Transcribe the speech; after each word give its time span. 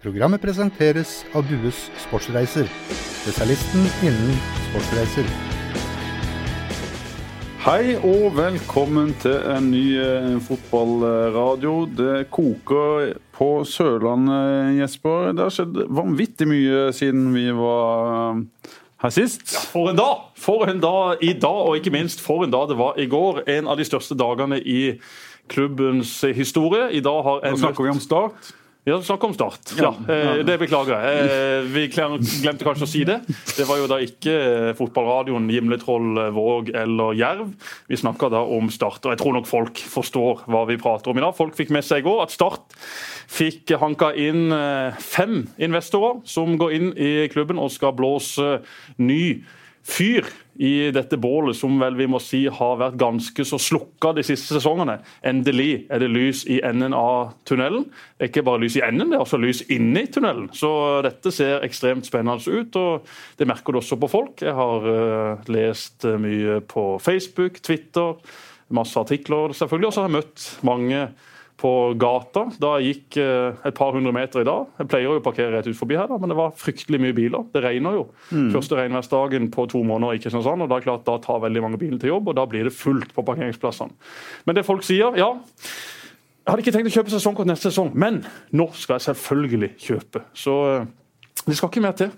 Programmet 0.00 0.40
presenteres 0.40 1.26
av 1.36 1.44
Dues 1.44 1.76
Sportsreiser, 2.00 2.64
spesialisten 2.88 3.82
innen 4.00 4.38
sportsreiser. 4.70 5.26
Hei 7.60 7.98
og 7.98 8.30
velkommen 8.38 9.10
til 9.20 9.34
en 9.52 9.66
ny 9.68 9.82
eh, 10.00 10.30
fotballradio. 10.46 11.74
Det 11.98 12.14
koker 12.32 13.10
på 13.36 13.48
Sørlandet, 13.68 14.78
Jesper. 14.78 15.34
Det 15.36 15.44
har 15.44 15.52
skjedd 15.52 15.76
vanvittig 15.92 16.48
mye 16.48 16.86
siden 16.96 17.26
vi 17.34 17.50
var 17.58 18.08
eh, 18.14 18.70
her 19.04 19.12
sist. 19.12 19.52
For 19.74 19.90
en 19.92 20.00
dag! 20.00 20.30
For 20.40 20.64
en 20.72 20.80
dag 20.80 21.20
i 21.20 21.34
dag, 21.36 21.60
og 21.66 21.76
ikke 21.76 21.92
minst 21.92 22.24
for 22.24 22.46
en 22.48 22.56
dag 22.56 22.72
det 22.72 22.78
var 22.80 22.96
i 22.96 23.04
går. 23.04 23.42
En 23.52 23.68
av 23.68 23.76
de 23.76 23.84
største 23.84 24.16
dagene 24.16 24.62
i 24.64 24.94
klubbens 25.52 26.22
historie. 26.24 26.88
I 26.88 27.04
dag 27.04 27.20
har 27.28 27.44
Nå 27.44 27.60
snakker 27.60 27.84
vi 27.84 27.92
om 27.92 28.00
Start. 28.00 28.54
Ja, 28.88 28.96
snakk 29.02 29.24
om 29.24 29.34
Start. 29.34 29.74
Ja, 29.76 29.90
eh, 30.08 30.40
Det 30.44 30.56
beklager 30.58 30.96
jeg. 30.96 31.24
Eh, 31.28 31.66
Vi 31.68 31.82
glemte 31.92 32.64
kanskje 32.64 32.86
å 32.86 32.88
si 32.88 33.04
det. 33.04 33.18
Det 33.56 33.66
var 33.68 33.76
jo 33.76 33.86
da 33.90 33.98
ikke 34.00 34.32
eh, 34.32 34.72
fotballradioen 34.78 35.50
Gimletroll, 35.52 36.16
Våg 36.32 36.70
eller 36.72 37.12
Jerv. 37.12 37.52
Vi 37.92 37.96
snakka 38.00 38.30
da 38.32 38.40
om 38.40 38.70
Start, 38.72 39.04
og 39.04 39.12
jeg 39.12 39.20
tror 39.20 39.36
nok 39.36 39.46
folk 39.50 39.76
forstår 39.76 40.46
hva 40.48 40.64
vi 40.66 40.78
prater 40.80 41.12
om 41.12 41.20
i 41.20 41.20
dag. 41.20 41.36
Folk 41.36 41.54
fikk 41.58 41.70
med 41.76 41.84
seg 41.84 42.00
i 42.00 42.08
går 42.08 42.22
at 42.24 42.32
Start 42.32 42.72
fikk 43.30 43.76
hanka 43.78 44.14
inn 44.16 44.48
fem 44.98 45.44
investorer 45.60 46.22
som 46.24 46.56
går 46.58 46.72
inn 46.74 46.88
i 46.96 47.28
klubben 47.30 47.60
og 47.60 47.70
skal 47.70 47.92
blåse 47.92 48.62
ny 48.98 49.44
fyr 49.86 50.26
i 50.60 50.90
dette 50.92 51.16
bålet, 51.16 51.56
som 51.56 51.78
vel 51.80 51.96
vi 51.96 52.06
må 52.10 52.18
si 52.20 52.42
har 52.52 52.74
vært 52.80 52.98
ganske 53.00 53.44
så 53.48 53.56
slukka 53.60 54.12
de 54.16 54.24
siste 54.26 54.52
sesongene. 54.52 54.98
Endelig 55.24 55.86
er 55.88 56.02
det 56.02 56.10
lys 56.12 56.42
i 56.52 56.58
enden 56.66 56.92
av 56.96 57.32
tunnelen. 57.48 57.86
Det 58.18 58.26
er 58.26 58.32
ikke 58.32 58.44
bare 58.50 58.60
lys 58.66 58.76
i 58.76 58.84
enden, 58.84 59.08
det 59.08 59.16
er 59.16 59.24
også 59.24 59.40
lys 59.40 59.62
inni 59.72 60.04
tunnelen. 60.12 60.50
Så 60.52 60.70
dette 61.06 61.32
ser 61.32 61.64
ekstremt 61.64 62.08
spennende 62.08 62.44
ut, 62.52 62.76
og 62.76 63.08
det 63.40 63.48
merker 63.48 63.72
du 63.72 63.80
også 63.80 63.96
på 64.00 64.12
folk. 64.12 64.44
Jeg 64.44 64.56
har 64.58 64.90
uh, 64.90 65.50
lest 65.50 66.04
mye 66.20 66.60
på 66.68 66.84
Facebook, 67.00 67.62
Twitter, 67.64 68.20
masse 68.76 69.00
artikler 69.00 69.56
selvfølgelig, 69.56 69.88
og 69.88 69.96
så 69.96 70.04
har 70.04 70.10
jeg 70.10 70.18
møtt 70.20 70.48
mange 70.66 71.02
på 71.60 71.70
gata. 72.00 72.46
Da 72.62 72.72
jeg 72.78 72.94
gikk 72.94 73.18
eh, 73.20 73.60
et 73.68 73.76
par 73.76 73.92
hundre 73.96 74.12
meter 74.16 74.42
i 74.42 74.48
dag. 74.48 74.70
Jeg 74.80 74.90
pleier 74.90 75.06
jo 75.06 75.18
å 75.18 75.24
parkere 75.24 75.52
rett 75.54 75.68
ut 75.68 75.76
forbi 75.76 75.98
her, 75.98 76.08
da, 76.10 76.16
men 76.20 76.32
det 76.32 76.38
var 76.38 76.54
fryktelig 76.56 77.00
mye 77.04 77.16
biler. 77.16 77.46
Det 77.52 77.62
regner 77.64 77.98
jo. 77.98 78.04
Første 78.54 78.78
regnværsdagen 78.78 79.50
på 79.54 79.66
to 79.70 79.82
måneder 79.86 80.16
i 80.16 80.22
Kristiansand, 80.22 80.64
og 80.64 80.70
da 80.70 80.78
er 80.78 80.84
det 80.84 80.88
klart 80.88 81.06
da 81.08 81.18
tar 81.22 81.42
veldig 81.44 81.64
mange 81.66 81.80
biler 81.80 82.00
til 82.00 82.14
jobb, 82.14 82.32
og 82.32 82.38
da 82.40 82.46
blir 82.50 82.68
det 82.68 82.74
fullt 82.76 83.12
på 83.16 83.24
parkeringsplassene. 83.28 83.96
Men 84.48 84.58
det 84.58 84.66
folk 84.68 84.86
sier, 84.86 85.16
ja 85.20 85.32
Jeg 86.40 86.48
hadde 86.54 86.62
ikke 86.64 86.72
tenkt 86.74 86.88
å 86.88 86.94
kjøpe 86.94 87.12
sesongkort 87.12 87.48
neste 87.50 87.68
sesong, 87.68 87.92
men 87.94 88.22
nå 88.56 88.70
skal 88.74 88.96
jeg 88.96 89.10
selvfølgelig 89.10 89.74
kjøpe. 89.84 90.24
Så 90.34 90.54
eh, 90.70 90.88
det 91.44 91.58
skal 91.58 91.70
ikke 91.70 91.84
mer 91.84 91.98
til 91.98 92.14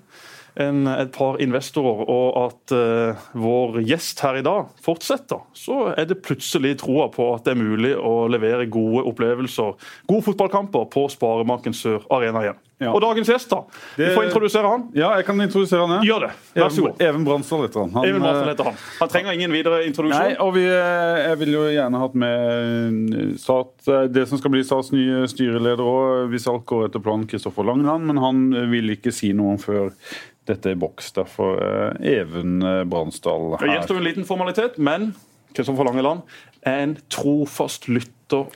enn 0.61 0.87
et 0.91 1.13
par 1.15 1.39
investorer, 1.43 2.03
og 2.13 2.39
at 2.43 2.75
uh, 2.77 3.23
vår 3.39 3.81
gjest 3.89 4.21
her 4.25 4.41
i 4.41 4.45
dag 4.45 4.73
fortsetter, 4.85 5.45
så 5.57 5.93
er 5.97 6.09
det 6.11 6.21
plutselig 6.25 6.75
troa 6.83 7.09
på 7.13 7.31
at 7.35 7.47
det 7.47 7.55
er 7.55 7.63
mulig 7.63 7.95
å 7.97 8.27
levere 8.33 8.69
gode 8.73 9.07
opplevelser, 9.09 9.79
gode 10.11 10.27
fotballkamper, 10.29 10.89
på 10.93 11.07
Sparebanken 11.13 11.77
Sør 11.77 12.05
Arena 12.13 12.45
igjen. 12.45 12.61
Ja. 12.83 12.91
Og 12.93 13.01
dagens 13.05 13.29
gjest, 13.31 13.49
da. 13.53 13.61
Du 13.97 14.03
Det- 14.03 14.15
får 14.17 14.25
introdusere 14.29 14.69
han. 14.73 14.89
Ja, 14.99 15.13
jeg 15.17 15.27
kan 15.29 15.41
introdusere 15.41 15.87
han. 15.87 15.95
ja. 16.03 16.13
Gjør 16.13 16.27
det. 16.27 16.31
Vær 16.59 16.69
så 16.75 16.83
god. 16.89 17.01
Even, 17.07 17.25
Bransdal 17.25 17.63
heter 17.67 17.81
han. 17.85 17.91
han 17.95 18.05
Even 18.09 18.23
eh, 18.27 18.41
heter 18.51 18.65
han. 18.65 18.75
Han 19.01 19.09
trenger 19.09 19.33
ingen 19.39 19.53
videre 19.53 19.85
introduksjon. 19.87 20.19
Nei, 20.27 20.37
og 20.43 20.55
vi, 20.55 20.65
eh, 20.67 21.23
jeg 21.29 21.39
ville 21.39 21.53
jo 21.53 21.65
gjerne 21.71 22.01
hatt 22.03 22.15
med 22.19 23.39
start, 23.39 23.73
eh, 23.89 24.07
det 24.09 24.27
som 24.29 24.39
skal 24.39 24.51
bli 24.51 24.63
Stats 24.67 24.93
nye 24.93 25.25
styreleder 25.31 25.83
òg, 25.83 26.29
hvis 26.33 26.47
alt 26.51 26.67
går 26.67 26.89
etter 26.89 27.03
planen, 27.03 27.27
Kristoffer 27.31 27.65
Langland. 27.65 28.05
Men 28.07 28.17
han 28.23 28.71
vil 28.71 28.91
ikke 28.97 29.13
si 29.13 29.33
noe 29.33 29.57
før 29.63 29.93
dette 30.47 30.71
er 30.73 30.75
boks. 30.75 31.13
Derfor 31.13 31.61
Even 32.03 32.59
Bransdal 32.91 33.57
her. 33.59 33.67
Det 33.67 33.77
gjenstår 33.77 33.97
en 34.03 34.05
liten 34.05 34.25
formalitet, 34.27 34.79
men 34.79 35.15
Kristoffer 35.57 35.89
Langeland 35.89 36.27
er 36.63 36.85
en 36.85 36.97
trofast 37.11 37.89
lytter 37.91 38.13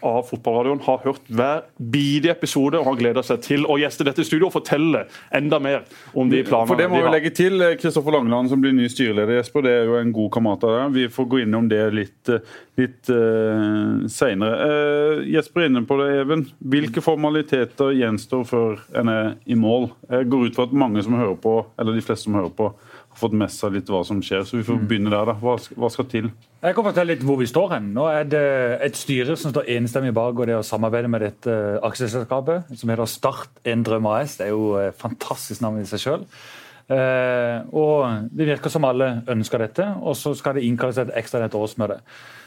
av 0.07 0.23
fotballradioen. 0.31 0.81
Har 0.87 1.03
hørt 1.03 1.27
hver 1.29 1.67
bidige 1.77 2.33
episode 2.33 2.79
og 2.79 2.87
har 2.89 2.99
gleda 3.01 3.23
seg 3.27 3.43
til 3.45 3.67
å 3.69 3.77
gjeste 3.77 4.07
dette 4.07 4.25
studioet 4.25 4.49
og 4.49 4.55
fortelle 4.55 5.03
enda 5.37 5.59
mer 5.61 5.83
om 6.17 6.31
de 6.33 6.41
planene 6.47 6.71
For 6.71 6.81
det 6.81 6.87
må 6.89 7.03
de 7.03 7.05
vi 7.05 7.13
legge 7.13 7.33
til. 7.37 7.61
eh, 7.61 7.75
Kristoffer 7.77 8.15
Langeland 8.17 8.49
som 8.49 8.63
blir 8.63 8.73
ny 8.73 8.89
styreleder. 8.89 9.37
Jesper, 9.41 9.67
Det 9.67 9.75
er 9.75 9.85
jo 9.91 9.99
en 10.01 10.15
god 10.17 10.31
kamerat 10.33 10.65
av 10.65 10.77
deg. 10.79 10.95
Vi 10.97 11.09
får 11.13 11.29
gå 11.29 11.43
innom 11.45 11.69
det 11.69 11.83
litt, 11.93 12.29
eh, 12.33 12.57
litt 12.81 13.11
uh, 13.11 14.07
seinere. 14.09 15.27
Jesper 15.27 15.65
er 15.65 15.71
inne 15.71 15.85
på 15.89 15.99
det, 16.01 16.09
Even. 16.23 16.47
Hvilke 16.61 17.05
formaliteter 17.05 17.93
gjenstår 17.97 18.45
før 18.49 18.81
en 18.97 19.09
er 19.13 19.35
i 19.45 19.57
mål? 19.59 19.91
Jeg 20.09 20.31
går 20.33 20.47
ut 20.47 20.57
fra 20.57 20.69
at 20.69 20.73
mange 20.73 21.03
som 21.03 21.17
hører 21.19 21.37
på, 21.37 21.59
eller 21.79 21.97
de 21.97 22.05
fleste 22.05 22.31
som 22.31 22.37
hører 22.39 22.53
på, 22.57 22.73
fått 23.17 23.37
med 23.37 23.53
seg 23.53 23.75
litt 23.77 23.91
hva 23.93 24.03
som 24.07 24.21
skjer. 24.25 24.45
Så 24.47 24.59
vi 24.59 24.67
får 24.67 24.83
begynne 24.89 25.13
der. 25.13 25.31
da. 25.31 25.35
Hva, 25.41 25.57
hva 25.77 25.91
skal 25.93 26.09
til? 26.13 26.29
Jeg 26.63 26.77
kan 26.77 26.87
fortelle 26.87 27.15
litt 27.15 27.25
hvor 27.27 27.41
vi 27.41 27.49
står 27.51 27.75
hen. 27.77 27.91
Nå 27.97 28.07
er 28.11 28.29
det 28.29 28.45
et 28.89 28.99
styre 28.99 29.39
som 29.39 29.55
står 29.55 29.71
enstemmig 29.77 30.15
bak 30.17 30.37
og 30.37 30.51
det 30.51 30.59
å 30.59 30.65
samarbeide 30.67 31.11
med 31.13 31.25
dette 31.27 31.53
eh, 31.53 31.81
aksjeselskapet, 31.87 32.71
som 32.77 32.93
heter 32.93 33.11
Start 33.11 33.61
en 33.65 33.85
drøm 33.87 34.09
AS. 34.13 34.39
Det 34.41 34.49
er 34.49 34.55
jo 34.55 34.77
et 34.81 34.97
fantastisk 35.01 35.65
navn 35.65 35.83
i 35.83 35.89
seg 35.89 36.05
sjøl. 36.07 36.27
og 36.87 38.29
Det 38.31 38.47
virker 38.47 38.71
som 38.71 38.85
alle 38.87 39.09
ønsker 39.27 39.59
dette, 39.59 39.87
og 39.99 40.15
så 40.15 40.35
skal 40.39 40.55
det 40.55 40.67
innkalles 40.69 41.01
et 41.03 41.15
ekstraordinært 41.19 41.57
årsmøte. 41.59 41.97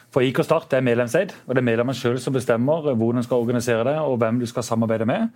For 0.09 0.25
IK 0.25 0.42
Start 0.42 0.74
er 0.74 0.81
medlemseid, 0.81 1.36
og 1.46 1.53
det 1.53 1.62
er 1.62 1.68
medlemmene 1.68 1.97
sjøl 1.97 2.18
som 2.22 2.34
bestemmer 2.34 2.88
hvordan 2.88 3.22
de 3.22 3.28
skal 3.28 3.44
organisere 3.44 3.84
det, 3.86 3.96
og 4.02 4.18
hvem 4.18 4.40
du 4.42 4.47
skal 4.50 4.66
samarbeide 4.66 5.06
med. 5.06 5.28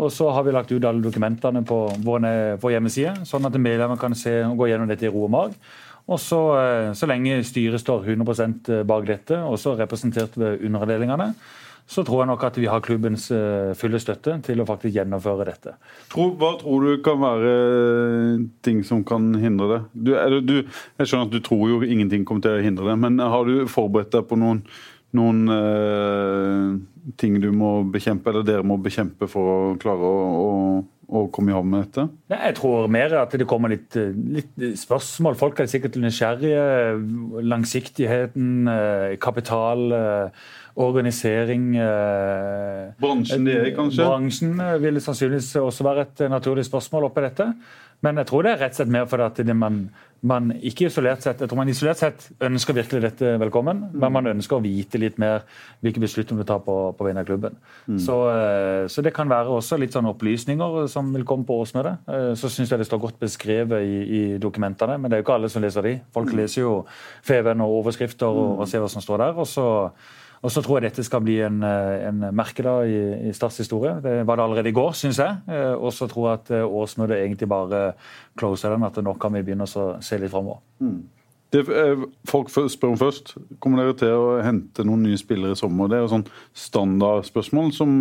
Og 0.00 0.12
så 0.12 0.30
har 0.32 0.46
vi 0.46 0.54
lagt 0.54 0.72
ut 0.72 0.84
alle 0.88 1.04
dokumentene 1.04 1.60
på 1.68 1.80
vår, 2.06 2.28
hjemmeside, 2.72 3.18
sånn 3.28 3.44
at 3.44 3.58
medlemmene 3.60 4.00
kan 4.00 4.16
se 4.16 4.32
gå 4.56 4.70
gjennom 4.70 4.88
dette 4.88 5.04
i 5.04 5.12
ro 5.12 5.26
og 5.26 5.34
mag. 5.34 5.58
Og 6.04 6.20
så, 6.20 6.40
eh, 6.60 6.92
så 6.96 7.08
lenge 7.08 7.42
styret 7.44 7.80
står 7.80 8.08
100% 8.08 8.72
bak 8.88 9.06
dette, 9.08 9.36
også 9.36 9.76
representert 9.78 10.36
ved 10.40 10.64
underavdelingene, 10.64 11.34
så 11.86 12.00
tror 12.00 12.22
jeg 12.22 12.28
nok 12.30 12.44
at 12.48 12.56
vi 12.56 12.64
har 12.70 12.80
klubbens 12.80 13.26
eh, 13.34 13.74
fulle 13.76 13.98
støtte 14.00 14.38
til 14.46 14.62
å 14.62 14.64
faktisk 14.68 14.94
gjennomføre 14.96 15.44
dette. 15.50 15.74
Tror, 16.14 16.30
hva 16.40 16.54
tror 16.62 16.86
du 16.86 17.02
kan 17.04 17.20
være 17.20 17.50
eh, 17.58 18.46
ting 18.64 18.80
som 18.88 19.02
kan 19.04 19.26
hindre 19.36 19.68
det? 19.74 19.80
Du, 19.92 20.10
det- 20.16 20.40
du, 20.48 20.54
jeg 20.64 21.10
skjønner 21.10 21.28
at 21.28 21.34
du 21.36 21.42
tror 21.44 21.68
jo 21.74 21.82
ingenting 21.84 22.24
kommer 22.24 22.46
til 22.46 22.56
å 22.56 22.64
hindre 22.64 22.88
det, 22.88 22.96
men 23.04 23.20
har 23.20 23.44
du 23.44 23.66
forberedt 23.68 24.14
deg 24.16 24.24
på 24.30 24.38
noen, 24.40 24.62
noen 25.14 25.44
uh, 25.52 26.72
ting 27.20 27.36
du 27.38 27.50
må 27.54 27.76
bekjempe, 27.92 28.32
eller 28.32 28.42
dere 28.48 28.64
må 28.66 28.80
bekjempe 28.82 29.28
for 29.30 29.52
å 29.52 29.58
klare 29.78 30.08
å, 30.08 30.24
å, 30.40 30.50
å 31.20 31.22
komme 31.36 31.52
i 31.52 31.54
havn 31.54 31.68
med 31.70 31.84
dette? 31.84 32.08
Nei, 32.32 32.40
Jeg 32.48 32.56
tror 32.58 32.88
mer 32.90 33.14
at 33.20 33.36
det 33.38 33.46
kommer 33.46 33.70
litt, 33.70 33.94
litt 33.94 34.56
spørsmål. 34.80 35.36
Folk 35.38 35.60
er 35.62 35.68
sikkert 35.70 36.00
nysgjerrige. 36.02 36.64
Langsiktigheten, 37.52 38.66
kapital, 39.22 39.86
organisering 40.76 41.76
eh, 41.78 42.92
Bransjen 43.00 43.46
de 43.46 43.54
er 43.54 43.70
i, 43.70 43.76
kanskje? 43.76 44.02
Bransjen 44.08 44.58
eh, 44.60 44.76
vil 44.82 45.00
sannsynligvis 45.02 45.52
også 45.62 45.86
være 45.86 46.08
et 46.08 46.24
eh, 46.26 46.32
naturlig 46.32 46.66
spørsmål 46.66 47.10
oppi 47.10 47.24
dette. 47.28 47.52
Men 48.04 48.18
jeg 48.20 48.26
tror 48.28 48.44
det 48.44 48.50
er 48.52 48.58
rett 48.60 48.74
og 48.74 48.80
slett 48.82 48.90
mer 48.92 49.06
fordi 49.08 49.44
det 49.48 49.54
man, 49.56 49.76
man 50.28 50.50
ikke 50.58 50.90
isolert 50.90 51.22
sett, 51.24 51.40
jeg 51.40 51.48
tror 51.48 51.56
man 51.62 51.70
isolert 51.72 51.96
sett 52.02 52.26
ønsker 52.44 52.76
virkelig 52.76 53.00
dette 53.00 53.30
velkommen, 53.40 53.78
men 53.94 54.12
man 54.12 54.28
ønsker 54.34 54.58
å 54.58 54.64
vite 54.64 54.98
litt 55.00 55.16
mer 55.22 55.46
hvilke 55.80 56.02
beslutninger 56.02 56.44
du 56.44 56.48
tar 56.50 56.60
på, 56.66 56.74
på 56.98 57.06
vegne 57.06 57.22
av 57.22 57.28
klubben. 57.30 57.56
Så, 58.02 58.16
eh, 58.34 58.82
så 58.92 59.00
det 59.06 59.14
kan 59.16 59.30
være 59.30 59.54
også 59.56 59.78
litt 59.80 59.94
sånn 59.96 60.10
opplysninger 60.10 60.84
som 60.92 61.14
vil 61.14 61.24
komme 61.28 61.48
på 61.48 61.56
årsmøtet. 61.62 62.02
Eh, 62.10 62.32
Så 62.36 62.50
syns 62.52 62.74
jeg 62.74 62.82
det 62.82 62.88
står 62.90 63.00
godt 63.06 63.22
beskrevet 63.22 63.86
i, 63.86 64.02
i 64.04 64.22
dokumentene, 64.42 64.98
men 64.98 65.08
det 65.08 65.16
er 65.16 65.22
jo 65.22 65.28
ikke 65.28 65.38
alle 65.38 65.52
som 65.54 65.64
leser 65.64 65.88
de. 65.88 65.94
Folk 66.12 66.34
leser 66.36 66.60
jo 66.66 66.74
Feven 67.24 67.64
og 67.64 67.78
overskrifter 67.78 68.26
og, 68.28 68.58
og 68.58 68.68
ser 68.68 68.84
hva 68.84 68.90
som 68.92 69.06
står 69.06 69.24
der. 69.24 69.40
og 69.40 69.48
så 69.48 69.66
og 70.44 70.52
så 70.52 70.60
tror 70.60 70.76
jeg 70.78 70.90
dette 70.90 71.04
skal 71.06 71.22
bli 71.24 71.38
en, 71.40 71.62
eh, 71.64 72.04
en 72.10 72.20
merkedag 72.36 72.90
i, 72.92 73.00
i 73.30 73.32
Starts 73.32 73.62
historie. 73.62 73.94
Det 74.04 74.26
var 74.28 74.36
det 74.36 74.44
allerede 74.44 74.68
i 74.68 74.76
går, 74.76 74.92
syns 74.92 75.18
jeg. 75.22 75.38
Eh, 75.48 75.72
Og 75.72 75.92
så 75.96 76.08
tror 76.10 76.26
jeg 76.28 76.40
at 76.42 76.50
eh, 76.58 76.64
årsmøtet 76.68 77.16
egentlig 77.16 77.48
bare 77.48 77.94
closer 78.36 78.74
den, 78.74 78.84
at 78.84 78.98
nå 79.00 79.14
kan 79.20 79.32
vi 79.32 79.42
begynne 79.46 79.64
å 79.64 79.86
se 80.04 80.18
litt 80.20 80.32
framover. 80.34 80.60
Eh, 80.84 82.04
folk 82.28 82.52
spør 82.52 82.92
om 82.92 83.00
først, 83.00 83.36
kommer 83.58 83.80
dere 83.80 83.96
til 84.02 84.12
å 84.12 84.42
hente 84.44 84.84
noen 84.84 85.06
nye 85.06 85.20
spillere 85.20 85.56
i 85.56 85.62
sommer? 85.62 85.88
Det 85.88 85.96
er 85.96 86.04
jo 86.04 86.12
sånn 86.12 86.28
standardspørsmål 86.66 87.72
som 87.72 87.96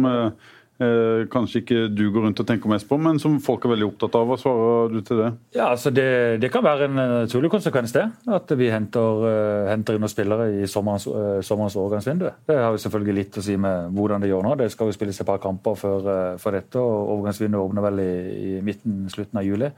eh, 0.81 1.25
kanskje 1.31 1.61
ikke 1.61 1.81
du 1.93 2.03
går 2.13 2.25
rundt 2.27 2.39
og 2.41 2.47
tenker 2.47 2.71
mest 2.71 2.87
på, 2.89 2.97
men 3.01 3.19
som 3.21 3.35
folk 3.43 3.65
er 3.65 3.73
veldig 3.73 3.87
opptatt 3.91 4.15
av. 4.19 4.29
Hva 4.29 4.37
svarer 4.39 4.93
du 4.93 5.01
til 5.05 5.21
det? 5.21 5.29
Ja, 5.57 5.69
altså 5.71 5.91
det, 5.93 6.07
det 6.41 6.49
kan 6.53 6.65
være 6.65 6.87
en 6.89 7.01
eh, 7.01 7.13
naturlig 7.25 7.51
konsekvens, 7.53 7.93
det. 7.95 8.05
At 8.33 8.53
vi 8.57 8.71
henter, 8.73 9.25
uh, 9.27 9.69
henter 9.69 9.97
inn 9.97 10.03
noen 10.03 10.11
spillere 10.11 10.49
i 10.63 10.69
sommerens, 10.69 11.05
uh, 11.09 11.37
sommerens 11.45 11.77
overgangsvindu. 11.79 12.29
Det 12.49 12.57
har 12.57 12.73
jo 12.73 12.81
selvfølgelig 12.85 13.17
litt 13.19 13.37
å 13.39 13.45
si 13.45 13.57
med 13.59 13.93
hvordan 13.93 14.23
det 14.23 14.31
gjør 14.31 14.47
nå. 14.47 14.55
Det 14.63 14.71
skal 14.73 14.89
jo 14.89 14.97
spilles 14.97 15.21
et 15.21 15.29
par 15.29 15.41
kamper 15.43 15.77
før, 15.79 16.09
uh, 16.09 16.41
før 16.41 16.59
dette, 16.59 16.81
og 16.81 17.13
overgangsvinduet 17.17 17.61
åpner 17.61 17.87
vel 17.89 18.03
i, 18.03 18.11
i 18.33 18.51
midten, 18.65 19.05
slutten 19.13 19.41
av 19.41 19.47
juli. 19.47 19.71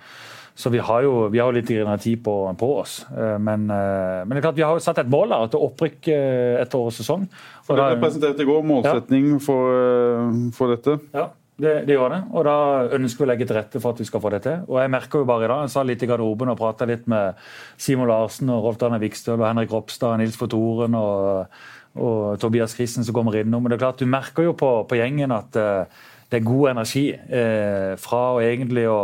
Så 0.56 0.72
vi 0.72 0.80
har 0.80 1.04
jo, 1.04 1.26
vi 1.28 1.42
har 1.42 1.52
jo 1.52 1.58
litt 1.58 1.68
tid 2.00 2.22
på, 2.24 2.34
på 2.56 2.68
oss. 2.80 2.94
Men, 3.12 3.66
men 3.68 4.32
det 4.32 4.38
er 4.38 4.46
klart 4.46 4.56
vi 4.56 4.64
har 4.64 4.80
satt 4.80 5.02
et 5.02 5.10
mål 5.12 5.34
her, 5.36 5.50
at 5.50 5.58
opprykk 5.60 6.08
etter 6.08 6.80
årets 6.80 7.02
sesong. 7.02 7.26
Og 7.66 7.72
For 7.72 7.82
Dere 7.82 7.98
presenterte 7.98 8.46
i 8.46 8.46
går 8.46 8.62
målsetning 8.62 9.40
for, 9.42 9.74
eh, 9.74 10.38
for 10.54 10.76
dette. 10.76 11.00
ja. 11.16 11.32
Det, 11.56 11.86
det, 11.88 11.96
gjør 11.96 12.10
det, 12.12 12.18
og 12.36 12.44
da 12.44 12.56
ønsker 12.98 13.24
vi 13.24 13.24
å 13.24 13.28
legge 13.30 13.46
til 13.48 13.56
rette 13.56 13.80
for 13.80 13.96
at 13.96 14.00
vi 14.02 14.06
skal 14.10 14.20
få 14.20 14.30
det 14.34 14.42
til. 14.44 14.66
Og 14.68 14.76
Jeg 14.82 14.92
merker 14.92 15.22
jo 15.22 15.28
bare 15.30 15.46
i 15.46 15.48
dag, 15.48 15.62
jeg 15.64 15.72
sa 15.72 15.84
litt 15.88 16.02
i 16.04 16.10
garderoben 16.10 16.52
og 16.52 16.58
prata 16.60 16.84
litt 16.90 17.06
med 17.08 17.40
Simon 17.80 18.10
Larsen 18.12 18.52
og 18.52 18.66
Rolf 18.66 18.80
Dane 18.82 19.00
Vikstøl 19.00 19.40
og 19.40 19.48
Henrik 19.48 19.72
Ropstad, 19.72 20.18
og 20.18 20.20
Nils 20.20 20.36
Fortoren 20.36 20.98
og, 21.00 21.56
og 21.96 22.36
Tobias 22.44 22.76
Christen 22.76 23.08
som 23.08 23.16
kommer 23.16 23.40
innom. 23.40 23.64
Men 23.64 23.72
det 23.72 23.78
er 23.78 23.86
klart, 23.86 24.04
Du 24.04 24.06
merker 24.06 24.50
jo 24.50 24.52
på, 24.60 24.84
på 24.84 25.00
gjengen 25.00 25.32
at 25.32 25.56
uh, 25.56 26.04
det 26.28 26.42
er 26.42 26.50
god 26.50 26.74
energi 26.74 27.06
uh, 27.16 27.96
fra 28.04 28.22
å 28.36 28.44
egentlig 28.44 28.84
å 28.92 29.00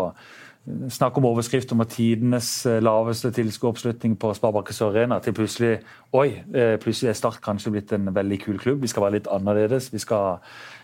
snakke 0.89 1.17
om 1.17 1.25
overskrift 1.25 1.71
om 1.73 1.81
tidenes 1.89 2.49
uh, 2.69 2.77
laveste 2.83 3.31
tilskueroppslutning 3.33 4.17
på 4.19 4.33
Sparebanken 4.37 4.77
Sør 4.77 4.91
Arena 4.93 5.17
til 5.19 5.33
plutselig 5.33 5.79
Oi, 6.13 6.27
plutselig 6.83 7.09
er 7.09 7.17
Start 7.17 7.41
kanskje 7.41 7.71
blitt 7.71 7.91
en 7.95 8.11
veldig 8.15 8.37
kul 8.43 8.59
klubb. 8.59 8.81
Vi 8.83 8.91
skal 8.91 9.05
være 9.05 9.15
litt 9.19 9.31
annerledes. 9.31 9.89
Vi 9.93 9.99
skal 10.03 10.41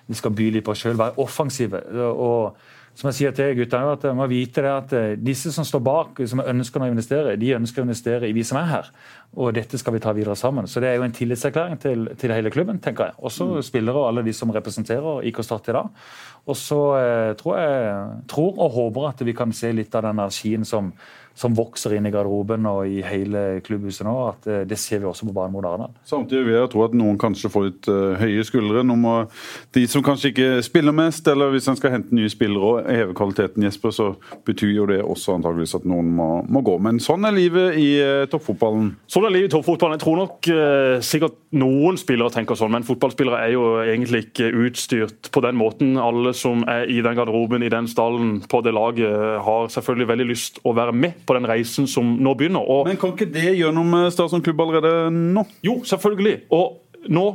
vi 0.08 0.16
skal 0.16 0.32
by 0.32 0.50
litt 0.56 0.64
på 0.64 0.72
oss 0.72 0.82
sjøl, 0.86 0.98
være 0.98 1.20
offensive. 1.20 1.82
og 2.08 2.56
som 2.98 3.12
jeg 3.12 3.18
sier 3.18 3.34
til 3.38 3.52
gutta, 3.60 3.84
at 3.94 4.06
jeg 4.08 4.18
må 4.18 4.26
vite 4.32 4.64
det 4.66 4.72
at 4.72 4.94
eh, 4.98 5.12
Disse 5.22 5.52
som 5.54 5.66
står 5.68 5.82
bak, 5.86 6.22
som 6.30 6.42
ønsker 6.42 6.82
å 6.82 6.88
investere, 6.90 7.36
de 7.38 7.54
ønsker 7.54 7.84
å 7.84 7.86
investere 7.86 8.26
i 8.26 8.34
vi 8.34 8.46
som 8.48 8.58
er 8.58 8.72
her. 8.72 8.90
Og 9.38 9.52
dette 9.54 9.78
skal 9.78 9.94
vi 9.94 10.02
ta 10.02 10.16
videre 10.18 10.38
sammen. 10.40 10.66
Så 10.66 10.82
Det 10.82 10.90
er 10.90 10.98
jo 10.98 11.06
en 11.06 11.14
tillitserklæring 11.14 11.78
til, 11.84 12.08
til 12.18 12.34
hele 12.34 12.50
klubben, 12.54 12.82
tenker 12.82 13.12
jeg. 13.12 13.18
Også 13.30 13.46
mm. 13.52 13.62
spillere 13.70 14.02
og 14.02 14.10
alle 14.10 14.26
de 14.26 14.34
som 14.34 14.50
representerer 14.56 15.28
IK 15.30 15.44
Start 15.46 15.70
i 15.70 15.78
dag. 15.78 16.10
Og 16.48 16.58
så 16.58 16.82
eh, 16.98 17.36
tror 17.38 17.62
jeg 17.62 18.26
tror 18.34 18.58
og 18.66 18.76
håper 18.80 19.10
at 19.12 19.26
vi 19.30 19.38
kan 19.38 19.54
se 19.54 19.72
litt 19.76 19.94
av 19.94 20.08
den 20.08 20.18
energien 20.18 20.66
som 20.66 20.94
som 21.38 21.54
vokser 21.54 21.94
inn 21.98 22.08
i 22.10 22.12
garderoben 22.14 22.66
og 22.66 22.90
i 22.90 23.04
hele 23.06 23.60
klubbhuset 23.66 24.08
nå. 24.08 24.16
at 24.32 24.48
eh, 24.50 24.64
Det 24.70 24.78
ser 24.82 25.04
vi 25.04 25.10
også 25.10 25.28
på 25.28 25.36
banen 25.36 25.54
mot 25.54 25.66
Arendal. 25.68 25.94
Samtidig 26.08 26.46
vil 26.48 26.58
jeg 26.58 26.72
tro 26.74 26.84
at 26.88 26.96
noen 26.98 27.20
kanskje 27.22 27.52
får 27.54 27.66
litt 27.68 27.90
uh, 27.92 28.16
høye 28.18 28.46
skuldre. 28.48 28.82
Nå 28.88 28.96
må, 28.98 29.14
de 29.78 29.84
som 29.90 30.06
kanskje 30.06 30.32
ikke 30.34 30.50
spiller 30.66 30.96
mest, 30.98 31.28
eller 31.30 31.54
hvis 31.54 31.70
en 31.70 31.78
skal 31.78 31.94
hente 31.94 32.16
nye 32.18 32.32
spillere 32.32 32.72
og 32.72 32.90
heve 32.90 33.14
kvaliteten, 33.18 33.68
Jesper, 33.68 33.94
så 33.94 34.08
betyr 34.48 34.74
jo 34.74 34.88
det 34.90 35.00
også 35.04 35.36
antageligvis 35.38 35.78
at 35.78 35.86
noen 35.90 36.10
må, 36.18 36.30
må 36.50 36.64
gå. 36.66 36.80
Men 36.82 37.02
sånn 37.04 37.28
er 37.30 37.38
livet 37.38 37.78
i 37.78 37.88
uh, 38.02 38.26
toppfotballen. 38.32 38.96
Sånn 39.12 39.30
er 39.30 39.36
livet 39.36 39.52
i 39.52 39.56
toppfotballen. 39.56 40.00
Jeg 40.00 40.06
tror 40.08 40.22
nok 40.24 40.52
uh, 40.52 40.98
sikkert 41.06 41.38
noen 41.58 42.02
spillere 42.02 42.34
tenker 42.34 42.58
sånn, 42.58 42.74
men 42.74 42.88
fotballspillere 42.88 43.44
er 43.46 43.54
jo 43.54 43.68
egentlig 43.86 44.26
ikke 44.28 44.50
utstyrt 44.66 45.32
på 45.34 45.46
den 45.46 45.60
måten. 45.60 45.94
Alle 46.02 46.34
som 46.38 46.66
er 46.70 46.90
i 46.90 46.98
den 47.06 47.18
garderoben, 47.20 47.66
i 47.66 47.72
den 47.72 47.90
stallen, 47.92 48.40
på 48.50 48.64
det 48.66 48.74
laget, 48.74 49.14
har 49.46 49.72
selvfølgelig 49.72 50.12
veldig 50.16 50.30
lyst 50.34 50.62
å 50.66 50.74
være 50.78 50.96
med 50.98 51.27
på 51.28 51.36
den 51.38 51.48
reisen 51.50 51.88
som 51.88 52.16
nå 52.24 52.34
begynner. 52.40 52.64
Og, 52.64 52.88
Men 52.88 52.98
kan 52.98 53.14
ikke 53.14 53.30
det 53.34 53.74
med 53.86 54.12
Start 54.12 54.44
klubb 54.44 54.62
allerede 54.62 55.12
nå? 55.12 55.44
Jo, 55.64 55.82
selvfølgelig. 55.84 56.40
Og 56.52 56.80
nå 57.10 57.28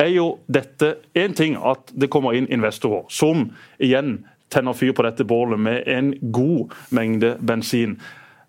er 0.00 0.12
jo 0.14 0.38
dette 0.48 0.94
én 1.14 1.34
ting 1.36 1.56
at 1.56 1.92
det 1.92 2.10
kommer 2.10 2.32
inn 2.32 2.48
investorer 2.48 3.04
som 3.08 3.50
igjen 3.78 4.20
tenner 4.50 4.74
fyr 4.74 4.92
på 4.92 5.04
dette 5.06 5.24
bålet 5.24 5.60
med 5.60 5.82
en 5.86 6.14
god 6.32 6.72
mengde 6.90 7.36
bensin. 7.40 8.00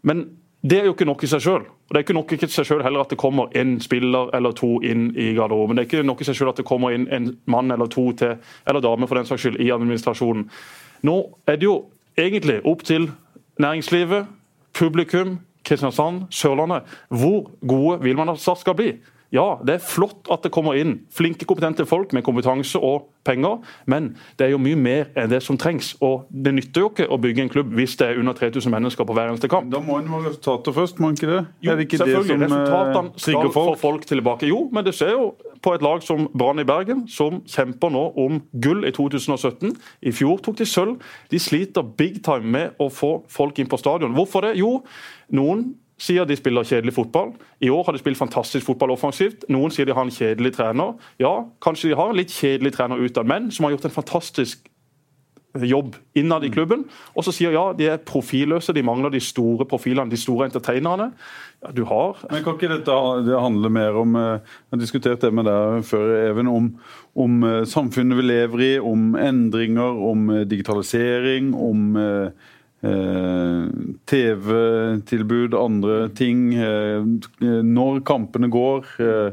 Men 0.01 0.25
det 0.61 0.79
er 0.79 0.85
jo 0.85 0.93
ikke 0.95 1.09
nok 1.09 1.23
i 1.25 1.29
seg 1.29 1.41
sjøl. 1.41 1.63
Det 1.89 1.97
er 1.97 2.05
ikke 2.05 2.15
nok 2.15 2.33
i 2.33 2.37
seg 2.39 2.65
selv 2.65 2.83
heller 2.85 3.03
at 3.03 3.11
det 3.11 3.19
kommer 3.19 3.49
en 3.57 3.79
spiller 3.81 4.29
eller 4.37 4.53
to 4.55 4.77
inn 4.85 5.09
i 5.17 5.33
garderoben. 5.35 5.75
Det 5.75 5.83
er 5.83 5.89
ikke 5.89 6.07
nok 6.07 6.21
i 6.21 6.27
seg 6.29 6.37
selv 6.37 6.53
at 6.53 6.61
det 6.61 6.67
kommer 6.69 6.93
inn 6.95 7.07
en 7.11 7.31
mann 7.51 7.73
eller 7.73 7.89
to 7.91 8.11
til, 8.17 8.37
eller 8.69 8.83
dame 8.85 9.09
for 9.09 9.19
den 9.19 9.27
saks 9.27 9.43
skyld, 9.43 9.57
i 9.59 9.71
administrasjonen. 9.73 10.45
Nå 11.03 11.17
er 11.49 11.57
det 11.59 11.67
jo 11.67 11.75
egentlig 12.17 12.61
opp 12.69 12.85
til 12.87 13.09
næringslivet, 13.61 14.29
publikum, 14.81 15.39
Kristiansand, 15.65 16.23
Sørlandet. 16.33 16.87
Hvor 17.09 17.51
gode 17.67 18.01
vil 18.01 18.17
man 18.17 18.29
at 18.33 18.39
Start 18.41 18.63
skal 18.63 18.75
bli? 18.75 18.93
Ja, 19.31 19.55
det 19.63 19.77
er 19.77 19.83
flott 19.85 20.27
at 20.31 20.43
det 20.43 20.51
kommer 20.51 20.75
inn 20.75 21.01
flinke, 21.15 21.47
kompetente 21.47 21.85
folk 21.87 22.11
med 22.13 22.23
kompetanse 22.27 22.79
og 22.79 23.07
penger, 23.23 23.61
men 23.85 24.15
det 24.39 24.47
er 24.47 24.51
jo 24.55 24.59
mye 24.61 24.75
mer 24.75 25.11
enn 25.15 25.29
det 25.31 25.39
som 25.45 25.57
trengs. 25.59 25.93
Og 26.01 26.25
Det 26.31 26.53
nytter 26.55 26.83
jo 26.83 26.89
ikke 26.89 27.07
å 27.07 27.19
bygge 27.21 27.45
en 27.45 27.51
klubb 27.53 27.71
hvis 27.77 27.95
det 27.99 28.09
er 28.09 28.19
under 28.19 28.33
3000 28.33 28.73
mennesker 28.73 29.07
på 29.07 29.15
hver 29.15 29.29
eneste 29.31 29.47
kamp. 29.51 29.69
Da 29.71 29.79
må 29.83 29.99
en 30.01 30.09
ha 30.11 30.21
resultater 30.25 30.75
først, 30.75 30.99
må 30.99 31.11
en 31.11 31.19
ikke 31.19 31.29
det? 31.29 31.41
Jo, 31.61 31.75
det 31.77 31.85
ikke 31.87 32.01
selvfølgelig. 32.01 32.39
Det 32.39 32.47
eh, 32.47 32.51
Resultatene 32.51 33.23
skal 33.23 33.53
folk? 33.53 33.53
få 33.53 33.75
folk 33.81 34.07
tilbake. 34.09 34.49
Jo, 34.49 34.65
men 34.73 34.85
det 34.85 34.95
skjer 34.97 35.13
jo 35.15 35.29
på 35.61 35.75
et 35.77 35.85
lag 35.85 36.03
som 36.03 36.25
Brann 36.33 36.59
i 36.59 36.67
Bergen, 36.67 37.05
som 37.07 37.39
kjemper 37.47 37.93
nå 37.93 38.03
om 38.19 38.41
gull 38.63 38.83
i 38.89 38.91
2017. 38.95 39.75
I 40.01 40.15
fjor 40.15 40.41
tok 40.43 40.57
de 40.57 40.67
sølv. 40.67 40.97
De 41.31 41.39
sliter 41.39 41.85
big 41.85 42.23
time 42.25 42.51
med 42.51 42.81
å 42.81 42.89
få 42.91 43.21
folk 43.31 43.61
inn 43.61 43.69
på 43.69 43.79
stadion. 43.79 44.15
Hvorfor 44.17 44.47
det? 44.47 44.57
Jo, 44.59 44.79
noen 45.31 45.69
sier 46.01 46.25
de 46.25 46.37
spiller 46.37 46.65
kjedelig 46.65 46.95
fotball. 46.97 47.35
I 47.61 47.69
år 47.69 47.85
har 47.85 47.95
de 47.95 48.01
spilt 48.01 48.19
fantastisk 48.19 48.65
fotball 48.65 48.95
offensivt. 48.95 49.45
Noen 49.53 49.73
sier 49.73 49.85
de 49.85 49.95
har 49.95 50.07
en 50.07 50.13
kjedelig 50.13 50.55
trener. 50.57 50.97
Ja, 51.21 51.35
kanskje 51.61 51.91
de 51.91 51.99
har 51.99 52.11
en 52.11 52.17
litt 52.17 52.33
kjedelig 52.33 52.73
trener 52.77 53.01
utad, 53.01 53.29
men 53.29 53.51
som 53.53 53.67
har 53.67 53.75
gjort 53.75 53.89
en 53.89 53.99
fantastisk 53.99 54.67
jobb 55.59 55.95
innad 56.13 56.43
i 56.43 56.47
mm. 56.47 56.53
klubben. 56.53 56.83
Og 57.15 57.25
så 57.25 57.33
sier 57.35 57.53
ja, 57.55 57.63
de 57.75 57.89
er 57.91 58.03
profilløse, 58.07 58.73
de 58.73 58.83
mangler 58.85 59.11
de 59.13 59.19
store 59.23 59.67
profilene, 59.67 60.11
de 60.11 60.19
store 60.19 60.47
entertainerne. 60.47 61.11
Ja, 61.61 61.73
du 61.75 61.83
har 61.85 62.17
Men 62.31 62.43
Kan 62.43 62.55
ikke 62.57 62.71
dette 62.71 62.95
det 63.27 63.37
handle 63.37 63.69
mer 63.69 63.97
om 63.99 64.15
eh, 64.15 64.39
Jeg 64.41 64.71
har 64.71 64.79
diskutert 64.81 65.21
det 65.21 65.29
med 65.33 65.45
deg 65.45 65.83
før, 65.85 66.15
Even, 66.31 66.47
om, 66.47 66.71
om 67.13 67.43
eh, 67.43 67.59
samfunnet 67.69 68.17
vi 68.17 68.25
lever 68.25 68.63
i, 68.65 68.71
om 68.79 69.13
endringer, 69.19 70.01
om 70.09 70.29
eh, 70.31 70.47
digitalisering, 70.49 71.53
om 71.53 71.99
TV-tilbud, 74.05 75.53
andre 75.53 76.09
ting. 76.17 76.53
Eh, 76.55 77.03
når 77.63 78.01
kampene 78.05 78.49
går. 78.51 78.85
Eh, 78.99 79.31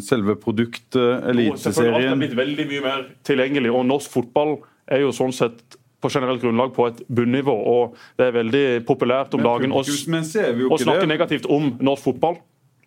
selve 0.00 0.36
produktet, 0.40 1.24
Eliteserien. 1.30 1.94
Alt 1.94 2.04
er 2.04 2.16
blitt 2.22 2.36
veldig 2.38 2.66
mye 2.70 2.82
mer 2.86 3.04
tilgjengelig. 3.26 3.72
og 3.74 3.86
Norsk 3.86 4.10
fotball 4.10 4.58
er 4.88 5.00
jo 5.04 5.10
sånn 5.12 5.32
sett 5.34 5.76
på 6.00 6.08
generelt 6.08 6.40
grunnlag 6.40 6.72
på 6.72 6.86
et 6.86 7.02
bunnivå. 7.08 7.52
og 7.52 7.96
Det 8.16 8.26
er 8.26 8.32
veldig 8.32 8.86
populært 8.86 9.34
om 9.34 9.42
dagen 9.42 9.72
å, 9.72 9.82
snakke 9.84 11.06
negativt 11.06 11.46
om 11.50 11.76
norsk 11.80 12.02
fotball. 12.02 12.36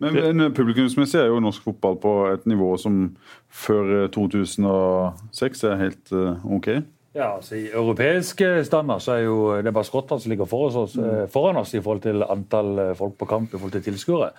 Men, 0.00 0.36
men 0.36 0.52
Publikumsmessig 0.52 1.20
er 1.20 1.26
jo 1.30 1.38
norsk 1.38 1.62
fotball 1.62 1.96
på 2.02 2.32
et 2.32 2.46
nivå 2.50 2.76
som 2.82 3.16
før 3.48 4.08
2006 4.10 5.64
er 5.70 5.76
helt 5.78 6.10
OK? 6.42 6.82
Ja, 7.14 7.36
altså 7.36 7.54
I 7.54 7.68
europeiske 7.70 8.64
standard 8.66 9.02
så 9.04 9.12
er 9.14 9.26
jo 9.28 9.36
det 9.62 9.72
bare 9.74 9.86
Skottland 9.86 10.22
som 10.22 10.32
ligger 10.32 10.48
foran 10.50 10.80
oss, 10.82 10.96
mm. 10.98 11.28
foran 11.30 11.60
oss 11.60 11.74
i 11.74 11.82
forhold 11.82 12.02
til 12.02 12.24
antall 12.26 12.78
eh, 12.82 12.94
folk 12.98 13.14
på 13.20 13.28
kamp 13.30 13.54
i 13.54 13.58
forhold 13.58 13.76
til 13.76 13.84
tilskuere. 13.86 14.32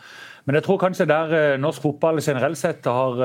Men 0.45 0.59
jeg 0.59 0.65
tror 0.67 0.81
kanskje 0.81 1.07
der 1.09 1.31
eh, 1.33 1.59
norsk 1.61 1.81
fotball 1.81 2.21
generelt 2.21 2.59
sett 2.59 2.85
har 2.85 3.21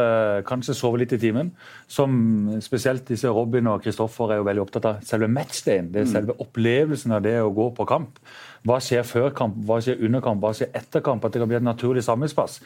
kanskje 0.48 0.76
sovet 0.76 1.04
litt 1.04 1.16
i 1.16 1.20
timen. 1.20 1.50
Som 1.90 2.60
spesielt 2.64 3.08
disse 3.08 3.28
Robin 3.28 3.68
og 3.72 3.82
Kristoffer 3.84 4.32
er 4.32 4.40
jo 4.40 4.46
veldig 4.48 4.64
opptatt 4.64 4.88
av 4.88 5.02
selve 5.06 5.28
matchdayen. 5.28 5.90
Det 5.92 6.04
er 6.04 6.08
mm. 6.08 6.14
selve 6.14 6.38
opplevelsen 6.40 7.16
av 7.18 7.26
det 7.26 7.36
å 7.42 7.52
gå 7.54 7.70
på 7.76 7.88
kamp. 7.88 8.22
Hva 8.68 8.76
skjer 8.84 9.04
før 9.08 9.30
kamp, 9.36 9.60
hva 9.68 9.80
skjer 9.80 10.00
under 10.04 10.24
kamp, 10.24 10.42
hva 10.44 10.52
skjer 10.56 10.72
etter 10.76 11.04
kamp? 11.04 11.24
At 11.24 11.32
det 11.32 11.40
kan 11.40 11.48
bli 11.48 11.60
et 11.60 11.64
naturlig 11.64 12.04
samlingsplass. 12.04 12.60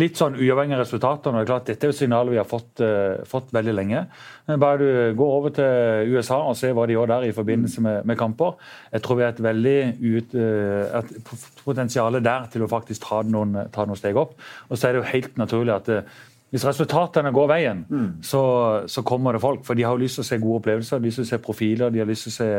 Litt 0.00 0.18
sånn 0.18 0.34
uavhengig 0.34 0.74
av 0.74 0.80
resultatene. 0.82 1.38
det 1.38 1.44
er 1.44 1.50
klart 1.52 1.66
Dette 1.68 1.86
er 1.86 1.92
jo 1.92 1.94
signaler 1.94 2.34
vi 2.34 2.38
har 2.40 2.48
fått, 2.48 2.80
uh, 2.82 3.22
fått, 3.30 3.52
veldig 3.54 3.74
lenge. 3.76 4.00
Men 4.48 4.62
bare 4.62 4.78
du 4.80 5.18
går 5.20 5.34
over 5.36 5.52
til 5.54 6.16
USA 6.16 6.40
og 6.48 6.56
ser 6.58 6.74
hva 6.74 6.88
de 6.88 6.96
gjør 6.96 7.12
der 7.12 7.28
i 7.28 7.34
forbindelse 7.36 7.84
med, 7.84 8.00
med 8.08 8.18
kamper. 8.18 8.56
Jeg 8.90 9.04
tror 9.04 9.20
vi 9.20 9.24
har 9.26 9.36
et 9.36 9.44
veldig 9.46 9.76
ut, 10.02 10.34
uh, 10.34 10.98
et 10.98 11.36
potensial 11.62 12.18
der 12.24 12.48
til 12.50 12.66
å 12.66 12.70
faktisk 12.72 13.06
ta 13.06 13.20
noen, 13.22 13.68
ta 13.70 13.86
noen 13.86 13.93
steg 14.00 14.20
opp. 14.20 14.36
Og 14.68 14.78
så 14.78 14.88
er 14.88 14.94
det 14.94 15.02
jo 15.02 15.10
helt 15.12 15.36
naturlig 15.40 15.74
at 15.74 15.90
uh, 15.92 16.22
hvis 16.54 16.62
resultatene 16.68 17.32
går 17.34 17.48
veien, 17.50 17.80
mm. 17.90 18.10
så, 18.22 18.40
så, 18.86 19.02
kommer 19.02 19.34
det 19.34 19.40
folk. 19.42 19.64
For 19.66 19.74
de 19.74 19.82
har 19.82 19.96
jo 19.96 20.04
lyst 20.04 20.20
til 20.20 20.22
å 20.22 20.26
se 20.28 20.36
gode 20.38 20.60
opplevelser, 20.60 21.00
de 21.00 21.02
har 21.02 21.10
lyst 21.10 21.18
til 21.18 21.26
å 21.26 21.30
se 21.32 21.38
profiler, 21.42 21.90
de 21.90 21.98
har 21.98 22.06
lyst 22.06 22.28
til 22.28 22.30
å 22.30 22.34
se 22.36 22.50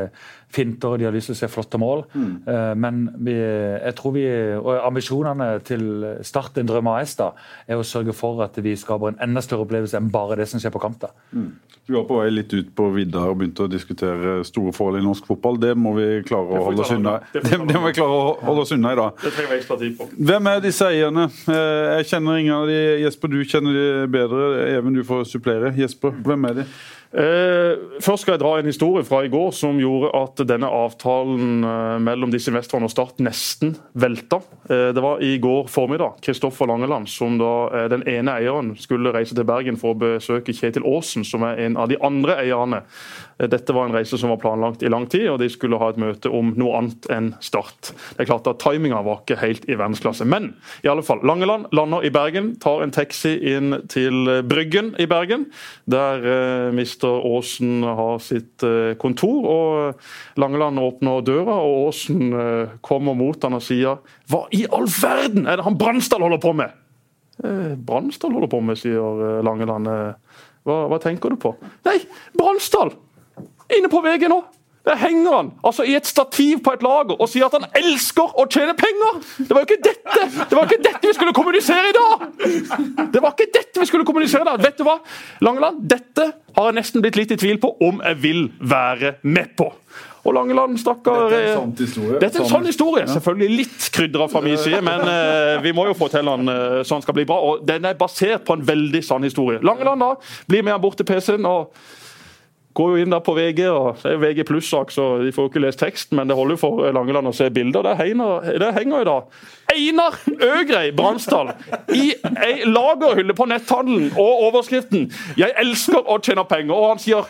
finter, 0.52 0.98
de 1.00 1.08
har 1.08 1.16
lyst 1.16 1.32
til 1.32 1.38
å 1.38 1.40
se 1.40 1.48
flotte 1.54 1.80
mål. 1.80 2.04
Mm. 2.12 2.34
Uh, 2.44 2.74
men 2.84 3.00
vi, 3.24 3.38
jeg 3.40 3.96
tror 3.96 4.16
vi, 4.18 4.26
og 4.60 4.82
ambisjonene 4.82 5.48
til 5.64 5.88
Start 6.28 6.60
en 6.60 6.68
drøm 6.68 6.90
AS 6.92 7.16
da, 7.22 7.30
er 7.72 7.80
å 7.80 7.88
sørge 7.88 8.12
for 8.18 8.44
at 8.44 8.60
vi 8.66 8.76
skaper 8.76 9.14
en 9.14 9.22
enda 9.30 9.44
større 9.46 9.64
opplevelse 9.64 9.96
enn 10.02 10.12
bare 10.12 10.42
det 10.42 10.50
som 10.52 10.60
skjer 10.60 10.76
på 10.76 10.84
kamp. 10.84 11.00
da. 11.06 11.14
Mm. 11.32 11.48
Vi 11.88 11.94
var 11.94 12.04
på 12.04 12.16
vei 12.18 12.32
litt 12.34 12.54
ut 12.54 12.72
på 12.74 12.88
vidda 12.96 13.28
og 13.30 13.36
begynte 13.38 13.68
å 13.68 13.70
diskutere 13.70 14.40
store 14.48 14.72
forhold 14.74 15.04
i 15.04 15.06
norsk 15.06 15.28
fotball. 15.30 15.60
Det 15.62 15.76
må 15.78 15.92
vi 15.94 16.08
klare 16.26 16.58
å 16.58 16.64
holde 16.66 16.82
oss 16.82 16.94
unna 16.96 17.20
det, 17.36 17.44
det, 17.46 17.60
det 17.70 17.78
må 17.78 17.84
vi 17.86 17.94
klare 18.00 18.16
å 18.16 18.24
holde 18.42 18.64
oss 18.64 18.74
unna 18.74 18.96
i 18.96 18.98
dag. 18.98 19.22
Det 19.22 19.34
trenger 19.36 19.52
vi 19.52 19.60
ekstra 19.60 19.78
på. 20.00 20.10
Hvem 20.32 20.50
er 20.50 20.64
disse 20.66 20.90
eierne? 20.90 21.28
Eh, 21.46 21.92
jeg 22.00 22.10
kjenner 22.16 22.42
ingen 22.42 22.56
av 22.58 22.66
de. 22.72 22.80
Jesper, 23.04 23.36
du 23.36 23.38
kjenner 23.46 23.78
de 23.78 23.86
bedre. 24.18 24.50
Even, 24.72 24.98
du 24.98 25.06
får 25.06 25.28
supplere. 25.30 25.76
Jesper, 25.78 26.18
hvem 26.26 26.50
er 26.50 26.64
de? 26.64 26.68
Eh, 27.16 27.78
først 28.04 28.26
skal 28.26 28.34
jeg 28.34 28.42
dra 28.42 28.50
en 28.60 28.68
historie 28.68 29.06
fra 29.08 29.22
i 29.24 29.30
går 29.32 29.54
som 29.56 29.78
gjorde 29.80 30.10
at 30.20 30.42
denne 30.50 30.68
avtalen 30.68 31.64
eh, 31.64 31.94
mellom 32.04 32.34
disse 32.34 32.52
investorene 32.52 32.90
og 32.90 32.92
Start 32.92 33.22
nesten 33.24 33.72
velta. 33.96 34.42
Eh, 34.68 34.90
det 34.96 35.04
var 35.04 35.24
i 35.24 35.38
går 35.40 35.70
formiddag 35.72 36.18
Kristoffer 36.26 36.68
Langeland, 36.68 37.08
som 37.08 37.38
da 37.40 37.88
den 37.92 38.04
ene 38.10 38.36
eieren, 38.36 38.74
skulle 38.80 39.14
reise 39.16 39.36
til 39.38 39.48
Bergen 39.48 39.80
for 39.80 39.94
å 39.94 40.00
besøke 40.02 40.56
Kjetil 40.56 40.84
Aasen, 40.90 41.24
som 41.28 41.46
er 41.48 41.62
en 41.64 41.75
av 41.78 41.92
de 41.92 42.00
andre 42.04 42.40
eierne 42.44 42.84
dette 43.36 43.74
var 43.76 43.90
en 43.90 43.96
reise 43.96 44.18
som 44.18 44.32
var 44.32 44.40
planlagt 44.40 44.84
i 44.84 44.90
lang 44.90 45.10
tid, 45.12 45.26
og 45.28 45.42
de 45.42 45.50
skulle 45.52 45.76
ha 45.82 45.90
et 45.92 46.00
møte 46.00 46.32
om 46.32 46.54
noe 46.56 46.78
annet 46.80 47.08
enn 47.12 47.34
Start. 47.44 47.92
Det 48.16 48.24
er 48.24 48.30
klart 48.30 48.48
at 48.48 48.62
Timinga 48.64 49.02
var 49.04 49.22
ikke 49.22 49.42
helt 49.42 49.66
i 49.68 49.76
verdensklasse. 49.76 50.24
Men 50.30 50.54
i 50.86 50.90
alle 50.92 51.04
fall, 51.04 51.20
Langeland 51.28 51.68
lander 51.76 52.06
i 52.08 52.14
Bergen, 52.16 52.54
tar 52.64 52.86
en 52.86 52.96
taxi 52.96 53.34
inn 53.52 53.82
til 53.92 54.32
Bryggen 54.48 54.94
i 55.04 55.08
Bergen, 55.12 55.50
der 55.92 56.24
eh, 56.24 56.70
Mr. 56.72 57.20
Aasen 57.28 57.84
har 57.84 58.24
sitt 58.24 58.64
eh, 58.64 58.96
kontor. 59.02 59.52
og 59.52 60.40
Langeland 60.40 60.80
åpner 60.80 61.26
døra, 61.28 61.60
og 61.60 61.90
Aasen 61.90 62.32
eh, 62.32 62.80
kommer 62.86 63.20
mot 63.20 63.44
han 63.44 63.60
og 63.60 63.64
sier 63.66 64.00
Hva 64.32 64.46
i 64.56 64.64
all 64.72 64.88
verden 64.88 65.44
er 65.46 65.60
det 65.60 65.68
han 65.68 65.80
Bransdal 65.80 66.24
holder 66.24 66.40
på 66.40 66.56
med? 66.56 66.72
Eh, 67.44 67.76
Bransdal 67.76 68.32
holder 68.32 68.52
på 68.52 68.64
med, 68.64 68.80
sier 68.80 69.26
eh, 69.28 69.42
Langeland. 69.44 69.92
Eh, 69.92 70.44
hva, 70.66 70.86
hva 70.90 71.00
tenker 71.02 71.34
du 71.34 71.40
på? 71.40 71.54
Nei, 71.86 72.00
Bransdal! 72.38 72.96
Inne 73.76 73.90
på 73.92 74.02
VG 74.06 74.30
nå! 74.32 74.42
Der 74.86 75.00
henger 75.02 75.34
han 75.34 75.48
altså 75.66 75.82
i 75.84 75.96
et 75.98 76.06
stativ 76.06 76.60
på 76.62 76.76
et 76.76 76.84
lager 76.86 77.18
og 77.18 77.30
sier 77.30 77.48
at 77.48 77.56
han 77.58 77.66
elsker 77.80 78.36
å 78.38 78.46
tjene 78.46 78.76
penger! 78.78 79.18
Det 79.40 79.56
var 79.56 79.64
jo 79.64 79.70
ikke 79.72 79.82
dette 79.88 80.26
Det 80.44 80.58
var 80.58 80.68
ikke 80.68 80.84
dette 80.86 81.10
vi 81.10 81.16
skulle 81.18 81.34
kommunisere 81.34 81.90
i 81.90 81.96
dag! 81.96 82.26
Det 83.14 83.24
var 83.24 83.34
ikke 83.34 83.50
dette 83.56 83.82
vi 83.82 83.88
skulle 83.90 84.06
kommunisere 84.06 84.46
i 84.46 84.50
dag! 84.52 84.62
Vet 84.62 84.78
du 84.78 84.86
hva, 84.86 85.00
Langeland? 85.46 85.82
Dette 85.90 86.28
har 86.56 86.70
jeg 86.70 86.78
nesten 86.78 87.06
blitt 87.06 87.18
litt 87.18 87.34
i 87.34 87.40
tvil 87.42 87.62
på 87.64 87.74
om 87.88 88.02
jeg 88.06 88.22
vil 88.22 88.46
være 88.62 89.16
med 89.26 89.56
på. 89.58 89.72
Og 90.26 90.34
Langeland, 90.34 90.80
stakkar 90.82 91.28
Dette 91.30 91.42
er 91.42 91.52
en 91.52 91.60
sann 91.60 91.74
historie. 91.78 92.20
Dette 92.22 92.40
er 92.40 92.46
en 92.46 92.50
sann 92.50 92.66
historie. 92.66 93.08
Selvfølgelig 93.10 93.60
litt 93.60 93.90
krydra 93.94 94.26
fra 94.32 94.42
min 94.42 94.58
side, 94.58 94.82
men 94.86 95.04
uh, 95.06 95.60
vi 95.62 95.74
må 95.78 95.86
jo 95.92 95.98
fortelle 95.98 96.34
han 96.34 96.50
uh, 96.50 96.80
så 96.82 96.98
han 96.98 97.06
skal 97.06 97.18
bli 97.20 97.28
bra. 97.30 97.38
Og 97.46 97.68
den 97.68 97.86
er 97.86 98.00
basert 98.00 98.48
på 98.48 98.58
en 98.58 98.66
veldig 98.66 99.04
sann 99.06 99.28
historie. 99.28 99.62
Langeland 99.66 100.02
da, 100.02 100.16
blir 100.50 100.66
med 100.66 100.74
han 100.74 100.82
bort 100.82 100.98
til 100.98 101.08
PC-en. 101.10 101.46
og 101.46 101.70
går 102.76 102.90
jo 102.92 103.04
inn 103.06 103.14
der 103.14 103.22
på 103.24 103.34
VG, 103.38 103.62
og 103.72 104.02
det 104.02 104.10
er 104.10 104.16
jo 104.18 104.22
VG 104.22 104.46
pluss-sak, 104.50 104.90
så 104.92 105.04
de 105.24 105.32
får 105.32 105.46
jo 105.46 105.52
ikke 105.52 105.62
lest 105.64 105.80
teksten, 105.80 106.18
men 106.20 106.28
det 106.28 106.36
holder 106.36 106.58
jo 106.58 106.62
for 106.66 106.82
Langeland 106.96 107.30
å 107.30 107.36
se 107.36 107.48
bilder. 107.56 107.86
Der 107.88 108.00
henger, 108.02 108.50
der 108.60 108.76
henger 108.76 109.04
jo 109.04 109.06
da 109.08 109.16
Einar 109.72 110.18
Øgrei 110.34 110.90
Bransdal 110.96 111.54
i 111.96 112.10
ei 112.44 112.68
lagerhylle 112.68 113.36
på 113.38 113.48
netthandelen 113.48 114.12
og 114.20 114.44
overskriften 114.50 115.08
'Jeg 115.38 115.56
elsker 115.64 116.04
å 116.04 116.20
tjene 116.20 116.44
penger'. 116.44 116.76
Og 116.76 116.90
han 116.90 117.00
sier 117.00 117.24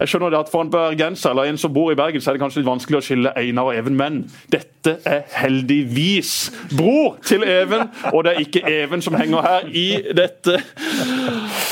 jeg 0.00 0.08
skjønner 0.08 0.30
det 0.30 0.38
at 0.38 0.50
For 0.52 0.62
en 0.62 0.70
bergenser 0.70 1.30
eller 1.30 1.50
en 1.50 1.58
som 1.58 1.72
bor 1.72 1.92
i 1.92 1.98
Bergen, 1.98 2.20
så 2.20 2.30
er 2.30 2.36
det 2.36 2.42
kanskje 2.42 2.62
litt 2.62 2.68
vanskelig 2.68 2.98
å 2.98 3.04
skille 3.04 3.32
Einar 3.38 3.70
og 3.70 3.78
Even, 3.78 3.96
men 3.96 4.22
dette 4.52 4.96
er 5.08 5.24
heldigvis 5.36 6.34
bror 6.76 7.16
til 7.26 7.44
Even, 7.46 7.88
og 8.12 8.24
det 8.24 8.34
er 8.34 8.44
ikke 8.44 8.64
Even 8.70 9.02
som 9.02 9.16
henger 9.18 9.46
her 9.46 9.70
i 9.72 9.88
dette 10.16 10.60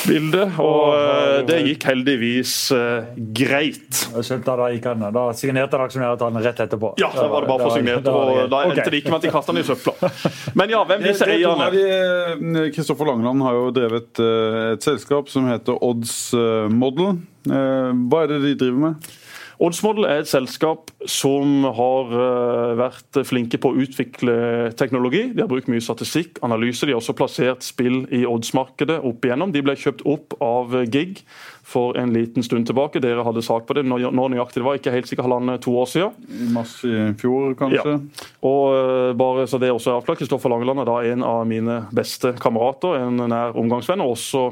bildet. 0.08 0.52
Og 0.62 0.94
eh, 0.94 1.38
det 1.48 1.58
gikk 1.68 1.86
heldigvis 1.88 2.54
eh, 2.76 3.08
greit. 3.36 4.02
Skjønte 4.20 4.56
Da 4.60 4.68
gikk 4.74 4.88
han, 4.90 5.04
da 5.14 5.24
signerte 5.36 5.74
dere 5.76 5.88
aksjonæravtalen 5.88 6.44
rett 6.44 6.62
etterpå. 6.66 6.92
Ja, 7.02 7.10
da 7.16 7.26
var 7.32 7.44
det 7.46 7.50
bare 7.52 7.64
for 7.66 7.76
signert, 7.78 8.08
og 8.10 8.50
da 8.52 8.62
endte 8.68 8.86
det 8.92 9.00
ikke 9.02 9.14
med 9.14 9.20
at 9.22 9.26
de 9.28 9.32
kastet 9.34 9.54
den 9.54 9.64
i 9.64 9.66
søpla. 9.68 10.12
Men 10.60 10.74
ja, 10.76 10.84
hvem 10.88 11.04
disse 11.08 11.24
Det- 11.28 11.40
det 11.40 11.84
eierne? 11.84 12.70
Kristoffer 12.74 13.10
Langeland 13.10 13.42
har 13.42 13.58
jo 13.58 13.70
drevet 13.74 14.20
eh, 14.22 14.72
et 14.76 14.82
selskap 14.86 15.28
som 15.32 15.48
heter 15.50 15.78
Odds 15.82 16.16
Model. 16.70 17.16
Eh, 17.48 17.90
Hva 18.08 18.24
er 18.24 18.34
det 18.34 18.42
de 18.46 18.54
driver 18.64 18.80
med? 18.88 19.12
Oddsmodel 19.64 20.04
er 20.04 20.20
et 20.20 20.28
selskap 20.28 20.90
som 21.08 21.64
har 21.76 22.10
eh, 22.12 22.72
vært 22.76 23.20
flinke 23.24 23.56
på 23.60 23.70
å 23.72 23.78
utvikle 23.84 24.34
teknologi. 24.76 25.22
De 25.32 25.40
har 25.40 25.48
brukt 25.48 25.70
mye 25.72 25.84
statistikk, 25.84 26.40
analyse. 26.44 26.84
De 26.84 26.92
har 26.92 27.00
også 27.00 27.16
plassert 27.16 27.64
spill 27.64 28.02
i 28.12 28.24
oddsmarkedet 28.28 28.98
opp 29.06 29.24
igjennom. 29.24 29.54
De 29.54 29.62
ble 29.64 29.76
kjøpt 29.80 30.04
opp 30.10 30.36
av 30.44 30.74
GIG 30.84 31.22
for 31.64 31.96
en 32.00 32.12
liten 32.12 32.44
stund 32.44 32.68
tilbake. 32.68 33.00
Dere 33.00 33.24
hadde 33.24 33.44
sak 33.46 33.64
på 33.68 33.78
det 33.78 33.86
nå 33.88 33.96
nøyaktig 34.12 34.60
det 34.60 34.66
var, 34.66 34.80
ikke 34.80 34.92
helt 34.94 35.08
sikkert 35.08 35.30
halvannet 35.30 35.64
to 35.64 35.72
år 35.80 35.88
siden. 35.88 36.28
I 36.28 36.50
mars 36.52 36.76
i 36.84 36.92
fjor, 37.20 37.56
kanskje? 37.58 37.96
Ja. 37.96 38.28
Og 38.50 38.62
eh, 38.76 39.14
bare 39.16 39.48
så 39.48 39.62
det 39.62 39.72
også 39.72 39.94
er 39.94 40.02
avklart, 40.02 40.20
Kristoffer 40.20 40.52
Langeland 40.52 40.84
er 40.84 40.90
da 40.90 41.00
en 41.14 41.24
av 41.24 41.42
mine 41.48 41.80
beste 41.94 42.34
kamerater, 42.42 43.00
en 43.06 43.24
nær 43.32 43.56
omgangsvenn. 43.56 44.04
og 44.04 44.18
også 44.18 44.46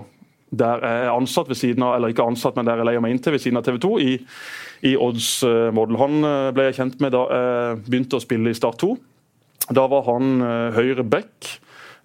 der 0.53 0.83
jeg 0.85 1.05
er 1.07 1.15
ansatt 1.15 1.49
ved 1.49 1.57
siden 1.57 1.85
av, 1.85 1.95
eller 1.97 2.13
ikke 2.13 2.27
ansatt, 2.29 2.57
men 2.59 2.69
der 2.69 2.81
jeg 2.81 2.85
leier 2.85 3.01
meg 3.01 3.15
inn 3.15 3.23
til 3.25 3.33
ved 3.33 3.41
siden 3.41 3.57
av 3.57 3.65
TV 3.65 3.79
2 3.81 3.93
i, 4.05 4.17
i 4.83 4.97
Odds 4.99 5.31
eh, 5.47 5.71
Model. 5.75 5.99
Han 6.01 6.21
eh, 6.27 6.51
ble 6.57 6.69
jeg 6.69 6.79
kjent 6.81 7.01
med 7.05 7.15
da 7.15 7.25
jeg 7.31 7.83
begynte 7.87 8.19
å 8.19 8.25
spille 8.25 8.51
i 8.53 8.59
Start 8.59 8.81
2. 8.83 8.93
Da 9.79 9.85
var 9.91 10.07
han 10.11 10.39
eh, 10.43 10.79
høyre 10.79 11.05
back. 11.07 11.53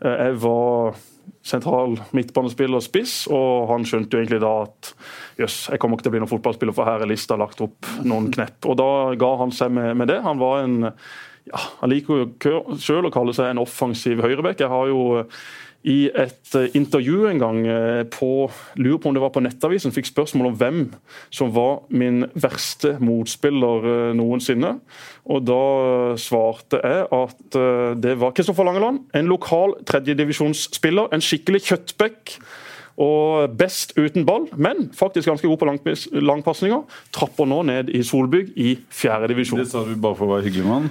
Eh, 0.04 0.18
Jeg 0.28 0.42
var 0.44 0.98
sentral 1.48 1.96
midtbanespiller 2.16 2.84
spiss, 2.84 3.22
og 3.32 3.70
han 3.72 3.86
skjønte 3.88 4.18
jo 4.18 4.22
egentlig 4.22 4.42
da 4.44 4.52
at 4.66 4.92
jøss, 5.40 5.56
jeg 5.72 5.80
kommer 5.80 5.96
ikke 5.96 6.08
til 6.08 6.12
å 6.12 6.16
bli 6.18 6.22
noen 6.26 6.32
fotballspiller, 6.34 6.76
for 6.76 6.88
her 6.90 7.04
er 7.06 7.10
lista 7.10 7.38
lagt 7.40 7.62
opp 7.64 7.88
noen 8.04 8.28
knepp. 8.36 8.60
Og 8.68 8.76
da 8.80 8.90
ga 9.20 9.30
han 9.42 9.54
seg 9.56 9.72
med, 9.76 9.94
med 10.02 10.12
det. 10.12 10.20
Han 10.26 10.42
var 10.42 10.66
en 10.66 10.78
ja, 11.48 11.62
Han 11.80 11.94
liker 11.94 12.26
jo 12.44 12.78
sjøl 12.84 13.08
å 13.08 13.14
kalle 13.16 13.34
seg 13.36 13.54
en 13.54 13.64
offensiv 13.64 14.20
høyreback. 14.26 14.60
Jeg 14.60 14.72
har 14.74 14.92
jo 14.92 15.02
eh, 15.22 15.42
i 15.88 16.10
et 16.12 16.56
eh, 16.60 16.68
intervju 16.76 17.30
en 17.30 17.40
gang 17.40 17.60
eh, 17.68 18.04
på 18.12 18.50
lurer 18.76 19.00
på 19.00 19.10
om 19.10 19.16
det 19.16 19.24
var 19.24 19.32
på 19.36 19.44
Nettavisen, 19.44 19.94
fikk 19.96 20.10
spørsmål 20.10 20.52
om 20.52 20.58
hvem 20.60 20.82
som 21.34 21.54
var 21.56 21.86
min 21.90 22.26
verste 22.36 22.98
motspiller 23.00 23.88
eh, 23.94 24.14
noensinne. 24.18 24.78
Og 25.28 25.44
Da 25.48 25.64
svarte 26.20 26.80
jeg 26.84 27.08
at 27.12 27.58
det 28.00 28.14
var 28.20 28.32
Kristoffer 28.36 28.68
Langeland, 28.68 29.02
en 29.16 29.28
lokal 29.28 29.76
tredjedivisjonsspiller, 29.88 31.12
en 31.12 31.24
skikkelig 31.24 31.66
kjøttbekk. 31.68 32.38
Og 32.98 33.52
best 33.60 33.92
uten 34.00 34.26
ball, 34.26 34.48
men 34.58 34.88
faktisk 34.96 35.30
ganske 35.30 35.48
god 35.48 35.60
på 35.62 35.68
langpis- 35.70 36.08
langpasninger. 36.12 36.80
Trapper 37.14 37.46
nå 37.46 37.60
ned 37.68 37.92
i 37.94 38.02
Solbygg 38.02 38.56
i 38.58 38.72
fjerde 38.90 39.30
divisjon. 39.36 39.62
Det 39.62 39.70
sa 39.70 39.84
du 39.86 39.94
bare 39.94 40.18
for 40.18 40.26
å 40.26 40.38
være 40.38 40.48
hyggelig 40.48 40.72
han? 40.72 40.90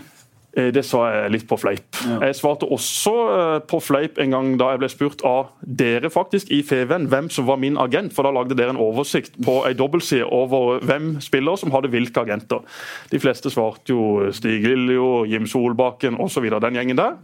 Eh, 0.57 0.71
Det 0.73 0.83
sa 0.85 1.03
jeg 1.13 1.33
litt 1.35 1.47
på 1.49 1.59
fleip. 1.61 1.85
Jeg 2.07 2.37
svarte 2.39 2.67
også 2.73 3.13
eh, 3.37 3.59
på 3.69 3.81
fleip 3.85 4.19
en 4.23 4.33
gang 4.33 4.53
da 4.61 4.71
jeg 4.73 4.81
ble 4.83 4.89
spurt 4.93 5.25
av 5.29 5.51
dere 5.61 6.09
faktisk 6.13 6.51
i 6.55 6.63
Feven 6.67 7.07
hvem 7.13 7.29
som 7.33 7.47
var 7.49 7.61
min 7.61 7.77
agent, 7.81 8.15
for 8.17 8.25
da 8.27 8.33
lagde 8.33 8.57
dere 8.57 8.73
en 8.73 8.81
oversikt 8.81 9.37
på 9.45 9.59
ei 9.69 9.75
dobbeltside 9.77 10.25
over 10.33 10.81
hvem 10.87 11.17
spillere 11.25 11.61
som 11.61 11.75
hadde 11.75 11.91
hvilke 11.93 12.25
agenter. 12.25 12.65
De 13.13 13.21
fleste 13.21 13.53
svarte 13.53 13.93
jo 13.93 14.31
Stig 14.33 14.65
Liljo, 14.65 15.25
Jim 15.29 15.47
Solbakken 15.47 16.17
osv. 16.23 16.49
Den 16.57 16.79
gjengen 16.81 16.97
der. 16.99 17.17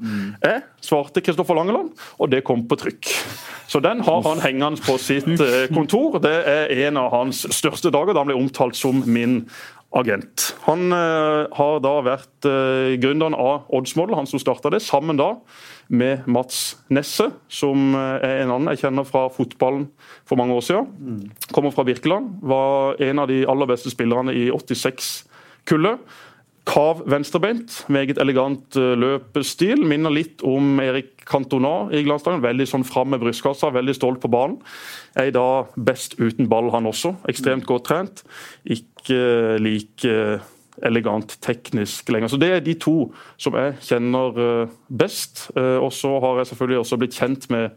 Jeg 0.43 0.63
svarte 0.85 1.23
Kristoffer 1.25 1.57
Langeland, 1.57 1.93
og 2.19 2.31
det 2.33 2.45
kom 2.45 2.67
på 2.69 2.77
trykk. 2.77 3.09
Så 3.73 3.81
den 3.81 4.03
har 4.05 4.23
han 4.27 4.43
hengende 4.45 4.83
på 4.85 4.99
sitt 5.01 5.29
eh, 5.41 5.69
kontor. 5.73 6.19
Det 6.21 6.35
er 6.47 6.73
en 6.89 6.99
av 7.01 7.13
hans 7.15 7.47
største 7.55 7.89
dager. 7.95 8.13
Da 8.13 8.21
han 8.21 8.29
ble 8.29 8.37
omtalt 8.37 8.77
som 8.77 9.01
min 9.07 9.47
agent. 9.99 10.53
Han 10.67 10.93
eh, 10.95 11.43
har 11.57 11.83
da 11.85 11.93
vært 12.05 12.49
eh, 12.49 12.95
gründeren 13.03 13.37
av 13.37 13.69
Oddsmodel, 13.73 14.17
han 14.17 14.29
som 14.29 14.41
starta 14.41 14.73
det, 14.73 14.83
sammen 14.85 15.21
da 15.21 15.35
med 15.93 16.27
Mats 16.31 16.79
Nesse, 16.93 17.29
som 17.53 17.93
eh, 17.99 18.25
er 18.25 18.43
en 18.43 18.55
annen 18.55 18.73
jeg 18.73 18.87
kjenner 18.87 19.07
fra 19.09 19.27
fotballen 19.33 19.87
for 20.29 20.41
mange 20.41 20.57
år 20.57 20.67
siden. 20.67 21.31
Kommer 21.53 21.75
fra 21.75 21.85
Birkeland. 21.89 22.39
Var 22.41 23.03
en 23.09 23.23
av 23.23 23.31
de 23.31 23.43
aller 23.49 23.71
beste 23.71 23.93
spillerne 23.93 24.35
i 24.37 24.49
86-kullet. 24.53 26.01
Kav 26.69 27.01
venstrebeint, 27.11 27.81
meget 27.91 28.21
elegant 28.23 28.77
eh, 28.79 28.93
løpestil. 28.95 29.83
Minner 29.89 30.15
litt 30.15 30.45
om 30.47 30.79
Erik 30.83 31.25
Cantona 31.27 31.89
i 31.91 32.05
glansdagen. 32.07 32.43
Veldig 32.45 32.69
sånn 32.71 32.87
fram 32.87 33.11
med 33.11 33.23
brystkassa, 33.25 33.73
veldig 33.75 33.97
stolt 33.99 34.23
på 34.23 34.31
banen. 34.31 34.61
Er 35.19 35.33
da 35.35 35.65
best 35.75 36.15
uten 36.21 36.47
ball, 36.51 36.71
han 36.75 36.87
også. 36.87 37.17
Ekstremt 37.31 37.67
godt 37.67 37.89
trent. 37.91 38.23
Ikke 38.63 39.59
like 39.59 40.15
elegant 40.87 41.35
teknisk 41.45 42.09
lenger. 42.15 42.31
Så 42.33 42.39
Det 42.41 42.53
er 42.53 42.61
de 42.65 42.75
to 42.81 43.13
som 43.37 43.59
jeg 43.59 43.77
kjenner 43.83 44.39
eh, 44.47 44.79
best. 44.89 45.51
Eh, 45.57 45.79
Og 45.83 45.93
så 45.93 46.15
har 46.23 46.39
jeg 46.39 46.53
selvfølgelig 46.53 46.79
også 46.79 46.99
blitt 47.03 47.19
kjent 47.19 47.51
med 47.51 47.71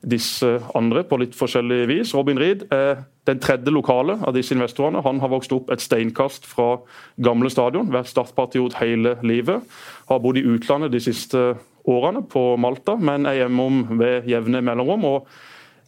disse 0.00 0.48
andre 0.74 1.02
på 1.04 1.18
litt 1.20 1.36
forskjellig 1.36 1.80
vis. 1.90 2.14
Robin 2.16 2.38
Reed 2.40 2.64
er 2.72 3.04
den 3.28 3.40
tredje 3.42 3.72
lokale 3.72 4.16
av 4.24 4.34
disse 4.36 4.54
investorene. 4.56 5.02
Han 5.04 5.20
har 5.20 5.32
vokst 5.32 5.52
opp 5.52 5.70
et 5.70 5.82
steinkast 5.84 6.48
fra 6.48 6.78
gamle 7.20 7.50
stadion, 7.52 7.92
vært 7.92 8.12
startpatriot 8.12 8.78
hele 8.80 9.18
livet. 9.26 9.66
Har 10.08 10.22
bodd 10.24 10.40
i 10.40 10.46
utlandet 10.48 10.94
de 10.94 11.02
siste 11.04 11.50
årene, 11.88 12.22
på 12.28 12.56
Malta, 12.60 12.96
men 12.96 13.26
er 13.28 13.42
hjemom 13.42 13.98
ved 14.00 14.28
jevne 14.28 14.60
mellomrom. 14.64 15.04
og 15.04 15.28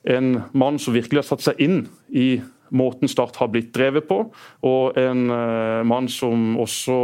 en 0.05 0.43
mann 0.53 0.79
som 0.83 0.95
virkelig 0.95 1.23
har 1.23 1.29
satt 1.29 1.45
seg 1.45 1.61
inn 1.63 1.85
i 2.11 2.43
måten 2.73 3.11
Start 3.11 3.37
har 3.39 3.51
blitt 3.53 3.73
drevet 3.77 4.09
på, 4.09 4.19
og 4.67 4.99
en 4.99 5.31
eh, 5.31 5.83
mann 5.87 6.09
som 6.11 6.57
også 6.61 6.97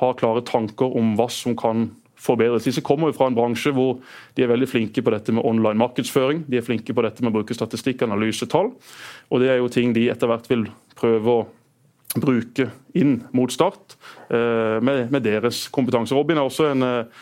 har 0.00 0.16
klare 0.18 0.42
tanker 0.48 0.96
om 0.96 1.14
hva 1.18 1.28
som 1.30 1.56
kan 1.58 1.90
forbedres. 2.20 2.66
Disse 2.68 2.84
kommer 2.84 3.10
jo 3.10 3.16
fra 3.16 3.30
en 3.30 3.36
bransje 3.38 3.72
hvor 3.76 3.98
de 4.36 4.44
er 4.44 4.52
veldig 4.52 4.68
flinke 4.70 5.04
på 5.04 5.14
dette 5.14 5.34
med 5.34 5.46
online 5.46 5.80
markedsføring. 5.80 6.44
De 6.50 6.60
er 6.60 6.66
flinke 6.66 6.94
på 6.96 7.04
dette 7.06 7.24
med 7.24 7.32
å 7.32 7.38
bruke 7.40 7.56
statistikk, 7.56 8.04
analyse, 8.06 8.48
tall. 8.50 8.72
Og 9.30 9.42
det 9.42 9.50
er 9.52 9.60
jo 9.60 9.72
ting 9.72 9.94
de 9.96 10.08
etter 10.12 10.30
hvert 10.30 10.48
vil 10.50 10.68
prøve 11.00 11.40
å 11.40 11.48
bruke 12.18 12.70
inn 12.98 13.20
mot 13.36 13.52
Start 13.54 13.94
eh, 14.30 14.78
med, 14.82 15.10
med 15.12 15.22
deres 15.26 15.68
kompetanse. 15.72 16.16
Robin 16.16 16.40
er 16.40 16.48
også 16.48 16.70
en 16.72 16.86
eh, 16.86 17.20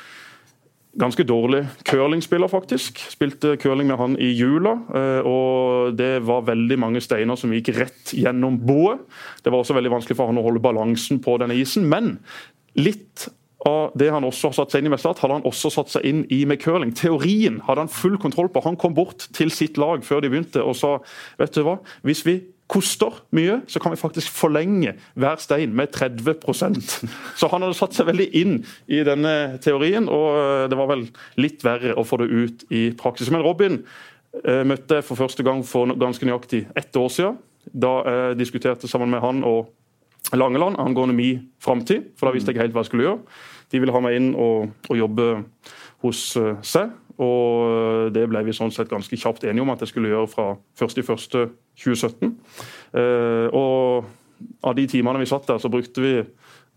ganske 0.98 1.24
dårlig 1.28 1.62
curlingspiller, 1.86 2.48
faktisk. 2.48 3.02
Spilte 3.12 3.56
curling 3.60 3.90
med 3.90 4.00
han 4.00 4.16
i 4.20 4.32
jula, 4.32 4.74
eh, 4.96 5.28
og 5.28 5.98
det 5.98 6.18
var 6.26 6.46
veldig 6.48 6.78
mange 6.80 7.02
steiner 7.04 7.38
som 7.38 7.52
gikk 7.54 7.74
rett 7.76 8.14
gjennom 8.16 8.58
boet. 8.64 9.04
Det 9.44 9.52
var 9.52 9.62
også 9.62 9.76
veldig 9.76 9.92
vanskelig 9.98 10.18
for 10.18 10.30
han 10.30 10.40
å 10.40 10.46
holde 10.46 10.64
balansen 10.64 11.20
på 11.24 11.36
denne 11.42 11.58
isen, 11.58 11.88
men 11.90 12.16
litt 12.78 13.28
av 13.66 13.96
det 13.98 14.10
han 14.14 14.26
også 14.26 14.52
har 14.52 14.58
satt 14.60 14.74
seg 14.74 14.82
inn 14.82 14.90
i 14.90 14.92
med 14.92 15.00
Start, 15.02 15.18
hadde 15.22 15.40
han 15.40 15.48
også 15.48 15.70
satt 15.74 15.90
seg 15.90 16.04
inn 16.06 16.20
i 16.34 16.44
med 16.46 16.60
curling. 16.62 16.92
Teorien 16.94 17.58
hadde 17.66 17.86
han 17.86 17.90
full 17.90 18.18
kontroll 18.22 18.50
på. 18.52 18.62
Han 18.66 18.78
kom 18.78 18.94
bort 18.94 19.26
til 19.34 19.50
sitt 19.54 19.80
lag 19.80 20.04
før 20.06 20.22
de 20.22 20.30
begynte 20.30 20.62
og 20.62 20.76
sa 20.78 20.98
vet 21.40 21.56
du 21.56 21.64
hva, 21.66 21.78
hvis 22.06 22.22
vi 22.26 22.38
koster 22.68 23.14
mye, 23.32 23.62
så 23.66 23.80
kan 23.80 23.94
vi 23.94 24.00
faktisk 24.00 24.32
forlenge 24.36 24.92
hver 25.16 25.40
stein 25.40 25.72
med 25.76 25.88
30% 25.94 26.82
Så 27.40 27.48
han 27.48 27.64
hadde 27.64 27.76
satt 27.78 27.96
seg 27.96 28.10
veldig 28.10 28.28
inn 28.36 28.58
i 28.92 29.00
denne 29.08 29.56
teorien, 29.64 30.08
og 30.12 30.28
eh, 30.36 30.66
det 30.68 30.78
var 30.78 30.90
vel 30.92 31.06
litt 31.40 31.64
verre 31.64 31.96
å 31.96 32.04
få 32.06 32.20
det 32.20 32.28
ut 32.28 32.66
i 32.68 32.90
praksis. 32.98 33.32
Men 33.32 33.44
Robin 33.46 33.80
eh, 34.44 34.62
møtte 34.68 35.00
jeg 35.00 35.08
for 35.08 35.20
første 35.20 35.46
gang 35.46 35.64
for 35.66 35.96
ganske 35.96 36.28
nøyaktig 36.28 36.66
ett 36.76 37.00
år 37.00 37.08
siden. 37.14 37.40
Da 37.72 37.94
jeg 38.04 38.38
diskuterte 38.42 38.88
sammen 38.88 39.10
med 39.12 39.24
han 39.24 39.42
og 39.48 39.72
Langeland 40.36 40.76
angående 40.80 41.16
min 41.16 41.44
framtid, 41.62 42.10
for 42.18 42.28
da 42.28 42.34
visste 42.34 42.52
jeg 42.52 42.60
helt 42.60 42.74
hva 42.76 42.84
jeg 42.84 42.90
skulle 42.90 43.06
gjøre. 43.06 43.36
De 43.72 43.80
ville 43.80 43.94
ha 43.94 44.00
meg 44.04 44.16
inn 44.18 44.32
og, 44.36 44.72
og 44.88 44.98
jobbe 44.98 45.28
hos 46.04 46.24
uh, 46.36 46.56
seg. 46.64 46.92
Og 47.18 48.12
det 48.14 48.28
ble 48.30 48.44
vi 48.46 48.54
sånn 48.54 48.70
sett 48.70 48.90
ganske 48.90 49.16
kjapt 49.18 49.46
enige 49.48 49.64
om 49.64 49.72
at 49.72 49.80
jeg 49.82 49.90
skulle 49.90 50.12
gjøre 50.12 50.30
fra 50.30 50.46
1.1.2017. 50.78 52.34
Uh, 52.94 53.48
og 53.50 54.62
av 54.62 54.76
de 54.78 54.84
timene 54.90 55.22
vi 55.22 55.30
satt 55.30 55.48
der, 55.48 55.58
så 55.58 55.70
brukte 55.72 56.04
vi 56.04 56.12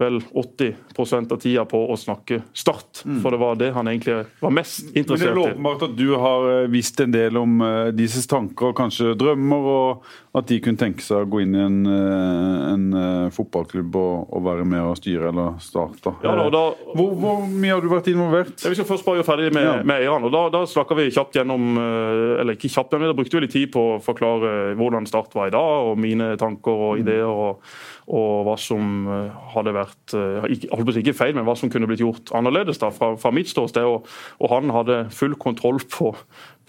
vel 0.01 0.19
80% 0.21 1.31
av 1.33 1.39
tida 1.41 1.65
på 1.69 1.79
å 1.91 1.97
snakke 1.99 2.41
Start. 2.57 3.03
Mm. 3.05 3.19
For 3.23 3.33
det 3.33 3.39
var 3.41 3.59
det 3.59 3.69
han 3.75 3.87
egentlig 3.87 4.17
var 4.41 4.53
mest 4.53 4.89
interessert 4.91 5.31
i. 5.31 5.33
Men 5.33 5.35
Det 5.35 5.43
er 5.43 5.53
åpenbart 5.53 5.85
at 5.87 5.95
du 5.97 6.07
har 6.21 6.47
eh, 6.51 6.69
visst 6.71 6.99
en 7.03 7.13
del 7.13 7.37
om 7.39 7.61
uh, 7.63 7.91
deres 7.95 8.27
tanker 8.29 8.71
og 8.71 8.77
kanskje 8.77 9.13
drømmer, 9.19 9.69
og 9.71 10.37
at 10.37 10.47
de 10.49 10.59
kunne 10.63 10.79
tenke 10.79 11.03
seg 11.03 11.25
å 11.25 11.29
gå 11.29 11.43
inn 11.43 11.55
i 11.57 11.61
en, 11.63 11.79
uh, 11.87 12.71
en 12.71 13.29
fotballklubb 13.35 13.95
og, 13.99 14.15
og, 14.31 14.43
være 14.45 14.65
med 14.67 14.83
og 14.83 14.97
styre 14.99 15.29
eller 15.31 15.57
starte. 15.63 16.15
Ja, 16.25 16.35
da, 16.39 16.47
da, 16.53 16.63
hvor, 16.95 17.13
hvor, 17.19 17.45
mye 17.45 17.75
har 17.75 17.83
du 17.83 17.89
vært 17.91 18.09
involvert? 18.11 18.55
Ja, 18.63 18.71
vi 18.71 18.79
skal 18.79 18.89
først 18.89 19.07
bare 19.07 19.21
gjøre 19.21 19.29
ferdig 19.29 19.51
med, 19.55 19.67
ja. 19.67 19.77
med 19.85 20.01
eierne. 20.01 20.29
og 20.29 20.35
Da, 20.35 20.43
da 20.53 20.63
snakka 20.69 20.97
vi 20.97 21.09
kjapt 21.11 21.37
gjennom 21.37 21.77
Eller 21.77 22.55
ikke 22.55 22.71
kjapt, 22.71 22.95
men 22.97 23.11
da 23.11 23.17
brukte 23.17 23.37
vi 23.37 23.45
litt 23.45 23.55
tid 23.55 23.71
på 23.73 23.83
å 23.95 23.99
forklare 24.03 24.73
hvordan 24.79 25.07
Start 25.09 25.35
var 25.37 25.51
i 25.51 25.53
dag, 25.53 25.91
og 25.91 25.99
mine 26.01 26.33
tanker 26.41 26.85
og 26.89 27.01
ideer. 27.01 27.27
og 27.27 27.61
og 28.09 28.45
hva 28.47 28.55
som 28.59 29.07
eh, 29.11 29.41
hadde 29.53 29.73
vært 29.75 30.15
eh, 30.17 30.47
ikke, 30.55 30.95
ikke 31.03 31.17
feil, 31.17 31.35
men 31.37 31.45
hva 31.47 31.55
som 31.59 31.71
kunne 31.71 31.89
blitt 31.89 32.03
gjort 32.03 32.31
annerledes 32.37 32.81
da, 32.81 32.89
fra, 32.93 33.13
fra 33.21 33.33
mitt 33.35 33.51
ståsted. 33.51 33.85
Og, 33.85 34.07
og, 34.39 34.47
han 34.51 34.73
hadde 34.73 35.03
full 35.15 35.35
kontroll 35.41 35.81
på 35.91 36.13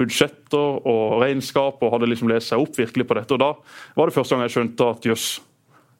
budsjetter 0.01 0.83
og 0.89 1.19
regnskap 1.23 1.83
og 1.83 1.97
hadde 1.97 2.11
liksom 2.11 2.31
lest 2.33 2.53
seg 2.53 2.63
opp 2.63 2.77
virkelig 2.79 3.09
på 3.09 3.19
dette. 3.19 3.37
og 3.37 3.43
Da 3.43 3.53
var 3.99 4.11
det 4.11 4.17
første 4.17 4.37
gang 4.37 4.47
jeg 4.47 4.57
skjønte 4.57 4.93
at 4.95 5.09
jøss, 5.13 5.31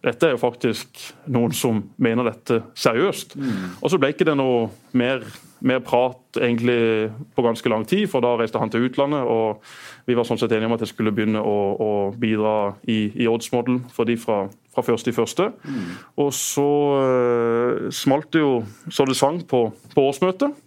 dette 0.03 0.27
er 0.27 0.35
jo 0.35 0.41
faktisk 0.43 0.99
noen 1.31 1.53
som 1.55 1.79
mener 2.03 2.27
dette 2.27 2.59
seriøst. 2.75 3.37
Mm. 3.39 3.59
Og 3.79 3.91
så 3.91 3.99
ble 4.03 4.11
ikke 4.11 4.27
det 4.27 4.35
noe 4.39 4.65
mer, 4.99 5.23
mer, 5.63 5.83
prat 5.87 6.41
egentlig 6.41 7.13
på 7.37 7.45
ganske 7.47 7.71
lang 7.71 7.85
tid, 7.87 8.09
for 8.11 8.25
da 8.25 8.33
reiste 8.39 8.59
han 8.59 8.73
til 8.73 8.89
utlandet. 8.89 9.23
og 9.23 9.63
Vi 10.11 10.17
var 10.19 10.27
sånn 10.27 10.41
sett 10.41 10.51
enige 10.57 10.73
om 10.73 10.75
at 10.75 10.83
jeg 10.83 10.91
skulle 10.91 11.13
begynne 11.15 11.39
å, 11.39 11.59
å 11.79 11.91
bidra 12.19 12.73
i, 12.83 13.13
i 13.15 13.29
odds-modell 13.31 13.79
for 13.95 14.09
de 14.09 14.17
fra, 14.19 14.41
fra 14.75 14.85
første 14.89 15.13
i 15.13 15.17
første. 15.17 15.47
Mm. 15.63 15.85
Og 16.25 16.33
så 16.35 16.67
uh, 16.99 17.87
smalt 17.95 18.33
det 18.35 18.43
jo 18.43 18.57
så 18.91 19.07
det 19.07 19.17
sang 19.21 19.39
på, 19.47 19.69
på 19.95 20.07
årsmøtet. 20.09 20.59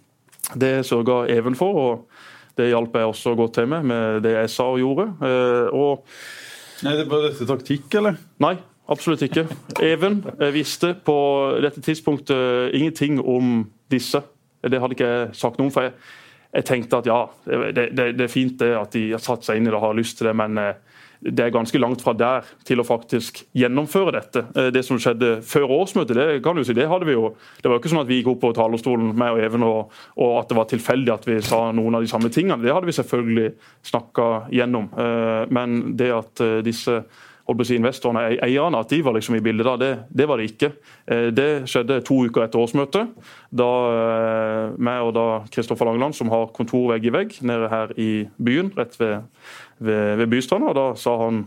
Det 0.56 0.78
sørga 0.86 1.26
Even 1.34 1.58
for, 1.58 1.76
og 1.76 2.56
det 2.56 2.70
hjalp 2.70 2.96
jeg 2.96 3.10
også 3.10 3.36
godt 3.36 3.58
til 3.58 3.68
med, 3.68 3.84
med 3.84 4.24
det 4.24 4.32
jeg 4.38 4.54
sa 4.54 4.70
og 4.72 4.80
gjorde. 4.80 5.10
Uh, 5.20 5.76
og 5.76 6.08
Nei, 6.84 6.92
det 6.96 7.06
Var 7.08 7.22
dette 7.24 7.46
taktikk, 7.48 7.86
eller? 7.96 8.16
Nei, 8.44 8.56
Absolutt 8.88 9.24
ikke. 9.26 9.46
Even 9.82 10.20
visste 10.54 10.92
på 11.04 11.16
dette 11.64 11.82
tidspunktet 11.82 12.74
ingenting 12.76 13.18
om 13.18 13.64
disse. 13.90 14.22
Det 14.62 14.80
hadde 14.80 14.96
ikke 14.96 15.10
jeg 15.10 15.34
sagt 15.38 15.58
noe 15.58 15.68
om. 15.68 15.74
for 15.74 15.88
jeg, 15.88 15.94
jeg 16.54 16.66
tenkte 16.68 17.00
at 17.02 17.08
ja, 17.10 17.20
det, 17.46 17.90
det, 17.92 18.12
det, 18.16 18.26
er 18.26 18.32
fint 18.32 18.58
det 18.60 18.72
at 18.78 18.94
de 18.94 19.10
har 19.12 19.22
satt 19.22 19.46
seg 19.46 19.58
inn 19.58 19.68
i 19.68 19.72
det 19.72 19.78
og 19.78 19.88
har 19.88 19.98
lyst 19.98 20.18
til 20.20 20.30
det, 20.30 20.36
men 20.38 20.58
eh, 20.62 20.78
det 21.26 21.44
er 21.44 21.52
ganske 21.54 21.80
langt 21.80 22.02
fra 22.04 22.12
der 22.16 22.46
til 22.66 22.80
å 22.80 22.86
faktisk 22.86 23.42
gjennomføre 23.56 24.14
dette. 24.16 24.44
Eh, 24.56 24.70
det 24.74 24.84
som 24.86 25.00
skjedde 25.02 25.40
før 25.46 25.76
årsmøtet, 25.80 26.16
det 26.16 26.40
kan 26.44 26.56
du 26.56 26.64
si, 26.64 26.76
det 26.76 26.88
hadde 26.90 27.08
vi 27.08 27.16
jo. 27.16 27.30
Det 27.60 27.70
var 27.70 27.80
ikke 27.80 27.92
sånn 27.92 28.04
at 28.04 28.10
vi 28.10 28.20
gikk 28.20 28.32
opp 28.34 28.42
på 28.46 28.54
talerstolen 28.56 29.12
med 29.18 29.36
og 29.36 29.44
Even 29.46 29.66
og, 29.66 29.94
og 30.22 30.34
at 30.40 30.50
det 30.50 30.58
var 30.58 30.70
tilfeldig 30.72 31.14
at 31.14 31.28
vi 31.28 31.38
sa 31.44 31.62
noen 31.76 31.98
av 31.98 32.06
de 32.06 32.10
samme 32.10 32.32
tingene. 32.32 32.62
Det 32.62 32.74
hadde 32.74 32.90
vi 32.90 32.98
selvfølgelig 33.00 33.48
snakka 33.92 34.28
gjennom. 34.54 34.90
Eh, 34.94 35.42
men 35.56 35.80
det 35.98 36.12
at 36.14 36.44
disse 36.66 37.00
investorene, 37.48 38.38
eierne, 38.42 38.78
at 38.78 38.90
de 38.90 39.02
var 39.04 39.14
liksom 39.14 39.36
i 39.36 39.40
bildet 39.40 39.66
da. 39.66 39.76
Det, 39.76 39.90
det 40.08 40.28
var 40.28 40.36
det 40.36 40.50
ikke. 40.50 40.72
Eh, 41.06 41.28
det 41.32 41.68
skjedde 41.70 42.00
to 42.04 42.24
uker 42.26 42.44
etter 42.44 42.58
årsmøtet. 42.58 43.12
Da 43.50 43.68
eh, 43.90 44.74
meg 44.78 45.02
og 45.02 45.14
da 45.14 45.26
Kristoffer 45.50 45.86
Langeland, 45.86 46.14
som 46.14 46.30
har 46.30 46.50
kontor 46.52 46.92
vegg 46.92 47.06
i 47.06 47.14
vegg 47.14 47.38
nede 47.42 47.68
her 47.70 47.94
i 47.98 48.26
byen, 48.36 48.72
rett 48.76 48.98
ved, 49.00 49.22
ved, 49.78 50.16
ved 50.16 50.26
Bystranda, 50.26 50.74
da 50.74 50.88
sa 50.98 51.16
han 51.24 51.46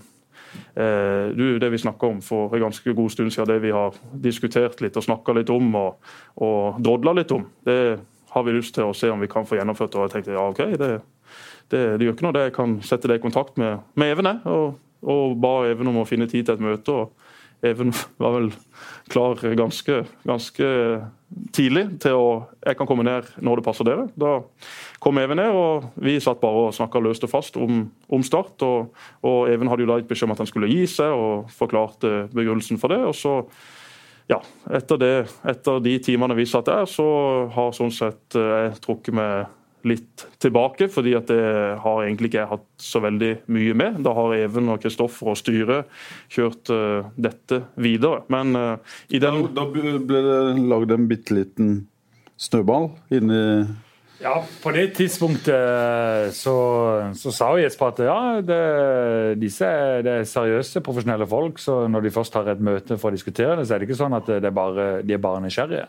eh, 0.76 1.36
du, 1.36 1.60
Det 1.60 1.70
vi 1.72 1.78
snakka 1.78 2.08
om 2.08 2.22
for 2.22 2.56
en 2.56 2.68
ganske 2.70 2.94
god 2.94 3.10
stund 3.10 3.32
siden, 3.32 3.52
det 3.52 3.62
vi 3.62 3.76
har 3.76 3.96
diskutert 4.14 4.82
litt 4.82 4.98
og 4.98 5.04
snakka 5.04 5.36
litt 5.36 5.50
om 5.50 5.76
og, 5.76 6.12
og 6.40 6.80
drodla 6.80 7.14
litt 7.20 7.32
om, 7.36 7.46
det 7.68 8.00
har 8.30 8.44
vi 8.46 8.54
lyst 8.54 8.76
til 8.78 8.86
å 8.86 8.94
se 8.94 9.10
om 9.10 9.20
vi 9.20 9.28
kan 9.28 9.48
få 9.48 9.58
gjennomført. 9.58 9.96
Og 9.98 10.06
jeg 10.06 10.16
tenkte 10.16 10.38
ja, 10.38 10.44
OK, 10.48 10.62
det, 10.78 11.00
det, 11.72 11.82
det 11.98 12.06
gjør 12.06 12.16
ikke 12.16 12.28
noe. 12.28 12.36
det 12.38 12.44
Jeg 12.50 12.56
kan 12.60 12.78
sette 12.86 13.10
det 13.10 13.20
i 13.20 13.24
kontakt 13.24 13.58
med, 13.58 13.82
med 14.00 14.14
Even. 14.14 14.38
og 14.46 14.78
og 15.04 15.38
ba 15.42 15.54
Even 15.70 15.92
om 15.92 16.02
å 16.02 16.08
finne 16.08 16.28
tid 16.30 16.48
til 16.48 16.58
et 16.58 16.64
møte. 16.64 16.92
og 16.92 17.66
Even 17.66 17.94
var 18.22 18.36
vel 18.38 18.52
klar 19.12 19.40
ganske, 19.58 20.04
ganske 20.28 20.68
tidlig 21.54 21.86
til 22.02 22.18
å 22.18 22.30
Jeg 22.66 22.78
kan 22.80 22.88
komme 22.90 23.06
ned 23.06 23.28
når 23.44 23.60
det 23.60 23.66
passer 23.66 23.88
dere. 23.88 24.08
Da 24.16 24.40
kom 25.04 25.20
Even 25.22 25.40
ned, 25.42 25.56
og 25.56 25.90
vi 26.00 26.20
satt 26.24 26.42
bare 26.42 26.68
og 26.68 26.76
snakka 26.76 27.02
løst 27.04 27.26
og 27.28 27.34
fast 27.34 27.60
om, 27.60 27.84
om 28.10 28.24
Start. 28.24 28.62
Og, 28.66 28.94
og, 29.24 29.42
Even 29.52 29.72
hadde 29.72 29.86
jo 29.86 29.92
da 29.92 30.00
gitt 30.00 30.10
beskjed 30.12 30.30
om 30.30 30.38
at 30.38 30.44
han 30.44 30.52
skulle 30.52 30.72
gi 30.72 30.86
seg, 30.90 31.12
og 31.14 31.52
forklarte 31.56 32.30
begrunnelsen 32.34 32.82
for 32.82 32.96
det. 32.96 33.04
og 33.06 33.16
så 33.16 33.44
ja, 34.30 34.38
etter, 34.70 35.00
det, 35.02 35.14
etter 35.50 35.80
de 35.82 35.96
timene 36.06 36.36
vi 36.38 36.46
satt 36.46 36.68
der, 36.70 36.86
så 36.86 37.06
har 37.50 37.72
sånn 37.74 37.90
sett 37.90 38.36
eh, 38.38 38.52
jeg 38.68 38.76
trukket 38.84 39.16
meg 39.18 39.48
litt 39.88 40.26
tilbake, 40.42 40.90
fordi 40.92 41.14
at 41.18 41.30
det 41.32 41.42
har 41.84 42.02
egentlig 42.04 42.32
ikke 42.32 42.42
jeg 42.42 42.52
hatt 42.52 42.66
så 42.84 43.02
veldig 43.04 43.32
mye 43.52 43.76
med. 43.78 44.00
Da 44.06 44.14
har 44.18 44.36
Even 44.38 44.72
og 44.74 44.82
Kristoffer 44.84 45.32
og 45.32 45.40
styret 45.40 45.92
kjørt 46.32 46.72
uh, 46.74 47.12
dette 47.16 47.64
videre. 47.80 48.24
Men 48.34 48.56
uh, 48.58 48.98
i 49.10 49.22
den 49.22 49.46
Da, 49.50 49.64
da 49.64 49.68
ble 49.72 50.24
det 50.26 50.40
lagd 50.72 50.96
en 50.96 51.08
bitte 51.12 51.38
liten 51.38 51.76
snøball 52.40 52.92
inni 53.14 53.44
ja, 54.20 54.34
på 54.60 54.72
det 54.76 54.90
tidspunktet 54.98 55.56
eh, 55.56 56.26
så, 56.36 56.54
så 57.16 57.32
sa 57.32 57.54
Jesper 57.56 57.94
at 57.94 58.02
ja, 58.04 58.18
det, 58.44 58.58
disse 59.40 59.64
er, 59.64 60.02
det 60.04 60.12
er 60.12 60.28
seriøse, 60.28 60.84
profesjonelle 60.84 61.28
folk. 61.30 61.62
Så 61.64 61.86
når 61.88 62.04
de 62.04 62.12
først 62.12 62.36
har 62.36 62.50
et 62.52 62.64
møte 62.64 62.98
for 63.00 63.14
å 63.14 63.16
diskutere 63.16 63.56
det, 63.56 63.68
så 63.68 63.78
er 63.78 63.80
det 63.80 63.88
ikke 63.88 64.02
sånn 64.02 64.18
at 64.18 64.28
det 64.28 64.50
er 64.50 64.56
bare, 64.56 64.90
de 65.08 65.16
er 65.16 65.24
bare 65.24 65.40
nysgjerrige. 65.46 65.88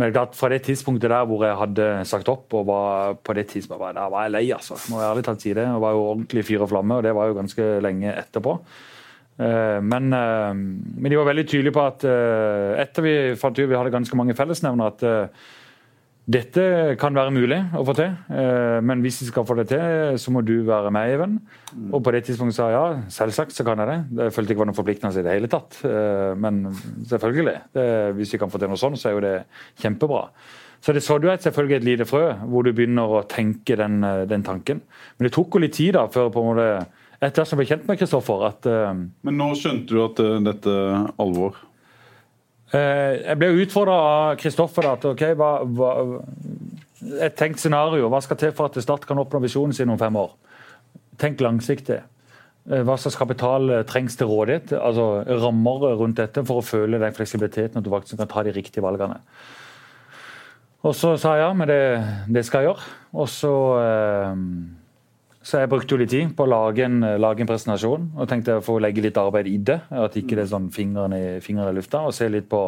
Men 0.00 0.14
fra 0.36 0.48
det 0.52 0.62
tidspunktet 0.64 1.12
der 1.12 1.26
hvor 1.28 1.44
jeg 1.44 1.58
hadde 1.60 1.88
sagt 2.08 2.30
opp, 2.32 2.46
og 2.56 2.68
var 2.70 3.18
på 3.20 3.36
det 3.36 3.48
tidspunktet 3.52 3.98
der 3.98 4.12
var 4.12 4.26
jeg 4.26 4.34
lei, 4.36 4.46
altså. 4.56 4.78
Må 4.88 5.02
jeg 5.02 5.10
ærlig 5.10 5.26
talt 5.26 5.44
si 5.44 5.52
det. 5.56 5.66
Jeg 5.66 5.82
var 5.84 5.96
jo 5.96 6.06
ordentlig 6.14 6.46
fyr 6.48 6.64
og 6.64 6.72
flamme, 6.72 6.96
og 6.96 7.04
det 7.04 7.12
var 7.16 7.28
jo 7.28 7.36
ganske 7.40 7.68
lenge 7.84 8.14
etterpå. 8.14 8.56
Eh, 9.40 9.78
men, 9.80 10.12
eh, 10.12 10.52
men 10.54 11.08
de 11.10 11.16
var 11.16 11.30
veldig 11.30 11.46
tydelige 11.48 11.76
på 11.76 11.86
at 11.86 12.04
eh, 12.08 12.76
etter 12.82 13.06
vi 13.06 13.14
fant 13.40 13.56
ut 13.56 13.68
vi 13.70 13.78
hadde 13.78 13.94
ganske 13.94 14.18
mange 14.18 14.36
fellesnevner, 14.36 14.92
at 14.92 15.06
dette 16.30 16.64
kan 17.00 17.16
være 17.16 17.32
mulig 17.34 17.58
å 17.74 17.82
få 17.86 17.94
til, 17.98 18.12
eh, 18.30 18.78
men 18.86 19.00
hvis 19.02 19.18
vi 19.22 19.30
skal 19.30 19.46
få 19.48 19.56
det 19.58 19.66
til, 19.72 20.18
så 20.20 20.30
må 20.30 20.44
du 20.46 20.60
være 20.66 20.92
med, 20.94 21.14
Even. 21.14 21.38
Mm. 21.72 21.88
Og 21.96 22.02
på 22.04 22.12
det 22.14 22.22
tidspunktet 22.26 22.58
sa 22.58 22.68
jeg 22.70 22.76
ja, 22.76 23.00
selvsagt 23.10 23.56
så 23.56 23.64
kan 23.66 23.80
jeg 23.82 23.90
det. 23.90 23.98
Det 24.18 24.28
følte 24.34 24.54
ikke 24.54 24.62
var 24.62 24.70
noen 24.70 24.78
forpliktelse 24.78 25.22
i 25.22 25.26
det 25.26 25.34
hele 25.34 25.50
tatt. 25.50 25.80
Eh, 25.88 26.34
men 26.38 26.62
selvfølgelig. 27.10 27.56
Det, 27.74 27.86
hvis 28.18 28.34
vi 28.34 28.42
kan 28.42 28.52
få 28.52 28.60
til 28.62 28.70
noe 28.70 28.78
sånt, 28.78 29.00
så 29.00 29.10
er 29.10 29.16
jo 29.16 29.24
det 29.24 29.34
kjempebra. 29.82 30.22
Så 30.80 30.94
det 30.94 31.02
så 31.04 31.18
du 31.18 31.26
et, 31.28 31.42
selvfølgelig 31.42 31.76
et 31.80 31.88
lite 31.88 32.06
frø, 32.08 32.22
hvor 32.52 32.64
du 32.64 32.70
begynner 32.76 33.16
å 33.16 33.24
tenke 33.28 33.74
den, 33.80 34.04
eh, 34.04 34.26
den 34.30 34.46
tanken. 34.46 34.84
Men 35.18 35.26
det 35.26 35.32
tok 35.34 35.56
jo 35.56 35.64
litt 35.64 35.74
tid 35.80 35.96
da, 35.98 36.06
før 36.12 36.30
på 36.30 36.44
en 36.44 36.52
måte 36.52 36.68
etter 37.20 37.48
som 37.48 37.58
ble 37.58 37.66
kjent 37.68 37.88
med 37.88 37.98
Kristoffer 38.00 38.46
at 38.46 38.64
Men 38.64 39.36
nå 39.36 39.50
skjønte 39.58 39.92
du 39.92 39.98
at 40.06 40.22
dette 40.46 40.72
er 40.72 41.10
alvor? 41.20 41.58
Eh, 42.70 43.16
jeg 43.24 43.38
ble 43.40 43.50
utfordra 43.64 43.96
av 43.98 44.36
Kristoffer. 44.38 44.86
ok, 45.10 45.24
hva, 45.34 45.50
hva, 45.64 45.90
Et 47.20 47.34
tenkt 47.34 47.58
scenario. 47.58 48.08
Hva 48.08 48.20
skal 48.22 48.36
til 48.36 48.52
for 48.52 48.70
at 48.70 48.82
Start 48.82 49.06
kan 49.08 49.18
oppnå 49.18 49.40
visjonen 49.42 49.72
sin 49.72 49.90
om 49.90 49.98
fem 49.98 50.16
år? 50.16 50.34
Tenk 51.18 51.40
langsiktig. 51.40 51.98
Eh, 52.70 52.82
hva 52.84 52.96
slags 53.00 53.16
kapital 53.16 53.70
eh, 53.70 53.86
trengs 53.88 54.16
til 54.16 54.28
rådighet? 54.30 54.72
altså 54.76 55.24
Rammer 55.26 55.96
rundt 55.96 56.20
dette 56.20 56.44
for 56.44 56.60
å 56.60 56.66
føle 56.66 57.00
den 57.00 57.16
fleksibiliteten 57.16 57.80
at 57.80 57.84
du 57.84 57.90
faktisk 57.90 58.20
kan 58.20 58.28
ta 58.28 58.44
de 58.44 58.52
riktige 58.54 58.84
valgene. 58.84 59.18
Og 60.84 60.94
så 60.96 61.16
sa 61.20 61.34
jeg 61.36 61.44
ja, 61.44 61.52
men 61.52 61.68
det, 61.68 61.80
det 62.28 62.44
skal 62.46 62.62
jeg 62.62 62.70
gjøre. 62.70 62.92
Og 63.20 63.28
så 63.28 63.54
eh, 63.80 64.44
så 65.40 65.62
jeg 65.62 65.70
brukte 65.72 65.94
jo 65.94 66.00
litt 66.02 66.10
tid 66.12 66.32
på 66.36 66.44
å 66.44 66.50
lage 66.50 66.84
en, 66.84 66.98
lage 67.20 67.40
en 67.40 67.48
presentasjon 67.48 68.10
og 68.12 68.28
tenkte 68.28 68.58
å 68.58 68.64
få 68.64 68.76
legge 68.82 69.04
litt 69.04 69.16
arbeid 69.16 69.48
i 69.48 69.56
det. 69.70 69.78
At 69.88 70.18
ikke 70.20 70.36
det 70.36 70.44
er 70.44 70.50
sånn 70.50 70.68
fingrene, 70.74 71.16
i, 71.16 71.30
fingeren 71.44 71.72
i 71.72 71.78
lufta. 71.78 72.02
Og 72.04 72.12
se 72.16 72.28
litt 72.28 72.48
på 72.50 72.60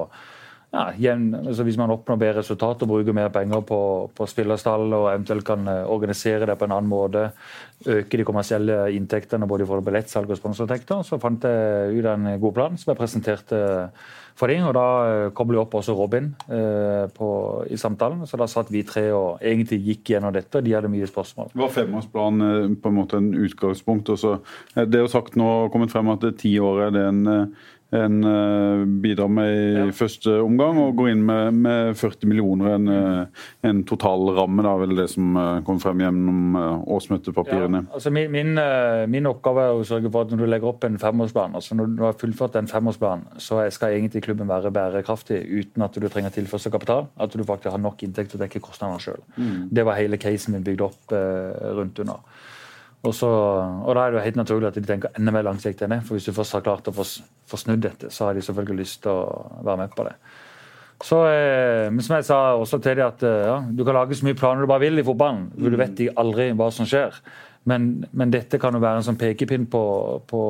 ja, 0.72 0.86
jevn, 0.96 1.34
altså 1.36 1.66
Hvis 1.66 1.76
man 1.76 1.92
oppnår 1.92 2.20
bedre 2.20 2.40
resultat 2.40 2.82
og 2.82 2.88
bruker 2.88 3.16
mer 3.16 3.28
penger 3.34 3.60
på, 3.68 3.80
på 4.16 4.28
spillerstall 4.30 4.86
og 4.96 5.10
eventuelt 5.10 5.44
kan 5.46 5.68
eh, 5.68 5.84
organisere 5.84 6.48
det 6.48 6.56
på 6.58 6.68
en 6.68 6.76
annen 6.78 6.90
måte, 6.90 7.26
øke 7.86 8.18
de 8.18 8.24
kommersielle 8.24 8.78
inntektene 8.96 9.48
både 9.48 9.66
for 9.68 9.84
billettsalg 9.84 10.30
og 10.30 10.40
sponsorinntekter, 10.40 11.04
så 11.04 11.20
fant 11.20 11.44
jeg 11.44 11.98
ut 11.98 12.08
en 12.08 12.34
god 12.40 12.56
plan 12.56 12.80
som 12.80 12.92
jeg 12.92 13.00
presenterte 13.00 13.62
for 14.38 14.52
dem. 14.52 14.64
Og 14.68 14.74
da 14.76 14.86
eh, 15.08 15.26
kobler 15.36 15.58
jeg 15.58 15.66
opp 15.66 15.76
også 15.80 15.96
Robin 15.96 16.30
eh, 16.48 17.04
på, 17.14 17.28
i 17.70 17.78
samtalen. 17.80 18.24
Så 18.28 18.40
da 18.40 18.48
satt 18.50 18.72
vi 18.72 18.84
tre 18.88 19.08
og 19.16 19.42
egentlig 19.44 19.82
gikk 19.86 20.14
gjennom 20.14 20.34
dette, 20.34 20.58
og 20.58 20.66
de 20.66 20.76
hadde 20.76 20.92
mye 20.92 21.08
spørsmål. 21.10 21.52
Var 21.58 21.76
femårsplan 21.76 22.48
eh, 22.48 22.70
på 22.80 22.92
en 22.92 22.98
måte 22.98 23.20
en 23.20 23.32
utgangspunkt? 23.36 24.14
Også. 24.16 24.38
Det 24.76 24.98
er 24.98 25.04
jo 25.04 25.12
sagt 25.12 25.38
nå 25.40 25.52
kommet 25.72 25.92
frem 25.92 26.10
at 26.14 26.26
ti 26.40 26.56
år 26.62 26.88
er 26.88 26.96
det 26.96 27.06
en 27.10 27.22
en 27.92 28.24
uh, 28.24 28.84
bidrar 28.84 29.28
med 29.28 29.50
i 29.52 29.72
ja. 29.76 29.86
første 29.92 30.38
omgang, 30.40 30.78
og 30.80 30.94
går 30.96 31.10
inn 31.12 31.24
med, 31.28 31.58
med 31.64 31.98
40 32.00 32.30
millioner. 32.30 32.70
En, 32.76 32.88
uh, 32.88 33.42
en 33.68 33.82
totalramme, 33.88 34.64
da, 34.64 34.72
vel 34.80 34.94
det 34.96 35.08
som 35.12 35.36
uh, 35.36 35.60
kom 35.66 35.80
frem 35.82 36.00
gjennom 36.00 36.56
årsmøtepapirene. 36.96 37.82
Ja, 37.84 37.94
altså 37.98 38.12
min, 38.14 38.30
min, 38.32 38.54
min, 39.12 39.28
oppgave 39.28 39.66
er 39.68 39.80
å 39.80 39.84
sørge 39.86 40.10
for 40.12 40.24
at 40.24 40.32
når 40.32 40.44
du 40.44 40.48
legger 40.48 40.72
opp 40.72 40.86
en 40.88 40.96
femårsplan, 41.00 41.58
altså 41.58 41.76
når 41.78 41.92
du 41.98 42.04
har 42.06 42.16
fullført 42.20 42.56
en 42.60 42.70
femårsplan, 42.70 43.26
så 43.42 43.60
skal 43.74 43.98
egentlig 43.98 44.24
klubben 44.24 44.48
være 44.50 44.72
bærekraftig 44.74 45.42
uten 45.52 45.84
at 45.84 45.96
du 45.96 46.08
trenger 46.08 46.32
tilførsel 46.34 46.72
kapital. 46.72 47.10
At 47.20 47.36
du 47.36 47.44
faktisk 47.44 47.74
har 47.74 47.82
nok 47.82 48.02
inntekt 48.06 48.32
til 48.32 48.40
å 48.40 48.44
dekke 48.46 48.62
kostnadene 48.64 49.04
sjøl. 49.04 49.20
Mm. 49.36 49.68
Det 49.72 49.84
var 49.88 50.00
hele 50.00 50.20
casen 50.20 50.56
min 50.56 50.64
bygd 50.64 50.86
opp 50.88 51.12
rundt 51.12 52.00
under. 52.02 52.24
Og, 53.02 53.14
så, 53.14 53.28
og, 53.28 53.90
Da 53.96 54.04
er 54.04 54.12
det 54.12 54.20
jo 54.20 54.24
helt 54.28 54.38
naturlig 54.38 54.70
at 54.70 54.78
de 54.78 54.86
tenker 54.86 55.10
enda 55.18 55.34
mer 55.34 55.46
langsiktig 55.48 55.86
enn 55.86 55.96
det. 55.96 56.02
For 56.06 56.16
hvis 56.16 56.28
du 56.28 56.36
først 56.36 56.54
har 56.58 56.64
klart 56.66 56.88
å 56.88 56.94
få, 56.94 57.06
få 57.50 57.58
snudd 57.58 57.82
dette, 57.82 58.12
så 58.14 58.28
har 58.28 58.38
de 58.38 58.44
selvfølgelig 58.46 58.84
lyst 58.84 59.02
til 59.02 59.10
å 59.10 59.62
være 59.66 59.84
med 59.84 59.96
på 59.96 60.06
det. 60.06 60.16
Så, 61.02 61.18
eh, 61.26 61.88
men 61.90 62.04
som 62.06 62.14
jeg 62.14 62.28
sa 62.28 62.36
også 62.54 62.78
til 62.78 63.00
dem, 63.00 63.08
at 63.10 63.24
eh, 63.26 63.46
ja, 63.48 63.56
du 63.66 63.82
kan 63.82 63.98
lage 63.98 64.14
så 64.14 64.26
mye 64.26 64.38
planer 64.38 64.62
du 64.62 64.70
bare 64.70 64.84
vil 64.84 65.02
i 65.02 65.06
fotballen. 65.06 65.48
For 65.56 65.74
du 65.74 65.80
vet 65.80 66.04
aldri 66.22 66.52
hva 66.54 66.70
som 66.74 66.86
skjer. 66.86 67.18
Men, 67.68 68.04
men, 68.10 68.30
dette 68.34 68.58
kan 68.58 68.74
jo 68.74 68.80
være 68.82 68.98
en 68.98 69.04
sånn 69.06 69.18
pekepinn 69.18 69.68
på, 69.70 69.82
på 70.26 70.40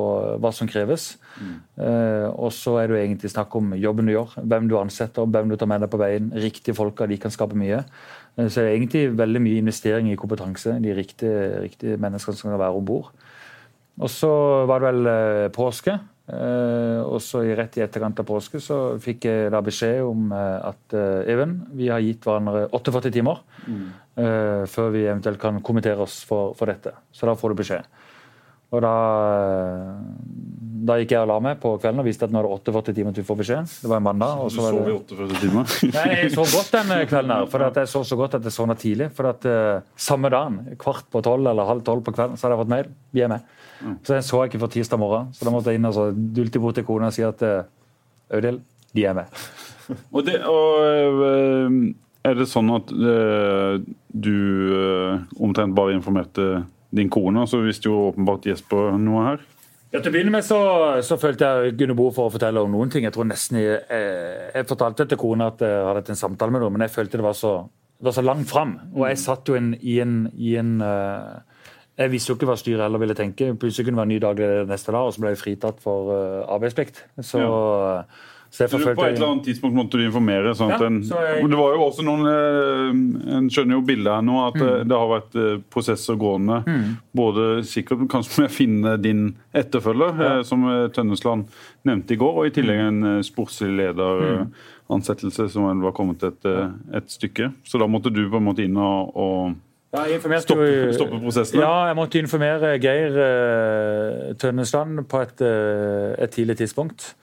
hva 0.41 0.49
som 0.53 0.69
kreves. 0.69 1.11
Mm. 1.37 1.55
Eh, 1.85 2.27
og 2.31 2.49
så 2.55 2.79
er 2.81 2.89
det 2.89 2.95
jo 2.95 3.01
egentlig 3.03 3.33
snakk 3.33 3.53
om 3.57 3.75
jobben 3.77 4.09
du 4.09 4.15
gjør, 4.15 4.33
hvem 4.41 4.69
du 4.69 4.79
ansetter, 4.79 5.29
hvem 5.29 5.51
du 5.51 5.57
tar 5.57 5.69
med 5.69 5.85
deg 5.85 5.91
på 5.93 6.01
veien. 6.01 6.31
Riktige 6.45 6.77
folka, 6.77 7.09
de 7.09 7.19
kan 7.21 7.33
skape 7.33 7.57
mye. 7.57 7.83
Eh, 8.37 8.47
så 8.49 8.61
det 8.61 8.69
er 8.69 8.77
egentlig 8.77 9.03
veldig 9.17 9.41
mye 9.43 9.61
investering 9.61 10.09
i 10.11 10.17
kompetanse. 10.19 10.77
De 10.81 10.95
riktige, 10.95 11.61
riktige 11.67 11.99
menneskene 12.01 12.37
som 12.37 12.51
kan 12.51 12.61
være 12.61 12.79
om 12.79 12.85
bord. 12.85 13.11
Og 14.01 14.09
så 14.09 14.31
var 14.69 14.81
det 14.81 14.89
vel 14.89 15.11
eh, 15.11 15.51
påske. 15.53 15.97
Eh, 16.23 17.01
og 17.03 17.19
så 17.21 17.43
rett 17.43 17.77
i 17.77 17.83
etterkant 17.83 18.21
av 18.21 18.25
påske 18.25 18.61
så 18.63 18.95
fikk 19.03 19.27
jeg 19.27 19.51
da 19.51 19.59
beskjed 19.59 20.05
om 20.07 20.31
at 20.31 20.95
Even, 21.27 21.57
vi 21.75 21.89
har 21.91 21.99
gitt 21.99 22.23
hverandre 22.23 22.69
48 22.71 23.11
timer 23.11 23.41
mm. 23.67 23.89
før 24.71 24.93
vi 24.93 25.01
eventuelt 25.03 25.41
kan 25.41 25.59
kommentere 25.59 25.99
oss 26.05 26.21
for, 26.23 26.53
for 26.55 26.71
dette. 26.71 26.93
Så 27.11 27.27
da 27.27 27.35
får 27.35 27.51
du 27.51 27.59
beskjed. 27.59 27.91
Og 28.73 28.81
da, 28.81 28.93
da, 30.83 30.97
gikk 30.99 31.13
jeg 31.15 31.23
og 31.23 31.29
la 31.29 31.37
meg 31.43 31.59
på 31.61 31.71
kvelden 31.79 32.01
og 32.01 32.07
visste 32.07 32.27
at 32.27 32.33
nå 32.33 32.41
er 32.41 32.47
det 32.47 32.71
48 32.73 32.95
timer 32.97 33.15
til 33.15 33.23
vi 33.23 33.27
får 33.27 33.37
beskjed. 33.39 33.73
Det 33.83 33.89
var 33.91 34.01
en 34.01 34.05
mandag. 34.05 34.41
Og 34.43 34.51
så 34.51 34.65
du 34.65 34.77
sov 34.77 34.89
i 34.89 34.95
48 34.97 35.39
timer? 35.39 35.75
Nei, 35.95 36.05
jeg 36.17 36.31
sov 36.33 36.49
godt 36.51 36.73
den 36.75 36.91
kvelden 37.11 37.33
her. 37.33 37.47
For 37.51 37.65
jeg 37.67 37.91
sov 37.91 38.05
så 38.09 38.17
godt 38.19 38.37
at 38.39 38.47
jeg 38.47 38.55
sovna 38.55 38.75
tidlig. 38.79 39.07
For 39.15 39.29
at 39.31 39.47
uh, 39.47 39.85
samme 39.95 40.31
dagen, 40.33 40.59
kvart 40.81 41.07
på 41.13 41.21
tolv 41.23 41.47
eller 41.51 41.69
halv 41.69 41.85
tolv 41.87 42.03
på 42.03 42.15
kvelden, 42.15 42.39
så 42.39 42.47
hadde 42.47 42.57
jeg 42.57 42.63
fått 42.63 42.73
mail. 42.73 42.89
Vi 43.15 43.23
er 43.23 43.31
med. 43.31 43.47
Mm. 43.79 43.95
Så 44.03 44.17
jeg 44.17 44.27
så 44.27 44.41
ikke 44.47 44.61
for 44.65 44.75
tirsdag 44.75 45.01
morgen. 45.01 45.31
Så 45.37 45.47
da 45.47 45.55
måtte 45.55 45.71
jeg 45.71 45.79
inn 45.79 45.89
og 45.89 45.95
så 45.95 46.09
dulte 46.11 46.63
bort 46.63 46.79
til 46.79 46.87
kona 46.87 47.11
og 47.11 47.15
si 47.15 47.23
at 47.27 47.45
uh, 47.47 47.63
Audhild, 48.33 48.59
de 48.97 49.07
er 49.07 49.17
med. 49.21 49.39
og, 50.15 50.19
det, 50.27 50.41
og 50.49 51.23
uh, 51.23 51.79
er 52.27 52.39
det 52.39 52.49
sånn 52.51 52.75
at 52.75 52.91
du 54.13 54.35
omtrent 55.43 55.75
bare 55.75 55.95
informerte 55.95 56.63
din 56.93 57.09
kone, 57.11 57.43
så 57.49 57.59
visste 57.63 57.89
jo 57.89 58.09
åpenbart 58.11 58.45
Jesper 58.47 58.93
noe 59.01 59.25
her. 59.31 59.43
Ja, 59.93 59.99
til 60.01 60.09
å 60.09 60.13
begynne 60.15 60.33
med 60.33 60.41
så, 60.41 60.57
så 61.05 61.19
følte 61.21 61.45
jeg 61.45 61.75
Gunne 61.77 61.93
Bo 61.93 62.07
for 62.15 62.25
å 62.25 62.33
fortelle 62.33 62.63
om 62.65 62.71
noen 62.73 62.89
ting. 62.89 63.05
Jeg 63.05 63.13
tror 63.13 63.27
nesten 63.29 63.59
jeg, 63.59 63.75
jeg, 63.85 64.47
jeg 64.55 64.65
fortalte 64.65 65.05
til 65.05 65.19
kona 65.21 65.51
at 65.51 65.61
jeg 65.61 65.83
hadde 65.85 66.01
hatt 66.01 66.09
en 66.09 66.17
samtale 66.17 66.53
med 66.53 66.63
henne, 66.63 66.73
men 66.73 66.85
jeg 66.87 66.95
følte 66.95 67.19
det 67.21 67.27
var 67.27 67.37
så, 67.37 67.51
det 67.99 68.07
var 68.09 68.15
så 68.17 68.23
langt 68.25 68.49
fram. 68.49 68.71
Og 68.95 69.05
jeg 69.05 69.19
satt 69.21 69.51
jo 69.51 69.57
en, 69.59 69.69
i 69.77 69.99
en, 70.01 70.15
i 70.33 70.55
en 70.57 70.71
uh, 70.81 71.67
Jeg 72.01 72.09
visste 72.09 72.33
jo 72.33 72.39
ikke 72.39 72.49
hva 72.49 72.57
styret 72.57 72.81
heller 72.87 73.03
ville 73.03 73.17
tenke. 73.19 73.51
Plutselig 73.53 73.85
kunne 73.85 73.99
det 73.99 74.01
være 74.01 74.09
en 74.09 74.15
ny 74.15 74.19
dag 74.25 74.67
neste 74.73 74.97
dag, 74.97 75.05
og 75.05 75.13
så 75.13 75.21
ble 75.21 75.35
jeg 75.35 75.41
fritatt 75.43 75.85
for 75.85 76.09
uh, 76.09 76.41
arbeidsplikt. 76.55 77.03
Så 77.21 77.43
ja. 77.45 78.01
Så 78.53 78.67
du, 78.69 78.83
på 78.85 79.01
et 79.01 79.15
eller 79.15 79.31
annet 79.31 79.47
tidspunkt 79.47 79.73
måtte 79.73 79.97
du 79.97 80.03
informere. 80.05 80.51
Sånn 80.53 80.75
ja, 80.75 80.77
en, 80.85 80.99
jeg... 81.01 81.45
Det 81.49 81.57
var 81.57 81.73
jo 81.73 81.85
også 81.87 82.03
noen 82.05 82.27
eh, 82.29 83.37
En 83.39 83.47
skjønner 83.49 83.79
jo 83.79 83.85
bildet 83.87 84.11
her 84.13 84.25
nå, 84.27 84.35
at 84.45 84.59
mm. 84.61 84.67
det, 84.91 84.99
har 85.01 85.09
vært 85.09 85.37
eh, 85.41 85.55
prosesser 85.73 86.19
gående. 86.21 86.59
Mm. 86.67 86.91
Både 87.17 87.47
sikkert 87.65 88.03
kanskje 88.13 88.43
med 88.43 88.51
å 88.51 88.53
finne 88.53 88.93
din 89.01 89.23
etterfølger, 89.57 90.21
ja. 90.21 90.35
Eh, 90.35 90.45
som 90.45 90.67
Tønnesland 90.93 91.49
nevnte 91.89 92.13
i 92.13 92.19
går, 92.21 92.37
og 92.43 92.51
i 92.51 92.53
tillegg 92.53 92.83
en 92.83 93.01
sportslig 93.25 93.71
lederansettelse 93.79 95.49
mm. 95.49 95.51
som 95.55 95.81
var 95.87 95.97
kommet 95.97 96.27
et, 96.29 96.49
et, 96.93 97.09
stykke. 97.09 97.49
Så 97.65 97.81
da 97.81 97.89
måtte 97.89 98.13
du 98.13 98.21
på 98.27 98.37
en 98.37 98.47
måte 98.51 98.67
inn 98.67 98.77
og, 98.77 99.17
og 99.17 99.57
ja, 99.97 100.05
stoppe, 100.45 100.69
stoppe, 100.93 101.23
prosessene? 101.25 101.65
Ja, 101.65 101.73
jeg 101.89 101.97
måtte 101.97 102.21
informere 102.21 102.77
Geir 102.81 103.17
uh, 103.17 104.31
Tønnesland 104.41 105.03
på 105.09 105.25
et, 105.25 105.41
uh, 105.41 106.13
et 106.21 106.37
tidlig 106.37 106.61
tidspunkt. 106.61 107.15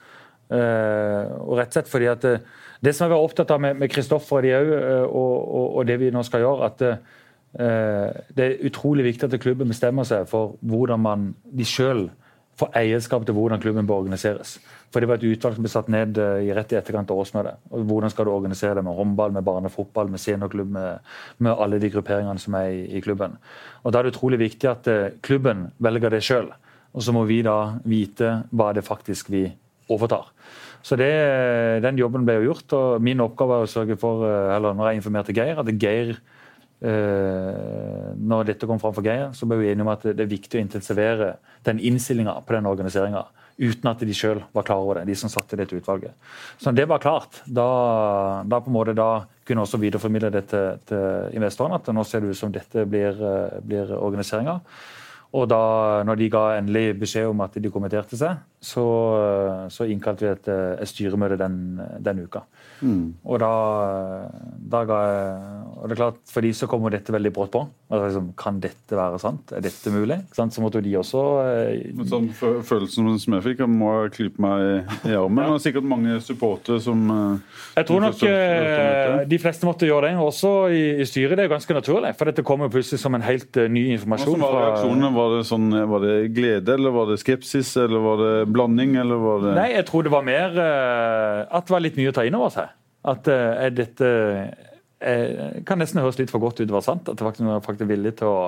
Eh, 0.51 1.27
og 1.45 1.55
rett 1.55 1.71
og 1.71 1.77
slett 1.77 1.87
fordi 1.87 2.07
at 2.11 2.25
eh, 2.27 2.41
Det 2.83 2.91
som 2.91 3.05
jeg 3.05 3.13
var 3.13 3.23
opptatt 3.23 3.51
av 3.53 3.61
med 3.61 3.91
Kristoffer 3.91 4.43
og, 4.43 4.71
eh, 4.75 5.03
og, 5.05 5.35
og, 5.37 5.67
og, 5.77 5.83
det 5.87 5.99
vi 6.01 6.09
nå 6.11 6.23
skal 6.27 6.43
gjøre, 6.43 6.71
at 6.71 6.85
det 7.51 8.43
er 8.45 8.61
utrolig 8.63 9.03
viktig 9.03 9.27
at 9.27 9.41
klubben 9.43 9.67
bestemmer 9.67 10.05
seg 10.07 10.23
for 10.29 10.53
hvordan 10.63 11.01
man 11.03 11.25
de 11.43 11.65
sjøl 11.67 12.05
får 12.55 12.69
eierskap 12.79 13.25
til 13.27 13.35
hvordan 13.35 13.59
klubben 13.59 13.89
bør 13.89 14.05
organiseres. 14.05 14.53
For 14.87 15.03
Det 15.03 15.09
var 15.09 15.19
et 15.19 15.25
utvalg 15.27 15.57
som 15.57 15.65
ble 15.65 15.71
satt 15.73 15.89
ned 15.91 16.15
i 16.15 16.53
rett 16.55 16.71
i 16.71 16.77
etterkant 16.79 17.11
av 17.11 17.19
årsmøtet. 17.19 17.59
Hvordan 17.67 18.13
skal 18.13 18.29
du 18.29 18.31
organisere 18.31 18.79
det 18.79 18.85
med 18.87 18.95
håndball, 18.95 19.35
med 19.35 19.43
barnefotball, 19.43 20.07
med 20.07 20.23
seniorklubb, 20.23 20.71
med, 20.71 21.11
med, 21.43 21.51
alle 21.51 21.81
de 21.83 21.91
grupperingene 21.91 22.39
som 22.39 22.55
er 22.55 22.71
i, 22.71 22.81
i, 22.95 23.03
klubben. 23.03 23.35
Og 23.83 23.91
Da 23.91 23.99
er 23.99 24.07
det 24.07 24.15
utrolig 24.15 24.39
viktig 24.39 24.71
at 24.71 24.87
klubben 25.21 25.73
velger 25.77 26.15
det 26.15 26.23
sjøl. 26.23 26.53
Og 26.95 27.03
så 27.03 27.11
må 27.11 27.27
vi 27.27 27.41
da 27.43 27.81
vite 27.83 28.45
hva 28.55 28.71
det 28.71 28.87
faktisk 28.87 29.27
vi 29.35 29.49
overtar. 29.91 30.31
Så 30.81 30.97
det, 30.97 31.11
Den 31.83 31.97
jobben 31.97 32.25
ble 32.25 32.39
jo 32.39 32.51
gjort. 32.51 32.73
og 32.73 33.01
Min 33.01 33.21
oppgave 33.21 33.59
er 33.59 33.65
å 33.65 33.69
sørge 33.69 33.97
for, 33.99 34.25
eh, 34.25 34.55
eller 34.55 34.73
når 34.73 34.91
jeg 34.91 35.01
informerte 35.01 35.35
Geir, 35.35 35.59
at 35.59 35.73
Geir 35.79 36.15
eh, 36.81 38.13
når 38.17 38.49
dette 38.49 38.67
kom 38.67 38.79
fram 38.81 38.93
for 38.93 39.05
Geir, 39.05 39.29
så 39.37 39.47
ble 39.47 39.59
vi 39.61 39.69
enige 39.71 39.85
om 39.85 39.93
at 39.93 40.03
det 40.03 40.25
er 40.25 40.31
viktig 40.31 40.57
å 40.57 40.63
intensivere 40.63 41.35
den 41.63 41.79
innstillinga 41.79 42.39
på 42.45 42.57
den 42.57 42.69
organiseringa. 42.69 43.25
Uten 43.61 43.91
at 43.91 44.01
de 44.01 44.13
sjøl 44.15 44.39
var 44.55 44.65
klar 44.65 44.81
over 44.81 44.99
det, 44.99 45.11
de 45.11 45.15
som 45.19 45.29
satte 45.29 45.57
dette 45.59 45.75
utvalget. 45.77 46.15
Så 46.57 46.73
det 46.73 46.87
var 46.89 47.01
klart, 47.03 47.43
da, 47.45 48.41
da 48.47 48.61
på 48.61 48.71
en 48.71 48.77
måte 48.77 48.95
da 48.97 49.27
kunne 49.45 49.65
også 49.65 49.77
videreformidle 49.81 50.31
det 50.33 50.47
til, 50.49 50.79
til 50.89 51.37
investorene. 51.37 51.77
At 51.77 51.91
nå 51.93 52.05
ser 52.07 52.23
det 52.23 52.33
ut 52.33 52.39
som 52.39 52.53
dette 52.53 52.87
blir, 52.89 53.21
eh, 53.21 53.59
blir 53.61 53.93
organiseringa. 53.99 54.57
Og 55.37 55.45
da 55.47 55.61
når 56.07 56.17
de 56.19 56.31
ga 56.31 56.45
endelig 56.57 56.97
beskjed 57.03 57.29
om 57.29 57.43
at 57.45 57.53
de 57.55 57.71
kommenterte 57.71 58.17
seg, 58.19 58.41
så, 58.61 58.85
så 59.73 59.87
innkalte 59.89 60.27
vi 60.27 60.31
et, 60.35 60.49
et 60.83 60.89
styremøte 60.89 61.39
den, 61.41 61.55
den 62.05 62.25
uka. 62.27 62.43
Mm. 62.81 63.13
Og 63.29 63.37
da, 63.41 63.49
da, 64.57 64.79
ga 64.89 64.99
jeg 65.05 65.57
Og 65.75 65.83
det 65.85 65.93
er 65.93 65.99
klart, 65.99 66.15
for 66.29 66.41
de 66.41 66.49
så 66.57 66.65
kommer 66.69 66.93
dette 66.93 67.13
veldig 67.13 67.31
brått 67.33 67.51
på. 67.53 67.61
Altså, 67.91 68.07
liksom, 68.07 68.29
kan 68.39 68.57
dette 68.63 68.97
være 68.97 69.19
sant? 69.21 69.53
Er 69.53 69.61
dette 69.65 69.93
mulig? 69.93 70.17
Så 70.33 70.63
måtte 70.63 70.79
jo 70.79 70.85
de 70.85 70.95
også 70.97 71.21
eh, 71.43 72.05
sånn 72.09 72.29
Følelsen 72.31 73.09
som 73.21 73.35
jeg 73.37 73.45
fikk, 73.45 73.63
jeg 73.65 73.71
må 73.71 73.91
klype 74.13 74.41
meg 74.41 74.63
i, 74.63 75.13
armen. 75.17 75.43
ja. 75.43 75.57
er 75.57 75.63
sikkert 75.63 75.89
mange 75.91 76.17
supportere 76.23 76.81
som 76.81 77.03
eh, 77.11 77.59
Jeg 77.77 77.89
tror 77.89 78.05
nok 78.05 78.23
eh, 78.29 79.17
de 79.29 79.41
fleste 79.41 79.67
måtte 79.67 79.89
gjøre 79.89 80.09
det, 80.09 80.15
også 80.21 80.53
i, 80.73 80.81
i, 81.01 81.07
styret. 81.09 81.37
Det 81.37 81.45
er 81.45 81.53
ganske 81.53 81.77
naturlig, 81.77 82.13
for 82.17 82.31
dette 82.31 82.45
kommer 82.47 82.71
plutselig 82.71 83.01
som 83.01 83.17
en 83.17 83.25
helt 83.25 83.57
uh, 83.59 83.67
ny 83.71 83.87
informasjon. 83.97 84.39
Hva 84.41 84.51
var 84.53 84.67
reaksjonene? 84.69 85.11
Var 85.17 85.35
det, 85.35 85.41
sånn, 85.49 85.67
var 85.91 86.05
det 86.05 86.15
glede, 86.35 86.77
eller 86.77 86.95
var 86.95 87.11
det 87.11 87.19
skepsis, 87.21 87.75
eller 87.81 88.05
var 88.05 88.21
det 88.21 88.33
blanding, 88.55 88.97
eller 89.01 89.21
var 89.21 89.45
det 89.45 89.55
Nei, 89.57 89.69
jeg 89.75 89.87
tror 89.89 90.07
det 90.07 90.13
var 90.13 90.25
mer 90.27 90.57
uh, 90.57 91.47
at 91.47 91.67
det 91.67 91.75
var 91.75 91.83
litt 91.83 91.97
mye 91.99 92.11
å 92.11 92.15
ta 92.15 92.25
inn 92.27 92.37
over 92.37 92.53
seg. 92.53 92.75
At 93.11 93.29
uh, 93.31 93.53
er 93.65 93.73
dette 93.75 94.11
jeg 95.01 95.63
kan 95.65 95.79
nesten 95.81 95.97
høres 95.97 96.19
litt 96.19 96.29
for 96.29 96.43
godt 96.43 96.59
ut 96.59 96.69
å 96.69 96.75
være 96.75 96.85
sant. 96.85 97.07
at 97.09 97.17
jeg 97.17 97.25
faktisk 97.25 97.47
er 97.49 97.63
faktisk 97.65 97.89
villig 97.89 98.11
til 98.19 98.29
å... 98.29 98.41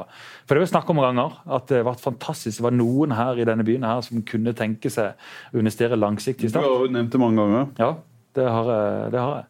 For 0.45 0.53
Det 0.53 0.61
er 0.61 0.67
jo 0.67 0.69
snakk 0.69 0.91
om 0.93 0.99
ganger 1.01 1.39
at 1.57 1.65
det 1.71 1.79
var 1.87 1.97
fantastisk. 1.97 2.59
Det 2.59 2.65
var 2.67 2.75
noen 2.77 3.15
her 3.17 3.41
i 3.41 3.47
denne 3.49 3.65
byen 3.65 3.87
her 3.87 4.03
som 4.05 4.21
kunne 4.21 4.53
tenke 4.53 4.91
seg 4.93 5.17
å 5.49 5.63
investere 5.63 5.97
langsiktig 5.97 6.45
i 6.45 6.53
Start. 6.53 6.67
Du 6.67 6.75
har 6.75 6.85
jo 6.85 6.93
nevnt 6.93 7.09
det 7.15 7.23
mange 7.23 7.41
ganger. 7.41 7.65
Ja, 7.81 7.89
det 8.37 8.45
har, 8.45 8.69
det 9.09 9.23
har 9.23 9.33
jeg. 9.39 9.49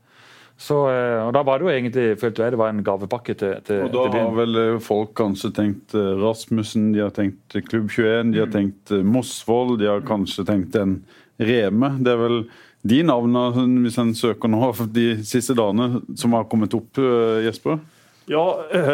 Så, 0.60 0.78
og 0.86 1.32
Da 1.36 1.42
var 1.44 1.60
det 1.60 1.66
jo 1.66 1.72
egentlig 1.74 2.04
følte 2.22 2.46
jeg 2.46 2.54
det 2.54 2.60
var 2.62 2.72
en 2.72 2.84
gavepakke 2.86 3.34
til, 3.36 3.56
til, 3.66 3.82
og 3.84 3.94
Da 3.96 4.04
til 4.06 4.22
har 4.22 4.36
vel 4.38 4.60
folk 4.84 5.16
kanskje 5.18 5.50
tenkt 5.58 5.96
Rasmussen, 5.96 6.92
de 6.94 7.02
har 7.04 7.12
tenkt 7.16 7.58
Klubb 7.68 7.90
21, 7.90 8.32
de 8.36 8.44
har 8.44 8.52
mm. 8.52 8.54
tenkt 8.54 8.94
Mosvold, 9.04 9.80
de 9.82 9.90
har 9.90 10.06
kanskje 10.08 10.46
tenkt 10.48 10.78
en 10.80 11.00
Reme. 11.42 11.90
Det 12.06 12.14
er 12.14 12.22
vel 12.22 12.38
de 12.86 13.00
navnene, 13.08 13.66
hvis 13.84 13.98
en 14.00 14.14
søker 14.16 14.52
nå 14.52 14.70
de 14.94 15.08
siste 15.26 15.56
dagene, 15.58 16.04
som 16.20 16.36
har 16.38 16.46
kommet 16.52 16.76
opp, 16.78 17.02
Jesper? 17.44 17.82
Ja, 18.30 18.44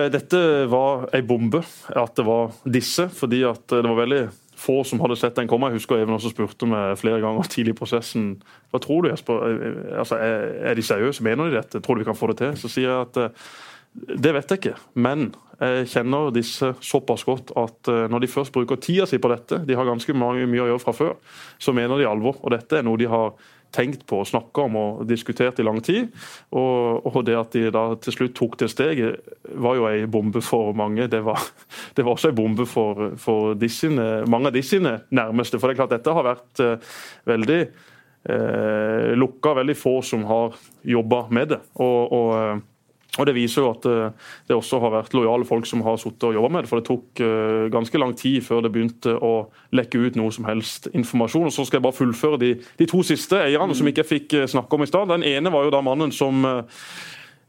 dette 0.09 0.39
var 0.69 1.09
ei 1.13 1.21
bombe 1.25 1.61
at 1.61 2.15
det 2.17 2.25
var 2.25 2.53
disse. 2.65 3.09
Fordi 3.13 3.43
at 3.49 3.65
det 3.69 3.85
var 3.85 3.99
veldig 3.99 4.23
få 4.59 4.81
som 4.87 5.01
hadde 5.03 5.17
sett 5.19 5.37
den 5.39 5.49
komme. 5.49 5.71
Jeg 5.71 5.79
husker 5.79 6.01
Even 6.01 6.17
også 6.17 6.33
spurte 6.33 6.67
meg 6.69 6.97
flere 6.99 7.21
ganger 7.23 7.49
tidlig 7.51 7.75
i 7.75 7.79
prosessen 7.79 8.29
hva 8.69 8.81
tror 8.83 9.03
du 9.03 9.11
Jesper, 9.11 9.43
altså, 9.97 10.19
er, 10.19 10.49
er 10.69 10.77
de 10.77 10.85
seriøse, 10.85 11.25
mener 11.25 11.49
de 11.49 11.57
dette, 11.57 11.81
tror 11.81 11.97
du 11.97 12.03
vi 12.03 12.09
kan 12.09 12.17
få 12.17 12.31
det 12.31 12.39
til? 12.43 12.57
Så 12.59 12.71
sier 12.71 12.89
jeg 12.89 13.07
at 13.07 13.21
eh, 13.23 13.51
det 14.21 14.33
vet 14.35 14.51
jeg 14.51 14.61
ikke, 14.61 14.75
men 15.01 15.31
jeg 15.59 15.87
kjenner 15.91 16.29
disse 16.31 16.69
såpass 16.85 17.25
godt 17.27 17.51
at 17.59 17.89
eh, 17.91 18.05
når 18.11 18.23
de 18.23 18.31
først 18.31 18.53
bruker 18.55 18.79
tida 18.79 19.07
si 19.09 19.19
på 19.19 19.31
dette, 19.31 19.63
de 19.67 19.75
har 19.75 19.87
ganske 19.87 20.13
mye 20.15 20.45
å 20.45 20.69
gjøre 20.69 20.83
fra 20.83 20.93
før, 20.95 21.15
så 21.59 21.73
mener 21.75 21.99
de 21.99 22.07
alvor. 22.07 22.37
Og 22.43 22.53
dette 22.53 22.79
er 22.79 22.85
noe 22.87 22.99
de 22.99 23.09
har 23.11 23.33
tenkt 23.75 24.05
på, 24.09 24.21
snakka 24.25 24.65
om 24.67 24.77
og 24.79 25.03
diskutert 25.09 25.59
i 25.59 25.65
lang 25.65 25.81
tid. 25.85 26.09
Og, 26.51 27.05
og, 27.05 27.19
det 27.27 27.37
at 27.37 27.53
de 27.55 27.69
da 27.73 27.83
til 28.01 28.15
slutt 28.15 28.35
tok 28.37 28.57
det 28.61 28.71
steget, 28.71 29.29
var 29.59 29.77
jo 29.77 29.87
ei 29.89 30.07
bombe 30.09 30.41
for 30.45 30.73
mange. 30.77 31.09
Det 31.11 31.21
var, 31.25 31.43
det 31.95 32.05
var 32.05 32.15
også 32.15 32.31
ei 32.31 32.37
bombe 32.37 32.65
for, 32.69 33.13
for 33.21 33.67
sine, 33.69 34.09
mange 34.29 34.51
av 34.51 34.57
de 34.57 34.65
sine 34.65 34.97
nærmeste. 35.09 35.59
For 35.59 35.69
det 35.69 35.77
er 35.77 35.81
klart 35.83 35.95
dette 35.97 36.17
har 36.17 36.27
vært 36.31 36.63
uh, 36.65 36.97
veldig 37.29 37.61
uh, 38.31 39.13
lukka, 39.19 39.55
veldig 39.61 39.77
få 39.77 39.99
som 40.05 40.25
har 40.29 40.57
jobba 40.83 41.25
med 41.33 41.55
det. 41.55 41.63
og, 41.77 42.13
og 42.13 42.35
uh, 42.35 42.67
og 43.17 43.25
Det 43.25 43.33
viser 43.33 43.63
jo 43.63 43.71
at 43.73 43.85
eh, 43.89 44.11
det 44.47 44.55
også 44.55 44.79
har 44.83 44.93
vært 44.93 45.15
lojale 45.17 45.47
folk 45.47 45.65
som 45.67 45.81
har 45.85 45.97
sittet 45.97 46.27
og 46.29 46.35
jobba 46.37 46.51
med 46.53 46.63
det. 46.65 46.69
For 46.69 46.79
det 46.79 46.87
tok 46.87 47.21
eh, 47.25 47.69
ganske 47.73 48.01
lang 48.01 48.13
tid 48.17 48.43
før 48.45 48.61
det 48.63 48.71
begynte 48.75 49.15
å 49.17 49.49
lekke 49.75 50.03
ut 50.05 50.19
noe 50.19 50.33
som 50.35 50.45
helst 50.45 50.91
informasjon. 50.93 51.49
Og 51.49 51.55
Så 51.55 51.65
skal 51.65 51.79
jeg 51.79 51.87
bare 51.87 51.99
fullføre 51.99 52.41
de, 52.41 52.51
de 52.79 52.89
to 52.89 53.01
siste 53.05 53.41
eierne 53.41 53.77
som 53.77 53.89
ikke 53.89 54.05
jeg 54.05 54.11
fikk 54.11 54.37
eh, 54.37 54.49
snakke 54.51 54.77
om 54.77 54.85
i 54.85 54.91
stad. 54.91 55.09
Den 55.09 55.25
ene 55.25 55.53
var 55.53 55.65
jo 55.65 55.73
da 55.73 55.81
mannen 55.85 56.13
som 56.13 56.45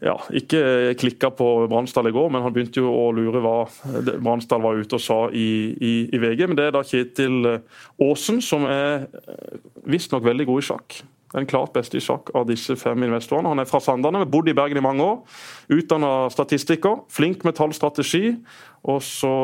ja, 0.00 0.16
ikke 0.32 0.96
klikka 0.96 1.28
på 1.36 1.46
Bransdal 1.68 2.08
i 2.08 2.14
går, 2.16 2.30
men 2.32 2.40
han 2.40 2.54
begynte 2.56 2.80
jo 2.80 2.88
å 2.88 3.10
lure 3.12 3.42
hva 3.44 3.56
Bransdal 4.16 4.64
var 4.64 4.80
ute 4.80 4.96
og 4.96 5.04
sa 5.04 5.20
i, 5.28 5.76
i, 5.76 5.94
i 6.08 6.22
VG. 6.24 6.46
Men 6.48 6.56
det 6.56 6.70
er 6.70 6.76
da 6.78 6.80
Kjetil 6.88 7.44
Aasen, 8.00 8.40
som 8.40 8.64
er 8.64 9.10
visstnok 9.84 10.24
veldig 10.24 10.48
god 10.48 10.64
i 10.64 10.70
sjakk. 10.72 11.02
Den 11.30 11.46
klart 11.46 11.72
beste 11.76 11.98
i 11.98 12.02
sjakk 12.02 12.32
av 12.34 12.48
disse 12.48 12.74
fem 12.78 13.06
investorene. 13.06 13.52
Han 13.52 13.62
er 13.62 13.68
fra 13.70 13.78
Sandane, 13.82 14.24
bodd 14.26 14.50
i 14.50 14.54
Bergen 14.56 14.80
i 14.80 14.84
mange 14.84 15.04
år. 15.06 15.20
Utdanna 15.70 16.30
statistiker, 16.34 17.04
flink 17.12 17.44
med 17.46 17.54
tallstrategi. 17.58 18.32
Og 18.90 18.98
så 19.06 19.34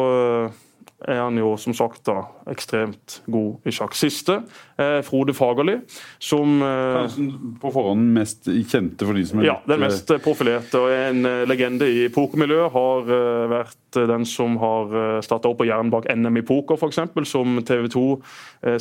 er 1.05 1.19
han 1.21 1.37
jo 1.37 1.53
som 1.61 1.75
sagt 1.77 2.07
da 2.09 2.23
ekstremt 2.49 3.21
god 3.29 3.67
i 3.69 3.75
sjakk. 3.75 3.93
Siste 3.99 4.39
eh, 4.81 5.03
Frode 5.05 5.35
Fagerli, 5.37 5.77
som 6.23 6.57
Kanskje 6.63 7.27
på 7.61 7.73
forhånd 7.75 8.07
mest 8.17 8.49
kjente 8.49 9.07
for 9.07 9.17
de 9.17 9.25
som 9.29 9.41
er 9.41 9.49
Ja, 9.51 9.57
den 9.67 9.81
eh, 9.81 9.87
mest 9.87 10.11
profilerte. 10.25 10.81
og 10.81 10.93
En 10.93 11.27
eh, 11.29 11.45
legende 11.49 11.89
i 11.89 12.07
pokermiljøet 12.13 12.73
har 12.75 13.13
eh, 13.17 13.43
vært 13.53 13.99
den 14.09 14.27
som 14.29 14.59
har 14.61 14.91
starta 15.25 15.49
opp 15.49 15.63
på 15.63 15.69
jern 15.69 15.89
bak 15.93 16.09
NM 16.13 16.41
i 16.43 16.45
poker, 16.45 16.77
f.eks., 16.77 16.99
som 17.31 17.55
TV 17.65 17.87
2 17.89 18.03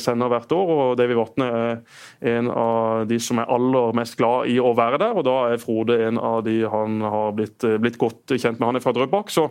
sender 0.02 0.28
hvert 0.28 0.50
år. 0.52 0.72
og 0.74 0.90
Davy 1.00 1.16
Vatne 1.16 1.46
er 1.56 2.34
en 2.36 2.50
av 2.52 3.06
de 3.08 3.16
som 3.22 3.40
er 3.40 3.48
aller 3.48 3.96
mest 3.96 4.18
glad 4.20 4.50
i 4.52 4.58
å 4.60 4.74
være 4.76 5.00
der, 5.00 5.16
og 5.16 5.24
da 5.24 5.38
er 5.54 5.62
Frode 5.62 5.96
en 6.04 6.20
av 6.20 6.42
de 6.44 6.58
han 6.68 7.00
har 7.00 7.32
blitt, 7.38 7.64
blitt 7.80 7.96
godt 8.02 8.34
kjent 8.34 8.58
med. 8.58 8.66
Han 8.66 8.80
er 8.80 8.84
fra 8.84 8.92
Drøbak, 8.92 9.32
så 9.32 9.48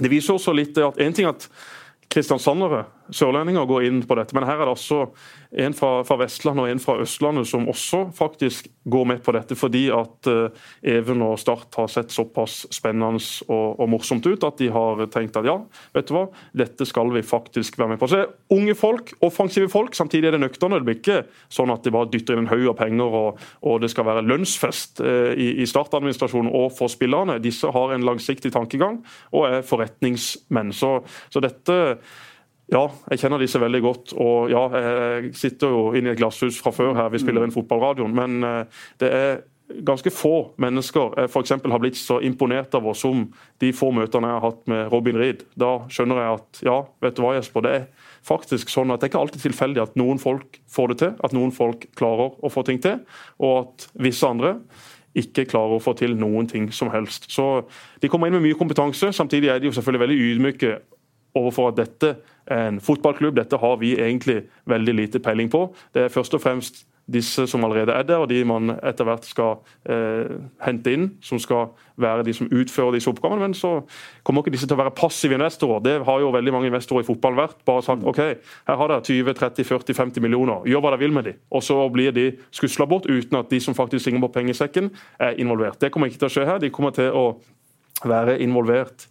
det 0.00 0.08
viser 0.08 0.38
også 0.38 0.54
litt 0.56 0.80
at 0.80 0.96
en 1.04 1.14
ting 1.14 1.28
at 1.28 1.44
kristiansandere, 2.08 2.84
sørlendinger, 3.12 3.66
går 3.68 3.88
inn 3.88 4.02
på 4.06 4.16
dette. 4.18 4.34
Men 4.36 4.46
her 4.48 4.60
er 4.60 4.68
det 4.68 4.74
også 4.74 5.00
en 5.64 5.74
fra, 5.76 5.90
fra, 6.06 6.16
Vestlandet 6.18 6.64
og 6.64 6.70
en 6.70 6.80
fra 6.82 6.96
Østlandet 7.02 7.46
som 7.46 7.68
også 7.70 8.08
faktisk 8.16 8.68
går 8.90 9.04
med 9.06 9.22
på 9.24 9.34
dette, 9.36 9.56
fordi 9.58 9.84
at 9.94 10.30
uh, 10.30 10.64
Even 10.82 11.22
og 11.22 11.38
Start 11.38 11.76
har 11.78 11.90
sett 11.92 12.14
såpass 12.14 12.64
spennende 12.74 13.22
og, 13.48 13.78
og, 13.78 13.86
morsomt 13.92 14.26
ut 14.26 14.46
at 14.46 14.58
de 14.58 14.70
har 14.74 15.04
tenkt 15.14 15.36
at 15.38 15.46
ja, 15.46 15.56
vet 15.94 16.08
du 16.08 16.14
hva, 16.16 16.24
dette 16.56 16.86
skal 16.88 17.12
vi 17.14 17.22
faktisk 17.26 17.78
være 17.78 17.94
med 17.94 18.02
på. 18.02 18.08
Så 18.10 18.18
det 18.18 18.26
er 18.26 18.58
unge 18.58 18.74
folk, 18.78 19.14
offensive 19.24 19.70
folk, 19.72 19.94
samtidig 19.94 20.30
er 20.30 20.36
det 20.36 20.42
nøkterne. 20.42 20.80
Det 20.80 20.88
blir 20.88 21.00
ikke 21.00 21.20
sånn 21.52 21.72
at 21.74 21.86
de 21.86 21.94
bare 21.94 22.10
dytter 22.12 22.36
inn 22.36 22.46
en 22.46 22.52
haug 22.52 22.66
av 22.74 22.78
penger 22.80 23.18
og, 23.22 23.40
og, 23.62 23.78
det 23.84 23.92
skal 23.92 24.08
være 24.08 24.26
lønnsfest 24.26 25.04
uh, 25.04 25.32
i, 25.38 25.52
i 25.62 25.70
startadministrasjonen 25.70 26.50
og 26.50 26.70
for 26.74 26.92
spillerne. 26.92 27.38
Disse 27.44 27.70
har 27.74 27.94
en 27.94 28.06
langsiktig 28.06 28.52
tankegang 28.54 29.02
og 29.32 29.48
er 29.50 29.66
forretningsmenn. 29.66 30.74
Så, 30.74 30.96
så 31.30 31.42
dette 31.44 31.80
ja, 32.72 32.84
jeg 33.10 33.20
kjenner 33.20 33.42
disse 33.42 33.60
veldig 33.60 33.80
godt. 33.84 34.14
Og 34.20 34.52
ja, 34.52 34.62
jeg 34.72 35.34
sitter 35.36 35.72
jo 35.74 35.88
inne 35.92 36.12
i 36.12 36.14
et 36.14 36.20
glasshus 36.20 36.60
fra 36.62 36.72
før 36.74 36.94
her, 36.96 37.10
vi 37.12 37.20
spiller 37.20 37.44
inn 37.44 37.54
fotballradioen. 37.54 38.14
Men 38.16 38.46
eh, 38.48 38.86
det 39.02 39.10
er 39.12 39.42
ganske 39.84 40.10
få 40.12 40.54
mennesker 40.60 41.14
jeg 41.22 41.30
for 41.32 41.70
har 41.72 41.80
blitt 41.80 41.96
så 41.96 42.18
imponert 42.20 42.74
av 42.76 42.86
oss 42.86 43.00
som 43.00 43.24
de 43.62 43.70
få 43.72 43.90
møtene 43.96 44.28
jeg 44.28 44.36
har 44.36 44.44
hatt 44.44 44.66
med 44.70 44.90
Robin 44.92 45.18
Reed. 45.20 45.44
Da 45.56 45.86
skjønner 45.88 46.20
jeg 46.20 46.40
at 46.40 46.64
ja, 46.68 46.78
vet 47.04 47.16
du 47.16 47.22
hva 47.24 47.34
Jesper, 47.38 47.64
det 47.64 47.74
er 47.78 47.86
faktisk 48.24 48.72
sånn 48.72 48.92
at 48.92 49.00
det 49.00 49.08
er 49.08 49.14
ikke 49.14 49.22
alltid 49.24 49.46
tilfeldig 49.46 49.84
at 49.84 49.96
noen 50.00 50.20
folk 50.20 50.60
får 50.70 50.92
det 50.92 50.98
til, 51.00 51.14
at 51.16 51.36
noen 51.36 51.54
folk 51.56 51.88
klarer 51.98 52.36
å 52.44 52.52
få 52.52 52.64
ting 52.68 52.80
til, 52.84 53.00
og 53.40 53.56
at 53.62 53.88
visse 54.04 54.28
andre 54.28 54.58
ikke 55.14 55.46
klarer 55.46 55.76
å 55.76 55.82
få 55.82 55.94
til 55.96 56.16
noen 56.18 56.48
ting 56.50 56.68
som 56.74 56.90
helst. 56.90 57.30
Så 57.30 57.64
De 58.02 58.10
kommer 58.10 58.28
inn 58.28 58.34
med 58.36 58.44
mye 58.48 58.58
kompetanse. 58.58 59.12
Samtidig 59.14 59.48
er 59.48 59.60
de 59.62 59.70
jo 59.70 59.76
selvfølgelig 59.76 60.02
veldig 60.02 60.24
ydmyke 60.28 60.72
overfor 61.34 61.72
at 61.72 61.78
dette 61.82 62.16
er 62.46 62.66
en 62.68 62.80
fotballklubb. 62.80 63.36
Dette 63.36 63.58
har 63.60 63.78
vi 63.80 63.94
egentlig 63.98 64.42
veldig 64.70 64.94
lite 64.94 65.22
peiling 65.22 65.50
på. 65.50 65.68
Det 65.94 66.06
er 66.06 66.12
først 66.12 66.34
og 66.34 66.42
fremst 66.44 66.84
disse 67.04 67.44
som 67.46 67.64
allerede 67.64 67.92
er 67.92 68.02
der, 68.02 68.22
og 68.22 68.30
de 68.30 68.38
man 68.48 68.72
etter 68.80 69.04
hvert 69.04 69.26
skal 69.28 69.58
eh, 69.92 70.38
hente 70.64 70.92
inn, 70.94 71.10
som 71.24 71.38
skal 71.42 71.74
være 72.00 72.24
de 72.24 72.32
som 72.36 72.48
utfører 72.48 72.96
disse 72.96 73.10
oppgavene. 73.10 73.42
Men 73.42 73.56
så 73.56 73.74
kommer 74.24 74.40
ikke 74.40 74.54
disse 74.54 74.68
til 74.68 74.76
å 74.76 74.80
være 74.80 74.94
passive 74.96 75.36
investorer. 75.36 75.82
Det 75.84 75.94
har 76.08 76.22
jo 76.22 76.32
veldig 76.32 76.54
mange 76.54 76.70
investorer 76.72 77.04
i 77.04 77.08
fotballen 77.08 77.42
vært. 77.42 77.60
Bare 77.68 77.84
sagt 77.84 78.08
OK, 78.08 78.22
her 78.70 78.80
har 78.80 78.92
dere 78.94 79.04
20-30-40-50 79.04 80.24
millioner, 80.24 80.64
gjør 80.70 80.84
hva 80.84 80.94
dere 80.94 81.04
vil 81.04 81.16
med 81.16 81.28
de. 81.28 81.36
Og 81.52 81.64
så 81.66 81.76
blir 81.92 82.16
de 82.16 82.30
skusla 82.54 82.88
bort 82.88 83.08
uten 83.10 83.40
at 83.40 83.52
de 83.52 83.60
som 83.60 83.76
faktisk 83.76 84.06
synger 84.06 84.24
på 84.24 84.32
pengesekken, 84.40 84.92
er 85.20 85.36
involvert. 85.40 85.80
Det 85.80 85.92
kommer 85.92 86.08
ikke 86.08 86.24
til 86.24 86.32
å 86.32 86.36
skje 86.38 86.48
her. 86.48 86.62
De 86.62 86.72
kommer 86.72 86.96
til 86.96 87.12
å 87.12 87.26
være 88.04 88.40
involvert 88.42 89.08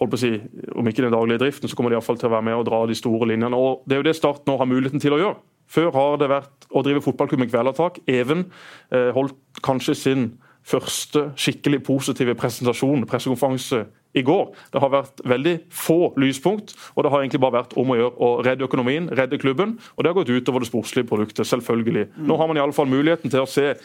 holdt 0.00 0.12
på 0.14 0.18
å 0.18 0.22
si, 0.22 0.32
Om 0.74 0.88
ikke 0.88 1.04
den 1.04 1.14
daglige 1.14 1.42
driften, 1.44 1.68
så 1.68 1.76
kommer 1.76 1.92
de 1.92 2.00
i 2.00 2.04
fall 2.04 2.18
til 2.18 2.30
å 2.30 2.34
være 2.34 2.48
med 2.48 2.58
og 2.58 2.66
dra 2.66 2.82
de 2.88 2.96
store 2.98 3.28
linjene. 3.28 3.56
og 3.56 3.84
Det 3.86 3.96
er 3.96 4.02
jo 4.02 4.08
det 4.08 4.16
Start 4.16 4.46
nå 4.48 4.56
har 4.58 4.66
muligheten 4.66 5.00
til 5.00 5.14
å 5.14 5.20
gjøre. 5.20 5.40
Før 5.70 5.92
har 5.94 6.16
det 6.18 6.30
vært 6.32 6.66
å 6.74 6.82
drive 6.82 7.02
fotballklubb 7.04 7.44
med 7.44 7.50
kvelertak. 7.52 8.00
Even 8.10 8.48
eh, 8.90 9.12
holdt 9.14 9.36
kanskje 9.62 9.94
sin 9.94 10.30
første 10.66 11.30
skikkelig 11.38 11.82
positive 11.86 12.34
presentasjon, 12.38 13.06
pressekonferanse, 13.08 13.86
i 14.14 14.22
går. 14.26 14.48
Det 14.72 14.80
har 14.82 14.90
vært 14.90 15.20
veldig 15.28 15.54
få 15.70 16.12
lyspunkt, 16.18 16.74
og 16.96 17.04
det 17.04 17.12
har 17.12 17.22
egentlig 17.22 17.42
bare 17.44 17.60
vært 17.60 17.76
om 17.78 17.92
å 17.92 17.98
gjøre 17.98 18.16
å 18.18 18.30
redde 18.42 18.66
økonomien, 18.66 19.06
redde 19.14 19.38
klubben. 19.38 19.76
Og 19.94 20.02
det 20.02 20.10
har 20.10 20.18
gått 20.18 20.32
utover 20.34 20.64
det 20.64 20.70
sportslige 20.70 21.06
produktet, 21.06 21.46
selvfølgelig. 21.46 22.08
Nå 22.26 22.38
har 22.40 22.50
man 22.50 22.58
i 22.58 22.64
alle 22.64 22.74
fall 22.74 22.90
muligheten 22.90 23.30
til 23.30 23.44
å 23.44 23.50
se 23.50 23.76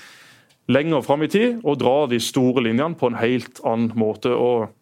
lenger 0.72 1.06
fram 1.06 1.22
i 1.22 1.30
tid 1.30 1.60
og 1.62 1.78
dra 1.78 2.08
de 2.10 2.18
store 2.18 2.64
linjene 2.66 2.98
på 2.98 3.12
en 3.12 3.20
helt 3.22 3.62
annen 3.62 3.94
måte. 4.00 4.34
og 4.34 4.74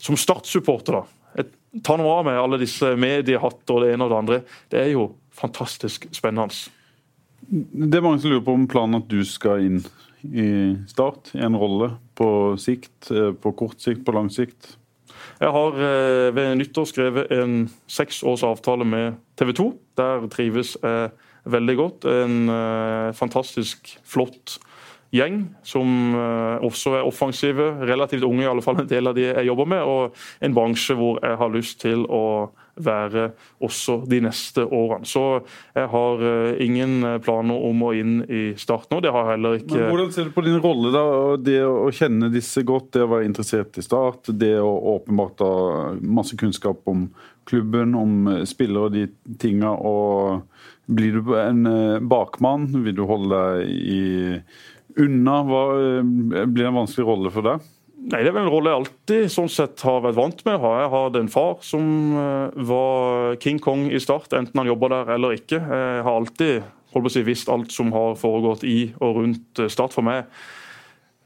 som 0.00 0.18
Start-supporter, 0.18 1.00
da. 1.00 1.46
Ta 1.86 1.94
nå 1.94 2.06
av 2.10 2.24
meg 2.26 2.40
alle 2.40 2.58
disse 2.58 2.96
mediehatter 2.98 3.76
og 3.76 3.84
det 3.84 3.92
ene 3.94 4.06
og 4.06 4.10
det 4.10 4.18
andre. 4.18 4.38
Det 4.72 4.80
er 4.80 4.88
jo 4.90 5.06
fantastisk 5.38 6.08
spennende. 6.16 6.50
Det 7.50 7.98
er 7.98 8.04
mange 8.04 8.22
som 8.22 8.32
lurer 8.32 8.44
på 8.46 8.56
om 8.58 8.66
planen 8.70 8.98
at 8.98 9.10
du 9.10 9.20
skal 9.26 9.62
inn 9.66 9.78
i 10.26 10.74
Start, 10.90 11.30
i 11.38 11.44
en 11.46 11.56
rolle 11.56 11.94
på 12.18 12.28
sikt, 12.60 13.10
eh, 13.14 13.30
på 13.32 13.54
kort 13.56 13.80
sikt, 13.80 14.02
på 14.04 14.12
lang 14.12 14.28
sikt? 14.32 14.74
Jeg 15.40 15.52
har 15.54 15.78
eh, 15.78 16.28
ved 16.36 16.58
nyttår 16.60 16.88
skrevet 16.90 17.32
en 17.32 17.62
seksårsavtale 17.88 18.84
avtale 18.84 18.88
med 18.88 19.20
TV 19.40 19.54
2. 19.56 19.68
Der 19.96 20.26
trives 20.32 20.74
jeg 20.82 21.12
veldig 21.48 21.76
godt. 21.78 22.08
En 22.10 22.52
eh, 22.52 23.12
fantastisk 23.16 23.94
flott 24.04 24.58
gjeng 25.14 25.42
som 25.66 26.14
eh, 26.14 26.64
også 26.66 26.96
er 27.00 27.06
offensive, 27.06 27.72
relativt 27.88 28.24
unge, 28.26 28.44
i 28.44 28.50
alle 28.50 28.64
fall 28.64 28.82
en 28.82 28.90
del 28.90 29.10
av 29.10 29.18
de 29.18 29.28
jeg 29.28 29.46
jobber 29.48 29.68
med. 29.74 29.84
Og 29.84 30.18
en 30.44 30.56
bransje 30.56 30.96
hvor 30.98 31.20
jeg 31.22 31.38
har 31.40 31.54
lyst 31.54 31.80
til 31.82 32.06
å 32.06 32.24
være 32.80 33.26
også 33.60 33.98
de 34.08 34.22
neste 34.24 34.62
årene. 34.64 35.08
Så 35.08 35.24
jeg 35.76 35.88
har 35.92 36.22
eh, 36.30 36.62
ingen 36.64 37.02
planer 37.24 37.66
om 37.70 37.82
å 37.84 37.92
inn 37.98 38.20
i 38.24 38.44
Start 38.60 38.90
nå. 38.92 39.00
Det 39.04 39.12
har 39.14 39.32
heller 39.32 39.58
ikke 39.58 39.74
Men 39.76 39.90
Hvordan 39.90 40.14
ser 40.14 40.30
du 40.30 40.36
på 40.36 40.46
din 40.46 40.60
rolle, 40.62 40.94
da? 40.94 41.04
Det 41.42 41.58
å 41.66 41.90
kjenne 41.94 42.30
disse 42.32 42.64
godt, 42.66 42.92
det 42.96 43.04
å 43.04 43.10
være 43.16 43.28
interessert 43.28 43.80
i 43.80 43.84
Start, 43.84 44.32
det 44.40 44.56
å 44.62 44.70
åpenbart 44.96 45.44
ha 45.44 45.54
masse 46.00 46.38
kunnskap 46.40 46.86
om 46.90 47.08
klubben, 47.50 47.96
om 47.98 48.28
spillere 48.46 48.86
og 48.86 48.94
de 48.94 49.08
tinga. 49.42 49.74
og 49.74 50.46
blir 50.90 51.12
du 51.12 51.34
en 51.38 51.66
eh, 51.66 52.00
bakmann? 52.02 52.66
Vil 52.84 52.96
du 52.98 53.04
holde 53.08 53.38
deg 53.38 53.70
i 53.70 54.02
unna? 54.98 55.36
Hva, 55.46 55.60
blir 56.00 56.64
det 56.64 56.70
en 56.70 56.80
vanskelig 56.80 57.06
rolle 57.08 57.32
for 57.34 57.46
deg? 57.46 57.68
Nei, 58.00 58.22
Det 58.22 58.30
er 58.30 58.34
vel 58.34 58.46
en 58.46 58.52
rolle 58.52 58.70
jeg 58.72 58.80
alltid 58.80 59.32
sånn 59.34 59.50
sett 59.52 59.82
har 59.84 60.00
vært 60.06 60.16
vant 60.16 60.44
med. 60.46 60.62
Jeg 60.64 60.92
hadde 60.94 61.20
en 61.20 61.32
far 61.32 61.58
som 61.66 61.84
var 62.70 63.36
King 63.44 63.60
Kong 63.60 63.90
i 63.92 64.00
Start, 64.00 64.32
enten 64.32 64.56
han 64.56 64.70
jobba 64.70 64.88
der 64.94 65.12
eller 65.18 65.36
ikke. 65.36 65.60
Jeg 65.60 66.06
har 66.06 66.14
alltid 66.14 66.62
holdt 66.94 67.04
på 67.04 67.10
å 67.10 67.12
si, 67.12 67.26
visst 67.26 67.52
alt 67.52 67.74
som 67.74 67.92
har 67.92 68.16
foregått 68.18 68.64
i 68.64 68.78
og 68.98 69.20
rundt 69.20 69.62
Start 69.70 69.94
for 69.94 70.06
meg 70.06 70.30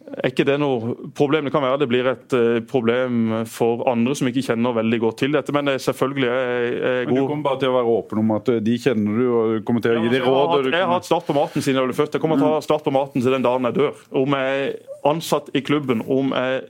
er 0.05 0.31
ikke 0.31 0.45
det 0.47 0.57
noe 0.61 0.95
problem? 1.17 1.47
Det 1.47 1.53
kan 1.55 1.65
være 1.65 1.81
det 1.81 1.89
blir 1.89 2.09
et 2.11 2.37
uh, 2.37 2.59
problem 2.69 3.45
for 3.51 3.85
andre 3.91 4.17
som 4.19 4.29
ikke 4.29 4.45
kjenner 4.45 4.77
veldig 4.77 5.01
godt 5.03 5.19
til 5.23 5.37
dette, 5.37 5.55
men 5.57 5.71
det 5.71 5.77
er 5.79 5.85
selvfølgelig 5.87 6.29
er, 6.29 6.69
er 6.91 7.09
god. 7.09 7.15
Men 7.15 7.21
Du 7.21 7.31
kommer 7.33 7.49
bare 7.49 7.61
til 7.63 7.73
å 7.73 7.77
være 7.79 7.97
åpen 7.97 8.23
om 8.25 8.35
at 8.37 8.53
eh, 8.53 8.63
de 8.65 8.79
kjenner 8.85 9.19
du, 9.21 9.25
og 9.31 9.53
du 9.55 9.67
kommer 9.67 9.85
til 9.85 9.97
å 9.97 10.05
gi 10.05 10.13
dem 10.13 10.29
råd? 10.29 10.71
Jeg 10.71 10.85
har 10.85 10.93
hatt 10.93 11.09
start 11.09 11.29
på 11.29 11.37
maten 11.37 11.65
siden 11.65 11.81
jeg 11.81 11.91
ble 11.91 11.99
født. 11.99 12.19
Jeg 12.19 12.25
kommer 12.25 12.41
til 12.41 12.51
å 12.51 12.55
ha 12.59 12.65
start 12.65 12.87
på 12.87 12.95
maten 12.95 13.25
til 13.25 13.37
den 13.37 13.47
dagen 13.47 13.71
jeg 13.71 13.79
dør. 13.81 14.07
Om 14.25 14.39
jeg 14.39 14.65
er 14.65 14.75
ansatt 15.09 15.51
i 15.57 15.65
klubben, 15.65 16.05
om 16.05 16.33
jeg 16.37 16.65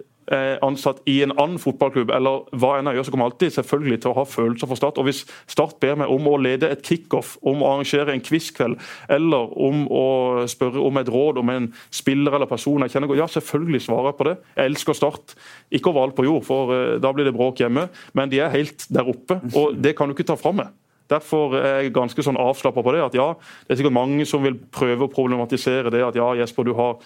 ansatt 0.65 1.03
i 1.11 1.19
en 1.25 1.35
annen 1.37 1.59
fotballklubb, 1.61 2.13
eller 2.15 2.47
hva 2.57 2.75
enn 2.79 2.89
jeg 2.89 2.99
gjør, 2.99 3.07
så 3.07 3.15
kommer 3.15 3.29
alltid 3.29 3.55
selvfølgelig 3.59 3.99
til 4.01 4.13
å 4.13 4.17
ha 4.19 4.25
følelser 4.29 4.71
for 4.71 4.81
Start. 4.81 5.01
Og 5.01 5.09
Hvis 5.09 5.25
Start 5.51 5.77
ber 5.83 5.99
meg 6.01 6.13
om 6.13 6.29
å 6.31 6.39
lede 6.41 6.71
et 6.73 6.85
kickoff, 6.87 7.35
om 7.43 7.63
å 7.63 7.73
arrangere 7.75 8.15
en 8.15 8.25
quizkveld, 8.25 8.79
eller 9.13 9.53
om 9.67 9.85
å 9.93 10.07
spørre 10.51 10.81
om 10.81 11.01
et 11.01 11.11
råd 11.13 11.43
om 11.43 11.53
en 11.53 11.69
spiller 11.95 12.39
eller 12.39 12.51
person 12.51 12.87
jeg 12.87 12.95
kjenner 12.95 13.11
godt, 13.11 13.21
ja, 13.21 13.29
selvfølgelig 13.37 13.83
svarer 13.85 14.11
jeg 14.11 14.19
på 14.21 14.29
det. 14.31 14.37
Jeg 14.55 14.73
elsker 14.73 14.99
Start. 14.99 15.37
Ikke 15.75 15.93
overalt 15.93 16.17
på 16.17 16.27
jord, 16.27 16.47
for 16.47 16.73
uh, 16.73 16.95
da 17.03 17.13
blir 17.13 17.29
det 17.29 17.37
bråk 17.37 17.61
hjemme, 17.61 17.89
men 18.17 18.33
de 18.33 18.41
er 18.41 18.55
helt 18.55 18.89
der 18.93 19.11
oppe, 19.11 19.41
og 19.55 19.77
det 19.83 19.97
kan 19.99 20.09
du 20.09 20.17
ikke 20.17 20.29
ta 20.33 20.39
fra 20.41 20.55
meg. 20.57 20.73
Derfor 21.11 21.53
er 21.59 21.83
jeg 21.83 21.93
ganske 21.93 22.25
sånn 22.25 22.39
avslappa 22.41 22.81
på 22.81 22.95
det. 22.95 23.03
at 23.05 23.17
ja, 23.19 23.35
Det 23.67 23.75
er 23.75 23.81
sikkert 23.83 23.99
mange 23.99 24.25
som 24.25 24.43
vil 24.43 24.57
prøve 24.57 25.05
å 25.05 25.13
problematisere 25.13 25.93
det. 25.93 26.01
At 26.01 26.17
ja, 26.17 26.31
Jesper, 26.41 26.65
du 26.65 26.73
har 26.79 26.97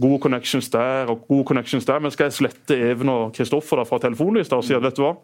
gode 0.00 0.20
connections 0.22 0.68
der 0.72 1.12
og 1.12 1.24
gode 1.28 1.46
connections 1.52 1.86
der, 1.88 2.02
men 2.02 2.12
skal 2.12 2.28
jeg 2.28 2.38
slette 2.40 2.76
Even 2.90 3.12
og 3.12 3.32
Kristoffer 3.36 3.84
fra 3.88 4.00
telefonlista 4.02 4.58
og 4.58 4.66
si 4.66 4.76
at 4.76 4.84
vet 4.84 4.98
du 4.98 5.06
hva, 5.06 5.16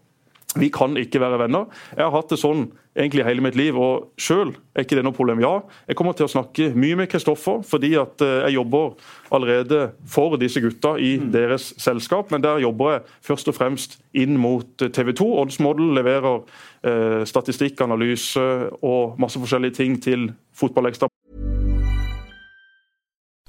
vi 0.58 0.68
kan 0.68 0.96
ikke 1.00 1.20
være 1.20 1.38
venner. 1.40 1.68
Jeg 1.96 2.04
har 2.04 2.12
hatt 2.12 2.32
det 2.32 2.38
sånn 2.40 2.66
egentlig 2.92 3.24
hele 3.24 3.44
mitt 3.44 3.56
liv, 3.56 3.76
og 3.78 4.10
sjøl 4.20 4.50
er 4.76 4.84
ikke 4.84 4.98
det 4.98 5.04
noe 5.06 5.16
problem. 5.16 5.40
Ja, 5.40 5.52
jeg 5.88 5.96
kommer 5.96 6.16
til 6.16 6.26
å 6.26 6.32
snakke 6.32 6.68
mye 6.76 6.98
med 7.00 7.08
Kristoffer, 7.12 7.62
fordi 7.64 7.94
at 8.00 8.20
eh, 8.24 8.42
jeg 8.48 8.58
jobber 8.58 8.92
allerede 9.32 9.80
for 10.04 10.36
disse 10.40 10.60
gutta 10.60 10.98
i 11.00 11.14
mm. 11.22 11.30
deres 11.32 11.70
selskap, 11.80 12.32
men 12.34 12.44
der 12.44 12.60
jobber 12.64 12.96
jeg 12.96 13.06
først 13.30 13.48
og 13.48 13.56
fremst 13.56 13.96
inn 14.12 14.36
mot 14.40 14.84
eh, 14.84 14.92
TV 14.92 15.14
2. 15.22 15.30
Oddsmodel 15.44 15.94
leverer 15.96 16.42
eh, 16.84 17.22
statistikk, 17.28 17.80
analyse 17.84 18.44
og 18.82 19.16
masse 19.22 19.40
forskjellige 19.40 19.80
ting 19.80 19.96
til 20.04 20.28
Fotballekstra. 20.58 21.11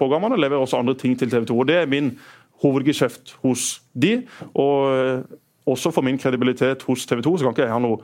Programmene 0.00 0.40
leverer 0.40 0.64
også 0.64 0.80
andre 0.80 0.96
ting 0.98 1.18
til 1.18 1.30
TV 1.30 1.44
2, 1.50 1.58
og 1.60 1.68
det 1.68 1.76
er 1.82 1.90
min 1.90 2.14
hovedgeskjeft 2.64 3.36
hos 3.44 3.68
de. 3.92 4.16
Og 4.54 4.96
eh, 4.96 5.22
også 5.70 5.92
for 5.94 6.06
min 6.06 6.18
kredibilitet 6.18 6.82
hos 6.88 7.06
TV 7.06 7.22
2 7.24 7.36
så 7.36 7.46
kan 7.46 7.56
ikke 7.56 7.68
jeg 7.68 7.76
ha 7.76 7.80
noe 7.84 8.00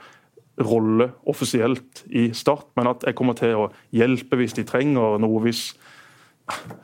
rolle 0.66 1.10
offisielt 1.28 2.04
i 2.08 2.30
Start, 2.36 2.70
men 2.76 2.88
at 2.88 3.04
jeg 3.04 3.16
kommer 3.16 3.36
til 3.36 3.58
å 3.58 3.68
hjelpe 3.92 4.38
hvis 4.40 4.56
de 4.56 4.64
trenger 4.68 5.20
noe. 5.20 5.42
hvis 5.44 5.68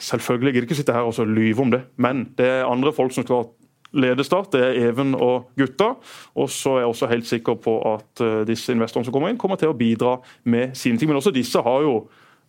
Selvfølgelig 0.02 0.52
gidder 0.52 0.66
ikke 0.66 0.76
sitte 0.80 0.94
her 0.96 1.06
og 1.06 1.28
lyve 1.30 1.62
om 1.62 1.70
det, 1.70 1.84
men 1.96 2.24
det 2.38 2.48
er 2.48 2.68
andre 2.68 2.92
folk 2.92 3.14
som 3.14 3.24
skal 3.24 3.46
lede 3.92 4.24
Start. 4.24 4.52
Det 4.52 4.60
er 4.60 4.88
Even 4.88 5.14
og 5.14 5.52
gutta. 5.56 5.92
Og 6.34 6.50
så 6.50 6.76
er 6.76 6.82
jeg 6.82 6.90
også 6.90 7.06
helt 7.12 7.28
sikker 7.28 7.54
på 7.54 7.76
at 7.94 8.24
uh, 8.24 8.42
disse 8.48 8.72
investorene 8.72 9.06
som 9.06 9.14
kommer 9.14 9.30
inn, 9.30 9.38
kommer 9.38 9.60
til 9.60 9.72
å 9.72 9.76
bidra 9.76 10.16
med 10.44 10.76
sine 10.76 10.98
ting. 10.98 11.10
Men 11.10 11.20
også 11.20 11.34
disse 11.34 11.62
har 11.62 11.84
jo 11.84 11.94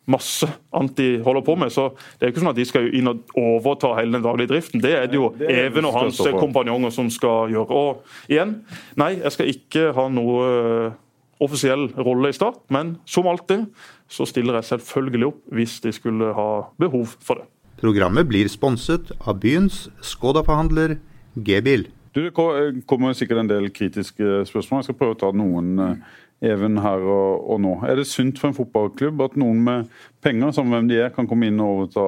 masse 0.09 0.47
annet 0.75 0.97
de 0.97 1.07
holder 1.23 1.45
på 1.45 1.55
med. 1.55 1.71
så 1.71 1.89
Det 2.19 2.25
er 2.25 2.33
ikke 2.33 2.43
sånn 2.43 2.51
at 2.51 2.59
de 2.59 2.65
skal 2.67 2.89
inn 2.95 3.07
og 3.07 3.21
overta 3.39 3.93
hele 3.99 4.17
den 4.17 4.25
daglige 4.25 4.51
driften. 4.51 4.81
Det 4.83 4.91
er 4.97 5.07
det 5.07 5.19
jo 5.19 5.31
det 5.37 5.47
er 5.47 5.69
Even 5.69 5.87
og 5.87 5.95
hans 5.95 6.19
kompanjonger 6.39 6.91
som 6.91 7.09
skal 7.09 7.53
gjøre. 7.53 7.71
Og 7.71 8.29
igjen, 8.31 8.61
nei, 8.99 9.13
jeg 9.21 9.31
skal 9.35 9.53
ikke 9.53 9.87
ha 9.95 10.07
noe 10.11 10.43
eh, 10.49 10.99
offisiell 11.43 11.89
rolle 11.97 12.31
i 12.31 12.35
Start, 12.35 12.61
men 12.69 12.97
som 13.05 13.27
alltid 13.27 13.67
så 14.11 14.27
stiller 14.29 14.59
jeg 14.59 14.71
selvfølgelig 14.73 15.31
opp 15.31 15.41
hvis 15.55 15.79
de 15.83 15.91
skulle 15.95 16.33
ha 16.35 16.49
behov 16.79 17.15
for 17.23 17.41
det. 17.41 17.49
Programmet 17.83 18.27
blir 18.29 18.47
sponset 18.51 19.11
av 19.27 19.41
byens 19.43 19.87
Skoda-forhandler 20.05 20.97
G-bil. 21.35 21.87
Det 22.13 22.29
kommer 22.35 23.15
sikkert 23.17 23.41
en 23.41 23.49
del 23.49 23.71
kritiske 23.73 24.43
spørsmål. 24.45 24.83
Jeg 24.83 24.91
skal 24.91 24.97
prøve 24.99 25.15
å 25.15 25.21
ta 25.23 25.31
noen 25.35 25.79
eh, 25.81 26.19
even 26.43 26.77
her 26.83 27.03
og, 27.07 27.49
og, 27.49 27.59
nå. 27.63 27.73
Er 27.87 27.99
det 27.99 28.07
sunt 28.09 28.39
for 28.41 28.51
en 28.51 28.57
fotballklubb 28.57 29.21
at 29.25 29.37
noen 29.39 29.61
med 29.63 29.91
penger, 30.23 30.51
samme 30.55 30.75
hvem 30.75 30.89
de 30.91 30.99
er, 31.05 31.13
kan 31.15 31.29
komme 31.29 31.47
inn 31.49 31.61
og 31.63 31.77
overta 31.77 32.07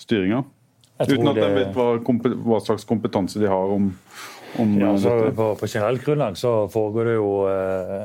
styringa? 0.00 0.42
Uten 1.02 1.30
at 1.32 1.40
de 1.40 1.48
vet 1.56 1.74
hva, 1.74 1.88
hva, 1.98 2.60
slags 2.62 2.86
kompetanse 2.88 3.40
de 3.42 3.50
har 3.50 3.72
om, 3.76 3.88
om 4.62 4.76
ja, 4.78 4.92
altså, 4.92 5.16
dette? 5.18 5.34
På, 5.36 5.48
på 5.58 5.68
generelt 5.68 6.04
grunnlag 6.06 6.38
så 6.38 6.54
foregår 6.70 7.10
det 7.10 7.16
jo 7.16 7.32
eh, 7.50 8.04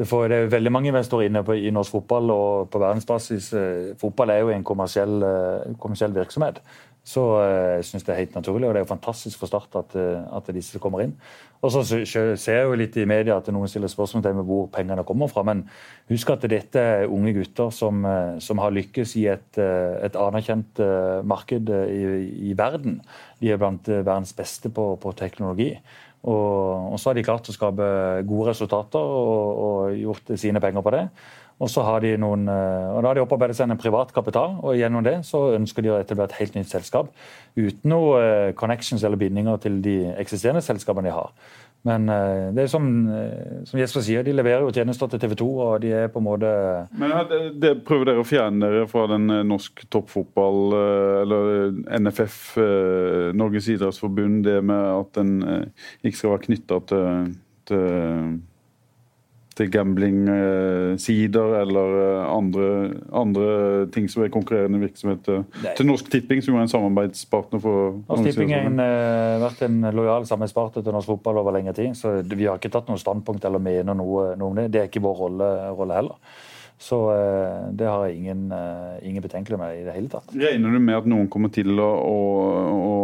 det, 0.00 0.06
får, 0.08 0.24
det, 0.32 0.38
er 0.38 0.54
veldig 0.54 0.72
mange 0.72 0.88
investorer 0.88 1.28
inne 1.28 1.44
på, 1.44 1.58
i 1.60 1.74
norsk 1.74 1.98
fotball 1.98 2.32
og 2.32 2.72
på 2.72 2.80
verdensbasis. 2.80 3.52
Eh, 3.60 3.92
fotball 4.00 4.32
er 4.32 4.40
jo 4.40 4.54
en 4.54 4.64
kommersiell, 4.66 5.18
eh, 5.28 5.76
kommersiell 5.82 6.16
virksomhet. 6.16 6.62
Så 7.04 7.22
jeg 7.42 7.86
synes 7.88 8.04
det 8.06 8.12
er 8.14 8.20
helt 8.20 8.36
naturlig, 8.38 8.68
og 8.68 8.74
det 8.74 8.78
er 8.78 8.84
jo 8.84 8.92
fantastisk 8.92 9.40
for 9.40 9.50
Start 9.50 9.74
at, 9.80 9.96
at 9.98 10.50
disse 10.54 10.78
kommer 10.78 11.02
inn. 11.02 11.16
Og 11.62 11.70
så 11.70 11.82
ser 11.86 12.56
jeg 12.56 12.66
jo 12.66 12.74
litt 12.78 12.96
i 12.98 13.04
media 13.06 13.36
at 13.38 13.46
noen 13.54 13.70
stiller 13.70 13.90
spørsmål 13.90 14.24
til 14.24 14.40
hvor 14.48 14.64
pengene 14.74 15.04
kommer 15.06 15.30
fra. 15.30 15.44
Men 15.46 15.62
husk 16.10 16.32
at 16.34 16.46
dette 16.50 16.82
er 16.82 17.10
unge 17.10 17.36
gutter 17.36 17.70
som, 17.70 18.02
eh, 18.04 18.38
som 18.42 18.58
har 18.58 18.74
lykkes 18.74 19.14
i 19.20 19.28
et, 19.30 19.58
eh, 19.62 19.94
et 20.02 20.18
anerkjent 20.18 20.82
eh, 20.82 21.20
marked 21.22 21.70
i, 21.70 22.02
i, 22.50 22.56
verden. 22.58 22.98
De 23.38 23.52
er 23.52 23.62
blant 23.62 23.86
verdens 23.86 24.34
beste 24.34 24.74
på, 24.74 24.96
på 24.98 25.14
teknologi. 25.14 25.76
Og, 26.22 26.92
og, 26.92 26.98
så 27.00 27.10
har 27.10 27.18
de 27.18 27.24
klart 27.26 27.48
å 27.50 27.54
skape 27.54 27.86
gode 28.28 28.52
resultater 28.52 29.02
og, 29.02 29.62
og 29.66 29.96
gjort 29.98 30.34
sine 30.38 30.62
penger 30.62 30.84
på 30.86 30.92
det. 30.94 31.06
Og 31.62 31.70
så 31.70 31.84
har 31.86 32.02
de 32.02 32.16
noen, 32.18 32.46
og 32.48 33.02
da 33.02 33.10
har 33.10 33.18
de 33.18 33.22
opparbeidet 33.22 33.54
seg 33.58 33.70
en 33.70 33.78
privat 33.78 34.10
kapital, 34.14 34.56
og 34.66 34.78
gjennom 34.78 35.04
det 35.06 35.20
så 35.28 35.52
ønsker 35.54 35.84
de 35.84 35.92
å 35.92 35.98
etablere 36.00 36.32
et 36.32 36.38
helt 36.40 36.56
nytt 36.58 36.72
selskap 36.72 37.12
uten 37.54 37.92
noe 37.92 38.54
connections 38.58 39.04
eller 39.04 39.20
bindinger 39.20 39.60
til 39.62 39.78
de 39.84 39.96
eksisterende 40.16 40.64
selskapene 40.64 41.10
de 41.10 41.14
har. 41.14 41.30
Men 41.88 42.06
uh, 42.06 42.52
det 42.54 42.64
er 42.64 42.70
som, 42.70 42.84
uh, 43.10 43.62
som, 43.66 43.80
Jesper 43.80 44.04
sier, 44.06 44.26
de 44.26 44.34
leverer 44.36 44.62
jo 44.62 44.70
tjenester 44.74 45.10
til 45.10 45.22
TV 45.24 45.34
2, 45.40 45.48
og 45.64 45.72
de 45.82 45.90
er 45.98 46.12
på 46.14 46.22
en 46.22 46.26
måte 46.28 46.52
Men 46.98 47.14
det, 47.58 47.72
Prøver 47.88 48.12
dere 48.12 48.22
å 48.22 48.26
fjerne 48.26 48.62
dere 48.62 48.86
fra 48.90 49.08
den 49.10 49.26
uh, 49.32 49.40
norsk 49.46 49.82
toppfotball, 49.90 50.76
eller 51.22 51.50
NFF, 51.98 52.38
Norges 53.38 53.68
idrettsforbund, 53.74 54.44
det 54.46 54.60
med 54.64 54.86
at 54.92 55.18
den 55.18 55.34
ikke 56.06 56.18
skal 56.18 56.34
være 56.34 56.46
knytta 56.46 56.78
til, 56.92 57.34
til 57.68 58.38
til 59.56 59.68
gamblingsider 59.72 61.56
eller 61.60 61.96
eh, 62.02 62.28
andre, 62.32 62.68
andre, 63.12 63.46
ting 63.94 64.08
som 64.10 64.24
er 64.24 64.32
konkurrerende 64.32 64.80
virksomheter. 64.82 65.42
Nei. 65.62 65.74
Til 65.78 65.88
Norsk 65.88 66.08
Tipping, 66.12 66.42
som 66.44 66.56
er 66.56 66.64
en 66.66 66.72
samarbeidspartner 66.72 67.62
for 67.62 67.98
Norsk 68.08 68.30
Tipping 68.30 68.54
har 68.54 68.68
uh, 68.70 69.42
vært 69.44 69.64
en 69.68 69.80
lojal 69.94 70.28
samarbeidspartner 70.28 70.86
til 70.86 70.96
norsk 70.96 71.12
fotball 71.14 71.42
over 71.42 71.56
lengre 71.56 71.76
tid. 71.76 71.92
Så 71.98 72.18
vi 72.24 72.48
har 72.48 72.60
ikke 72.60 72.72
tatt 72.72 72.88
noe 72.90 73.00
standpunkt 73.00 73.44
eller 73.48 73.62
mener 73.62 73.98
noe, 73.98 74.32
noe 74.40 74.52
om 74.52 74.58
det. 74.58 74.70
Det 74.72 74.82
er 74.82 74.90
ikke 74.90 75.04
vår 75.04 75.18
rolle, 75.26 75.52
rolle 75.76 76.00
heller. 76.00 76.38
Så 76.82 76.98
det 77.78 77.86
har 77.86 78.08
jeg 78.08 78.16
ingen, 78.18 78.48
ingen 79.06 79.22
betenkeligheter 79.22 79.60
med 79.60 79.76
i 79.76 79.84
det 79.86 79.92
hele 79.94 80.10
tatt. 80.10 80.32
Regner 80.34 80.72
du 80.74 80.80
med 80.82 80.96
at 80.98 81.06
noen 81.06 81.28
kommer 81.30 81.52
til 81.54 81.78
å, 81.78 81.90
å, 82.02 82.16
å 82.74 82.94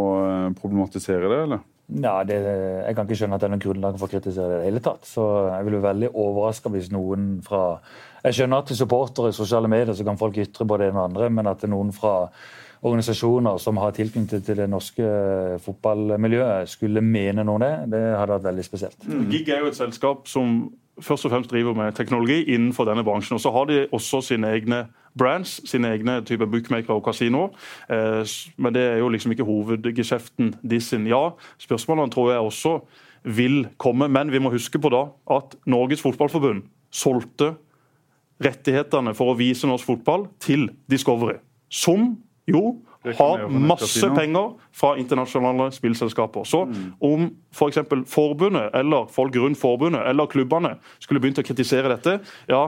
problematisere 0.58 1.30
det, 1.30 1.38
eller? 1.44 1.62
Ja, 1.88 2.20
det, 2.24 2.36
Jeg 2.36 2.94
kan 2.94 3.06
ikke 3.06 3.16
skjønne 3.16 3.38
at 3.38 3.40
det 3.40 3.48
er 3.48 3.52
noen 3.54 3.64
grunnlag 3.64 3.96
for 3.96 4.10
å 4.10 4.12
kritisere 4.12 4.48
det 4.50 4.56
i 4.58 4.60
det 4.60 4.68
hele 4.68 4.84
tatt. 4.84 5.08
Så 5.08 5.24
jeg 5.48 5.64
vil 5.64 5.78
være 5.78 5.88
veldig 5.88 6.10
overraska 6.12 6.72
hvis 6.74 6.92
noen 6.92 7.38
fra 7.46 7.80
Jeg 8.26 8.36
skjønner 8.36 8.60
at 8.60 8.68
til 8.68 8.80
supportere 8.80 9.32
i 9.32 9.36
sosiale 9.36 9.70
medier 9.72 9.96
så 9.96 10.04
kan 10.04 10.20
folk 10.20 10.36
ytre 10.42 10.66
både 10.68 10.84
det 10.84 10.92
ene 10.92 11.00
og 11.00 11.10
andre, 11.12 11.30
men 11.32 11.48
at 11.48 11.62
det 11.62 11.68
er 11.70 11.72
noen 11.72 11.94
fra 11.96 12.16
organisasjoner 12.82 13.58
som 13.58 13.78
har 13.82 13.94
tilknytning 13.94 14.42
til 14.44 14.58
det 14.58 14.68
norske 14.70 15.06
fotballmiljøet, 15.64 16.68
skulle 16.70 17.02
mene 17.02 17.42
noe 17.46 17.58
om 17.58 17.64
det, 17.64 17.72
det 17.94 18.02
hadde 18.14 18.36
vært 18.36 18.46
veldig 18.50 18.66
spesielt. 18.66 19.00
Mm. 19.06 19.24
GIG 19.32 19.50
er 19.54 19.64
jo 19.64 19.72
et 19.72 19.78
selskap 19.78 20.28
som 20.30 20.60
først 21.00 21.26
og 21.26 21.32
fremst 21.32 21.50
driver 21.50 21.74
med 21.74 21.92
teknologi 21.96 22.42
innenfor 22.54 22.86
denne 22.88 23.04
bransjen. 23.04 23.36
Og 23.36 23.40
så 23.40 23.52
har 23.54 23.68
de 23.70 23.86
også 23.92 24.20
sine 24.30 24.50
egne 24.56 24.86
brands, 25.18 25.58
sine 25.68 25.92
egne 25.94 26.20
typer 26.26 26.46
bookmaker 26.50 26.94
og 26.94 27.04
kasinoer. 27.04 27.54
Eh, 27.90 28.24
men 28.56 28.74
det 28.74 28.82
er 28.82 28.98
jo 29.02 29.08
liksom 29.12 29.34
ikke 29.34 29.46
hovedgeskjeften 29.48 30.54
de 30.62 30.80
sin. 30.80 31.06
Ja, 31.06 31.30
spørsmålene 31.58 32.12
tror 32.12 32.32
jeg 32.32 32.40
også 32.40 32.78
vil 33.24 33.66
komme, 33.78 34.08
men 34.08 34.32
vi 34.32 34.38
må 34.38 34.50
huske 34.50 34.78
på 34.78 34.90
da 34.94 35.08
at 35.34 35.56
Norges 35.66 36.02
Fotballforbund 36.02 36.62
solgte 36.94 37.54
rettighetene 38.44 39.14
for 39.18 39.32
å 39.32 39.38
vise 39.38 39.66
norsk 39.66 39.88
fotball 39.88 40.28
til 40.40 40.68
Discovery. 40.90 41.40
Som 41.68 42.16
jo 42.48 42.78
har 43.16 43.48
masse 43.48 44.10
penger 44.16 44.54
fra 44.74 44.94
internasjonale 45.00 45.70
spillselskaper. 45.72 46.44
Så 46.44 46.64
mm. 46.68 46.86
om 47.00 47.26
f.eks. 47.54 47.80
For 47.88 48.04
forbundet 48.18 48.74
eller 48.74 49.08
folk 49.12 49.36
rundt 49.36 49.58
forbundet 49.58 50.06
eller 50.06 50.26
klubbene 50.30 50.76
skulle 50.98 51.22
begynt 51.22 51.40
å 51.40 51.46
kritisere 51.46 51.90
dette, 51.94 52.18
ja, 52.50 52.66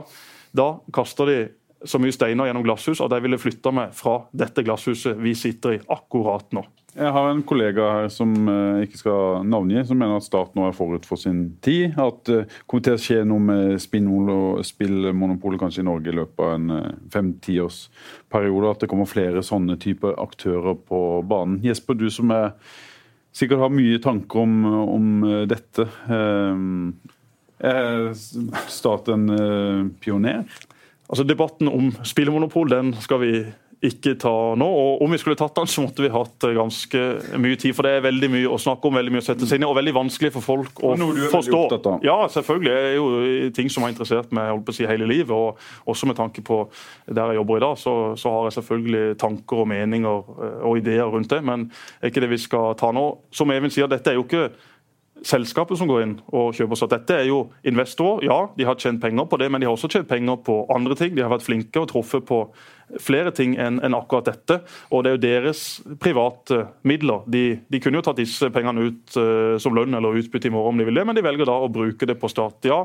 da 0.57 0.69
kaster 0.93 1.29
de 1.29 1.39
så 1.85 1.99
mye 2.01 2.13
steiner 2.13 2.49
gjennom 2.49 2.65
glasshus, 2.65 3.01
og 3.01 3.09
de 3.09 3.17
ville 3.23 3.39
flytta 3.41 3.71
meg 3.73 3.95
fra 3.97 4.19
dette 4.37 4.63
glasshuset 4.65 5.17
vi 5.21 5.33
sitter 5.37 5.77
i 5.77 5.81
akkurat 5.89 6.51
nå. 6.53 6.63
Jeg 6.91 7.11
har 7.15 7.29
en 7.29 7.41
kollega 7.47 7.85
her 7.95 8.09
som 8.11 8.33
uh, 8.51 8.81
ikke 8.83 8.99
skal 8.99 9.45
navngi, 9.47 9.79
som 9.87 9.95
mener 9.99 10.17
at 10.19 10.25
Start 10.25 10.57
nå 10.57 10.65
er 10.67 10.75
forut 10.75 11.05
for 11.07 11.19
sin 11.19 11.53
tid. 11.63 11.95
At 11.95 12.27
uh, 12.27 12.57
kommer 12.67 12.83
til 12.83 12.97
å 12.97 12.99
skje 12.99 13.19
noe 13.27 13.43
med 13.47 13.77
spillmonopolet 13.79 15.61
kanskje 15.61 15.85
i 15.85 15.87
Norge 15.87 16.11
i 16.11 16.17
løpet 16.17 16.43
av 16.43 16.57
en 16.57 16.73
uh, 16.75 16.89
fem-tiårsperiode. 17.13 18.73
At 18.73 18.83
det 18.83 18.91
kommer 18.91 19.07
flere 19.07 19.43
sånne 19.45 19.79
typer 19.79 20.19
aktører 20.19 20.75
på 20.75 20.99
banen. 21.31 21.61
Jesper, 21.63 21.95
du 21.95 22.09
som 22.11 22.33
er, 22.35 22.51
sikkert 23.31 23.63
har 23.63 23.71
mye 23.71 24.03
tanker 24.03 24.43
om, 24.43 24.59
om 24.83 25.09
dette. 25.47 25.87
Uh, 26.11 26.91
er 27.71 28.11
Start 28.67 29.07
en 29.15 29.31
pioner? 30.03 30.43
Altså 31.07 31.23
Debatten 31.27 31.71
om 31.71 31.91
spillmonopol 32.07 32.71
den 32.71 32.95
skal 32.99 33.23
vi 33.23 33.35
ikke 33.81 34.13
ta 34.21 34.31
nå. 34.59 34.65
og 34.67 35.01
Om 35.01 35.15
vi 35.15 35.19
skulle 35.21 35.37
tatt 35.39 35.55
den, 35.57 35.69
så 35.69 35.81
måtte 35.81 36.03
vi 36.05 36.11
hatt 36.13 36.45
ganske 36.53 37.01
mye 37.41 37.57
tid. 37.57 37.73
For 37.77 37.87
det 37.87 37.95
er 37.97 38.03
veldig 38.05 38.29
mye 38.29 38.51
å 38.53 38.59
snakke 38.61 38.87
om, 38.87 38.97
veldig 38.99 39.13
mye 39.15 39.23
å 39.23 39.25
sette 39.25 39.47
seg 39.49 39.57
inn 39.57 39.65
i, 39.65 39.69
og 39.69 39.77
veldig 39.79 39.95
vanskelig 39.97 40.31
for 40.35 40.45
folk 40.45 40.83
å 40.85 40.93
forstå. 41.33 41.61
Ja, 42.05 42.19
selvfølgelig. 42.29 42.71
Det 42.71 42.91
er 42.91 42.97
jo 42.99 43.51
ting 43.57 43.71
som 43.73 43.85
har 43.85 43.93
interessert 43.93 44.33
meg 44.37 44.51
holdt 44.51 44.67
på 44.67 44.75
å 44.75 44.77
si, 44.77 44.87
hele 44.89 45.09
livet. 45.09 45.33
Og 45.33 45.89
også 45.89 46.09
med 46.09 46.19
tanke 46.19 46.45
på 46.45 46.61
der 47.09 47.33
jeg 47.33 47.41
jobber 47.41 47.57
i 47.57 47.65
dag, 47.65 47.79
så, 47.81 47.95
så 48.21 48.35
har 48.35 48.49
jeg 48.49 48.57
selvfølgelig 48.59 49.17
tanker 49.21 49.63
og 49.63 49.71
meninger 49.73 50.33
eh, 50.37 50.59
og 50.69 50.81
ideer 50.83 51.09
rundt 51.09 51.33
det. 51.33 51.41
Men 51.47 51.65
det 51.71 52.05
er 52.05 52.13
ikke 52.13 52.25
det 52.27 52.33
vi 52.35 52.41
skal 52.45 52.77
ta 52.77 52.93
nå. 52.93 53.07
Som 53.33 53.53
Even 53.55 53.73
sier, 53.73 53.89
dette 53.89 54.13
er 54.13 54.19
jo 54.19 54.27
ikke 54.27 54.51
selskapet 55.27 55.77
som 55.77 55.89
går 55.89 56.03
inn 56.03 56.13
og 56.33 56.55
kjøper 56.57 56.79
så 56.79 56.87
Dette 56.91 57.15
er 57.21 57.27
jo 57.29 57.43
investorer. 57.67 58.25
Ja, 58.25 58.39
de 58.57 58.65
har 58.67 58.79
tjent 58.81 59.01
penger 59.03 59.27
på 59.29 59.37
det, 59.41 59.51
men 59.51 59.61
de 59.61 59.67
har 59.69 59.75
også 59.75 59.89
tjent 59.91 60.09
penger 60.09 60.39
på 60.45 60.63
andre 60.73 60.97
ting. 60.97 61.15
De 61.15 61.23
har 61.23 61.31
vært 61.33 61.45
flinke 61.45 61.81
og 61.81 61.89
truffet 61.91 62.25
på 62.27 62.43
flere 63.01 63.31
ting 63.35 63.53
enn 63.61 63.79
en 63.85 63.95
akkurat 63.95 64.27
dette. 64.31 64.59
Og 64.91 65.03
det 65.03 65.11
er 65.11 65.17
jo 65.17 65.23
deres 65.25 65.65
private 66.01 66.63
midler. 66.87 67.25
De, 67.31 67.45
de 67.71 67.83
kunne 67.83 68.01
jo 68.01 68.05
tatt 68.07 68.19
disse 68.19 68.49
pengene 68.53 68.89
ut 68.89 69.19
uh, 69.19 69.55
som 69.61 69.77
lønn 69.77 69.95
eller 69.97 70.17
utbytte 70.21 70.49
i 70.49 70.53
morgen 70.53 70.75
om 70.75 70.81
de 70.81 70.89
vil 70.89 70.99
det, 70.99 71.05
men 71.07 71.17
de 71.17 71.25
velger 71.25 71.49
da 71.49 71.59
å 71.61 71.71
bruke 71.71 72.09
det 72.09 72.17
på 72.19 72.31
stat. 72.31 72.67
Ja, 72.67 72.83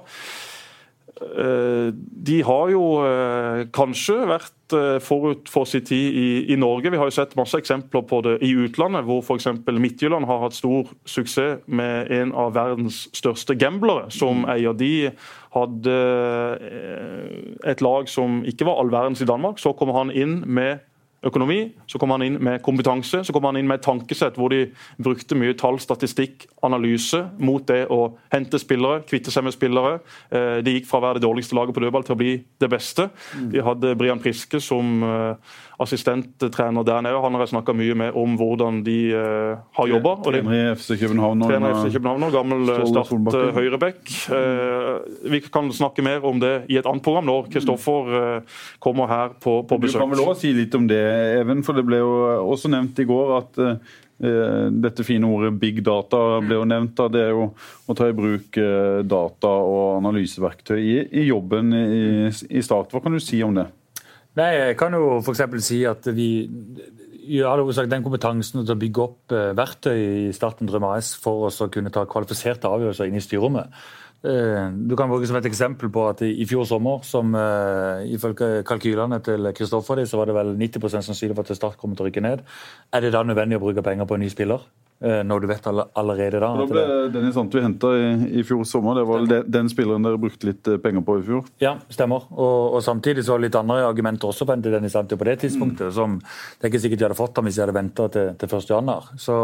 de 1.16 2.38
har 2.44 2.70
jo 2.74 2.82
uh, 3.00 3.62
kanskje 3.72 4.18
vært 4.28 4.56
Eh, 4.72 5.00
forut 5.00 5.48
for 5.48 5.64
sin 5.64 5.84
tid 5.84 6.14
i, 6.14 6.52
i, 6.52 6.56
Norge. 6.56 6.90
Vi 6.90 6.98
har 6.98 7.06
jo 7.06 7.14
sett 7.14 7.36
masse 7.38 7.58
eksempler 7.58 8.02
på 8.02 8.18
det 8.26 8.40
i 8.42 8.50
utlandet, 8.50 9.04
hvor 9.06 9.20
f.eks. 9.22 9.46
Midtjylland 9.70 10.26
har 10.26 10.40
hatt 10.42 10.56
stor 10.58 10.88
suksess 11.06 11.60
med 11.66 12.10
en 12.10 12.32
av 12.34 12.56
verdens 12.56 13.04
største 13.14 13.54
gamblere 13.54 14.10
som 14.10 14.42
mm. 14.42 14.48
eier. 14.56 14.74
De 14.74 14.90
hadde 15.54 15.94
eh, 16.66 17.70
et 17.70 17.84
lag 17.84 18.10
som 18.10 18.42
ikke 18.42 18.66
var 18.66 18.82
all 18.82 18.90
verdens 18.90 19.22
i 19.22 19.28
Danmark. 19.30 19.62
Så 19.62 19.76
kommer 19.78 20.00
han 20.00 20.10
inn 20.10 20.40
med 20.50 20.82
økonomi, 21.26 21.58
så 21.90 21.98
kom 22.00 22.12
han 22.14 22.24
inn 22.26 22.38
med 22.42 22.62
kompetanse, 22.64 23.22
så 23.26 23.34
kom 23.34 23.46
han 23.48 23.58
inn 23.58 23.68
med 23.68 23.80
et 23.80 23.86
tankesett 23.86 24.38
hvor 24.38 24.52
de 24.52 24.66
brukte 25.02 25.38
mye 25.38 25.56
tall, 25.58 25.78
statistikk, 25.82 26.46
analyse 26.66 27.22
mot 27.42 27.64
det 27.68 27.84
å 27.92 28.16
hente 28.32 28.60
spillere, 28.62 29.02
kvitte 29.08 29.34
seg 29.34 29.46
med 29.46 29.56
spillere. 29.56 29.98
Eh, 30.30 30.58
de 30.66 30.76
gikk 30.78 30.88
fra 30.90 31.00
å 31.00 31.06
være 31.08 31.20
det 31.20 31.26
dårligste 31.26 31.58
laget 31.58 31.76
på 31.76 31.84
dødball 31.84 32.06
til 32.06 32.16
å 32.16 32.20
bli 32.20 32.34
det 32.62 32.70
beste. 32.72 33.08
Mm. 33.34 33.48
De 33.54 33.64
hadde 33.66 33.94
Brian 33.98 34.22
Priske 34.22 34.62
som 34.62 35.02
eh, 35.06 35.54
assistenttrener 35.82 36.84
der 36.86 37.02
nede. 37.04 37.20
Han 37.20 37.36
har 37.36 37.44
jeg 37.44 37.52
snakka 37.52 37.74
mye 37.76 37.96
med 37.98 38.16
om 38.16 38.36
hvordan 38.40 38.80
de 38.86 38.96
uh, 39.12 39.58
har 39.78 39.90
jobba. 39.90 40.14
Trener 40.24 40.56
i 40.56 40.62
FC 40.76 40.96
København 41.00 41.44
og, 41.44 41.52
FC 41.52 41.92
København 41.98 42.26
og 42.28 42.32
gammel 42.32 42.72
eh, 42.72 42.86
Start 42.88 43.12
uh, 43.12 43.50
Høyrebekk. 43.56 44.00
Uh, 44.32 45.30
vi 45.32 45.42
kan 45.44 45.68
snakke 45.72 46.04
mer 46.06 46.24
om 46.24 46.40
det 46.40 46.54
i 46.72 46.80
et 46.80 46.88
annet 46.88 47.04
program 47.04 47.28
når 47.28 47.52
Kristoffer 47.52 48.10
uh, 48.14 48.56
kommer 48.80 49.10
her 49.12 49.36
på, 49.36 49.60
på 49.68 49.80
besøk. 49.82 50.00
Du 50.00 50.06
kan 50.06 50.16
vel 50.16 50.24
også 50.24 50.46
si 50.46 50.56
litt 50.56 50.74
om 50.78 50.88
det, 50.88 51.04
Even, 51.42 51.62
for 51.66 51.76
det 51.76 51.84
ble 51.86 52.00
jo 52.00 52.16
også 52.46 52.72
nevnt 52.72 52.98
i 53.02 53.08
går 53.08 53.38
at 53.42 53.64
dette 54.16 55.04
fine 55.04 55.28
ordet 55.28 55.50
big 55.60 55.82
data 55.84 56.38
ble 56.40 56.56
jo 56.56 56.62
nevnt. 56.64 57.02
Det 57.12 57.20
er 57.20 57.34
jo 57.36 57.50
å 57.84 57.96
ta 57.98 58.06
i 58.08 58.14
bruk 58.16 58.56
data 59.04 59.50
og 59.60 59.98
analyseverktøy 59.98 60.78
i, 60.80 60.94
i 61.20 61.26
jobben 61.26 61.74
i, 61.76 62.30
i 62.32 62.62
Start. 62.64 62.94
Hva 62.94 63.02
kan 63.04 63.12
du 63.12 63.20
si 63.20 63.42
om 63.44 63.52
det? 63.58 63.66
Nei, 64.36 64.52
Jeg 64.52 64.76
kan 64.76 64.92
jo 64.92 65.18
f.eks. 65.22 65.44
si 65.64 65.82
at 65.88 66.06
vi 66.12 66.30
i 67.26 67.42
all 67.42 67.62
hovedsak 67.62 67.88
den 67.90 68.04
kompetansen 68.04 68.62
til 68.62 68.74
å 68.74 68.78
bygge 68.78 69.02
opp 69.02 69.34
eh, 69.34 69.52
verktøy 69.56 69.96
i 69.98 70.34
Starten 70.36 70.68
Drøm 70.68 70.84
AS 70.92 71.14
for 71.18 71.48
å 71.48 71.68
kunne 71.72 71.90
ta 71.94 72.04
kvalifiserte 72.06 72.70
avgjørelser 72.70 73.08
inn 73.08 73.18
i 73.18 73.24
styrerommet. 73.24 73.72
Eh, 74.26 74.68
du 74.88 74.94
kan 74.98 75.10
bruke 75.10 75.26
som 75.28 75.38
et 75.40 75.48
eksempel 75.48 75.90
på 75.92 76.06
at 76.10 76.22
i 76.26 76.46
fjor 76.48 76.68
sommer, 76.68 77.02
som 77.06 77.34
uh, 77.36 78.04
ifølge 78.06 78.62
kalkylene 78.66 79.20
til 79.24 79.50
Kristoffer, 79.56 80.04
så 80.06 80.20
var 80.20 80.30
det 80.30 80.38
vel 80.38 80.54
90 80.60 80.98
sannsynlig 81.00 81.36
for 81.36 81.46
at 81.46 81.58
Start 81.58 81.80
kommer 81.80 81.98
til 81.98 82.06
å 82.06 82.10
rykke 82.10 82.24
ned. 82.24 82.44
Er 82.94 83.04
det 83.04 83.14
da 83.14 83.24
nødvendig 83.26 83.58
å 83.58 83.64
bruke 83.66 83.84
penger 83.86 84.08
på 84.08 84.18
en 84.18 84.24
ny 84.26 84.30
spiller? 84.32 84.68
Eh, 84.96 85.18
når 85.28 85.42
du 85.42 85.46
vet 85.50 85.66
allerede 85.68 86.38
da. 86.40 86.48
Da 86.56 86.64
ble 86.70 86.82
Dennis 87.12 87.36
Antvi 87.36 87.60
henta 87.60 87.90
i, 87.92 88.04
i, 88.40 88.44
fjor 88.48 88.62
sommer. 88.64 88.96
Det 88.96 89.02
var 89.04 89.26
den, 89.28 89.50
den, 89.52 89.68
spilleren 89.68 90.06
dere 90.06 90.20
brukte 90.20 90.48
litt 90.48 90.70
eh, 90.72 90.78
penger 90.80 91.04
på 91.04 91.18
i 91.20 91.24
fjor? 91.26 91.50
Ja, 91.60 91.74
stemmer. 91.92 92.24
Og, 92.32 92.78
og 92.78 92.84
samtidig 92.84 93.26
så 93.26 93.34
var 93.34 93.42
det 93.42 93.50
litt 93.50 93.58
andre 93.60 93.82
argumenter 93.84 94.30
også 94.30 94.48
på 94.48 94.56
Dennis 94.64 94.96
Antvi 94.96 95.18
på 95.20 95.28
det 95.28 95.36
tidspunktet. 95.44 95.90
Mm. 95.90 95.96
som 95.98 96.16
Det 96.22 96.64
er 96.64 96.72
ikke 96.72 96.80
sikkert 96.86 97.02
de 97.02 97.08
hadde 97.10 97.18
fått 97.20 97.36
ham 97.36 97.48
hvis 97.48 97.58
de 97.58 97.64
hadde 97.66 97.76
venta 97.76 98.08
til, 98.14 98.32
til 98.40 98.56
1.1. 98.56 99.12
Så, 99.20 99.36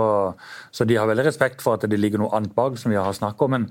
så 0.72 0.88
de 0.88 0.96
har 0.96 1.12
veldig 1.12 1.28
respekt 1.28 1.60
for 1.64 1.76
at 1.76 1.84
det 1.84 2.00
ligger 2.00 2.24
noe 2.24 2.32
annet 2.38 2.56
bak, 2.56 2.80
som 2.80 2.94
vi 2.94 2.96
har 2.96 3.12
snakket 3.12 3.44
om. 3.44 3.58
Men, 3.58 3.68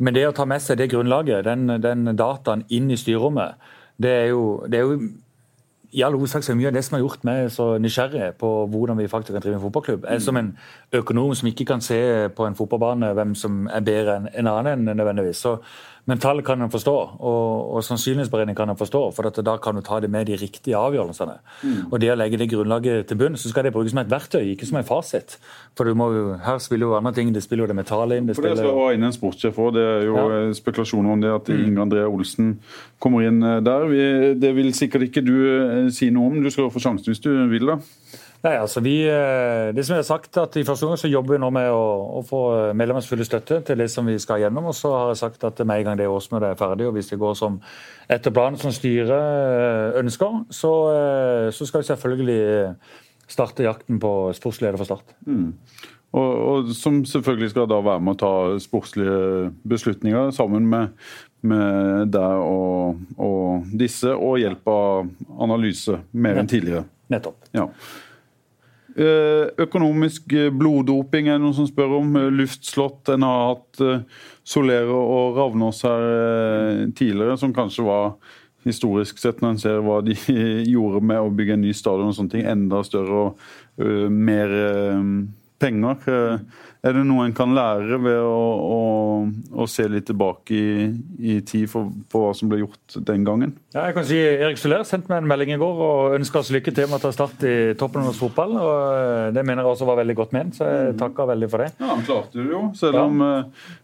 men 0.00 0.16
det 0.16 0.24
å 0.30 0.32
ta 0.32 0.48
med 0.48 0.64
seg 0.64 0.80
det 0.80 0.88
grunnlaget, 0.94 1.44
den, 1.44 1.76
den 1.84 2.16
dataen 2.16 2.64
inn 2.72 2.88
i 2.88 2.96
styrerommet, 2.96 3.60
det 4.00 4.16
er 4.24 4.30
jo, 4.32 4.62
det 4.64 4.80
er 4.80 4.88
jo 4.88 5.00
i 5.92 6.02
all 6.02 6.12
hovedsak 6.12 6.44
så 6.44 6.52
er 6.52 6.58
mye 6.58 6.68
av 6.68 6.74
det 6.76 6.82
som 6.84 6.96
har 6.96 7.00
gjort 7.00 7.22
meg 7.24 7.46
så 7.52 7.66
nysgjerrig 7.80 8.34
på 8.40 8.48
hvordan 8.68 8.98
vi 8.98 9.08
faktisk 9.08 9.32
kan 9.32 9.44
drive 9.44 9.56
en 9.56 9.62
fotballklubb. 9.62 10.04
Jeg 10.04 10.22
som 10.22 10.36
en 10.36 10.50
økonom 10.92 11.34
som 11.34 11.48
ikke 11.48 11.64
kan 11.64 11.80
se 11.84 12.00
på 12.36 12.46
en 12.46 12.56
fotballbane 12.58 13.14
hvem 13.16 13.32
som 13.38 13.62
er 13.72 13.86
bedre 13.86 14.18
enn 14.18 14.28
en 14.42 14.50
annen 14.52 14.84
nødvendigvis. 14.90 15.40
Så 15.40 15.56
men 16.08 16.20
tall 16.22 16.40
kan 16.40 16.62
en 16.64 16.70
forstå, 16.72 16.94
og, 17.20 17.72
og 17.76 17.84
sannsynlighetsberegning 17.84 18.56
kan 18.56 18.70
en 18.72 18.78
forstå. 18.80 19.00
For 19.12 19.28
da 19.44 19.56
kan 19.60 19.76
du 19.76 19.82
ta 19.84 19.98
det 20.00 20.08
med 20.08 20.30
de 20.30 20.38
riktige 20.40 20.78
avgjørelsene. 20.78 21.34
Mm. 21.60 21.80
Og 21.90 22.00
det 22.00 22.08
å 22.14 22.16
legge 22.16 22.40
det 22.40 22.46
grunnlaget 22.48 23.10
til 23.10 23.18
bunn, 23.20 23.36
så 23.36 23.50
skal 23.52 23.68
det 23.68 23.74
brukes 23.74 23.92
som 23.92 24.00
et 24.00 24.08
verktøy, 24.08 24.54
ikke 24.54 24.68
som 24.70 24.80
en 24.80 24.88
fasit. 24.88 25.36
For 25.76 25.84
du 25.84 25.98
må 25.98 26.08
her 26.46 26.62
spiller 26.64 26.88
jo 26.88 26.96
andre 26.96 27.12
ting. 27.18 27.34
Det 27.34 27.42
spiller 27.44 27.66
jo 27.66 27.72
det 27.74 27.76
metallet 27.76 28.22
inn. 28.22 28.30
Det 28.30 28.38
for 28.38 28.48
det 28.48 28.56
skal 28.56 28.96
inn 28.96 29.04
en 29.04 29.16
sportssjef 29.18 29.60
òg. 29.60 29.74
Det 29.76 29.84
er 29.84 30.06
jo 30.08 30.16
ja. 30.16 30.40
spekulasjoner 30.56 31.12
om 31.12 31.26
det 31.26 31.34
at 31.34 31.52
mm. 31.52 31.60
Inge 31.66 31.84
André 31.84 32.06
Olsen 32.08 32.54
kommer 33.02 33.28
inn 33.28 33.44
eh, 33.44 33.60
der. 33.68 33.84
Vi, 33.92 34.08
det 34.40 34.54
vil 34.56 34.72
sikkert 34.76 35.10
ikke 35.10 35.26
du 35.28 35.36
eh, 35.44 35.92
si 35.92 36.08
noe 36.14 36.32
om. 36.32 36.40
Du 36.40 36.48
skal 36.54 36.72
få 36.72 36.80
sjansen 36.82 37.12
hvis 37.12 37.20
du 37.24 37.34
vil, 37.52 37.68
da. 37.68 37.76
Nei, 38.38 38.52
altså 38.54 38.78
vi, 38.84 39.00
eh, 39.10 39.72
det 39.74 39.82
som 39.82 39.96
jeg 39.96 40.04
har 40.04 40.06
sagt 40.06 40.36
at 40.38 40.54
I 40.60 40.62
første 40.66 40.86
omgang 40.86 41.00
så 41.00 41.10
jobber 41.10 41.34
vi 41.34 41.40
nå 41.42 41.48
med 41.50 41.72
å, 41.74 41.82
å 42.20 42.22
få 42.26 42.42
medlemmenes 42.70 43.08
fulle 43.10 43.26
støtte 43.26 43.58
til 43.66 43.82
det 43.82 43.88
som 43.90 44.06
vi 44.06 44.14
skal 44.22 44.44
gjennom. 44.44 44.70
og 44.70 44.76
Så 44.78 44.92
har 44.94 45.10
jeg 45.10 45.20
sagt 45.24 45.46
at 45.48 45.58
med 45.66 45.80
en 45.80 45.88
gang 45.88 45.98
det 45.98 46.06
årsmøtet 46.06 46.52
er 46.52 46.60
ferdig, 46.60 46.86
og 46.86 46.94
hvis 46.94 47.10
det 47.10 47.18
går 47.18 47.34
som 47.38 47.58
etter 48.06 48.34
planen 48.34 48.60
som 48.60 48.74
styret 48.74 49.10
eh, 49.10 49.98
ønsker, 49.98 50.40
så, 50.54 50.72
eh, 50.94 51.50
så, 51.50 51.66
skal 51.66 51.82
vi 51.82 51.90
selvfølgelig 51.90 52.40
starte 53.28 53.66
jakten 53.66 53.98
på 53.98 54.14
sportsleder 54.38 54.78
for 54.78 54.86
Start. 54.86 55.14
Mm. 55.26 55.52
Og, 56.14 56.32
og, 56.48 56.74
Som 56.78 57.02
selvfølgelig 57.04 57.50
skal 57.50 57.66
da 57.68 57.82
være 57.84 58.00
med 58.00 58.16
å 58.16 58.20
ta 58.22 58.34
sportslige 58.62 59.50
beslutninger 59.68 60.30
sammen 60.36 60.70
med, 60.70 60.94
med 61.42 62.14
deg 62.14 62.42
og, 62.46 63.02
og, 63.18 63.66
disse, 63.82 64.14
og 64.14 64.38
hjelp 64.40 64.70
av 64.70 65.08
analyse 65.42 66.04
mer 66.14 66.38
enn 66.38 66.48
tidligere. 66.50 66.86
Nettopp. 67.10 67.50
Ja. 67.56 67.66
Eh, 68.98 69.44
økonomisk 69.62 70.32
eh, 70.34 70.48
bloddoping 70.50 71.28
er 71.30 71.38
noen 71.38 71.54
som 71.54 71.68
spør 71.68 72.00
om. 72.00 72.16
Eh, 72.18 72.32
luftslott. 72.34 73.12
En 73.14 73.26
har 73.26 73.44
hatt 73.52 73.82
Solero 74.48 74.98
og 74.98 75.38
Ravnås 75.38 75.84
her 75.86 76.06
tidligere, 76.98 77.38
som 77.38 77.54
kanskje 77.54 77.86
var 77.86 78.16
historisk 78.66 79.20
sett, 79.20 79.38
når 79.40 79.54
en 79.54 79.60
ser 79.62 79.82
hva 79.86 80.00
de 80.02 80.16
gjorde 80.74 81.04
med 81.06 81.22
å 81.22 81.30
bygge 81.30 81.54
en 81.54 81.62
ny 81.62 81.74
stadion 81.76 82.10
og 82.10 82.16
sånne 82.16 82.34
ting, 82.34 82.46
enda 82.48 82.82
større 82.84 83.28
og 83.28 83.44
mer 84.10 84.50
penger. 85.62 86.40
Er 86.86 86.94
det 86.94 87.02
noe 87.08 87.24
en 87.26 87.34
kan 87.34 87.50
lære 87.56 87.96
ved 87.98 88.18
å, 88.22 88.42
å, 88.62 88.78
å 89.62 89.66
se 89.70 89.86
litt 89.90 90.06
tilbake 90.06 90.54
i, 90.54 90.84
i 91.18 91.38
tid 91.46 91.66
for, 91.70 91.88
på 92.10 92.20
hva 92.22 92.30
som 92.38 92.50
ble 92.50 92.60
gjort 92.60 92.98
den 93.08 93.24
gangen? 93.26 93.56
Ja, 93.74 93.88
jeg 93.88 93.96
kan 93.96 94.06
si 94.06 94.18
Erik 94.18 94.60
Soler 94.60 94.84
sendte 94.86 95.10
meg 95.10 95.24
en 95.24 95.30
melding 95.30 95.50
i 95.56 95.58
går 95.58 95.82
og 95.88 96.14
ønska 96.18 96.38
oss 96.42 96.52
lykke 96.54 96.74
til 96.76 96.86
med 96.86 97.00
å 97.00 97.02
ta 97.02 97.10
start 97.14 97.42
i 97.48 97.56
toppen 97.78 98.04
av 98.04 98.12
norsk 98.12 98.22
fotball. 98.22 98.54
og 98.62 98.76
eh, 98.94 99.24
Det 99.34 99.44
mener 99.44 99.64
jeg 99.66 99.72
også 99.74 99.88
var 99.90 100.00
veldig 100.04 100.16
godt 100.20 100.36
ment, 100.38 100.54
så 100.58 100.70
jeg 100.70 100.94
takker 101.02 101.30
veldig 101.32 101.50
for 101.50 101.64
det. 101.64 101.68
Ja, 101.82 101.90
Han 101.90 102.06
klarte 102.06 102.38
det 102.38 102.46
jo, 102.46 102.62
selv 102.78 103.02
om 103.02 103.26
ja. 103.26 103.34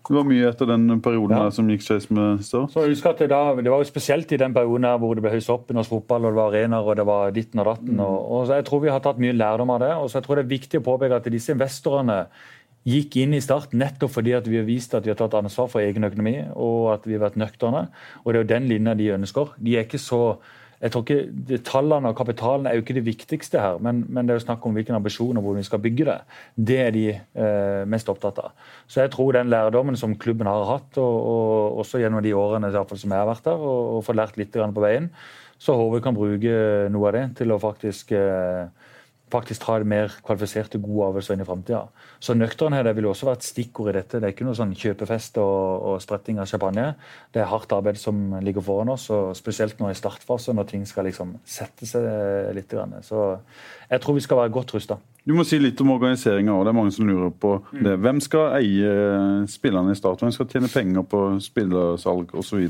det 0.08 0.18
var 0.20 0.30
mye 0.30 0.54
etter 0.54 0.70
den 0.70 0.86
perioden 1.02 1.36
ja. 1.40 1.50
som 1.58 1.74
gikk 1.74 1.86
skeis 1.86 2.08
med 2.14 2.46
Start. 2.46 2.72
Så 2.74 2.86
husk 2.86 3.10
at 3.10 3.24
det, 3.24 3.30
da, 3.34 3.42
det 3.58 3.74
var 3.74 3.82
jo 3.82 3.90
spesielt 3.90 4.30
i 4.34 4.40
den 4.40 4.54
perioden 4.54 4.86
her 4.86 5.02
hvor 5.02 5.18
det 5.18 5.24
ble 5.24 5.34
høyst 5.34 5.50
opp 5.50 5.70
i 5.72 5.76
norsk 5.76 5.96
fotball, 5.96 6.28
og 6.28 6.34
det 6.34 6.40
var 6.40 6.54
arenaer 6.54 6.90
og 6.94 6.98
det 7.00 7.08
var 7.10 7.34
ditten 7.34 7.62
og 7.62 7.72
datten. 7.72 7.98
og, 7.98 8.18
og 8.22 8.46
så 8.46 8.60
Jeg 8.60 8.70
tror 8.70 8.86
vi 8.86 8.94
har 8.94 9.02
tatt 9.02 9.22
mye 9.22 9.34
lærdom 9.34 9.74
av 9.74 9.82
det. 9.82 9.94
og 9.98 10.06
så 10.10 10.20
jeg 10.20 10.28
tror 10.28 10.38
det 10.38 10.46
er 10.46 10.54
viktig 10.54 10.80
å 10.80 10.86
påpeke 10.92 11.18
at 11.18 11.32
disse 11.34 11.54
investorene 11.54 12.20
gikk 12.84 13.16
inn 13.22 13.36
i 13.36 13.42
Start 13.44 13.72
nettopp 13.76 14.12
fordi 14.18 14.34
at 14.36 14.48
vi 14.50 14.58
har 14.60 14.66
vist 14.68 14.94
at 14.96 15.06
vi 15.06 15.12
har 15.12 15.20
tatt 15.20 15.36
ansvar 15.38 15.70
for 15.72 15.84
egen 15.84 16.04
økonomi 16.04 16.36
og 16.52 16.92
at 16.98 17.08
vi 17.08 17.16
har 17.16 17.24
vært 17.24 17.40
nøkterne. 17.40 17.86
Og 18.24 18.28
det 18.28 18.36
er 18.38 18.44
jo 18.44 18.52
den 18.52 18.68
linja 18.72 18.94
de 18.98 19.14
ønsker. 19.16 19.56
De 19.56 19.78
er 19.78 19.88
ikke 19.88 20.02
så 20.02 20.36
jeg 20.84 20.92
tror 20.92 21.04
ikke 21.06 21.58
Tallene 21.64 22.10
og 22.10 22.16
kapitalen 22.18 22.66
er 22.68 22.74
jo 22.76 22.82
ikke 22.82 22.96
det 22.98 23.06
viktigste 23.06 23.60
her, 23.62 23.78
men, 23.80 24.02
men 24.04 24.26
det 24.26 24.34
er 24.34 24.40
jo 24.40 24.44
snakk 24.44 24.66
om 24.66 24.74
hvilken 24.76 24.98
ambisjon 24.98 25.38
og 25.40 25.46
hvor 25.46 25.56
vi 25.56 25.62
skal 25.64 25.80
bygge 25.80 26.04
det. 26.10 26.16
Det 26.70 26.76
er 26.82 26.90
de 26.92 27.04
eh, 27.14 27.84
mest 27.88 28.10
opptatt 28.12 28.42
av. 28.42 28.66
Så 28.90 29.00
jeg 29.00 29.14
tror 29.14 29.32
den 29.32 29.48
lærdommen 29.52 29.96
som 29.96 30.16
klubben 30.20 30.50
har 30.50 30.66
hatt, 30.68 30.98
og, 31.00 31.14
og 31.30 31.80
også 31.84 32.02
gjennom 32.02 32.20
de 32.24 32.34
årene 32.36 32.68
som 32.74 32.98
jeg 33.00 33.16
har 33.16 33.30
vært 33.30 33.48
der, 33.48 33.64
og, 33.64 33.80
og 33.94 34.04
fått 34.04 34.18
lært 34.20 34.36
litt 34.36 34.52
på 34.52 34.84
veien, 34.84 35.08
så 35.56 35.78
håper 35.78 35.96
vi 35.96 36.04
kan 36.04 36.18
bruke 36.18 36.58
noe 36.92 37.08
av 37.08 37.16
det 37.16 37.24
til 37.40 37.54
å 37.54 37.60
faktisk 37.62 38.12
eh, 38.18 38.66
faktisk 39.34 39.66
ha 39.68 39.80
det 39.82 39.88
mer 39.90 40.14
kvalifiserte, 40.24 40.80
gode 40.82 41.10
avlsvenn 41.10 41.42
i 41.42 41.46
framtida. 41.48 41.82
Så 42.22 42.36
nøkternhet 42.38 42.88
vil 42.96 43.10
også 43.10 43.28
være 43.28 43.40
et 43.40 43.48
stikkord 43.48 43.90
i 43.92 43.96
dette. 43.98 44.20
Det 44.20 44.28
er 44.28 44.34
ikke 44.34 44.46
noe 44.46 44.58
sånn 44.58 44.74
kjøpefest 44.78 45.40
og, 45.42 45.88
og 45.90 46.02
spretting 46.04 46.40
av 46.42 46.48
champagne. 46.50 46.92
Det 47.34 47.42
er 47.42 47.50
hardt 47.50 47.74
arbeid 47.74 47.98
som 48.00 48.38
ligger 48.44 48.64
foran 48.64 48.94
oss, 48.94 49.08
og 49.14 49.34
spesielt 49.38 49.80
nå 49.82 49.90
i 49.90 49.98
startfase, 49.98 50.54
når 50.56 50.70
ting 50.70 50.86
skal 50.88 51.08
liksom 51.10 51.36
sette 51.44 51.88
seg 51.88 52.06
litt. 52.56 52.74
Så 53.04 53.26
jeg 53.90 54.02
tror 54.02 54.16
vi 54.16 54.24
skal 54.24 54.40
være 54.40 54.54
godt 54.54 54.74
rusta. 54.74 54.98
Du 55.24 55.32
må 55.36 55.44
si 55.46 55.56
litt 55.60 55.80
om 55.80 55.92
organiseringa 55.94 56.52
òg. 56.52 56.66
Det 56.66 56.72
er 56.72 56.76
mange 56.76 56.92
som 56.96 57.08
lurer 57.08 57.30
på 57.30 57.54
det. 57.72 57.94
Hvem 58.04 58.20
skal 58.24 58.58
eie 58.58 58.90
spillerne 59.48 59.94
i 59.94 59.98
Start? 59.98 60.24
Hvem 60.24 60.34
skal 60.34 60.50
tjene 60.50 60.72
penger 60.72 61.06
på 61.08 61.24
spillersalg 61.44 62.34
osv.? 62.36 62.66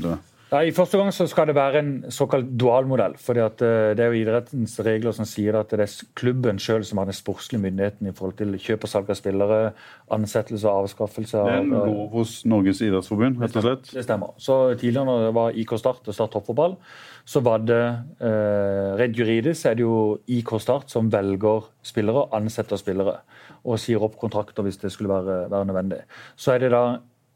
Ja, 0.51 0.59
I 0.61 0.73
første 0.75 0.99
gang 0.99 1.09
så 1.09 1.25
skal 1.25 1.47
det 1.49 1.55
være 1.57 1.79
en 1.81 1.91
såkalt 2.13 2.51
dualmodell. 2.59 3.15
fordi 3.17 3.39
at 3.41 3.61
eh, 3.65 3.95
Det 3.97 4.03
er 4.03 4.11
jo 4.13 4.19
idrettens 4.21 4.79
regler 4.85 5.11
som 5.11 5.25
sier 5.25 5.57
at 5.57 5.71
det 5.73 5.79
er 5.87 5.95
klubben 6.13 6.59
sjøl 6.61 6.85
som 6.85 6.99
har 7.01 7.09
den 7.09 7.17
sportslige 7.17 7.61
myndigheten 7.61 8.07
i 8.07 8.13
forhold 8.13 8.37
til 8.37 8.53
kjøp 8.53 8.85
og 8.85 8.89
salg 8.89 9.09
av 9.09 9.17
spillere, 9.17 9.73
ansettelse 10.11 10.69
og 10.69 10.83
avskaffelse. 10.85 11.37
Det 11.37 11.55
er 11.55 11.63
en 11.63 11.73
lov 11.73 12.13
hos 12.13 12.45
Norges 12.45 12.81
idrettsforbund, 12.85 13.41
rett 13.41 13.57
og 13.57 13.65
slett? 13.65 13.89
Det 13.95 14.05
stemmer. 14.05 14.37
Så 14.37 14.75
Tidligere 14.77 15.05
når 15.05 15.25
det 15.25 15.33
var 15.39 15.57
IK 15.57 15.75
Start 15.79 16.07
og 16.07 16.13
Start 16.13 16.31
toppfotball, 16.31 16.77
så 17.25 17.41
var 17.41 17.65
det 17.65 17.81
eh, 18.21 18.93
rent 19.01 19.17
juridisk 19.17 19.65
er 19.65 19.79
det 19.79 19.81
jo 19.87 20.19
IK 20.27 20.59
Start 20.61 20.93
som 20.93 21.09
velger 21.09 21.65
spillere, 21.81 22.27
ansetter 22.37 22.77
spillere 22.77 23.17
og 23.65 23.81
sier 23.81 24.03
opp 24.05 24.19
kontrakter 24.21 24.61
hvis 24.65 24.77
det 24.77 24.93
skulle 24.93 25.09
være, 25.09 25.49
være 25.49 25.65
nødvendig. 25.71 26.03
Så 26.37 26.53
er 26.53 26.61
det 26.61 26.71
da 26.75 26.85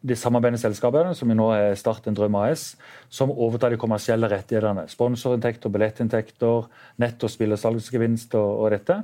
de 0.01 0.15
samarbeidende 0.15 0.61
selskapene, 0.61 1.11
som 1.15 1.31
nå 1.35 1.49
er 1.51 1.77
Start 1.79 2.07
en 2.07 2.15
drøm 2.15 2.37
AS, 2.39 2.73
som 3.11 3.33
overtar 3.33 3.73
de 3.73 3.79
kommersielle 3.81 4.29
rettighetene. 4.31 4.85
Sponsorinntekter, 4.91 5.71
billettinntekter, 5.73 6.69
netto 7.03 7.29
spillersalgsgevinst 7.31 8.35
og, 8.39 8.51
og 8.63 8.75
dette. 8.77 9.01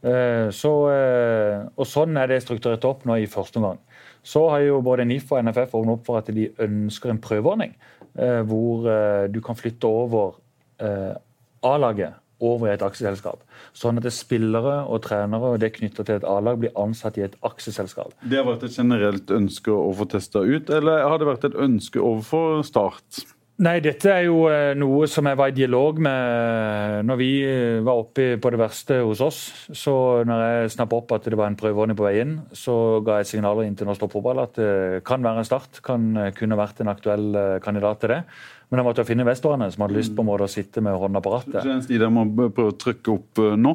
Eh, 0.00 0.48
så, 0.54 0.72
eh, 0.94 1.66
og 1.76 1.88
Sånn 1.88 2.16
er 2.16 2.30
det 2.30 2.40
strukturert 2.44 2.86
opp 2.88 3.04
nå 3.08 3.18
i 3.20 3.28
første 3.30 3.60
omgang. 3.60 3.82
Så 4.22 4.46
har 4.52 4.62
jo 4.64 4.80
både 4.84 5.08
NIF 5.08 5.32
og 5.32 5.42
NFF 5.44 5.74
åpnet 5.76 5.98
opp 5.98 6.06
for 6.06 6.20
at 6.20 6.30
de 6.36 6.48
ønsker 6.60 7.12
en 7.12 7.20
prøveordning, 7.20 7.74
eh, 8.14 8.40
hvor 8.46 8.88
du 9.32 9.40
kan 9.44 9.56
flytte 9.56 9.88
over 9.88 10.38
A-laget 10.80 12.16
over 12.40 12.68
i 12.68 12.74
et 12.74 12.84
aksjeselskap. 12.84 13.42
Sånn 13.76 14.00
at 14.00 14.06
det 14.06 14.14
spillere 14.16 14.80
og 14.86 15.02
trenere 15.06 15.54
og 15.54 15.60
det 15.62 15.72
knytta 15.76 16.04
til 16.04 16.20
et 16.20 16.28
A-lag 16.28 16.60
blir 16.62 16.74
ansatt 16.78 17.18
i 17.20 17.26
et 17.26 17.36
aksjeselskap. 17.46 18.14
Det 18.24 18.40
har 18.40 18.48
vært 18.48 18.66
et 18.68 18.76
generelt 18.76 19.30
ønske 19.34 19.74
å 19.74 19.90
få 19.96 20.08
testa 20.10 20.44
ut, 20.44 20.70
eller 20.70 21.04
har 21.06 21.20
det 21.20 21.28
vært 21.28 21.50
et 21.50 21.60
ønske 21.68 22.02
overfor 22.02 22.64
Start? 22.66 23.24
Nei, 23.60 23.74
dette 23.84 24.08
er 24.08 24.22
jo 24.24 24.46
eh, 24.48 24.70
noe 24.78 25.04
som 25.10 25.26
jeg 25.28 25.36
var 25.36 25.50
i 25.50 25.56
dialog 25.56 25.98
med 26.00 27.04
når 27.04 27.18
vi 27.20 27.28
eh, 27.44 27.82
var 27.84 27.98
oppe 28.00 28.38
på 28.40 28.52
det 28.54 28.60
verste 28.60 29.02
hos 29.04 29.20
oss. 29.20 29.40
Så 29.76 29.92
når 30.24 30.44
jeg 30.44 30.70
snappa 30.78 30.96
opp 30.96 31.12
at 31.12 31.28
det 31.28 31.36
var 31.36 31.50
en 31.50 31.58
prøveordning 31.60 31.98
på 31.98 32.06
vei 32.06 32.14
inn, 32.22 32.38
så 32.56 33.02
ga 33.04 33.18
jeg 33.20 33.28
signaler 33.34 33.68
inn 33.68 33.76
til 33.76 33.90
Norsk 33.90 34.06
Toppfotball 34.06 34.40
at 34.46 34.56
det 34.56 35.02
kan 35.04 35.20
være 35.20 35.44
en 35.44 35.50
start. 35.50 35.82
Kan 35.84 36.08
kunne 36.38 36.56
vært 36.56 36.80
en 36.80 36.92
aktuell 36.94 37.28
eh, 37.36 37.58
kandidat 37.60 38.00
til 38.00 38.14
det. 38.14 38.22
Men 38.70 38.80
jeg 38.80 38.86
måtte 38.86 39.04
finne 39.04 39.26
investorene 39.26 39.68
som 39.74 39.84
hadde 39.84 39.98
lyst 39.98 40.16
på 40.16 40.24
en 40.24 40.30
måte 40.30 40.46
å 40.46 40.50
sitte 40.50 40.80
med 40.80 40.96
hånda 40.96 41.20
på 41.20 41.34
rattet. 41.34 41.60
Så 41.60 41.90
de 41.90 42.00
der 42.00 42.12
må 42.14 42.24
prøve 42.40 42.72
å 42.72 42.80
trykke 42.80 43.12
opp 43.12 43.42
eh, 43.44 43.58
nå? 43.60 43.74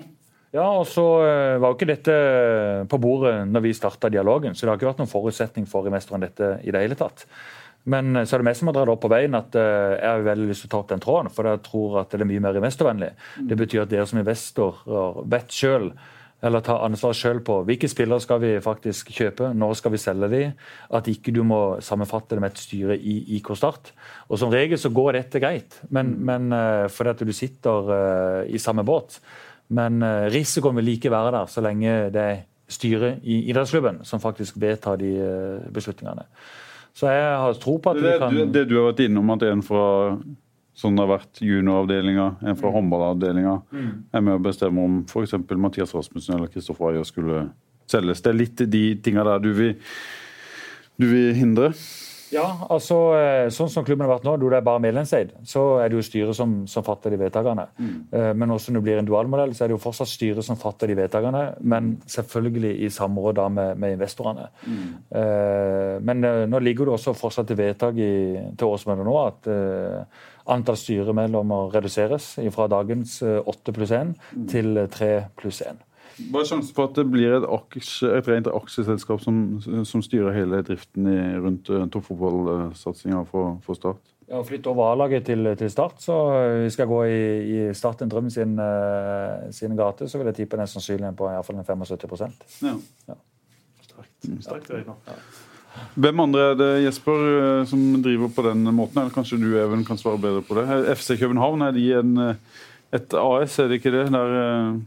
Ja, 0.56 0.70
og 0.80 0.88
så 0.88 1.04
eh, 1.26 1.58
var 1.60 1.74
jo 1.74 1.76
ikke 1.76 1.90
dette 1.90 2.16
på 2.88 3.00
bordet 3.04 3.42
når 3.50 3.66
vi 3.66 3.76
starta 3.76 4.10
dialogen, 4.10 4.56
så 4.56 4.64
det 4.64 4.72
har 4.72 4.80
ikke 4.80 4.88
vært 4.88 5.02
noen 5.04 5.12
forutsetning 5.12 5.68
for 5.68 5.86
investorene 5.90 6.30
dette 6.30 6.52
i 6.64 6.72
det 6.72 6.84
hele 6.86 6.98
tatt. 6.98 7.26
Men 7.92 8.16
eh, 8.16 8.26
så 8.26 8.36
er 8.36 8.44
det 8.44 8.50
meg 8.50 8.58
som 8.60 8.72
har 8.72 8.80
dratt 8.80 8.94
opp 8.96 9.06
på 9.06 9.14
veien 9.14 9.38
at 9.38 9.56
jeg 9.56 10.10
har 10.10 10.26
veldig 10.26 10.50
lyst 10.50 10.66
til 10.66 10.72
å 10.72 10.74
ta 10.74 10.82
opp 10.82 10.92
den 10.92 11.04
tråden, 11.04 11.32
for 11.34 11.50
jeg 11.50 11.64
tror 11.66 12.02
at 12.02 12.12
det 12.14 12.26
er 12.26 12.30
mye 12.30 12.44
mer 12.44 12.60
investorvennlig. 12.60 13.14
Det 13.50 13.58
betyr 13.60 13.86
at 13.86 13.94
dere 13.94 14.10
som 14.10 14.22
investorer 14.22 15.26
vet 15.36 15.54
sjøl 15.54 15.92
eller 16.46 16.62
ta 16.62 16.76
ansvar 16.86 17.16
sjøl 17.16 17.40
på 17.46 17.62
hvilke 17.66 17.88
spillere 17.90 18.22
skal 18.22 18.42
vi 18.44 18.52
faktisk 18.62 19.10
kjøpe, 19.16 19.50
når 19.58 19.78
skal 19.80 19.94
vi 19.94 20.02
selge 20.02 20.30
de, 20.30 20.42
At 20.94 21.08
ikke 21.10 21.34
du 21.34 21.42
må 21.48 21.80
sammenfatte 21.82 22.36
det 22.36 22.44
med 22.44 22.54
et 22.54 22.62
styre 22.62 22.98
i 22.98 23.16
IK 23.38 23.54
Start. 23.58 23.94
Og 24.30 24.38
Som 24.40 24.52
regel 24.54 24.78
så 24.78 24.92
går 24.94 25.16
dette 25.18 25.42
greit, 25.42 25.80
men, 25.90 26.12
mm. 26.14 26.26
men 26.30 26.54
uh, 26.54 26.88
fordi 26.92 27.14
at 27.16 27.24
du 27.26 27.34
sitter 27.34 28.46
i 28.46 28.62
samme 28.62 28.86
båt. 28.86 29.20
Men 29.74 30.04
risikoen 30.30 30.76
vil 30.78 30.86
like 30.92 31.10
være 31.10 31.32
der 31.34 31.48
så 31.50 31.62
lenge 31.66 32.12
det 32.14 32.22
er 32.22 32.44
styret 32.70 33.24
i 33.26 33.40
idrettsklubben 33.50 34.04
som 34.06 34.22
faktisk 34.22 34.60
vedtar 34.62 35.00
de 35.02 35.10
beslutningene. 35.74 36.28
Så 36.96 37.12
jeg 37.12 37.38
har 37.44 37.60
tro 37.60 37.76
på 37.82 37.92
at 37.92 38.00
det, 38.00 38.08
vi 38.14 38.20
kan 38.22 38.36
Det 38.40 38.48
det 38.56 38.66
du 38.72 38.78
har 38.80 38.90
vært 38.90 39.04
innom, 39.06 39.34
at 39.36 39.44
en 39.50 39.64
fra 39.66 39.86
Sånn 40.76 40.98
det 40.98 41.06
har 41.06 41.08
vært 41.08 41.40
junioravdelinga, 41.40 42.24
en 42.44 42.58
fra 42.60 42.68
mm. 42.68 42.74
håndballavdelinga, 42.76 43.52
mm. 43.72 43.92
er 44.12 44.24
med 44.28 44.34
å 44.36 44.42
bestemme 44.44 44.82
om 44.84 44.98
f.eks. 45.08 45.38
Mathias 45.56 45.94
Rasmussen 45.96 46.36
eller 46.36 46.50
Kristoffer 46.52 46.90
Ayer 46.90 47.06
skulle 47.08 47.46
selges. 47.88 48.20
Det 48.20 48.34
er 48.34 48.36
litt 48.42 48.64
de 48.74 48.82
tinga 49.00 49.24
der 49.24 49.40
du 49.40 49.54
vil, 49.56 49.78
du 51.00 51.08
vil 51.08 51.32
hindre? 51.38 51.70
Ja, 52.34 52.46
altså 52.74 52.98
eh, 53.18 53.48
sånn 53.54 53.70
som 53.72 53.86
klubben 53.86 54.06
har 54.06 54.16
vært 54.16 54.26
nå, 54.26 54.36
da 54.42 54.50
det 54.56 54.58
er 54.58 54.66
bare 54.66 54.82
medlemseid, 54.84 55.34
så 55.46 55.66
er 55.84 55.92
det 55.92 56.00
jo 56.00 56.06
styret 56.06 56.38
som, 56.38 56.56
som 56.70 56.86
fatter 56.86 57.14
de 57.14 57.20
vedtakene. 57.22 57.68
Mm. 57.78 57.96
Eh, 58.10 58.30
men 58.38 58.54
også 58.56 58.74
når 58.74 58.82
det 58.82 58.88
blir 58.88 59.02
en 59.02 59.10
dualmodell, 59.10 59.54
så 59.56 59.66
er 59.66 59.72
det 59.72 59.78
jo 59.78 59.84
fortsatt 59.84 60.10
styret 60.10 60.48
som 60.48 60.60
fatter 60.60 60.92
de 60.92 60.98
vedtakene, 61.00 61.44
men 61.62 61.96
selvfølgelig 62.12 62.74
i 62.88 62.92
samråd 62.94 63.44
med, 63.54 63.82
med 63.82 63.98
investorene. 63.98 64.48
Mm. 64.66 64.86
Eh, 65.22 65.96
men 66.06 66.30
nå 66.50 66.62
ligger 66.64 66.90
det 66.90 66.98
også 66.98 67.16
fortsatt 67.18 67.50
til 67.52 67.60
vedtak 67.60 68.00
i, 68.02 68.14
til 68.58 68.72
årsmøtet 68.72 69.06
nå 69.06 69.18
at 69.22 69.50
antall 70.52 70.78
styremedlemmer 70.78 71.74
reduseres 71.74 72.36
fra 72.54 72.68
dagens 72.72 73.18
åtte 73.26 73.74
pluss 73.76 73.94
én 73.96 74.14
til 74.50 74.86
tre 74.94 75.12
pluss 75.38 75.62
én. 75.66 75.82
Hva 76.32 76.42
er 76.42 76.50
sjansen 76.50 76.76
for 76.76 76.90
at 76.90 76.98
det 76.98 77.06
blir 77.12 77.38
et, 77.38 77.46
aksje, 77.58 78.10
et 78.18 78.28
rent 78.32 78.48
aksjeselskap 78.48 79.24
som, 79.24 79.40
som, 79.62 80.04
styrer 80.06 80.36
hele 80.36 80.62
driften 80.66 81.10
i, 81.12 81.18
rundt 81.44 81.72
uh, 81.74 81.84
toppfotballsatsinga 81.92 83.24
for, 83.32 83.58
for, 83.66 83.80
Start? 83.80 84.02
Ja, 84.30 84.40
Flytte 84.48 84.72
over 84.72 84.94
A-laget 84.94 85.28
til, 85.28 85.52
til, 85.60 85.72
Start, 85.72 86.00
så 86.02 86.18
vi 86.64 86.70
skal 86.74 86.90
gå 86.90 87.02
i, 87.12 87.22
i 87.46 87.66
Start 87.78 88.02
en 88.06 88.12
drøm 88.12 88.30
sin, 88.34 88.56
uh, 88.60 89.48
sin 89.56 89.76
gate, 89.78 90.10
så 90.10 90.22
vil 90.22 90.32
jeg 90.32 90.42
tippe 90.42 90.62
den 90.62 90.72
sannsynligheten 90.72 91.20
på 91.20 91.32
iallfall 91.34 91.60
75 91.62 92.24
ja. 92.64 92.78
ja. 93.12 93.20
Sterkt. 93.84 94.32
Sterkt, 94.48 94.72
ja. 94.80 95.20
Hvem 95.96 96.24
andre 96.24 96.50
er 96.52 96.58
det 96.60 96.72
Jesper, 96.86 97.24
eh, 97.40 97.66
som 97.68 97.82
driver 98.04 98.32
på 98.32 98.44
den 98.48 98.64
måten? 98.76 99.00
Eller 99.02 99.14
kanskje 99.14 99.40
du 99.40 99.50
Even, 99.60 99.86
kan 99.88 100.00
svare 100.00 100.20
bedre 100.22 100.44
på 100.44 100.58
det? 100.58 100.96
FC 100.98 101.20
København, 101.20 101.62
er 101.62 101.72
de 101.72 101.86
en, 102.00 102.18
eh, 102.18 102.36
et 102.94 103.14
AS, 103.14 103.60
er 103.60 103.68
det 103.68 103.80
ikke 103.80 103.92
det? 103.92 104.12
Der, 104.12 104.36
eh, 104.42 104.80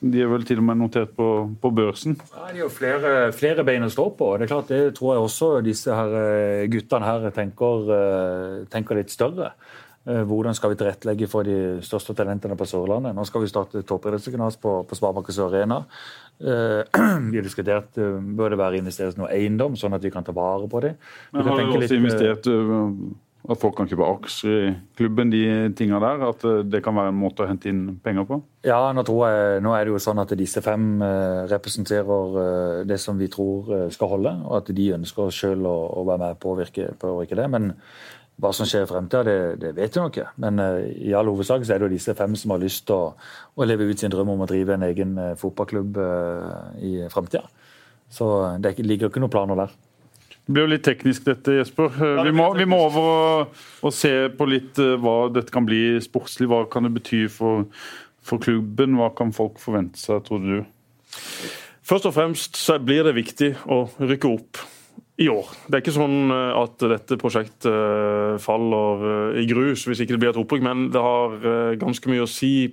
de 0.00 0.22
er 0.22 0.28
vel 0.30 0.44
til 0.46 0.60
og 0.60 0.66
med 0.68 0.80
notert 0.80 1.14
på, 1.16 1.28
på 1.62 1.70
børsen? 1.74 2.18
Ja, 2.34 2.50
De 2.52 2.62
har 2.64 2.72
flere, 2.72 3.14
flere, 3.36 3.64
bein 3.66 3.86
å 3.86 3.92
stå 3.92 4.10
på. 4.18 4.32
Det 4.36 4.46
er 4.46 4.52
klart, 4.52 4.70
det 4.72 4.94
tror 4.98 5.14
jeg 5.14 5.24
også 5.24 5.50
disse 5.64 5.96
her 5.96 6.68
guttene 6.72 7.08
her 7.08 7.26
tenker, 7.36 7.90
tenker 8.72 9.00
litt 9.00 9.14
større. 9.14 9.54
Hvordan 10.06 10.54
skal 10.54 10.70
vi 10.70 10.78
tilrettelegge 10.78 11.26
for 11.26 11.46
de 11.46 11.80
største 11.82 12.14
talentene 12.14 12.54
på 12.58 12.68
Sørlandet? 12.70 13.16
Nå 13.16 13.24
skal 13.26 13.42
vi 13.42 13.50
starte 13.50 13.82
toppidrettsgymnas 13.82 14.58
på, 14.62 14.76
på 14.86 14.98
Sparebanken 14.98 15.40
Arena. 15.48 15.80
Eh, 16.38 16.82
vi 17.32 17.40
har 17.40 17.46
diskutert 17.46 17.96
bør 17.96 18.54
det 18.54 18.60
være 18.60 18.78
investert 18.78 19.18
noe 19.18 19.32
eiendom, 19.34 19.74
sånn 19.74 19.96
at 19.96 20.04
vi 20.04 20.12
kan 20.14 20.26
ta 20.26 20.34
vare 20.36 20.68
på 20.70 20.82
det. 20.84 20.92
Men 21.34 21.48
har 21.48 21.58
dere 21.58 21.72
også 21.72 21.82
litt, 21.82 21.96
investert 21.96 22.50
At 23.46 23.60
folk 23.62 23.76
kan 23.78 23.86
kjøpe 23.86 24.06
aksjer 24.08 24.54
i 24.56 24.70
klubben, 24.98 25.30
de 25.30 25.40
tinga 25.78 26.00
der. 26.02 26.24
At 26.32 26.42
eh, 26.46 26.64
det 26.66 26.80
kan 26.82 26.96
være 26.98 27.12
en 27.12 27.20
måte 27.20 27.44
å 27.44 27.48
hente 27.50 27.70
inn 27.70 27.84
penger 28.02 28.26
på? 28.26 28.40
Ja, 28.66 28.80
nå, 28.96 29.04
jeg, 29.06 29.62
nå 29.62 29.74
er 29.76 29.86
det 29.86 29.94
jo 29.94 30.02
sånn 30.02 30.22
at 30.22 30.34
disse 30.38 30.62
fem 30.64 30.96
eh, 31.06 31.44
representerer 31.52 32.40
eh, 32.42 32.80
det 32.90 32.98
som 33.02 33.18
vi 33.20 33.30
tror 33.30 33.86
skal 33.94 34.10
holde. 34.16 34.34
Og 34.48 34.58
at 34.58 34.74
de 34.74 34.88
ønsker 34.98 35.30
sjøl 35.34 35.62
å, 35.62 35.76
å, 36.00 36.04
være 36.08 36.24
med 36.24 36.34
å 36.34 36.40
påvirke, 36.42 36.90
påvirke 36.98 37.38
det. 37.38 37.46
Men 37.54 37.70
hva 38.42 38.50
som 38.56 38.66
skjer 38.68 38.84
i 38.84 38.90
fremtida, 38.90 39.22
det, 39.28 39.38
det, 39.62 39.72
vet 39.78 39.94
vi 39.94 40.08
ikke. 40.10 40.26
Men 40.42 40.60
i 40.90 41.14
all 41.16 41.30
hovedsak 41.30 41.62
så 41.62 41.76
er 41.76 41.80
det 41.80 41.86
jo 41.86 41.94
disse 41.94 42.16
fem 42.18 42.34
som 42.36 42.52
har 42.52 42.60
lyst 42.66 42.88
til 42.90 42.98
å, 42.98 43.14
å, 43.54 43.68
leve 43.68 43.86
ut 43.86 44.02
sin 44.02 44.12
drøm 44.12 44.34
om 44.34 44.42
å 44.42 44.50
drive 44.50 44.74
en 44.74 44.90
egen 44.90 45.14
fotballklubb 45.38 46.02
i 46.82 46.98
fremtida. 47.14 47.46
Så 48.12 48.26
det 48.62 48.76
ligger 48.82 49.08
ikke 49.08 49.22
noen 49.22 49.32
planer 49.32 49.62
der. 49.62 49.78
Det 50.46 50.54
blir 50.54 50.62
jo 50.62 50.70
litt 50.76 50.84
teknisk 50.86 51.24
dette, 51.26 51.56
Jesper. 51.58 51.90
Vi 52.22 52.32
må, 52.34 52.46
vi 52.54 52.68
må 52.70 52.78
over 52.86 53.06
og, 53.10 53.62
og, 53.82 53.90
se 53.94 54.12
på 54.30 54.46
litt 54.46 54.78
hva 54.78 55.26
dette 55.34 55.50
kan 55.50 55.66
bli 55.66 55.96
sportslig. 56.04 56.46
Hva 56.52 56.60
kan 56.70 56.86
det 56.86 56.92
bety 56.94 57.24
for, 57.32 57.66
for 58.22 58.42
klubben? 58.42 58.94
Hva 59.00 59.10
kan 59.18 59.34
folk 59.34 59.58
forvente 59.58 59.98
seg, 59.98 60.22
tror 60.28 60.44
du? 60.44 60.60
Først 61.86 62.06
og 62.06 62.14
fremst 62.14 62.58
så 62.58 62.78
blir 62.82 63.02
det 63.06 63.16
viktig 63.18 63.52
å 63.66 63.82
rykke 63.98 64.30
opp 64.30 64.62
i 65.18 65.26
år. 65.32 65.50
Det 65.66 65.78
er 65.78 65.82
ikke 65.82 65.96
sånn 65.96 66.30
at 66.30 66.82
dette 66.94 67.18
prosjektet 67.18 68.38
faller 68.44 69.36
i 69.40 69.46
grus 69.50 69.86
hvis 69.88 70.02
ikke 70.04 70.14
det 70.14 70.22
blir 70.22 70.34
et 70.34 70.40
opprykk, 70.44 70.62
men 70.66 70.88
det 70.94 71.02
har 71.02 71.38
ganske 71.80 72.10
mye 72.12 72.26
å 72.26 72.30
si 72.30 72.68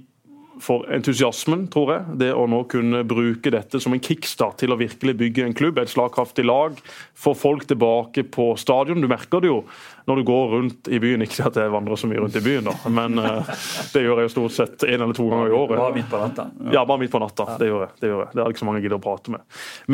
for 0.61 0.85
entusiasmen, 0.93 1.65
tror 1.73 1.93
jeg. 1.93 2.17
Det 2.21 2.29
å 2.35 2.45
nå 2.49 2.63
kunne 2.71 3.03
bruke 3.07 3.51
dette 3.53 3.81
som 3.81 3.95
en 3.95 4.03
kickstart 4.03 4.59
til 4.61 4.73
å 4.73 4.79
virkelig 4.79 5.15
bygge 5.19 5.47
en 5.47 5.57
klubb, 5.57 5.79
et 5.81 5.91
slagkraftig 5.91 6.45
lag. 6.45 6.77
Få 7.17 7.33
folk 7.37 7.65
tilbake 7.69 8.25
på 8.33 8.53
stadion. 8.59 9.01
Du 9.01 9.09
merker 9.11 9.43
det 9.43 9.51
jo 9.51 9.63
når 10.09 10.19
du 10.19 10.23
går 10.27 10.47
rundt 10.51 10.89
i 10.91 10.99
byen. 10.99 11.23
Ikke 11.23 11.47
at 11.47 11.57
jeg 11.59 11.71
vandrer 11.71 11.99
så 11.99 12.09
mye 12.11 12.21
rundt 12.23 12.35
i 12.35 12.43
byen, 12.43 12.67
da, 12.67 12.75
men 12.91 13.21
uh, 13.21 13.51
det 13.93 14.03
gjør 14.03 14.21
jeg 14.21 14.27
jo 14.27 14.33
stort 14.33 14.55
sett 14.57 14.85
én 14.87 14.99
eller 14.99 15.15
to 15.15 15.27
ganger 15.31 15.51
i 15.51 15.55
året. 15.57 15.79
Bare 15.79 15.95
midt 15.95 16.09
på 16.11 16.19
natta? 16.19 16.47
Ja, 16.75 16.83
bare 16.89 17.01
midt 17.03 17.13
på 17.13 17.21
natta. 17.23 17.47
Det 17.61 17.69
gjør 17.69 17.85
jeg. 17.85 17.93
Det 18.01 18.11
gjør 18.11 18.23
jeg. 18.25 18.31
Det 18.33 18.43
er 18.43 18.55
ikke 18.55 18.63
så 18.63 18.67
mange 18.67 18.81
jeg 18.81 18.87
gidder 18.87 18.99
å 18.99 19.05
prate 19.05 19.35
med. 19.35 19.45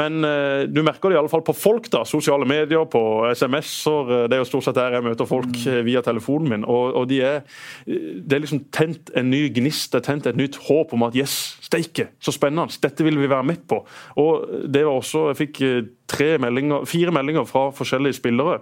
Men 0.02 0.20
uh, 0.26 0.64
du 0.70 0.82
merker 0.86 1.14
det 1.14 1.20
i 1.20 1.22
alle 1.22 1.32
fall 1.32 1.46
på 1.46 1.56
folk. 1.58 1.92
da, 1.94 2.04
Sosiale 2.10 2.48
medier, 2.50 2.88
på 2.90 3.04
SMS-er. 3.36 4.16
Det 4.32 4.40
er 4.40 4.44
jo 4.44 4.50
stort 4.50 4.70
sett 4.70 4.80
der 4.80 4.98
jeg 4.98 5.06
møter 5.06 5.30
folk 5.30 5.52
mm. 5.54 5.82
via 5.88 6.04
telefonen 6.06 6.56
min. 6.56 6.68
Og, 6.70 6.96
og 7.04 7.10
de 7.12 7.22
er, 7.26 7.42
det 7.86 8.40
er 8.40 8.44
liksom 8.44 8.66
tent 8.74 9.14
en 9.18 9.30
ny 9.30 9.46
gnist, 9.54 9.92
det 9.94 10.02
er 10.02 10.08
tent 10.10 10.30
et 10.30 10.40
nytt 10.40 10.49
håp 10.58 10.94
om 10.94 11.04
at 11.04 11.16
yes, 11.16 11.58
steike, 11.62 12.10
så 12.20 12.34
spennende, 12.34 12.74
dette 12.82 13.06
vil 13.06 13.20
vi 13.20 13.30
være 13.30 13.46
med 13.46 13.66
på. 13.70 13.84
Og 14.18 14.64
det 14.66 14.86
var 14.86 14.98
også, 14.98 15.28
Jeg 15.30 15.38
fikk 15.38 15.62
tre 16.10 16.38
meldinger, 16.42 16.86
fire 16.90 17.12
meldinger 17.12 17.46
fra 17.46 17.70
forskjellige 17.76 18.18
spillere 18.18 18.60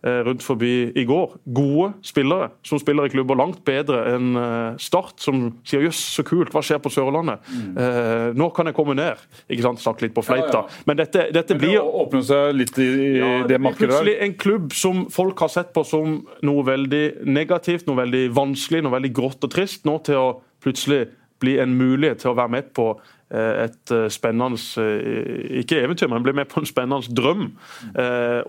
Eh, 0.00 0.22
rundt 0.24 0.42
forbi 0.42 0.92
i 0.96 1.02
går. 1.04 1.34
Gode 1.54 1.90
spillere 2.02 2.46
som 2.64 2.78
spiller 2.80 3.04
i 3.04 3.10
klubber 3.12 3.36
langt 3.36 3.58
bedre 3.68 3.98
enn 4.14 4.30
eh, 4.32 4.78
Start, 4.80 5.18
som 5.20 5.42
sier 5.60 5.82
'jøss, 5.84 6.00
så 6.16 6.24
kult, 6.24 6.48
hva 6.54 6.62
skjer 6.64 6.80
på 6.80 6.88
Sørlandet'? 6.88 7.44
Mm. 7.52 7.74
Eh, 7.76 8.30
nå 8.32 8.48
kan 8.56 8.70
jeg 8.70 8.78
komme 8.78 8.96
ned. 8.96 9.20
Ikke 9.44 9.66
sant, 9.66 9.82
Snakke 9.84 10.06
litt 10.06 10.16
på 10.16 10.24
fleita. 10.24 10.62
Ja, 10.62 10.64
ja. 10.64 10.82
Men 10.88 10.96
dette, 11.02 11.26
dette 11.28 11.52
Men 11.52 11.60
det 11.60 11.68
blir 11.68 11.84
åpner 11.84 12.24
seg 12.24 12.56
litt 12.56 12.80
i, 12.80 12.88
i 12.88 13.12
ja, 13.18 13.28
det, 13.44 13.60
markedet 13.60 13.90
der? 13.90 13.98
plutselig 13.98 14.16
en 14.24 14.34
klubb 14.40 14.72
som 14.72 15.04
folk 15.12 15.44
har 15.44 15.52
sett 15.52 15.74
på 15.76 15.84
som 15.84 16.22
noe 16.48 16.64
veldig 16.64 17.04
negativt, 17.28 17.84
noe 17.84 18.00
veldig 18.00 18.30
vanskelig, 18.32 18.80
noe 18.86 18.96
veldig 18.96 19.12
grått 19.12 19.44
og 19.44 19.52
trist, 19.52 19.84
nå 19.84 19.98
til 20.08 20.16
å 20.16 20.28
plutselig 20.64 21.10
bli 21.40 21.58
en 21.62 21.74
mulighet 21.78 22.22
til 22.22 22.32
å 22.32 22.38
være 22.38 22.54
med 22.58 22.70
på 22.76 22.92
Eh, 23.30 23.64
et 23.64 23.92
eh, 23.94 24.08
spennende 24.10 24.58
eh, 24.82 25.60
Ikke 25.60 25.78
eventyr, 25.78 26.08
men 26.10 26.24
bli 26.26 26.32
med 26.34 26.48
på 26.50 26.58
en 26.60 26.66
spennende 26.66 27.14
drøm 27.14 27.44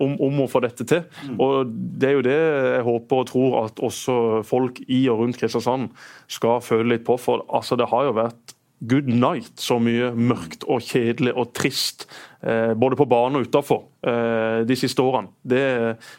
om, 0.02 0.16
om, 0.18 0.40
å 0.42 0.48
få 0.50 0.62
dette 0.64 0.86
til. 0.88 1.04
Og 1.38 1.70
Det 1.70 2.08
er 2.08 2.16
jo 2.16 2.24
det 2.26 2.34
jeg 2.34 2.86
håper 2.88 3.22
og 3.22 3.28
tror 3.30 3.54
at 3.60 3.82
også 3.82 4.16
folk 4.46 4.80
i 4.88 5.04
og 5.12 5.22
rundt 5.22 5.38
Kristiansand 5.38 5.92
skal 6.26 6.58
føle 6.64 6.96
litt 6.96 7.06
på. 7.06 7.14
For 7.20 7.46
altså, 7.46 7.78
det 7.78 7.90
har 7.92 8.08
jo 8.08 8.16
vært 8.18 8.56
good 8.88 9.08
night 9.08 9.60
så 9.60 9.78
mye 9.82 10.12
mørkt 10.16 10.66
og 10.66 10.82
kjedelig 10.86 11.34
og 11.38 11.52
trist 11.56 12.06
Eh, 12.46 12.74
både 12.74 12.96
på 12.98 13.04
banen 13.06 13.38
og 13.38 13.44
utafor 13.46 13.84
eh, 14.02 14.64
de 14.66 14.74
siste 14.74 14.98
årene. 14.98 15.30
Det 15.46 15.62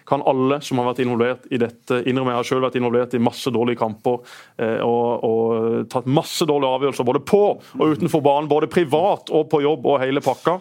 kan 0.08 0.22
alle 0.24 0.62
som 0.64 0.80
har 0.80 0.88
vært 0.88 1.02
involvert 1.04 1.50
i 1.52 1.60
dette 1.60 1.98
innrømme. 2.08 2.32
Jeg 2.32 2.40
har 2.40 2.48
selv 2.48 2.64
vært 2.64 2.78
involvert 2.80 3.18
i 3.18 3.20
masse 3.24 3.52
dårlige 3.52 3.82
kamper 3.82 4.22
eh, 4.56 4.80
og, 4.80 5.26
og 5.28 5.90
tatt 5.92 6.08
masse 6.08 6.48
dårlige 6.48 6.78
avgjørelser 6.78 7.10
både 7.10 7.24
på 7.28 7.42
og 7.60 7.84
utenfor 7.98 8.24
banen. 8.24 8.48
Både 8.48 8.72
privat 8.72 9.34
og 9.36 9.50
på 9.52 9.60
jobb 9.66 9.90
og 9.92 10.00
hele 10.00 10.24
pakka. 10.24 10.56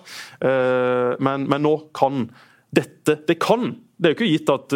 Men, 1.22 1.44
men 1.46 1.62
nå 1.62 1.72
kan 1.94 2.24
dette 2.72 3.18
Det 3.28 3.36
kan 3.42 3.74
det 4.02 4.10
er 4.10 4.14
jo 4.14 4.18
ikke 4.18 4.30
gitt 4.32 4.50
at, 4.50 4.74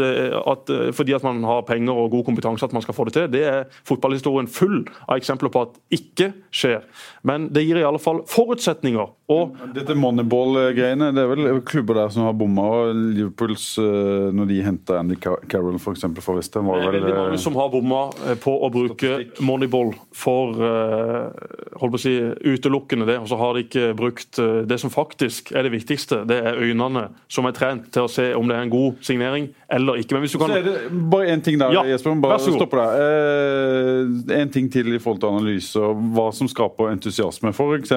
at, 0.52 0.72
fordi 0.94 1.16
at 1.16 1.24
man 1.26 1.42
har 1.46 1.64
penger 1.66 1.98
og 1.98 2.12
god 2.14 2.24
kompetanse 2.28 2.66
at 2.66 2.74
man 2.76 2.84
skal 2.84 2.94
få 2.94 3.08
det 3.08 3.16
til. 3.16 3.28
Det 3.32 3.42
er 3.42 3.64
fotballhistorien 3.88 4.48
full 4.50 4.84
av 5.08 5.18
eksempler 5.18 5.50
på 5.52 5.64
at 5.66 5.80
ikke 5.98 6.30
skjer. 6.54 6.86
Men 7.26 7.48
det 7.54 7.66
gir 7.66 7.80
i 7.80 7.86
alle 7.86 8.02
fall 8.02 8.22
forutsetninger 8.30 9.10
og, 9.26 9.56
Dette 9.74 9.96
Moneyball-greiene, 9.98 11.08
det 11.14 11.22
er 11.24 11.30
vel 11.32 11.60
klubber 11.66 11.98
der 11.98 12.12
som 12.14 12.28
har 12.28 12.34
bomma. 12.38 12.66
Liverpools, 12.94 13.64
eh, 13.82 14.28
når 14.36 14.50
de 14.52 14.60
henta 14.62 15.00
Andy 15.00 15.16
Carroll 15.18 15.80
for 15.82 15.96
eksempel, 15.96 16.22
fra 16.22 16.36
Westham 16.36 16.68
Det 16.70 16.84
er 16.84 16.94
veldig 16.94 17.14
mange 17.16 17.34
eh, 17.34 17.42
som 17.42 17.58
har 17.58 17.72
bomma 17.72 18.04
eh, 18.22 18.38
på 18.38 18.54
å 18.54 18.70
bruke 18.70 19.16
Moneyball 19.42 19.90
for 20.14 20.54
holdt 20.56 21.92
på 21.92 21.98
å 21.98 22.00
si, 22.00 22.14
utelukkende 22.46 23.08
det. 23.08 23.18
Og 23.24 23.26
så 23.32 23.40
har 23.40 23.56
de 23.56 23.66
ikke 23.66 23.90
brukt 23.98 24.38
det 24.38 24.78
som 24.80 24.92
faktisk 24.94 25.50
er 25.56 25.66
det 25.66 25.74
viktigste. 25.74 26.22
Det 26.28 26.38
er 26.46 26.62
øynene 26.62 27.08
som 27.32 27.48
er 27.48 27.56
trent 27.56 27.90
til 27.94 28.06
å 28.06 28.12
se 28.12 28.30
om 28.38 28.46
det 28.46 28.56
er 28.56 28.66
en 28.66 28.72
god 28.72 29.02
signering 29.04 29.50
eller 29.68 29.98
ikke. 29.98 30.14
Men 30.14 30.22
hvis 30.24 30.36
du 30.36 30.38
kan... 30.38 30.52
Så 30.52 30.60
er 30.60 30.66
det 30.66 30.76
bare 31.10 31.32
én 31.34 31.42
ting 31.42 31.58
der, 31.58 31.74
ja, 31.74 31.82
Jesper. 31.90 32.14
Bare 32.22 32.38
stopp 32.42 32.76
der. 32.78 33.00
Eh, 33.02 34.40
en 34.40 34.52
ting 34.54 34.68
til 34.72 34.94
i 34.94 35.00
forhold 35.02 35.22
til 35.22 35.32
analyse 35.32 35.82
og 35.82 36.04
hva 36.14 36.28
som 36.34 36.50
skaper 36.50 36.92
entusiasme. 36.92 37.50
F.eks. 37.50 37.94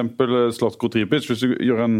Slatko 0.58 0.90
Tripic 0.90 1.19
Tripic. 1.20 1.30
Hvis 1.30 1.44
du 1.44 1.64
gjør 1.66 1.84
en 1.84 1.96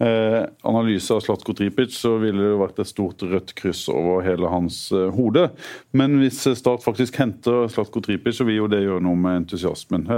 eh, 0.00 0.40
analyse 0.66 1.14
av 1.14 1.22
Slatko 1.24 1.54
Tripic, 1.56 1.94
så 1.96 2.16
ville 2.22 2.50
det 2.52 2.58
vært 2.60 2.82
et 2.82 2.90
stort 2.90 3.22
rødt 3.26 3.54
kryss 3.58 3.86
over 3.92 4.24
hele 4.26 4.50
hans 4.52 4.86
eh, 4.96 5.08
hode. 5.16 5.48
Men 5.96 6.18
hvis 6.22 6.42
Start 6.58 6.84
faktisk 6.86 7.20
henter 7.20 7.68
Slatko 7.72 8.02
Tripic, 8.04 8.38
så 8.38 8.48
vil 8.48 8.62
jo 8.62 8.70
det 8.70 8.84
gjøre 8.84 9.04
noe 9.04 9.18
med 9.18 9.44
entusiasmen. 9.44 10.08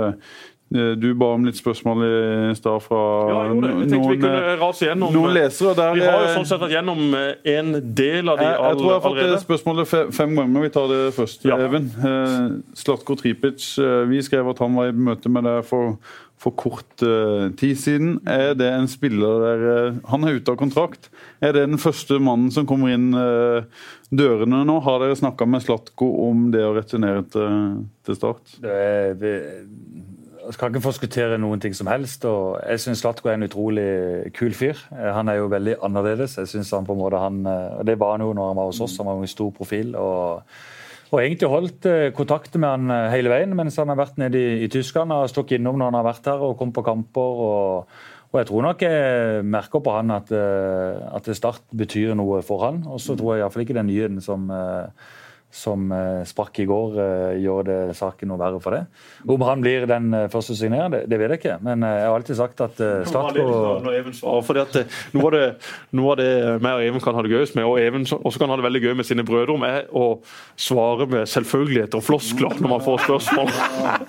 Eh, 0.74 0.92
du 0.96 1.12
ba 1.14 1.32
om 1.36 1.44
litt 1.44 1.59
spørsmål 1.59 2.05
i 2.07 2.55
stad 2.57 2.80
fra 2.84 3.00
ja, 3.28 3.40
noen, 3.53 3.82
gjennom, 3.90 5.12
noen 5.12 5.34
lesere. 5.36 5.74
Der, 5.76 5.92
vi 5.98 6.05
har 6.07 6.24
jo 6.24 6.30
sånn 6.38 6.48
sett 6.48 6.62
vært 6.62 6.76
gjennom 6.78 7.16
eh, 7.18 7.53
en 7.59 7.74
del 7.76 8.32
av 8.32 8.40
de 8.40 8.46
jeg, 8.46 8.57
jeg 8.57 8.78
tror 8.78 8.88
jeg 8.88 8.94
har 8.94 9.05
fått 9.05 9.11
allerede. 9.12 9.42
spørsmålet 9.44 9.92
fem 10.16 10.34
ganger. 10.38 10.64
Vi 10.64 10.72
tar 10.78 10.88
det 10.92 11.00
først. 11.18 11.46
Ja. 11.48 11.61
Even. 11.66 11.90
Eh, 11.92 12.46
Slatko 12.78 13.18
Tripic, 13.20 13.68
vi 14.09 14.24
skrev 14.24 14.48
at 14.55 14.62
han 14.64 14.78
var 14.78 14.92
i 14.92 14.96
møte 14.96 15.32
med 15.32 15.44
deg 15.48 15.66
for 15.68 15.98
for 16.43 16.55
kort 16.59 17.05
uh, 17.07 17.51
tid 17.59 17.78
siden. 17.78 18.16
Er 18.26 18.57
det 18.59 18.68
en 18.72 18.88
spiller 18.90 19.45
der 19.45 19.66
uh, 19.93 20.01
Han 20.11 20.26
er 20.26 20.38
ute 20.38 20.53
av 20.53 20.59
kontrakt. 20.59 21.11
Er 21.40 21.55
det 21.55 21.68
den 21.68 21.80
første 21.80 22.18
mannen 22.22 22.51
som 22.55 22.66
kommer 22.68 22.95
inn 22.95 23.12
uh, 23.14 23.62
dørene 24.11 24.64
nå? 24.66 24.80
Har 24.82 25.03
dere 25.03 25.18
snakka 25.18 25.47
med 25.47 25.62
Slatko 25.62 26.09
om 26.26 26.49
det 26.55 26.64
å 26.66 26.74
returnere 26.74 27.22
til, 27.30 28.16
Start? 28.18 28.57
Det, 28.59 28.74
det, 29.22 29.32
jeg 30.43 30.57
skal 30.57 30.72
ikke 30.72 30.84
forskuttere 30.88 31.38
noen 31.38 31.62
ting 31.62 31.76
som 31.78 31.90
helst. 31.90 32.26
og 32.26 32.59
Jeg 32.66 32.82
syns 32.82 33.05
Slatko 33.05 33.30
er 33.30 33.38
en 33.38 33.47
utrolig 33.47 33.88
kul 34.34 34.57
fyr. 34.59 34.82
Han 34.90 35.30
er 35.30 35.38
jo 35.38 35.51
veldig 35.53 35.78
annerledes. 35.86 36.40
Jeg 36.43 36.51
synes 36.51 36.74
han 36.74 36.88
på 36.88 36.97
en 36.97 37.05
måte 37.05 37.22
han, 37.22 37.45
Det 37.86 37.95
var 38.01 38.16
han 38.16 38.26
jo 38.26 38.34
når 38.34 38.51
han 38.51 38.59
var 38.59 38.72
hos 38.72 38.82
oss. 38.82 38.99
Han 38.99 39.07
var 39.07 39.20
jo 39.20 39.28
en 39.28 39.36
stor 39.36 39.55
profil. 39.55 39.95
og 39.95 40.43
og 41.12 41.20
egentlig 41.20 41.50
holdt 41.52 41.86
eh, 41.90 42.08
kontakt 42.16 42.56
med 42.56 42.70
han 42.70 42.92
eh, 42.94 43.10
hele 43.12 43.32
veien 43.32 43.52
mens 43.56 43.76
han 43.80 43.92
har 43.92 44.00
vært 44.00 44.18
nede 44.20 44.40
i, 44.40 44.64
i 44.64 44.70
Tyskland. 44.72 45.12
og 45.12 45.28
stått 45.28 45.52
innom 45.52 45.76
når 45.76 45.90
han 45.90 45.98
har 46.00 46.08
vært 46.08 46.28
her 46.32 46.44
og 46.46 46.56
kommet 46.60 46.76
på 46.78 46.86
kamper. 46.86 47.42
og, 47.46 47.98
og 48.32 48.38
jeg 48.40 48.48
tror 48.48 48.64
nok 48.64 48.84
jeg 48.86 49.42
merker 49.44 49.82
på 49.84 49.96
han 49.98 50.14
at, 50.16 50.32
eh, 50.32 51.02
at 51.12 51.28
Start 51.36 51.66
betyr 51.76 52.14
noe 52.16 52.40
for 52.46 52.64
han. 52.64 52.80
Og 52.88 53.02
så 53.04 53.16
tror 53.18 53.34
jeg 53.34 53.44
iallfall 53.44 53.66
ikke 53.66 53.76
den 53.76 53.90
nyheten 53.92 54.24
som 54.24 54.48
som 55.53 55.84
uh, 55.92 56.22
sprakk 56.24 56.62
i 56.62 56.66
går, 56.68 56.94
uh, 56.96 57.32
gjør 57.36 57.66
det 57.68 57.78
saken 57.98 58.30
noe 58.32 58.40
verre 58.40 58.61
for 58.62 58.72
det. 58.72 58.86
Om 59.28 59.44
han 59.44 59.61
blir 59.64 59.84
den 59.88 60.09
uh, 60.16 60.24
første 60.32 60.57
signerende, 60.57 61.03
det, 61.03 61.11
det, 61.12 61.18
vet 61.20 61.34
jeg 61.34 61.42
ikke. 61.42 61.57
Men 61.66 61.84
jeg 61.84 62.07
har 62.09 62.16
alltid 62.16 62.38
sagt 62.38 62.62
at 62.64 62.80
på 62.80 62.86
noe, 65.12 65.26
av 65.28 65.34
det, 65.34 65.44
noe 65.92 66.14
av 66.14 66.18
det 66.20 66.30
meg 66.64 66.78
og 66.78 66.86
Even 66.86 67.05
kan 67.05 67.16
ha 67.18 67.24
det 67.24 67.32
gøyest 67.34 67.57
med, 67.59 67.68
og 67.68 67.78
Even 67.82 68.07
også 68.09 68.40
kan 68.40 68.53
ha 68.53 68.57
det 68.59 68.66
veldig 68.66 68.82
gøy 68.82 68.96
med 68.98 69.09
sine 69.09 69.26
brødre 69.28 69.55
om, 69.55 69.66
er 69.68 69.84
å 69.92 70.07
svare 70.57 71.07
med 71.11 71.28
selvfølgeligheter 71.28 72.00
og 72.00 72.07
floskler 72.07 72.57
når 72.62 72.72
man 72.72 72.84
får 72.84 73.05
spørsmål. 73.05 73.53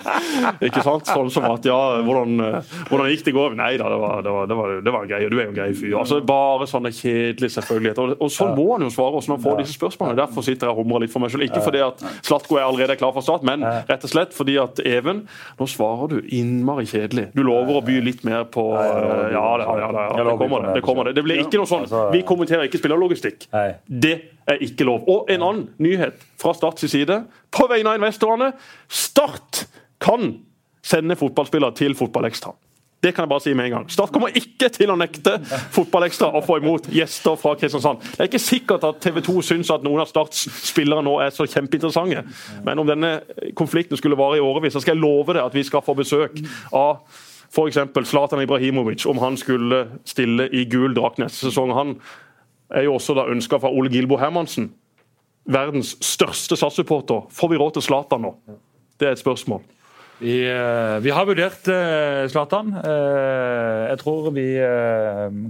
ikke 0.70 0.84
sant? 0.86 1.12
Sånn 1.12 1.30
som 1.34 1.48
at 1.50 1.68
ja, 1.68 1.78
hvordan, 2.06 2.40
hvordan 2.88 3.12
gikk 3.12 3.26
det 3.28 3.34
i 3.34 3.36
går? 3.36 3.58
Nei 3.60 3.74
da, 3.80 3.92
det 3.92 4.00
var, 4.00 4.24
det 4.24 4.34
var, 4.38 4.48
det 4.48 4.58
var, 4.62 4.74
det 4.88 4.96
var 4.96 5.08
grei. 5.12 5.22
Du 5.28 5.36
er 5.38 5.44
jo 5.44 5.52
en 5.52 5.58
grei 5.60 5.70
fyr. 5.76 5.92
Altså, 6.00 6.22
bare 6.24 6.68
sånne 6.70 6.92
kjedelige 6.94 7.58
selvfølgeligheter. 7.58 8.14
Og, 8.14 8.24
og 8.24 8.32
sånn 8.32 8.56
må 8.56 8.70
han 8.72 8.86
jo 8.86 8.92
svare 8.94 9.20
også 9.20 9.32
når 9.32 9.40
han 9.40 9.44
får 9.44 9.62
disse 9.62 9.76
spørsmålene. 9.78 10.20
Derfor 10.22 10.46
sitter 10.46 10.70
jeg 10.70 10.76
og 10.76 10.82
humrer 10.82 11.04
litt 11.04 11.12
for 11.12 11.24
meg 11.24 11.33
skyld. 11.34 11.46
Ikke 11.48 11.62
fordi 11.64 11.82
at 11.84 12.02
Slatko 12.24 12.58
er 12.58 12.66
allerede 12.66 12.96
klar 13.00 13.12
for 13.16 13.26
start, 13.26 13.44
men 13.46 13.64
rett 13.64 14.06
og 14.06 14.12
slett 14.12 14.34
fordi 14.36 14.56
at 14.62 14.80
Even 14.84 15.24
Nå 15.58 15.68
svarer 15.70 16.14
du 16.14 16.30
innmari 16.34 16.86
kjedelig. 16.88 17.28
Du 17.34 17.42
lover 17.46 17.80
å 17.80 17.84
by 17.84 17.98
litt 18.04 18.24
mer 18.26 18.46
på 18.50 18.66
Ja, 18.74 19.28
ja, 19.34 19.44
det, 19.60 19.66
ja, 19.66 20.24
det 20.24 20.36
kommer 20.40 20.66
det. 20.66 20.74
Det, 20.78 20.84
kommer 20.86 21.08
det. 21.08 21.14
det 21.18 21.26
blir 21.26 21.42
ikke 21.44 21.60
noe 21.60 21.70
sånn 21.70 21.86
Vi 22.14 22.24
kommenterer 22.26 22.68
ikke 22.68 22.80
spillerlogistikk. 22.82 23.48
Det 23.86 24.16
er 24.48 24.64
ikke 24.64 24.86
lov. 24.88 25.06
Og 25.10 25.30
en 25.32 25.44
annen 25.44 25.68
nyhet 25.82 26.18
fra 26.40 26.52
Starts 26.56 26.84
side, 26.90 27.22
på 27.54 27.68
vegne 27.70 27.94
av 27.94 28.00
investorene. 28.00 28.52
Start 28.92 29.64
kan 30.04 30.34
sende 30.84 31.16
fotballspillere 31.16 31.74
til 31.78 31.96
Fotballekstra. 31.96 32.52
Det 33.04 33.12
kan 33.12 33.26
jeg 33.26 33.28
bare 33.34 33.44
si 33.44 33.52
med 33.52 33.68
en 33.68 33.74
gang. 33.74 33.90
Start 33.92 34.12
kommer 34.14 34.32
ikke 34.32 34.70
til 34.72 34.88
å 34.88 34.96
nekte 34.96 35.36
Fotballekstra 35.74 36.30
å 36.32 36.40
få 36.44 36.56
imot 36.62 36.86
gjester 36.94 37.36
fra 37.36 37.52
Kristiansand. 37.60 38.00
Det 38.14 38.22
er 38.22 38.30
ikke 38.30 38.40
sikkert 38.40 38.86
at 38.88 39.02
TV 39.04 39.20
2 39.26 39.42
syns 39.44 39.72
at 39.74 39.84
noen 39.84 40.00
av 40.00 40.08
Starts 40.08 40.46
spillere 40.70 41.04
nå 41.04 41.18
er 41.20 41.34
så 41.34 41.44
kjempeinteressante. 41.44 42.22
Men 42.64 42.80
om 42.80 42.88
denne 42.88 43.18
konflikten 43.58 44.00
skulle 44.00 44.16
vare 44.16 44.40
i 44.40 44.44
årevis, 44.44 44.72
så 44.72 44.80
skal 44.80 44.96
jeg 44.96 45.04
love 45.04 45.36
deg 45.36 45.44
at 45.44 45.56
vi 45.56 45.66
skal 45.68 45.84
få 45.84 45.96
besøk 45.98 46.40
av 46.72 47.04
f.eks. 47.54 47.78
Zlatan 48.08 48.42
Ibrahimovic, 48.42 49.04
om 49.06 49.20
han 49.20 49.36
skulle 49.38 49.84
stille 50.08 50.48
i 50.48 50.64
gul 50.70 50.96
drakt 50.96 51.20
neste 51.20 51.50
sesong. 51.50 51.76
Han 51.76 51.94
er 52.72 52.88
jo 52.88 52.96
også 52.96 53.18
da 53.20 53.28
ønska 53.30 53.60
fra 53.60 53.70
Ole 53.70 53.92
Gilbo 53.92 54.16
Hermansen. 54.18 54.72
Verdens 55.44 55.92
største 56.00 56.56
SAS-supporter. 56.56 57.28
Får 57.28 57.52
vi 57.52 57.60
råd 57.60 57.76
til 57.76 57.84
Zlatan 57.90 58.24
nå? 58.24 58.32
Det 58.96 59.10
er 59.10 59.18
et 59.18 59.20
spørsmål. 59.20 59.60
Vi, 60.18 60.34
eh, 60.46 60.98
vi, 61.02 61.10
har 61.10 61.26
vurdert 61.26 61.66
uh, 61.68 62.24
Zlatan. 62.30 62.70
Uh, 62.78 63.90
jeg 63.90 63.98
tror 64.00 64.28
vi 64.34 64.44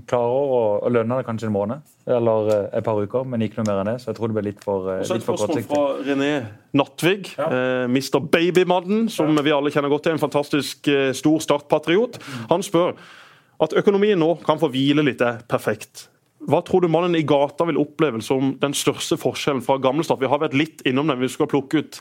klarer 0.09 0.37
å, 0.55 0.61
å, 0.81 0.93
lønne 0.93 1.19
det 1.21 1.27
kanskje 1.27 1.51
en 1.51 1.55
måned 1.55 1.91
eller 2.05 2.49
et 2.77 2.85
par 2.85 2.99
uker, 3.01 3.25
men 3.29 3.45
ikke 3.45 3.61
noe 3.61 3.69
mer 3.69 3.83
enn 3.83 3.91
det. 3.93 3.99
Så 4.03 4.11
jeg 4.11 4.19
tror 4.19 4.33
det 4.33 4.39
blir 4.39 4.49
litt 4.51 4.65
for, 4.65 4.89
litt 5.01 5.25
for 5.25 5.41
kortsiktig. 5.41 5.69
Fra 5.69 6.01
René 6.05 6.31
Nattvig, 6.77 7.31
ja. 7.39 7.47
Mr. 7.89 8.19
Babymadden, 8.29 9.07
som 9.13 9.33
ja. 9.33 9.45
vi 9.47 9.55
alle 9.57 9.73
kjenner 9.73 9.93
godt 9.93 10.09
til. 10.09 10.17
En 10.17 10.25
fantastisk 10.25 10.91
stor 11.17 11.45
startpatriot. 11.45 12.19
Han 12.51 12.65
spør 12.67 12.93
at 13.65 13.77
økonomien 13.81 14.21
nå 14.21 14.35
kan 14.45 14.61
få 14.61 14.69
hvile 14.75 15.05
litt, 15.07 15.25
er 15.25 15.41
perfekt. 15.49 16.11
Hva 16.45 16.61
tror 16.67 16.85
du 16.85 16.91
mannen 16.93 17.17
i 17.17 17.25
gata 17.25 17.65
vil 17.69 17.81
oppleve 17.81 18.21
som 18.25 18.53
den 18.61 18.75
største 18.77 19.17
forskjellen 19.21 19.65
fra 19.65 19.79
gamle 19.81 20.05
start? 20.05 20.21
Vi 20.21 20.29
har 20.29 20.43
vært 20.43 20.57
litt 20.57 20.85
innom 20.89 21.09
den, 21.09 21.23
Vi 21.23 21.33
skal 21.33 21.49
plukke 21.49 21.81
ut 21.81 22.01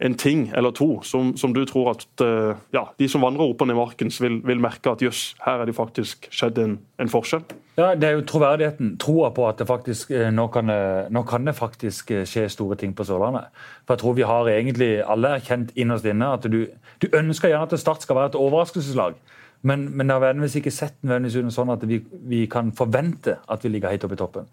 en 0.00 0.14
ting 0.14 0.52
eller 0.56 0.70
to 0.74 1.02
som, 1.02 1.36
som 1.36 1.54
du 1.54 1.64
tror 1.68 1.92
at 1.94 2.06
uh, 2.22 2.54
ja, 2.74 2.84
de 2.98 3.08
som 3.08 3.22
vandrer 3.24 3.46
opp 3.46 3.62
og 3.62 3.68
ned 3.70 3.78
markens, 3.78 4.20
vil, 4.22 4.40
vil 4.46 4.62
merke 4.62 4.90
at 4.90 5.02
jøss, 5.02 5.34
her 5.44 5.62
er 5.62 5.70
det 5.70 5.76
faktisk 5.76 6.28
skjedd 6.34 6.58
en, 6.62 6.78
en, 7.00 7.10
forskjell? 7.10 7.44
Ja, 7.78 7.94
Det 7.94 8.08
er 8.08 8.18
jo 8.18 8.24
troverdigheten. 8.26 8.94
Troa 9.02 9.30
på 9.34 9.46
at 9.48 9.58
det 9.58 9.66
faktisk, 9.66 10.10
eh, 10.14 10.30
nå 10.34 10.46
kan 10.54 10.70
det, 10.70 10.80
nå 11.14 11.24
kan 11.26 11.46
det 11.46 11.56
faktisk 11.58 12.10
eh, 12.14 12.26
skje 12.28 12.46
store 12.52 12.78
ting 12.78 12.94
på 12.94 13.06
Sørlandet. 13.06 13.50
For 13.86 13.94
jeg 13.94 14.02
tror 14.02 14.18
vi 14.18 14.28
har 14.28 14.50
egentlig 14.50 14.90
alle 15.02 15.36
erkjent 15.38 15.74
innerst 15.74 16.06
inne 16.06 16.34
at 16.36 16.46
du, 16.50 16.64
du 17.02 17.08
ønsker 17.12 17.50
gjerne 17.50 17.66
at 17.66 17.80
Start 17.80 18.06
skal 18.06 18.18
være 18.18 18.34
et 18.34 18.38
overraskelseslag. 18.38 19.18
Men, 19.64 19.86
men 19.96 20.06
det 20.06 20.12
har 20.12 20.20
nødvendigvis 20.20 20.58
ikke 20.60 20.72
sett 20.74 20.96
nødvendigvis 21.00 21.54
sånn 21.56 21.72
at 21.72 21.84
vi, 21.88 22.02
vi, 22.28 22.42
kan 22.52 22.68
forvente 22.76 23.38
at 23.48 23.64
vi 23.64 23.70
ligger 23.72 23.94
helt 23.94 24.04
oppe 24.04 24.18
i 24.18 24.20
toppen. 24.20 24.48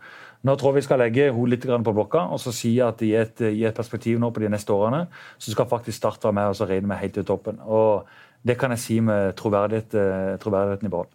Nå 0.47 0.55
tror 0.55 0.71
jeg 0.71 0.81
vi 0.81 0.85
skal 0.87 1.01
legge 1.03 1.29
hodet 1.35 1.57
litt 1.57 1.85
på 1.85 1.93
blokka 1.97 2.23
og 2.31 2.39
så 2.39 2.53
si 2.55 2.71
at 2.81 3.03
i 3.03 3.11
et, 3.19 3.43
i 3.51 3.65
et, 3.67 3.75
perspektiv 3.75 4.21
nå 4.21 4.31
på 4.31 4.43
de 4.45 4.51
neste 4.53 4.71
årene, 4.71 5.03
så 5.37 5.51
skal 5.51 5.67
faktisk 5.67 5.99
Start 5.99 6.23
være 6.23 6.37
med 6.39 6.53
og 6.55 6.69
regne 6.69 6.87
med 6.87 7.01
helt 7.03 7.13
til 7.19 7.27
toppen. 7.27 7.59
Og 7.61 8.07
Det 8.41 8.57
kan 8.57 8.71
jeg 8.71 8.79
si 8.79 8.99
med 8.99 9.35
troverdighet, 9.37 9.93
eh, 9.93 10.37
troverdigheten 10.41 10.87
i 10.87 10.89
behold. 10.89 11.11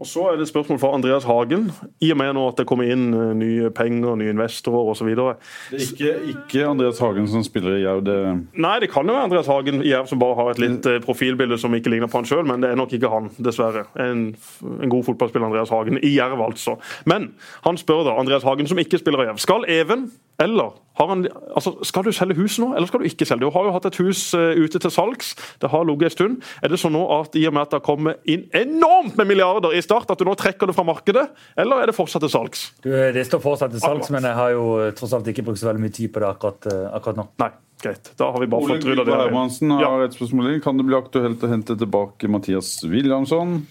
Og 0.00 0.06
Så 0.06 0.22
er 0.26 0.36
det 0.38 0.46
et 0.46 0.48
spørsmål 0.48 0.78
fra 0.80 0.94
Andreas 0.94 1.24
Hagen. 1.24 1.72
I 2.00 2.10
og 2.10 2.16
med 2.16 2.32
nå 2.32 2.46
at 2.48 2.56
det 2.56 2.64
kommer 2.68 2.88
inn 2.88 3.10
eh, 3.12 3.32
nye 3.36 3.70
penger, 3.76 4.14
nye 4.16 4.32
investorer 4.32 4.88
osv. 4.94 5.10
Det 5.12 5.26
er 5.26 5.82
ikke, 5.84 6.14
ikke 6.32 6.62
Andreas 6.70 6.98
Hagen 7.04 7.28
som 7.28 7.44
spiller 7.44 7.76
i 7.76 7.82
Jerv? 7.82 8.00
Det... 8.06 8.16
Nei, 8.56 8.78
det 8.80 8.88
kan 8.92 9.04
jo 9.04 9.12
være 9.12 9.28
Andreas 9.28 9.50
Hagen 9.52 9.82
i 9.84 9.90
Jerv 9.92 10.08
som 10.08 10.22
bare 10.22 10.38
har 10.38 10.54
et 10.54 10.62
litt 10.62 10.88
eh, 10.88 11.02
profilbilde 11.04 11.60
som 11.60 11.76
ikke 11.76 11.92
ligner 11.92 12.08
på 12.08 12.22
han 12.22 12.30
sjøl, 12.30 12.46
men 12.48 12.64
det 12.64 12.72
er 12.72 12.80
nok 12.80 12.96
ikke 12.96 13.12
han, 13.12 13.28
dessverre. 13.44 13.84
En, 14.00 14.30
en 14.72 14.94
god 14.96 15.04
fotballspiller, 15.10 15.50
Andreas 15.50 15.74
Hagen, 15.74 16.00
i 16.00 16.14
Jerv 16.16 16.40
altså. 16.48 16.78
Men 17.04 17.34
han 17.68 17.80
spør 17.80 18.06
da, 18.08 18.16
Andreas 18.16 18.48
Hagen 18.48 18.72
som 18.72 18.80
ikke 18.80 19.02
spiller 19.02 19.26
i 19.26 19.28
Jerv, 19.28 19.44
skal 19.44 19.68
Even 19.68 20.08
eller 20.40 20.72
han, 20.96 21.28
altså, 21.54 21.76
skal 21.82 22.04
du 22.04 22.12
selge 22.12 22.34
huset 22.34 22.64
nå, 22.64 22.74
eller 22.74 22.86
skal 22.88 23.00
du 23.00 23.04
ikke 23.04 23.24
selge? 23.24 23.44
Du 23.44 23.50
har 23.50 23.64
jo 23.64 23.72
hatt 23.72 23.86
et 23.88 23.96
hus 24.00 24.34
uh, 24.34 24.52
ute 24.56 24.78
til 24.78 24.90
salgs. 24.92 25.34
Det 25.60 25.70
har 25.70 25.84
ligget 25.84 26.10
en 26.10 26.10
stund. 26.10 26.36
Er 26.62 26.72
det 26.72 26.80
sånn 26.80 26.92
nå 26.96 27.02
at 27.14 27.36
i 27.36 27.46
og 27.48 27.54
med 27.56 27.62
at 27.66 27.72
det 27.72 27.80
har 27.80 27.86
kommet 27.86 28.20
inn 28.28 28.46
enormt 28.56 29.16
med 29.20 29.28
milliarder 29.30 29.76
i 29.76 29.82
start, 29.90 30.12
at 30.14 30.20
du 30.20 30.28
nå 30.28 30.36
trekker 30.38 30.70
det 30.70 30.76
fra 30.76 30.86
markedet, 30.86 31.26
eller 31.58 31.82
er 31.82 31.90
det 31.90 31.96
fortsatt 31.96 32.22
til 32.24 32.32
salgs? 32.32 32.68
Du, 32.84 32.90
det 32.90 33.26
står 33.26 33.42
fortsatt 33.42 33.74
til 33.74 33.82
salgs, 33.82 34.12
men 34.14 34.28
jeg 34.28 34.38
har 34.38 34.54
jo 34.54 34.68
eh, 34.84 34.94
tross 34.96 35.16
alt 35.16 35.28
ikke 35.32 35.44
brukt 35.50 35.60
så 35.60 35.70
veldig 35.70 35.82
mye 35.82 35.96
tid 35.98 36.14
på 36.14 36.22
det 36.22 36.30
akkurat, 36.30 36.70
uh, 36.70 36.86
akkurat 37.00 37.20
nå. 37.24 37.26
Nei. 37.42 37.52
Greit. 37.80 38.10
Da 38.20 38.26
har 38.28 38.42
vi 38.42 38.46
bare 38.52 38.66
Ole 38.66 38.74
fått 38.76 38.90
rulla 38.90 39.04
det. 39.08 39.14
Hermansen 39.16 39.70
har 39.72 39.86
ja. 39.86 39.92
et 40.04 40.12
spørsmål. 40.12 40.50
Kan 40.60 40.76
det 40.76 40.84
bli 40.84 40.96
aktuelt 40.98 41.40
å 41.40 41.48
hente 41.48 41.76
tilbake 41.80 42.28
Mathias 42.28 42.74
Williamson? 42.84 43.62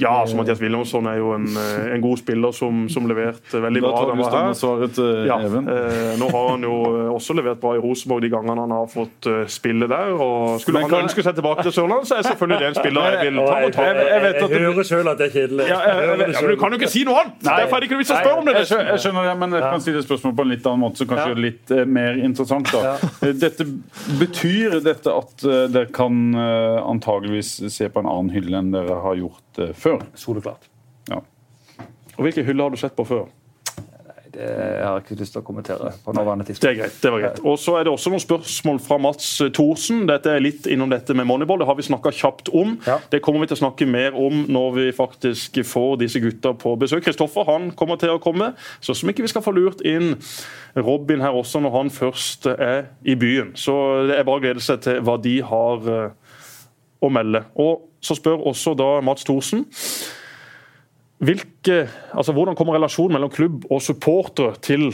Ja, 0.00 0.20
altså 0.20 0.36
Mathias 0.36 0.60
Wilhelmsson 0.60 1.06
er 1.10 1.16
jo 1.18 1.32
en, 1.34 1.46
eh, 1.58 1.94
en, 1.94 2.02
god 2.02 2.20
spiller 2.20 2.52
som, 2.54 2.84
som 2.88 3.06
leverte 3.10 3.58
veldig 3.62 3.80
bra. 3.82 4.02
Da 4.06 4.28
tar 4.30 4.44
du 4.46 4.54
svaret 4.54 4.92
til 4.94 5.24
ja, 5.26 5.38
Even. 5.42 5.66
Eh, 5.72 6.12
nå 6.20 6.28
har 6.30 6.44
han 6.52 6.66
jo 6.66 6.74
eh, 6.86 7.08
også 7.10 7.34
levert 7.34 7.58
bra 7.58 7.72
i 7.74 7.80
Rosenborg 7.82 8.22
de 8.22 8.30
gangene 8.30 8.62
han 8.62 8.74
har 8.76 8.86
fått 8.92 9.26
spille 9.50 9.88
der. 9.90 10.12
og 10.14 10.60
Skulle 10.62 10.84
han 10.84 10.94
ønske 11.00 11.24
seg 11.26 11.34
tilbake 11.40 11.64
til 11.66 11.74
Sørlandet, 11.74 12.06
så 12.12 12.20
er 12.20 12.28
selvfølgelig 12.28 12.60
det 12.62 12.68
en 12.68 12.78
spiller 12.78 13.08
jeg 13.08 13.24
vil 13.24 13.40
ta 13.40 13.56
og 13.56 13.74
ta. 13.74 13.88
Jeg, 13.88 14.06
jeg, 14.12 14.22
vet 14.26 14.38
at 14.44 14.54
du 14.54 14.56
hører 14.68 14.88
sjøl 14.92 15.10
at 15.14 15.18
det 15.18 15.26
er 15.26 15.34
kjedelig. 15.34 15.66
Ja, 15.72 15.80
men 16.22 16.38
Du 16.38 16.54
kan 16.62 16.76
jo 16.76 16.80
ikke 16.80 16.92
si 16.94 17.02
noe 17.08 17.24
annet! 17.24 17.42
Derfor 17.48 17.76
er 17.76 17.82
det 17.82 17.90
ikke 17.90 17.98
noe 17.98 18.04
vits 18.04 18.14
å 18.14 18.20
spørre 18.20 18.44
om 18.44 18.52
det. 18.52 18.56
Jeg, 18.60 18.86
jeg 18.92 19.02
skjønner 19.02 19.28
det, 19.32 19.34
men 19.42 19.58
jeg 19.58 19.66
kan 19.66 19.84
stille 19.88 20.04
spørsmål 20.06 20.38
på 20.38 20.46
en 20.46 20.52
litt 20.54 20.70
annen 20.70 20.84
måte, 20.84 21.02
som 21.02 21.10
kanskje 21.10 21.34
er 21.34 21.42
litt 21.48 21.74
mer 21.98 22.22
interessant. 22.22 22.70
da. 22.70 22.94
Dette, 23.42 23.66
betyr 24.22 24.78
dette 24.86 25.18
at 25.24 25.42
dere 25.74 25.90
kan 25.90 26.22
antageligvis 26.38 27.56
se 27.74 27.90
på 27.90 28.06
en 28.06 28.10
annen 28.14 28.30
hylle 28.38 28.62
enn 28.62 28.70
dere 28.78 29.02
har 29.02 29.18
gjort 29.18 29.42
før? 29.74 30.02
Soleklart. 30.14 30.70
Ja. 31.10 31.22
Og 32.16 32.26
Hvilke 32.26 32.44
hyller 32.46 32.68
har 32.68 32.74
du 32.74 32.80
sett 32.80 32.96
på 32.98 33.06
før? 33.06 33.28
Det 34.38 34.44
har 34.84 34.98
jeg 34.98 35.02
ikke 35.02 35.16
lyst 35.18 35.32
til 35.34 35.40
å 35.40 35.46
kommentere. 35.46 35.92
på 36.04 36.12
nåværende 36.12 36.44
tidspunkt. 36.46 36.62
Det 36.62 36.70
er 36.70 36.82
greit. 36.82 36.98
det 37.02 37.10
var 37.12 37.20
greit. 37.20 37.38
Og 37.44 37.58
Så 37.58 37.74
er 37.78 37.84
det 37.84 37.92
også 37.92 38.10
noen 38.10 38.20
spørsmål 38.22 38.78
fra 38.78 38.98
Mats 38.98 39.42
Thorsen. 39.54 40.04
Dette 40.06 40.30
er 40.30 40.44
litt 40.44 40.66
innom 40.66 40.90
dette 40.90 41.14
med 41.14 41.26
Moneyball. 41.26 41.58
Det 41.58 41.66
har 41.66 41.74
vi 41.74 41.82
snakka 41.82 42.12
kjapt 42.14 42.50
om. 42.54 42.76
Ja. 42.86 42.98
Det 43.10 43.22
kommer 43.22 43.40
vi 43.40 43.48
til 43.50 43.56
å 43.56 43.62
snakke 43.64 43.88
mer 43.88 44.14
om 44.14 44.44
når 44.48 44.70
vi 44.76 44.86
faktisk 44.92 45.58
får 45.64 45.96
disse 46.04 46.20
gutta 46.20 46.52
på 46.54 46.76
besøk. 46.78 47.02
Kristoffer 47.08 47.48
han 47.48 47.70
kommer 47.72 47.96
til 47.98 48.14
å 48.14 48.20
komme. 48.22 48.52
Så 48.80 48.94
som 48.94 49.08
ikke 49.08 49.24
vi 49.26 49.32
skal 49.32 49.42
få 49.42 49.54
lurt 49.56 49.80
inn 49.80 50.14
Robin 50.76 51.20
her 51.24 51.34
også 51.34 51.60
når 51.64 51.74
han 51.74 51.90
først 51.90 52.46
er 52.46 52.92
i 53.02 53.16
byen. 53.18 53.56
Så 53.56 53.74
det 54.06 54.18
er 54.18 54.28
bare 54.28 54.38
å 54.38 54.44
glede 54.44 54.62
seg 54.62 54.84
til 54.84 55.00
hva 55.02 55.16
de 55.22 55.38
har 55.42 55.92
eh, 55.96 56.10
å 57.00 57.12
melde. 57.12 57.44
Og 57.56 57.84
Så 58.00 58.14
spør 58.14 58.44
også 58.46 58.76
da 58.78 59.00
Mats 59.02 59.24
Thorsen 59.26 59.64
hvilke, 61.18 61.88
altså 62.14 62.32
Hvordan 62.32 62.54
kommer 62.54 62.76
relasjonen 62.76 63.16
mellom 63.16 63.30
klubb 63.30 63.64
og 63.70 63.82
supportere 63.82 64.54
til 64.62 64.92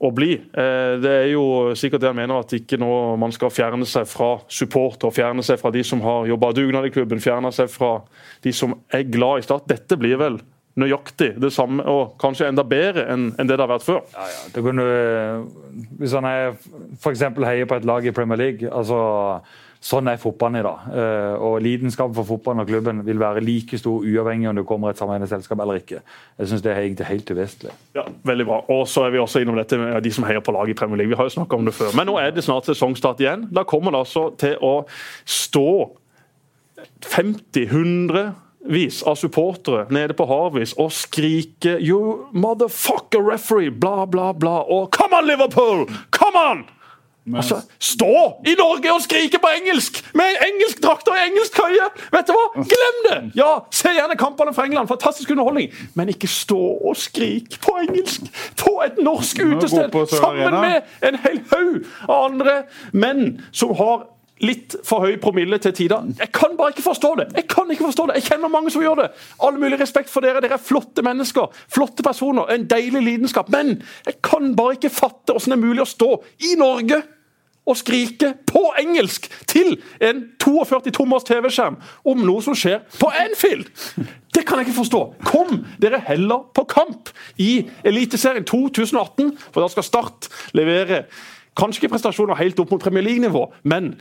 å 0.00 0.10
bli? 0.14 0.32
Eh, 0.32 0.94
det 1.02 1.12
er 1.12 1.26
jo 1.34 1.74
sikkert 1.76 2.00
det 2.00 2.08
han 2.08 2.16
mener, 2.16 2.40
at 2.40 2.54
ikke 2.56 2.78
nå 2.80 2.90
man 3.20 3.34
skal 3.36 3.52
fjerne 3.52 3.84
seg 3.88 4.08
fra 4.08 4.38
supporter, 4.48 5.12
fjerne 5.12 5.44
seg 5.44 5.60
fra 5.60 5.72
de 5.74 5.82
som 5.84 6.00
har 6.00 6.28
jobba 6.30 6.54
dugnad 6.56 6.88
i 6.88 6.94
klubben, 6.94 7.20
fjerne 7.20 7.52
seg 7.52 7.68
fra 7.72 7.98
de 8.46 8.54
som 8.56 8.78
er 8.88 9.04
glad 9.12 9.42
i 9.42 9.44
Start. 9.44 9.68
Dette 9.68 10.00
blir 10.00 10.16
vel 10.20 10.40
nøyaktig 10.78 11.34
det 11.42 11.50
samme, 11.52 11.84
og 11.84 12.16
kanskje 12.22 12.48
enda 12.48 12.64
bedre 12.64 13.04
enn, 13.12 13.32
det 13.36 13.50
det 13.50 13.60
har 13.60 13.72
vært 13.74 13.86
før. 13.86 14.02
Ja, 14.14 14.26
ja. 14.30 14.42
Det 14.54 14.64
kunne, 14.64 14.84
hvis 16.00 16.14
han 16.16 16.28
er 16.28 16.52
f.eks. 16.96 17.24
heier 17.44 17.68
på 17.68 17.76
et 17.76 17.88
lag 17.88 18.06
i 18.06 18.14
Premier 18.14 18.40
League 18.40 18.70
altså 18.72 19.00
Sånn 19.78 20.10
er 20.10 20.18
fotballen 20.18 20.58
i 20.58 20.64
dag. 20.66 20.86
Eh, 20.90 21.34
og 21.46 21.60
Lidenskapen 21.62 22.16
for 22.16 22.26
fotballen 22.26 22.64
og 22.64 22.70
klubben 22.70 23.04
vil 23.06 23.20
være 23.20 23.42
like 23.44 23.78
stor 23.78 24.02
uavhengig 24.02 24.48
om 24.50 24.58
det 24.58 24.66
kommer 24.66 24.90
et 24.90 24.98
sammenhengende 24.98 25.30
selskap 25.30 25.60
eller 25.62 25.78
ikke. 25.78 26.00
Jeg 26.38 26.50
synes 26.50 26.64
det 26.64 26.72
er 26.72 26.80
egentlig 26.82 27.06
helt 27.06 27.30
uvesentlig. 27.30 27.76
Ja, 27.94 28.02
veldig 28.26 28.46
bra. 28.48 28.58
Og 28.74 28.88
så 28.90 29.06
er 29.06 29.14
vi 29.14 29.22
også 29.22 29.42
innom 29.44 29.58
dette 29.60 29.78
med 29.78 30.02
de 30.02 30.12
som 30.14 30.26
heier 30.26 30.42
på 30.42 30.54
lag 30.56 30.70
i 30.70 30.74
Premier 30.78 30.98
League. 30.98 31.14
Vi 31.14 31.20
har 31.20 31.30
jo 31.30 31.36
snakka 31.36 31.56
om 31.56 31.68
det 31.68 31.76
før. 31.78 31.94
Men 31.96 32.10
nå 32.10 32.18
er 32.18 32.34
det 32.34 32.44
snart 32.44 32.66
sesongstart 32.66 33.22
igjen. 33.22 33.46
Da 33.54 33.62
kommer 33.68 33.94
det 33.94 34.02
altså 34.02 34.28
til 34.40 34.58
å 34.66 34.74
stå 35.24 35.70
50-100 37.06 38.32
vis 38.68 39.02
av 39.06 39.14
supportere 39.16 39.86
nede 39.94 40.16
på 40.18 40.26
Harvis 40.28 40.74
og 40.78 40.90
skrike 40.92 41.78
'You 41.78 42.28
motherfucker 42.32 43.22
referee', 43.22 43.70
bla, 43.70 44.04
bla, 44.06 44.32
bla. 44.32 44.58
Og 44.66 44.90
'Come 44.90 45.16
on, 45.18 45.26
Liverpool! 45.26 45.86
Come 46.10 46.38
on!' 46.50 46.77
Altså, 47.36 47.60
Stå 47.78 48.40
i 48.46 48.54
Norge 48.58 48.92
og 48.92 49.02
skrike 49.04 49.38
på 49.42 49.50
engelsk! 49.58 50.00
Med 50.14 50.38
engelsk 50.46 50.82
drakt 50.82 51.08
og 51.08 51.16
engelsk 51.26 51.56
køye! 51.58 51.88
Vet 52.12 52.28
du 52.28 52.34
hva? 52.36 52.64
Glem 52.72 53.00
det! 53.08 53.18
Ja, 53.38 53.50
Se 53.74 53.92
gjerne 53.94 54.16
kampene 54.18 54.54
fra 54.54 54.64
England. 54.68 54.88
Fantastisk 54.88 55.30
underholdning. 55.30 55.72
Men 55.94 56.08
ikke 56.12 56.28
stå 56.30 56.58
og 56.58 56.96
skrik 56.96 57.58
på 57.64 57.78
engelsk 57.84 58.28
på 58.60 58.76
et 58.86 59.00
norsk 59.02 59.42
utested 59.44 59.94
sammen 60.12 60.60
med 60.60 61.08
en 61.08 61.18
hel 61.24 61.42
haug 61.52 61.82
av 62.08 62.30
andre 62.30 62.62
menn 62.92 63.42
som 63.52 63.74
har 63.78 64.06
litt 64.38 64.76
for 64.86 65.02
høy 65.02 65.16
promille 65.18 65.58
til 65.58 65.72
tider. 65.74 66.04
Jeg 66.20 66.30
kan 66.36 66.52
bare 66.58 66.70
ikke 66.70 66.84
forstå 66.86 67.08
det! 67.18 67.24
Jeg 67.34 67.48
kan 67.50 67.70
ikke 67.74 67.88
forstå 67.88 68.06
det. 68.06 68.18
Jeg 68.20 68.28
kjenner 68.28 68.52
mange 68.52 68.70
som 68.70 68.82
gjør 68.84 69.00
det. 69.02 69.08
All 69.42 69.58
mulig 69.58 69.80
respekt 69.80 70.12
for 70.12 70.22
dere. 70.22 70.38
Dere 70.44 70.54
er 70.58 70.62
flotte 70.62 71.02
mennesker. 71.02 71.50
Flotte 71.74 72.06
personer. 72.06 72.46
En 72.54 72.68
deilig 72.70 73.02
lidenskap. 73.02 73.50
Men 73.50 73.80
jeg 74.06 74.20
kan 74.22 74.52
bare 74.58 74.78
ikke 74.78 74.92
fatte 74.94 75.34
hvordan 75.34 75.54
det 75.54 75.58
er 75.58 75.64
mulig 75.66 75.82
å 75.82 75.90
stå 75.90 76.10
i 76.52 76.54
Norge 76.60 77.02
og 77.68 77.78
skrike 77.78 78.32
på 78.48 78.62
engelsk 78.80 79.28
til 79.50 79.76
en 80.04 80.24
42 80.40 80.94
tommers 80.96 81.26
TV-skjerm 81.28 81.78
om 82.08 82.24
noe 82.24 82.44
som 82.44 82.56
skjer 82.58 82.80
på 82.98 83.10
Anfield! 83.24 83.68
Det 84.34 84.44
kan 84.46 84.60
jeg 84.60 84.68
ikke 84.68 84.78
forstå. 84.78 85.00
Kom 85.26 85.64
dere 85.82 85.98
heller 86.06 86.44
på 86.54 86.62
kamp 86.70 87.10
i 87.42 87.66
Eliteserien 87.84 88.46
2018, 88.46 89.32
for 89.50 89.64
da 89.64 89.70
skal 89.72 89.86
Start 89.86 90.28
levere 90.56 91.04
kanskje 91.58 91.82
ikke 91.82 91.96
prestasjoner 91.96 92.38
helt 92.38 92.60
opp 92.62 92.70
mot 92.70 92.82
Premier 92.82 93.04
League-nivå, 93.04 93.48
men 93.66 93.96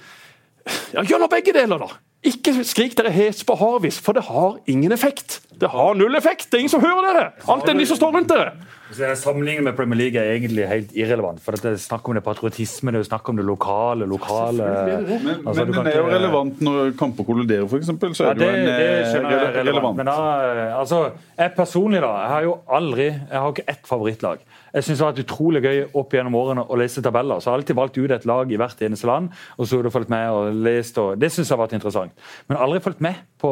ja, 0.94 1.02
gjør 1.02 1.24
nå 1.24 1.32
begge 1.32 1.56
deler, 1.56 1.82
da! 1.82 2.07
Ikke 2.26 2.52
skrik 2.66 2.96
dere 2.98 3.12
hes 3.14 3.44
på 3.46 3.54
Harvis, 3.60 4.00
for 4.02 4.18
det 4.18 4.24
har 4.26 4.58
ingen 4.66 4.92
effekt. 4.92 5.42
Det 5.62 5.70
har 5.70 5.94
null 5.98 6.16
effekt! 6.18 6.48
Det 6.50 6.58
er 6.58 6.64
ingen 6.66 6.74
som 6.74 6.82
hører 6.82 7.06
dere! 7.06 7.28
Alt 7.50 7.70
enn 7.70 7.80
de 7.82 7.86
som 7.90 7.98
står 7.98 8.16
rundt 8.16 8.30
dere. 8.30 8.52
Sammenligningen 9.18 9.66
med 9.68 9.76
Premier 9.76 10.00
League 10.00 10.22
er 10.22 10.36
egentlig 10.36 10.66
helt 10.70 10.92
irrelevant. 10.96 11.42
for 11.44 11.52
Det 11.52 11.74
er 11.74 11.80
snakk 11.82 12.08
om 12.08 12.16
det 12.16 12.24
patriotisme, 12.24 12.92
det 12.92 13.02
er 13.02 13.08
snakk 13.10 13.30
om 13.30 13.38
det 13.38 13.46
lokale. 13.46 14.08
lokale 14.08 14.64
Men, 14.64 15.46
altså, 15.46 15.66
men 15.66 15.74
den 15.74 15.90
er 15.92 15.98
jo 15.98 16.06
relevant 16.08 16.62
når 16.62 16.94
kamper 17.00 17.28
kolliderer, 17.28 17.66
f.eks. 17.68 17.90
Så 18.18 18.24
Ja, 18.24 18.30
er 18.32 18.40
det 18.40 18.48
jo 18.48 18.54
en 18.54 18.66
det 18.66 18.78
eh, 18.78 19.50
er 19.50 19.58
relevant. 19.60 19.98
Men 19.98 20.10
da, 20.10 20.18
altså, 20.80 21.04
jeg 21.38 21.54
personlig 21.58 22.02
da, 22.02 22.14
jeg 22.22 22.34
har 22.36 22.48
jo 22.48 22.58
aldri 22.80 23.08
Jeg 23.10 23.42
har 23.42 23.50
ikke 23.52 23.68
ett 23.68 23.84
favorittlag. 23.90 24.46
Jeg 24.78 24.86
synes 24.86 25.00
det 25.00 25.06
har 25.06 25.14
vært 25.16 25.24
utrolig 25.26 25.62
gøy 25.64 25.80
opp 25.98 26.12
gjennom 26.14 26.36
årene 26.38 26.64
å 26.70 26.78
lese 26.78 27.02
tabeller. 27.02 27.42
Så 27.42 27.50
jeg 27.50 27.54
har 27.54 27.62
alltid 27.62 27.80
valgt 27.80 27.98
ut 27.98 28.14
et 28.14 28.28
lag 28.30 28.52
i 28.54 28.60
hvert 28.62 28.84
eneste 28.86 29.10
land, 29.10 29.32
og 29.58 29.66
så 29.66 29.80
har 29.80 29.88
du 29.88 29.94
fulgt 29.94 30.12
med 30.14 30.30
og 30.30 30.60
lest. 30.68 31.00
og 31.02 31.18
Det 31.18 31.32
syns 31.34 31.50
jeg 31.50 31.56
har 31.56 31.64
vært 31.64 31.74
interessant. 31.80 32.14
Men 32.48 32.62
aldri 32.62 32.84
fulgt 32.86 33.02
med 33.02 33.18
på, 33.42 33.52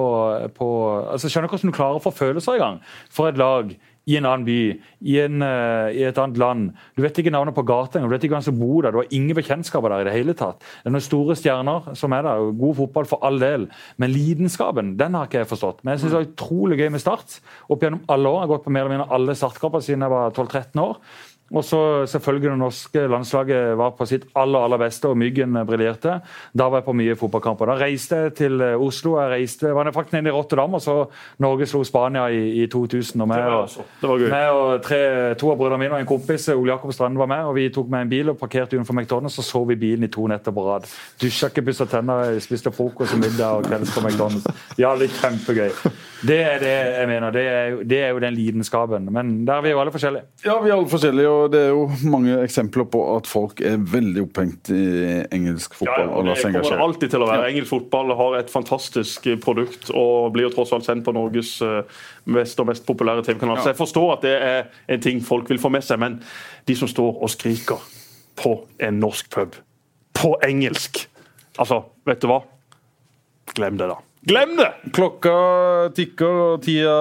på 0.53 0.69
altså, 1.01 1.31
Skjønner 1.31 1.49
du 1.49 1.55
hvordan 1.55 1.73
du 1.73 1.77
klarer 1.79 1.97
å 1.97 2.05
få 2.05 2.13
følelser 2.13 2.59
i 2.59 2.61
gang 2.61 2.79
for 3.09 3.31
et 3.31 3.41
lag 3.41 3.73
i 4.05 4.17
en 4.19 4.27
annen 4.29 4.45
by, 4.45 4.59
i, 5.01 5.15
en, 5.23 5.41
uh, 5.41 5.89
i 5.89 6.03
et 6.05 6.19
annet 6.21 6.39
land. 6.41 6.67
Du 6.97 7.01
vet 7.05 7.17
ikke 7.21 7.33
navnet 7.33 7.55
på 7.57 7.65
gata 7.65 7.97
engang, 7.97 8.11
du 8.11 8.15
vet 8.15 8.27
ikke 8.27 8.37
hvem 8.37 8.45
som 8.45 8.59
bor 8.59 8.85
der. 8.85 8.93
Du 8.93 9.01
har 9.01 9.13
ingen 9.15 9.37
bekjentskaper 9.37 9.91
der 9.91 10.03
i 10.03 10.07
det 10.09 10.15
hele 10.15 10.35
tatt. 10.37 10.61
Det 10.61 10.91
er 10.91 10.95
noen 10.95 11.05
store 11.05 11.37
stjerner 11.39 11.91
som 11.97 12.13
er 12.15 12.25
der, 12.27 12.49
god 12.59 12.77
fotball 12.81 13.09
for 13.09 13.25
all 13.25 13.41
del. 13.41 13.69
Men 14.01 14.13
lidenskapen, 14.13 14.93
den 14.99 15.17
har 15.17 15.29
ikke 15.29 15.41
jeg 15.41 15.51
forstått. 15.51 15.81
Men 15.83 15.95
jeg 15.95 16.03
syns 16.03 16.15
det 16.15 16.21
er 16.21 16.29
utrolig 16.31 16.79
gøy 16.81 16.91
med 16.93 17.03
Start. 17.05 17.39
Opp 17.69 17.85
gjennom 17.85 18.05
alle 18.11 18.29
år. 18.29 18.41
Jeg 18.41 18.47
har 18.47 18.53
gått 18.55 18.67
på 18.67 18.75
mer 18.75 18.85
eller 18.85 18.95
mindre 18.95 19.17
alle 19.17 19.37
startkamper 19.37 19.85
siden 19.85 20.05
jeg 20.05 20.13
var 20.13 20.35
12-13 20.35 20.83
år. 20.85 20.99
Og 21.53 21.61
så 21.63 21.79
selvfølgelig 22.09 22.49
det 22.49 22.57
norske 22.57 23.01
landslaget 23.07 23.75
var 23.77 23.91
på 23.93 24.05
sitt 24.09 24.23
aller 24.35 24.63
aller 24.65 24.79
beste, 24.81 25.05
og 25.07 25.17
Myggen 25.17 25.53
briljerte. 25.67 26.15
Da 26.57 26.65
var 26.69 26.79
jeg 26.81 26.85
på 26.87 26.95
mye 26.97 27.15
fotballkamper. 27.15 27.69
Da 27.69 27.75
reiste 27.83 28.15
jeg 28.23 28.33
til 28.39 28.61
eh, 28.65 28.73
Oslo. 28.81 29.19
Jeg 29.21 29.29
reiste, 29.35 29.69
var 29.75 29.91
faktisk 29.93 30.13
nede 30.17 30.31
i 30.31 30.33
Rotterdam, 30.33 30.73
og 30.73 30.81
så 30.81 30.95
Norge 31.39 31.67
slo 31.69 31.83
Spania 31.85 32.25
i, 32.33 32.63
i 32.63 32.67
2000. 32.67 33.21
og 33.21 33.27
med, 33.27 33.37
Det 33.37 33.45
var 33.45 33.61
og- 33.61 33.85
det 34.01 34.09
var 34.09 34.17
gøy. 34.17 34.31
og 34.55 34.81
tre, 34.81 35.35
to 35.35 35.51
av 35.51 35.57
brødrene 35.57 35.77
mine 35.83 35.93
og 35.93 35.99
en 35.99 36.05
kompis 36.09 36.49
Ole 36.49 36.71
Jakob 36.71 36.93
Strand 36.93 37.17
var 37.17 37.25
med. 37.27 37.45
og 37.45 37.55
Vi 37.55 37.69
tok 37.69 37.89
med 37.89 38.01
en 38.01 38.09
bil 38.09 38.29
og 38.29 38.37
parkerte 38.39 38.73
utenfor 38.79 38.93
McDonald's 38.97 39.37
og 39.37 39.45
så 39.45 39.63
vi 39.67 39.75
bilen 39.75 40.03
i 40.03 40.07
to 40.07 40.25
netter 40.27 40.51
på 40.51 40.65
rad. 40.65 40.89
Dusja 41.21 41.47
ikke, 41.53 41.61
pussa 41.61 41.85
tenner, 41.85 42.39
spiste 42.39 42.71
frokost 42.73 43.13
og 43.13 43.19
middag 43.21 43.59
og 43.59 43.63
kvelds 43.69 43.93
på 43.93 44.01
McDonald's. 44.01 44.49
Ja, 44.81 44.95
det 44.97 45.11
er 45.11 45.21
kjempegøy. 45.21 45.69
Det 46.25 46.41
er 46.41 46.59
det 46.59 46.73
jeg 46.99 47.07
mener. 47.07 47.31
Det 47.31 47.45
er, 47.47 47.75
det 47.85 47.99
er 48.01 48.09
jo 48.15 48.19
den 48.19 48.33
lidenskapen. 48.33 49.11
Men 49.13 49.45
der 49.45 49.53
er 49.59 49.61
vi 49.61 49.69
jo 49.69 49.79
alle 49.79 49.91
forskjellige. 49.93 50.23
Ja, 50.45 50.59
vi 50.63 50.69
er 50.69 50.73
alle 50.73 50.89
forskjellige, 50.89 51.34
og 51.35 51.51
det 51.53 51.61
er 51.65 51.73
jo 51.73 51.85
mange 52.13 52.37
eksempler 52.43 52.87
på 52.91 53.01
at 53.15 53.27
folk 53.29 53.61
er 53.65 53.77
veldig 53.91 54.23
opphengt 54.25 54.71
i 54.73 54.85
engelsk 55.35 55.77
fotball 55.77 56.07
ja, 56.07 56.11
og 56.11 56.29
det 56.29 56.37
kommer 56.43 56.83
alltid 56.87 57.13
til 57.13 57.25
å 57.25 57.29
være. 57.29 57.49
Engelsk 57.51 57.71
fotball 57.73 58.13
har 58.19 58.37
et 58.39 58.53
fantastisk 58.53 59.27
eh, 59.31 59.39
produkt 59.41 59.91
og 59.93 60.31
blir 60.35 60.47
jo 60.47 60.53
tross 60.55 60.73
alt 60.75 60.87
sendt 60.87 61.05
på 61.05 61.13
Norges 61.15 61.57
eh, 61.65 61.81
mest 62.35 62.61
og 62.61 62.69
mest 62.71 62.87
populære 62.87 63.25
TV-kanal. 63.27 63.61
Så 63.61 63.73
jeg 63.73 63.79
forstår 63.79 64.15
at 64.17 64.25
det 64.25 64.35
er 64.35 64.95
en 64.95 65.03
ting 65.03 65.21
folk 65.25 65.49
vil 65.51 65.61
få 65.61 65.71
med 65.73 65.85
seg, 65.85 66.01
men 66.01 66.19
de 66.65 66.77
som 66.77 66.89
står 66.91 67.21
og 67.21 67.33
skriker 67.33 67.83
på 68.39 68.57
en 68.83 68.99
norsk 69.03 69.29
pub 69.33 69.59
på 70.15 70.37
engelsk 70.45 71.05
Altså, 71.55 71.77
vet 72.03 72.19
du 72.19 72.27
hva? 72.27 72.41
Glem 73.55 73.77
det, 73.79 73.85
da. 73.87 73.95
Glem 74.25 74.55
det! 74.57 74.71
Klokka 74.95 75.31
tikker 75.93 76.37
og 76.55 76.63
tida 76.65 76.93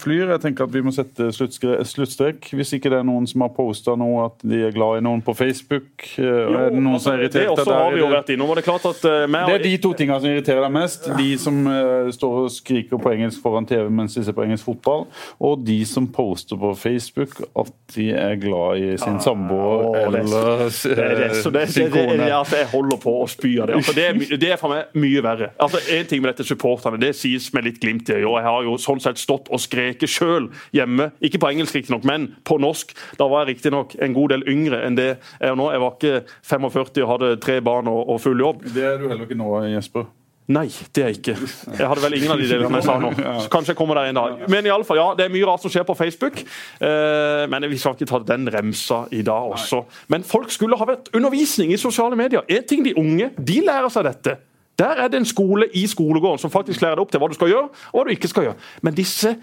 flyr. 0.00 0.30
Jeg 0.32 0.40
tenker 0.40 0.64
at 0.64 0.72
vi 0.72 0.80
må 0.86 0.92
sette 0.94 1.26
sluttstrek. 1.34 2.46
Hvis 2.56 2.70
ikke 2.78 2.88
det 2.92 3.00
er 3.02 3.04
noen 3.04 3.26
som 3.28 3.42
har 3.44 3.50
posta 3.52 3.92
noe 4.00 4.22
at 4.30 4.40
de 4.40 4.62
er 4.64 4.72
glad 4.72 5.02
i 5.02 5.04
noen 5.04 5.20
på 5.24 5.34
Facebook. 5.36 6.06
Jo, 6.16 6.30
er 6.56 6.70
det 6.72 6.80
noen 6.80 7.02
som 7.02 7.12
er 7.12 7.26
det 7.26 7.28
irritert? 7.34 7.50
også 7.52 7.66
Der 7.68 7.76
har 7.82 7.92
vi 7.92 8.00
jo 8.00 8.06
det- 8.08 8.14
vært 8.16 8.32
innom. 8.32 8.48
og 8.48 8.56
Det 8.56 8.64
er 8.64 8.68
klart 8.70 8.86
at 8.88 9.04
eh, 9.04 9.26
Det 9.26 9.54
er 9.58 9.64
de 9.66 9.74
to 9.84 9.92
tingene 9.92 10.20
som 10.22 10.30
irriterer 10.30 10.62
deg 10.64 10.72
mest. 10.78 11.10
De 11.18 11.28
som 11.38 11.58
uh, 11.66 12.08
står 12.16 12.38
og 12.46 12.48
skriker 12.50 13.02
på 13.04 13.12
engelsk 13.12 13.42
foran 13.44 13.66
TV 13.68 13.90
mens 13.90 14.14
de 14.16 14.24
ser 14.24 14.32
på 14.32 14.46
engelsk 14.46 14.64
fotball, 14.64 15.04
og 15.40 15.60
de 15.66 15.84
som 15.84 16.08
poster 16.08 16.56
på 16.56 16.72
Facebook 16.76 17.36
at 17.52 17.68
de 17.94 18.08
er 18.16 18.34
glad 18.40 18.80
i 18.80 18.96
sin 18.96 19.20
samboer 19.20 19.92
det 19.92 20.00
er- 20.00 20.20
eller 20.20 20.56
Det 20.72 20.98
er 20.98 21.14
det, 21.20 21.30
så 21.42 21.52
eh, 21.52 21.66
sin 21.68 21.84
det, 21.84 21.92
det, 21.92 22.08
kone. 22.08 22.32
altså, 22.32 22.56
jeg 22.56 22.66
holder 22.72 22.96
på 22.96 23.12
å 23.20 23.28
spy 23.28 23.58
av 23.60 23.66
det. 23.68 23.76
Altså, 23.76 23.92
det, 23.92 24.04
er, 24.08 24.36
det 24.40 24.52
er 24.52 24.56
for 24.56 24.72
meg 24.72 24.84
mye 24.96 25.20
verre. 25.22 25.50
Altså, 25.60 25.84
en 25.92 26.06
ting 26.06 26.22
med 26.22 26.32
dette 26.32 26.45
supporterne, 26.48 27.00
det 27.02 27.14
sies 27.18 27.48
med 27.54 27.66
litt 27.68 27.80
glimt 27.82 28.10
i 28.10 28.18
øyet. 28.18 28.28
Jeg 28.38 28.48
har 28.48 28.66
jo 28.66 28.76
sånn 28.80 29.02
sett 29.02 29.20
stått 29.22 29.50
og 29.52 29.62
skreket 29.62 30.10
sjøl 30.10 30.50
hjemme. 30.76 31.10
Ikke 31.24 31.40
på 31.42 31.50
engelsk, 31.52 31.78
riktignok, 31.78 32.06
men 32.08 32.30
på 32.46 32.60
norsk. 32.62 32.94
Da 33.20 33.28
var 33.30 33.44
jeg 33.44 33.56
riktignok 33.56 33.96
en 34.02 34.16
god 34.16 34.36
del 34.36 34.46
yngre 34.50 34.82
enn 34.86 34.98
det 34.98 35.10
jeg 35.16 35.50
er 35.50 35.58
nå. 35.58 35.70
Jeg 35.74 35.82
var 35.82 35.96
ikke 35.96 36.14
45 36.46 37.02
og 37.04 37.10
hadde 37.14 37.34
tre 37.42 37.58
barn 37.64 37.90
og, 37.90 38.04
og 38.14 38.22
full 38.22 38.40
jobb. 38.40 38.64
Det 38.72 38.86
er 38.86 39.02
du 39.02 39.10
heller 39.10 39.26
ikke 39.28 39.38
nå, 39.38 39.50
Jesper. 39.74 40.06
Nei, 40.46 40.68
det 40.94 41.02
er 41.02 41.08
jeg 41.10 41.18
ikke. 41.18 41.32
Jeg 41.74 41.88
hadde 41.90 42.02
vel 42.04 42.14
ingen 42.20 42.30
av 42.30 42.38
de 42.38 42.46
delene 42.46 42.78
jeg 42.78 42.86
sa 42.86 42.94
nå. 43.02 43.08
Så 43.42 43.50
kanskje 43.50 43.72
jeg 43.72 43.78
kommer 43.80 43.98
der 43.98 44.12
en 44.12 44.18
dag. 44.20 44.44
Men 44.52 44.68
i 44.68 44.70
alle 44.70 44.86
fall, 44.86 45.00
ja, 45.00 45.06
det 45.18 45.24
er 45.24 45.32
mye 45.34 45.48
rart 45.48 45.64
som 45.64 45.72
skjer 45.74 45.82
på 45.88 45.96
Facebook. 45.98 46.38
Eh, 46.38 47.46
men 47.50 47.66
vi 47.66 47.78
skal 47.82 47.96
ikke 47.96 48.06
ta 48.06 48.20
den 48.28 48.46
remsa 48.54 49.00
i 49.10 49.24
dag 49.26 49.56
også. 49.56 49.82
Men 50.14 50.22
folk 50.26 50.54
skulle 50.54 50.78
ha 50.78 50.86
vært 50.86 51.10
undervisning 51.18 51.74
i 51.74 51.80
sosiale 51.82 52.18
medier. 52.18 52.46
En 52.46 52.68
ting 52.70 52.86
de 52.86 52.94
unge 52.94 53.32
de 53.34 53.58
lærer 53.66 53.90
seg 53.90 54.06
dette. 54.06 54.36
Der 54.78 55.00
er 55.02 55.08
det 55.08 55.22
en 55.22 55.28
skole 55.28 55.68
i 55.74 55.86
skolegården 55.88 56.38
som 56.38 56.52
faktisk 56.52 56.82
lærer 56.84 56.98
deg 56.98 57.06
opp 57.06 57.14
til 57.14 57.22
hva 57.22 57.30
du 57.30 57.36
skal 57.38 57.52
gjøre, 57.52 57.70
og 57.92 57.96
hva 57.96 58.04
du 58.04 58.12
ikke 58.12 58.28
skal 58.28 58.48
gjøre. 58.48 58.58
Men 58.84 58.96
disse 58.96 59.36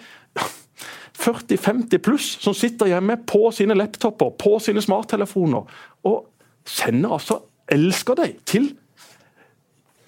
40-50 1.18 2.04
pluss 2.04 2.30
som 2.44 2.54
sitter 2.58 2.92
hjemme 2.92 3.18
på 3.30 3.50
sine 3.56 3.78
laptoper, 3.78 4.36
på 4.38 4.60
sine 4.62 4.82
smarttelefoner, 4.82 5.66
og 6.04 6.26
sender 6.66 7.18
altså 7.18 7.42
'elsker 7.72 8.16
deg' 8.20 8.40
til 8.46 8.74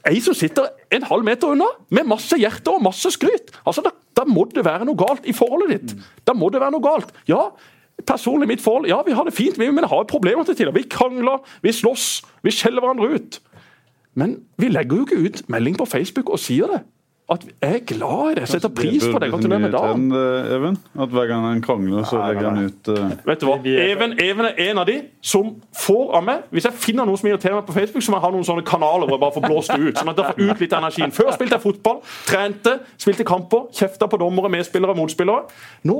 ei 0.06 0.20
som 0.22 0.36
sitter 0.38 0.68
en 0.94 1.06
halv 1.10 1.26
meter 1.26 1.48
unna, 1.56 1.68
med 1.90 2.08
masse 2.10 2.38
hjerter 2.38 2.78
og 2.78 2.84
masse 2.86 3.10
skryt. 3.16 3.50
Altså, 3.66 3.82
da, 3.82 3.90
da 4.18 4.26
må 4.30 4.46
det 4.54 4.66
være 4.66 4.86
noe 4.86 5.00
galt 5.00 5.26
i 5.26 5.34
forholdet 5.34 5.72
ditt. 5.74 5.96
Da 6.28 6.36
må 6.38 6.52
det 6.54 6.62
være 6.62 6.76
noe 6.76 6.86
galt. 6.86 7.10
Ja, 7.30 7.48
personlig 8.06 8.48
mitt 8.52 8.62
forhold, 8.62 8.88
ja, 8.90 9.02
vi 9.06 9.16
har 9.18 9.26
det 9.26 9.34
fint, 9.34 9.58
vi, 9.60 9.72
men 9.72 9.88
har 9.90 10.08
problemer 10.10 10.46
til 10.46 10.58
tider. 10.60 10.76
Vi 10.76 10.86
krangler, 10.92 11.42
vi 11.66 11.74
slåss, 11.74 12.22
vi 12.46 12.54
skjeller 12.54 12.86
hverandre 12.86 13.18
ut. 13.18 13.40
Men 14.16 14.38
vi 14.58 14.72
legger 14.72 15.00
jo 15.00 15.06
ikke 15.08 15.24
ut 15.26 15.42
melding 15.52 15.78
på 15.80 15.88
Facebook 15.90 16.30
og 16.32 16.40
sier 16.40 16.72
det. 16.72 16.84
At 17.26 17.42
jeg 17.42 17.76
er 17.76 17.80
glad 17.90 18.32
i 18.32 18.34
det, 18.38 18.44
setter 18.50 18.70
pris 18.70 19.04
på 19.10 19.20
det. 19.20 19.32
Gratulerer 19.32 19.62
med 19.64 19.72
dagen. 19.74 20.12
Eh, 20.14 20.56
Even, 20.56 20.76
at 21.02 21.10
hver 21.10 21.26
gang 21.26 21.46
han 21.48 21.62
krangler, 21.62 22.04
så 22.06 22.20
legger 22.22 22.50
han 22.50 22.66
ut 22.68 22.90
uh... 22.94 23.16
Vet 23.26 23.42
du 23.42 23.48
hva? 23.50 23.56
Even, 23.66 24.14
Even 24.22 24.46
er 24.46 24.60
en 24.68 24.78
av 24.78 24.86
de 24.86 25.00
som 25.26 25.56
får 25.74 26.14
av 26.20 26.22
meg 26.28 26.44
Hvis 26.54 26.68
jeg 26.70 26.78
finner 26.84 27.10
noe 27.10 27.18
som 27.18 27.30
irriterer 27.32 27.58
meg 27.58 27.66
på 27.66 27.74
Facebook, 27.74 28.06
så 28.06 28.14
må 28.14 28.20
jeg 28.20 28.26
ha 28.28 28.32
noen 28.36 28.46
sånne 28.46 28.66
kanaler 28.68 29.10
hvor 29.10 29.18
jeg 29.18 29.24
bare 29.24 29.36
får 29.40 29.48
blåst 29.48 29.74
det 29.74 29.80
ut. 29.88 29.98
Sånn 29.98 30.14
at 30.14 30.22
jeg 30.22 30.30
får 30.30 30.52
ut 30.52 30.62
litt 30.66 30.76
energien. 30.82 31.16
Før 31.18 31.32
spilte 31.34 31.58
jeg 31.58 31.66
fotball, 31.66 32.04
trente, 32.30 32.76
spilte 33.08 33.26
kamper, 33.26 33.66
kjefta 33.74 34.12
på 34.12 34.22
dommere, 34.22 34.54
medspillere, 34.60 34.94
motspillere. 35.02 35.50
Nå 35.90 35.98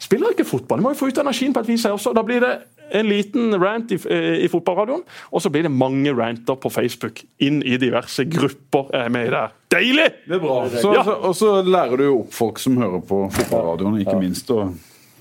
spiller 0.00 0.30
jeg 0.32 0.38
ikke 0.38 0.48
fotball. 0.54 0.80
Jeg 0.80 0.88
må 0.88 0.94
jo 0.94 1.00
få 1.02 1.10
ut 1.12 1.20
energien 1.20 1.52
på 1.52 1.66
et 1.66 1.68
vis, 1.74 1.84
jeg 1.84 2.00
også. 2.00 2.16
Da 2.16 2.24
blir 2.24 2.40
det 2.40 2.54
en 2.94 3.06
liten 3.08 3.54
rant 3.62 3.90
i, 3.92 3.98
eh, 4.10 4.44
i 4.44 4.48
fotballradioen, 4.48 5.02
og 5.32 5.42
så 5.42 5.50
blir 5.50 5.62
det 5.66 5.70
mange 5.74 6.12
ranter 6.16 6.54
på 6.56 6.70
Facebook. 6.70 7.22
Inn 7.40 7.62
i 7.66 7.76
diverse 7.76 8.24
grupper 8.30 8.90
jeg 8.92 9.04
er 9.04 9.08
med 9.14 9.26
i 9.26 9.30
der. 9.30 9.54
Deilig! 9.74 10.10
Det 10.28 10.36
er 10.36 10.42
bra. 10.44 10.68
Så, 10.68 10.92
Ja. 10.94 11.02
så, 11.04 11.16
og 11.30 11.34
så 11.34 11.62
lærer 11.66 11.96
du 11.96 12.04
jo 12.04 12.18
opp 12.20 12.32
folk 12.32 12.58
som 12.62 12.76
hører 12.76 13.00
på 13.02 13.24
fotballradioen, 13.32 14.00
ikke 14.04 14.18
minst. 14.20 14.50
Og, 14.50 14.74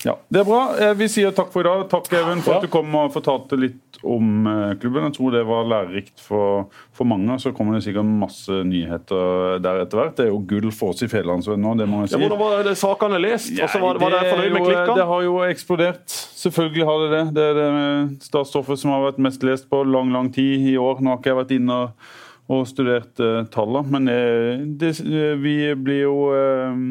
ja, 0.06 0.14
det 0.30 0.39
er 0.43 0.45
bra. 0.47 0.62
Eh, 0.78 0.93
Vi 0.99 1.08
sier 1.10 1.34
takk 1.36 1.49
for 1.53 1.66
i 1.66 1.68
dag. 1.68 1.88
Takk, 1.91 2.08
Even, 2.14 2.41
for 2.45 2.60
at 2.60 2.66
du 2.66 2.70
kom 2.72 2.93
og 2.99 3.12
fortalte 3.16 3.58
litt 3.60 3.97
om 4.06 4.45
eh, 4.47 4.76
klubben. 4.78 5.08
Jeg 5.08 5.16
tror 5.18 5.34
det 5.34 5.41
var 5.49 5.66
lærerikt 5.66 6.22
for, 6.22 6.68
for 6.93 7.10
mange. 7.10 7.39
Så 7.41 7.51
kommer 7.58 7.74
det 7.80 7.86
sikkert 7.88 8.06
masse 8.06 8.60
nyheter 8.70 9.58
der 9.66 9.82
etter 9.82 9.97
hvert. 10.03 10.14
Det 10.20 10.28
er 10.28 10.32
jo 10.32 10.39
gull 10.45 10.70
for 10.76 10.93
oss 10.93 11.01
i 11.01 11.10
Federlandsvennen 11.10 11.66
nå, 11.66 11.74
det 11.82 11.88
må 11.89 12.03
jeg 12.03 12.12
si. 12.14 12.20
Ja, 12.20 12.22
hvordan 12.28 12.41
var 12.43 12.68
det 12.70 12.76
sakene 12.78 13.22
lest? 13.24 13.49
Altså, 13.58 13.82
var, 13.82 13.97
var 14.03 14.14
det 14.14 14.22
fornøyd 14.30 14.51
med 14.53 14.62
jo- 14.62 14.68
klikkene? 14.70 14.99
Det 15.01 15.08
har 15.14 15.26
jo 15.26 15.36
eksplodert. 15.49 16.20
Selvfølgelig 16.45 16.86
har 16.91 17.01
det 17.01 17.10
det. 17.16 17.24
Det 17.39 17.47
er 17.49 17.58
det 17.62 18.28
statsstoffet 18.30 18.80
som 18.84 18.93
har 18.93 19.08
vært 19.10 19.24
mest 19.26 19.43
lest 19.47 19.70
på 19.74 19.82
lang, 19.89 20.14
lang 20.14 20.30
tid 20.36 20.70
i 20.70 20.78
år. 20.78 21.01
Nå 21.01 21.16
har 21.16 21.22
ikke 21.24 21.34
jeg 21.34 21.41
vært 21.41 21.56
inne 21.58 21.80
og, 21.88 22.14
og 22.45 22.67
studert 22.69 23.17
uh, 23.23 23.41
tallene, 23.49 23.89
men 23.89 24.09
uh, 24.11 24.65
det, 24.77 24.91
uh, 25.01 25.33
vi 25.41 25.55
blir 25.81 26.03
jo 26.03 26.15
eh, 26.35 26.81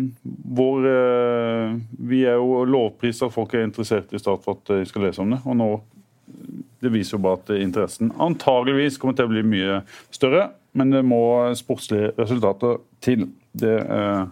vår 0.58 0.88
eh, 0.90 1.76
Vi 2.10 2.24
er 2.26 2.40
jo 2.40 2.64
lovprist 2.66 3.22
at 3.22 3.34
folk 3.34 3.54
er 3.54 3.66
interessert 3.66 4.12
i 4.12 4.18
Start 4.18 4.42
for 4.44 4.58
at 4.58 4.72
de 4.72 4.88
skal 4.88 5.06
lese 5.06 5.22
om 5.22 5.30
det. 5.30 5.40
Og 5.46 5.58
nå 5.58 5.68
det 6.84 6.90
viser 6.92 7.16
jo 7.16 7.22
bare 7.24 7.38
at 7.40 7.50
interessen 7.56 8.10
antageligvis 8.20 8.98
kommer 9.00 9.16
til 9.16 9.28
å 9.28 9.32
bli 9.32 9.42
mye 9.46 9.78
større. 10.12 10.50
men 10.74 10.90
det 10.90 11.04
må 11.06 11.54
sportslige 11.54 12.10
resultater 12.18 12.80
til. 13.00 13.28
Det 13.52 13.76
er 13.78 14.26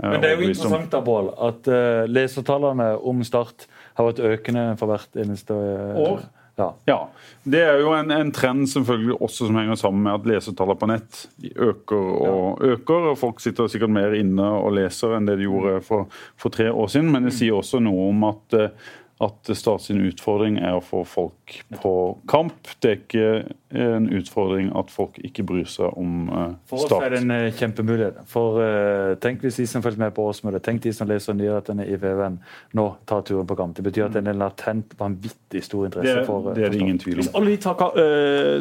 Men 0.00 0.22
det 0.22 0.30
er 0.30 0.40
jo 0.40 0.48
interessant 0.48 0.90
da, 0.90 1.00
Bål, 1.04 1.28
at 1.38 1.68
uh, 1.68 2.08
lesertallene 2.08 2.96
om 2.98 3.22
Start 3.24 3.68
har 3.94 4.08
vært 4.08 4.22
økende 4.24 4.64
for 4.80 4.90
hvert 4.90 5.20
eneste 5.20 5.54
uh, 5.54 6.00
år. 6.02 6.24
Ja. 6.56 6.68
ja. 6.86 6.98
Det 7.42 7.60
er 7.66 7.80
jo 7.82 7.92
en, 7.96 8.12
en, 8.14 8.30
trend 8.34 8.68
selvfølgelig 8.70 9.16
også 9.18 9.48
som 9.48 9.56
henger 9.58 9.78
sammen 9.80 10.04
med 10.06 10.14
at 10.14 10.28
lesertallene 10.30 10.78
på 10.78 10.88
nett 10.90 11.22
øker 11.54 12.10
og 12.14 12.62
ja. 12.62 12.74
øker. 12.74 13.08
og 13.10 13.18
Folk 13.18 13.42
sitter 13.42 13.70
sikkert 13.70 13.94
mer 13.94 14.14
inne 14.18 14.50
og 14.60 14.76
leser 14.78 15.16
enn 15.16 15.26
det 15.26 15.40
de 15.40 15.48
gjorde 15.48 15.80
for, 15.86 16.06
for 16.40 16.54
tre 16.54 16.70
år 16.70 16.92
siden. 16.94 17.10
Men 17.14 17.26
det 17.26 17.34
sier 17.36 17.58
også 17.58 17.82
noe 17.82 18.10
om 18.12 18.28
at 18.30 18.58
uh, 18.60 18.92
at 19.22 19.46
utfordring 19.46 20.58
er 20.58 20.74
å 20.74 20.82
få 20.82 21.04
folk 21.06 21.58
på 21.82 21.92
kamp. 22.30 22.56
Det 22.82 22.90
er 22.90 22.98
ikke 22.98 23.28
en 23.74 24.08
utfordring 24.18 24.70
at 24.78 24.90
folk 24.92 25.18
ikke 25.24 25.44
bryr 25.46 25.68
seg 25.70 25.98
om 26.00 26.28
uh, 26.30 26.36
Start. 26.36 26.68
For 26.70 26.84
oss 26.84 26.94
er 26.98 27.14
det 27.14 27.20
en 27.22 27.34
uh, 27.34 27.48
kjempemulighet. 27.54 28.20
For 28.30 28.60
uh, 28.60 29.14
Tenk 29.22 29.44
hvis 29.44 29.60
de 29.60 29.66
som 29.70 29.84
følger 29.84 30.02
med 30.04 30.14
på 30.16 30.24
årsmøtet, 30.28 30.62
tenk 30.64 30.82
de 30.84 30.92
som 30.94 31.08
leser 31.08 31.36
nyhetene 31.36 31.86
i 31.86 31.98
VVN, 32.00 32.38
nå 32.78 32.86
tar 33.08 33.24
turen 33.26 33.46
på 33.48 33.56
kamp. 33.58 33.76
Det 33.76 33.84
betyr 33.86 34.06
at 34.08 34.16
det 34.16 34.24
er 34.24 34.32
en 34.32 34.42
latent, 34.42 34.94
vanvittig 34.98 35.64
stor 35.64 35.86
interesse 35.88 36.20
det, 36.20 36.26
for 36.28 36.52
Det 36.54 36.66
er 36.68 36.74
det 36.74 36.80
ingen 36.80 36.98
tvil 37.02 37.18
om. 37.18 37.22
Hvis 37.22 37.32
alle 37.34 37.54
de 37.54 37.60
tar 37.64 37.82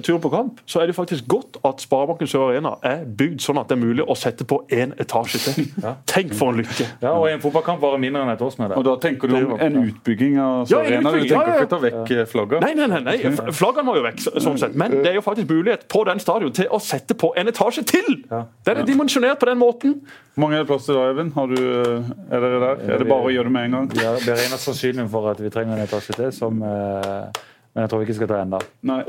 turen 0.03 0.23
på 0.23 0.31
kamp, 0.33 0.61
så 0.65 0.83
er 0.83 0.89
det 0.91 0.97
faktisk 0.97 1.27
godt 1.29 1.59
at 1.65 1.83
Sparebanken 1.83 2.29
Sør 2.29 2.49
Arena 2.49 2.75
er 2.85 3.03
bygd 3.05 3.43
sånn 3.43 3.59
at 3.61 3.69
det 3.69 3.77
er 3.77 3.83
mulig 3.83 4.05
å 4.05 4.15
sette 4.17 4.47
på 4.47 4.63
én 4.71 4.95
etasje 5.01 5.43
til. 5.45 5.61
Ja. 5.83 5.95
Tenk 6.07 6.31
for 6.37 6.53
en 6.53 6.59
lykke! 6.61 6.85
Ja, 7.01 7.11
Og 7.17 7.25
en 7.27 7.41
fotballkamp 7.43 7.81
varer 7.81 7.99
mindre 7.99 8.21
enn 8.23 8.31
et 8.31 8.41
årsmøte. 8.43 8.77
Og 8.79 8.85
da 8.85 8.93
tenker 9.03 9.27
du 9.27 9.35
om 9.35 9.53
en 9.57 9.79
utbygging 9.81 10.37
av 10.39 10.71
ja, 10.71 10.79
arena. 10.79 11.11
Du 11.11 11.25
tenker 11.27 11.57
ikke 11.57 11.71
ta 11.71 11.79
vekk 11.81 12.11
flagget? 12.29 12.63
Nei, 12.63 12.73
nei, 12.77 12.87
nei, 12.91 13.01
nei. 13.03 13.51
flaggene 13.55 13.85
må 13.87 13.97
jo 13.97 14.05
vekk. 14.05 14.21
sånn 14.43 14.59
sett. 14.61 14.77
Men 14.79 14.95
det 15.03 15.11
er 15.11 15.17
jo 15.19 15.23
faktisk 15.25 15.49
mulighet 15.51 15.85
på 15.91 16.03
den 16.07 16.19
stadion 16.23 16.53
til 16.55 16.67
å 16.71 16.79
sette 16.83 17.17
på 17.19 17.33
en 17.37 17.51
etasje 17.51 17.85
til! 17.87 18.19
Den 18.29 18.81
er 18.81 18.85
dimensjonert 18.87 19.41
på 19.41 19.49
den 19.51 19.61
måten. 19.61 19.97
Hvor 20.33 20.45
mange 20.47 20.57
er 20.57 20.65
det 20.65 20.71
plass 20.71 20.87
til 20.87 20.97
da, 20.97 21.07
Eivind? 21.11 21.33
Eh, 21.37 22.11
er 22.33 22.45
dere 22.45 22.61
der? 22.63 22.85
Er 22.95 23.01
det 23.03 23.09
bare 23.09 23.29
å 23.29 23.33
gjøre 23.33 23.51
det 23.51 23.55
med 23.55 23.69
en 23.69 23.79
gang? 23.79 23.89
Ja, 24.01 24.15
det 24.17 24.33
er 24.33 24.45
eneste 24.47 24.71
sannsynligheten 24.71 25.11
for 25.13 25.31
at 25.31 25.41
vi 25.43 25.51
trenger 25.53 25.77
en 25.77 25.87
etasje 25.87 26.15
til. 26.17 26.31
som... 26.35 26.63
Eh, 26.63 27.49
men 27.73 27.87
jeg 27.87 27.89
tror 27.89 28.01
vi 28.03 28.05
ikke 28.05 28.15
skal 28.19 28.27
ta 28.29 28.39
enda. 28.43 28.59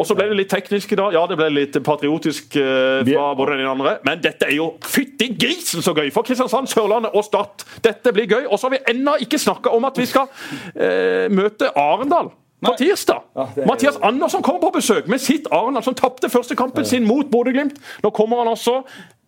Og 0.01 0.07
så 0.09 0.15
ble 0.17 0.25
det 0.31 0.37
litt 0.39 0.49
teknisk 0.49 0.95
i 0.95 0.97
dag. 0.97 1.13
Ja, 1.13 1.27
det 1.29 1.37
ble 1.37 1.51
litt 1.53 1.75
patriotisk 1.85 2.55
uh, 2.57 3.03
fra 3.05 3.27
både 3.37 3.59
den 3.61 3.69
andre. 3.69 3.99
Men 4.09 4.23
dette 4.25 4.49
er 4.49 4.55
jo 4.57 4.71
fytti 4.89 5.29
grisen 5.37 5.85
så 5.85 5.93
gøy 5.93 6.09
for 6.15 6.25
Kristiansand, 6.25 6.71
Sørlandet 6.73 7.13
og 7.13 7.27
Start. 7.27 7.67
Dette 7.85 8.15
blir 8.17 8.25
gøy. 8.25 8.47
Og 8.47 8.57
så 8.57 8.71
har 8.71 8.79
vi 8.79 8.81
ennå 8.95 9.19
ikke 9.27 9.43
snakka 9.43 9.75
om 9.77 9.85
at 9.85 10.01
vi 10.01 10.09
skal 10.09 10.33
uh, 10.33 11.29
møte 11.29 11.69
Arendal. 11.77 12.33
På 12.65 12.75
tirsdag! 12.79 13.25
Ja, 13.37 13.49
Mathias 13.69 13.99
Andersson 14.03 14.43
kommer 14.43 14.61
på 14.61 14.71
besøk 14.79 15.09
med 15.11 15.23
sitt 15.23 15.49
Arendal, 15.53 15.85
som 15.85 15.97
tapte 15.99 16.31
første 16.33 16.57
kampen 16.59 16.87
sin 16.89 17.07
mot 17.09 17.29
Bodø-Glimt. 17.31 17.77
Nå 18.03 18.13
kommer 18.17 18.43
han 18.43 18.53
altså 18.55 18.81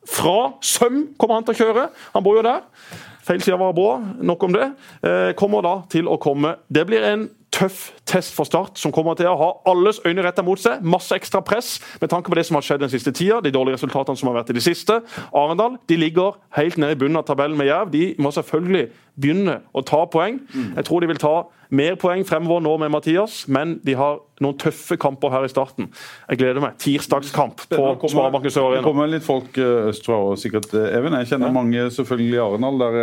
fra 0.07 0.53
Søm, 0.63 1.03
kommer 1.19 1.41
han 1.41 1.47
til 1.47 1.57
å 1.57 1.61
kjøre. 1.65 1.89
Han 2.15 2.25
bor 2.25 2.39
jo 2.39 2.47
der. 2.47 2.65
Feil 3.27 3.43
side 3.43 3.59
var 3.59 3.75
bra, 3.75 3.97
nok 4.23 4.47
om 4.47 4.55
det. 4.55 4.71
Eh, 5.03 5.33
kommer 5.39 5.65
da 5.67 5.81
til 5.91 6.07
å 6.07 6.19
komme 6.23 6.57
Det 6.71 6.87
blir 6.87 7.03
en 7.03 7.29
tøff 7.51 7.91
test 8.07 8.35
for 8.37 8.47
Start, 8.49 8.79
som 8.79 8.93
kommer 8.95 9.17
til 9.19 9.29
å 9.31 9.37
ha 9.41 9.49
alles 9.71 9.99
øyne 10.07 10.25
retta 10.25 10.45
mot 10.47 10.61
seg. 10.61 10.85
Masse 10.87 11.17
ekstra 11.19 11.43
press 11.45 11.77
med 12.01 12.11
tanke 12.13 12.31
på 12.31 12.39
det 12.39 12.47
som 12.49 12.59
har 12.59 12.67
skjedd 12.67 12.85
den 12.85 12.93
siste 12.93 13.13
tida, 13.17 13.41
de 13.43 13.55
dårlige 13.55 13.81
resultatene 13.81 14.19
som 14.19 14.31
har 14.31 14.41
vært 14.41 14.55
i 14.55 14.59
det 14.59 14.65
siste. 14.67 15.01
Arendal 15.35 15.81
de 15.91 15.99
ligger 16.01 16.39
helt 16.59 16.79
nede 16.81 16.97
i 16.97 17.01
bunnen 17.01 17.21
av 17.21 17.27
tabellen 17.29 17.59
med 17.59 17.71
Jerv. 17.71 17.93
De 17.95 18.07
må 18.23 18.33
selvfølgelig 18.35 18.89
begynne 19.17 19.61
å 19.73 19.83
ta 19.87 20.05
poeng. 20.13 20.41
Jeg 20.77 20.87
tror 20.87 21.03
de 21.03 21.11
vil 21.11 21.21
ta 21.21 21.37
mer 21.75 21.97
poeng 21.99 22.23
fremover 22.27 22.63
nå 22.63 22.77
med 22.79 22.93
Mathias, 22.95 23.45
men 23.51 23.77
de 23.83 23.97
har 23.99 24.21
noen 24.45 24.59
tøffe 24.61 24.99
kamper 25.01 25.33
her 25.33 25.47
i 25.47 25.51
starten. 25.51 25.89
Jeg 26.31 26.41
gleder 26.43 26.63
meg. 26.63 26.77
Tirsdagskamp 26.83 27.65
på 27.73 28.11
Sparebanken 28.13 28.53
Sør 28.53 28.69
Arena. 28.69 28.83
Det 28.83 28.87
kommer 28.87 29.11
litt 29.11 29.25
folk 29.27 29.57
eh, 29.59 29.89
østfra 29.91 30.19
og 30.29 30.37
sikkert 30.41 30.75
eh, 30.77 30.93
Even. 30.99 31.17
Jeg 31.23 31.31
kjenner 31.33 31.51
ja. 31.51 31.57
mange 31.57 31.87
selvfølgelig 31.97 32.37
i 32.37 32.43
Arendal, 32.45 32.83
der 32.85 32.99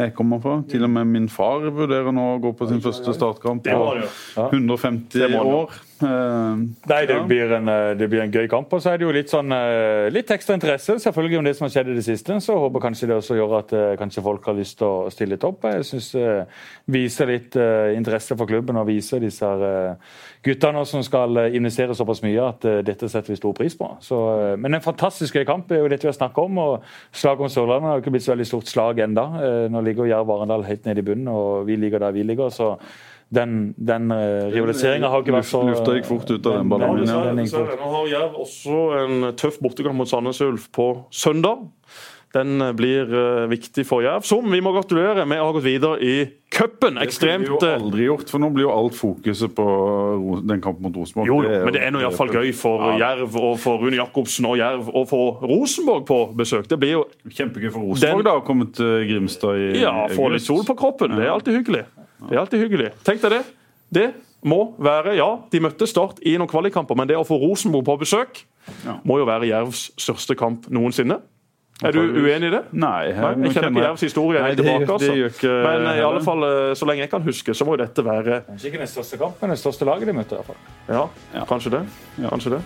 jeg 0.00 0.14
kommer 0.16 0.40
fra. 0.42 0.56
Til 0.72 0.88
og 0.88 0.92
med 0.96 1.12
min 1.12 1.28
far 1.30 1.68
vurderer 1.68 2.10
nå 2.16 2.26
å 2.32 2.40
gå 2.42 2.54
på 2.56 2.70
sin 2.70 2.82
første 2.82 3.14
startkamp 3.14 3.68
på 3.68 4.39
150 4.48 5.38
år. 5.40 5.78
Uh, 6.00 6.56
Nei, 6.88 7.02
det, 7.04 7.16
blir 7.28 7.50
en, 7.52 7.68
eh, 7.68 7.90
det, 7.98 8.06
blir 8.08 8.22
en, 8.22 8.32
gøy 8.32 8.46
kamp. 8.48 8.72
Og 8.72 8.80
så 8.80 8.94
er 8.94 9.00
det 9.00 9.04
jo 9.04 9.12
litt 9.12 9.28
sånn 9.28 9.52
uh, 9.52 10.08
litt 10.12 10.30
ekstra 10.32 10.56
interesse 10.56 10.96
selvfølgelig 11.02 11.40
om 11.40 11.48
det 11.48 11.52
som 11.58 11.66
har 11.66 11.74
skjedd 11.74 11.90
i 11.92 11.96
det 11.98 12.04
siste. 12.06 12.38
Så 12.40 12.54
jeg 12.54 12.62
håper 12.62 12.84
kanskje 12.86 13.10
det 13.10 13.18
også 13.18 13.36
gjør 13.36 13.56
at 13.58 13.74
kanskje 14.00 14.24
folk 14.24 14.48
har 14.48 14.56
lyst 14.56 14.78
til 14.80 14.88
å 14.88 15.12
stille 15.12 15.36
litt 15.36 15.44
opp. 15.44 15.66
Jeg 15.68 15.84
syns 15.90 16.08
viser 16.90 17.28
litt 17.28 17.56
interesse 17.96 18.36
for 18.38 18.48
klubben 18.48 18.80
og 18.80 18.88
viser 18.88 19.20
disse 19.22 19.50
guttene 20.44 20.84
som 20.88 21.04
skal 21.04 21.36
investere 21.52 21.94
såpass 21.96 22.22
mye 22.24 22.46
at 22.46 22.64
dette 22.86 23.10
setter 23.12 23.34
vi 23.34 23.38
stor 23.38 23.54
pris 23.56 23.76
på. 23.76 23.90
Så, 24.04 24.18
men 24.60 24.76
en 24.76 24.84
fantastisk 24.84 25.36
gøy 25.36 25.44
kamp 25.48 25.70
er 25.72 25.82
jo 25.82 25.92
dette 25.92 26.06
vi 26.06 26.12
har 26.12 26.16
snakket 26.16 26.42
om. 26.46 26.62
og 26.64 26.88
Slaget 27.12 27.44
om 27.44 27.52
Sørlandet 27.52 27.92
har 27.92 28.02
ikke 28.02 28.14
blitt 28.16 28.24
så 28.24 28.34
veldig 28.34 28.48
stort 28.48 28.72
slag 28.72 29.04
enda. 29.04 29.26
Nå 29.70 29.84
ligger 29.84 30.08
Jerv 30.08 30.32
Arendal 30.32 30.64
helt 30.68 30.88
nede 30.88 31.04
i 31.04 31.08
bunnen, 31.10 31.28
og 31.28 31.68
vi 31.68 31.76
ligger 31.76 32.06
der 32.06 32.16
vi 32.16 32.24
ligger. 32.24 32.48
så 32.48 32.76
den, 33.30 33.74
den 33.78 34.10
uh, 34.10 34.50
rivaliseringa 34.50 35.10
har 35.10 35.22
ikke 35.22 35.36
vært 35.36 35.50
så 35.50 35.62
Lufta 35.62 35.94
gikk 35.94 36.08
fort 36.08 36.30
ut 36.32 36.46
av 36.50 36.56
den 36.58 36.70
ballongen. 36.72 37.06
Ja. 37.06 37.30
Nå 37.30 37.90
har 37.94 38.08
Jerv 38.10 38.40
også 38.42 38.78
en 39.04 39.28
tøff 39.38 39.60
bortekamp 39.62 40.00
mot 40.02 40.10
Sandnes 40.10 40.42
Ulf 40.42 40.66
på 40.74 40.92
søndag. 41.14 41.68
Den 42.34 42.60
eh, 42.62 42.72
blir 42.78 43.10
uh, 43.10 43.48
viktig 43.50 43.82
for 43.86 44.04
Jerv, 44.06 44.22
som 44.26 44.46
vi 44.52 44.60
må 44.62 44.70
gratulere 44.74 45.24
med 45.26 45.40
å 45.42 45.48
ha 45.48 45.54
gått 45.56 45.66
videre 45.66 45.98
i 45.98 46.14
cupen. 46.54 47.00
Ekstremt 47.02 47.46
Det 47.46 47.54
skulle 47.54 47.64
vi 47.66 47.74
jo 47.74 47.86
aldri 47.88 48.06
gjort, 48.06 48.30
for 48.30 48.42
nå 48.42 48.50
blir 48.54 48.66
jo 48.68 48.74
alt 48.74 48.98
fokuset 48.98 49.54
på 49.56 49.66
den 50.46 50.62
kampen 50.62 50.86
mot 50.86 50.94
Rosenborg. 50.94 51.30
Jo, 51.30 51.40
jo, 51.46 51.62
men 51.66 51.74
det 51.74 51.82
er 51.86 51.94
nå 51.94 52.02
iallfall 52.04 52.30
gøy 52.34 52.52
for 52.54 52.86
ja. 52.92 52.98
Jerv 53.02 53.34
og 53.38 53.58
for 53.62 53.82
Rune 53.82 53.98
Jacobsen 53.98 54.46
og 54.46 54.58
Jerv 54.62 54.92
å 54.94 55.02
få 55.10 55.24
Rosenborg 55.42 56.06
på 56.10 56.20
besøk. 56.38 56.70
Det 56.70 56.78
blir 56.82 57.00
jo 57.00 57.06
Kjempegøy 57.26 57.70
for 57.70 57.82
Rosenborg 57.88 58.22
den, 58.22 58.30
da, 58.30 58.36
å 58.38 58.46
komme 58.46 58.70
til 58.78 59.08
Grimstad 59.10 59.58
i 59.58 59.82
Ja, 59.82 59.96
få 60.14 60.30
litt 60.34 60.46
sol 60.46 60.62
på 60.66 60.78
kroppen. 60.78 61.18
Det 61.18 61.26
er 61.26 61.34
alltid 61.34 61.58
hyggelig. 61.62 61.86
Det 62.28 62.36
er 62.36 62.42
alltid 62.42 62.64
hyggelig. 62.64 62.92
Tenk 63.06 63.22
deg 63.24 63.38
det. 63.38 63.42
Det 63.90 64.06
må 64.46 64.60
være 64.80 65.16
Ja, 65.18 65.32
de 65.52 65.60
møtte 65.60 65.88
Start 65.88 66.22
i 66.24 66.36
noen 66.38 66.48
kvalikkamper, 66.50 66.96
men 66.96 67.10
det 67.10 67.18
å 67.18 67.26
få 67.26 67.40
Rosenborg 67.40 67.84
på 67.88 67.98
besøk 68.04 68.44
ja. 68.84 68.98
må 69.04 69.18
jo 69.20 69.28
være 69.28 69.50
Jervs 69.50 69.90
største 70.00 70.36
kamp 70.38 70.68
noensinne. 70.72 71.20
Er 71.80 71.96
du 71.96 72.00
uenig 72.00 72.50
i 72.50 72.52
det? 72.52 72.60
Nei. 72.76 73.06
Jeg, 73.08 73.16
Nei, 73.16 73.46
jeg 73.46 73.54
kjenner 73.54 73.72
ikke 73.72 73.84
Jervs 73.86 74.02
historie 74.04 74.42
helt 74.44 74.60
tilbake. 74.60 74.88
Altså. 74.92 75.14
Ikke, 75.30 75.52
men 75.64 75.86
i 75.94 76.02
alle 76.04 76.20
fall, 76.24 76.44
eh, 76.44 76.72
så 76.76 76.88
lenge 76.88 77.06
jeg 77.06 77.12
kan 77.12 77.24
huske, 77.24 77.54
så 77.56 77.64
må 77.64 77.76
jo 77.76 77.80
dette 77.80 78.04
være 78.04 78.42
Kanskje 78.50 78.68
ikke 78.68 78.82
den 78.82 78.90
største 78.90 79.20
kampen, 79.20 79.46
men 79.46 79.56
det 79.56 79.62
største 79.62 79.88
laget 79.88 80.10
de 80.10 80.16
møtte. 80.18 80.36
i 80.36 80.42
hvert 80.42 80.50
fall. 80.52 80.60
Ja, 80.90 81.06
ja. 81.38 81.46
kanskje 81.48 81.72
det. 81.78 81.82
Ja. 82.20 82.28
Kanskje 82.34 82.58
det. 82.58 82.60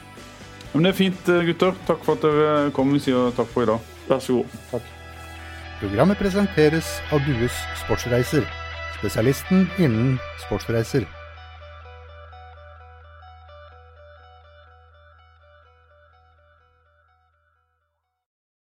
Men 0.75 0.89
det 0.89 0.91
er 0.91 0.99
fint, 0.99 1.31
eh, 1.31 1.47
gutter. 1.47 1.79
Takk 1.87 2.03
for 2.03 2.19
at 2.19 2.27
dere 2.27 2.75
kom. 2.75 2.91
Vi 2.91 3.05
sier 3.07 3.31
takk 3.39 3.55
for 3.55 3.63
i 3.63 3.71
dag. 3.71 3.95
Vær 4.11 4.19
så 4.19 4.41
god. 4.41 4.59
Takk. 4.73 4.93
Programmet 5.79 6.19
presenteres 6.19 6.99
av 7.15 7.23
Dues 7.23 7.63
Sportsreiser 7.85 8.64
spesialisten 8.99 9.71
innen 9.79 10.19
sportsreiser. 10.39 11.07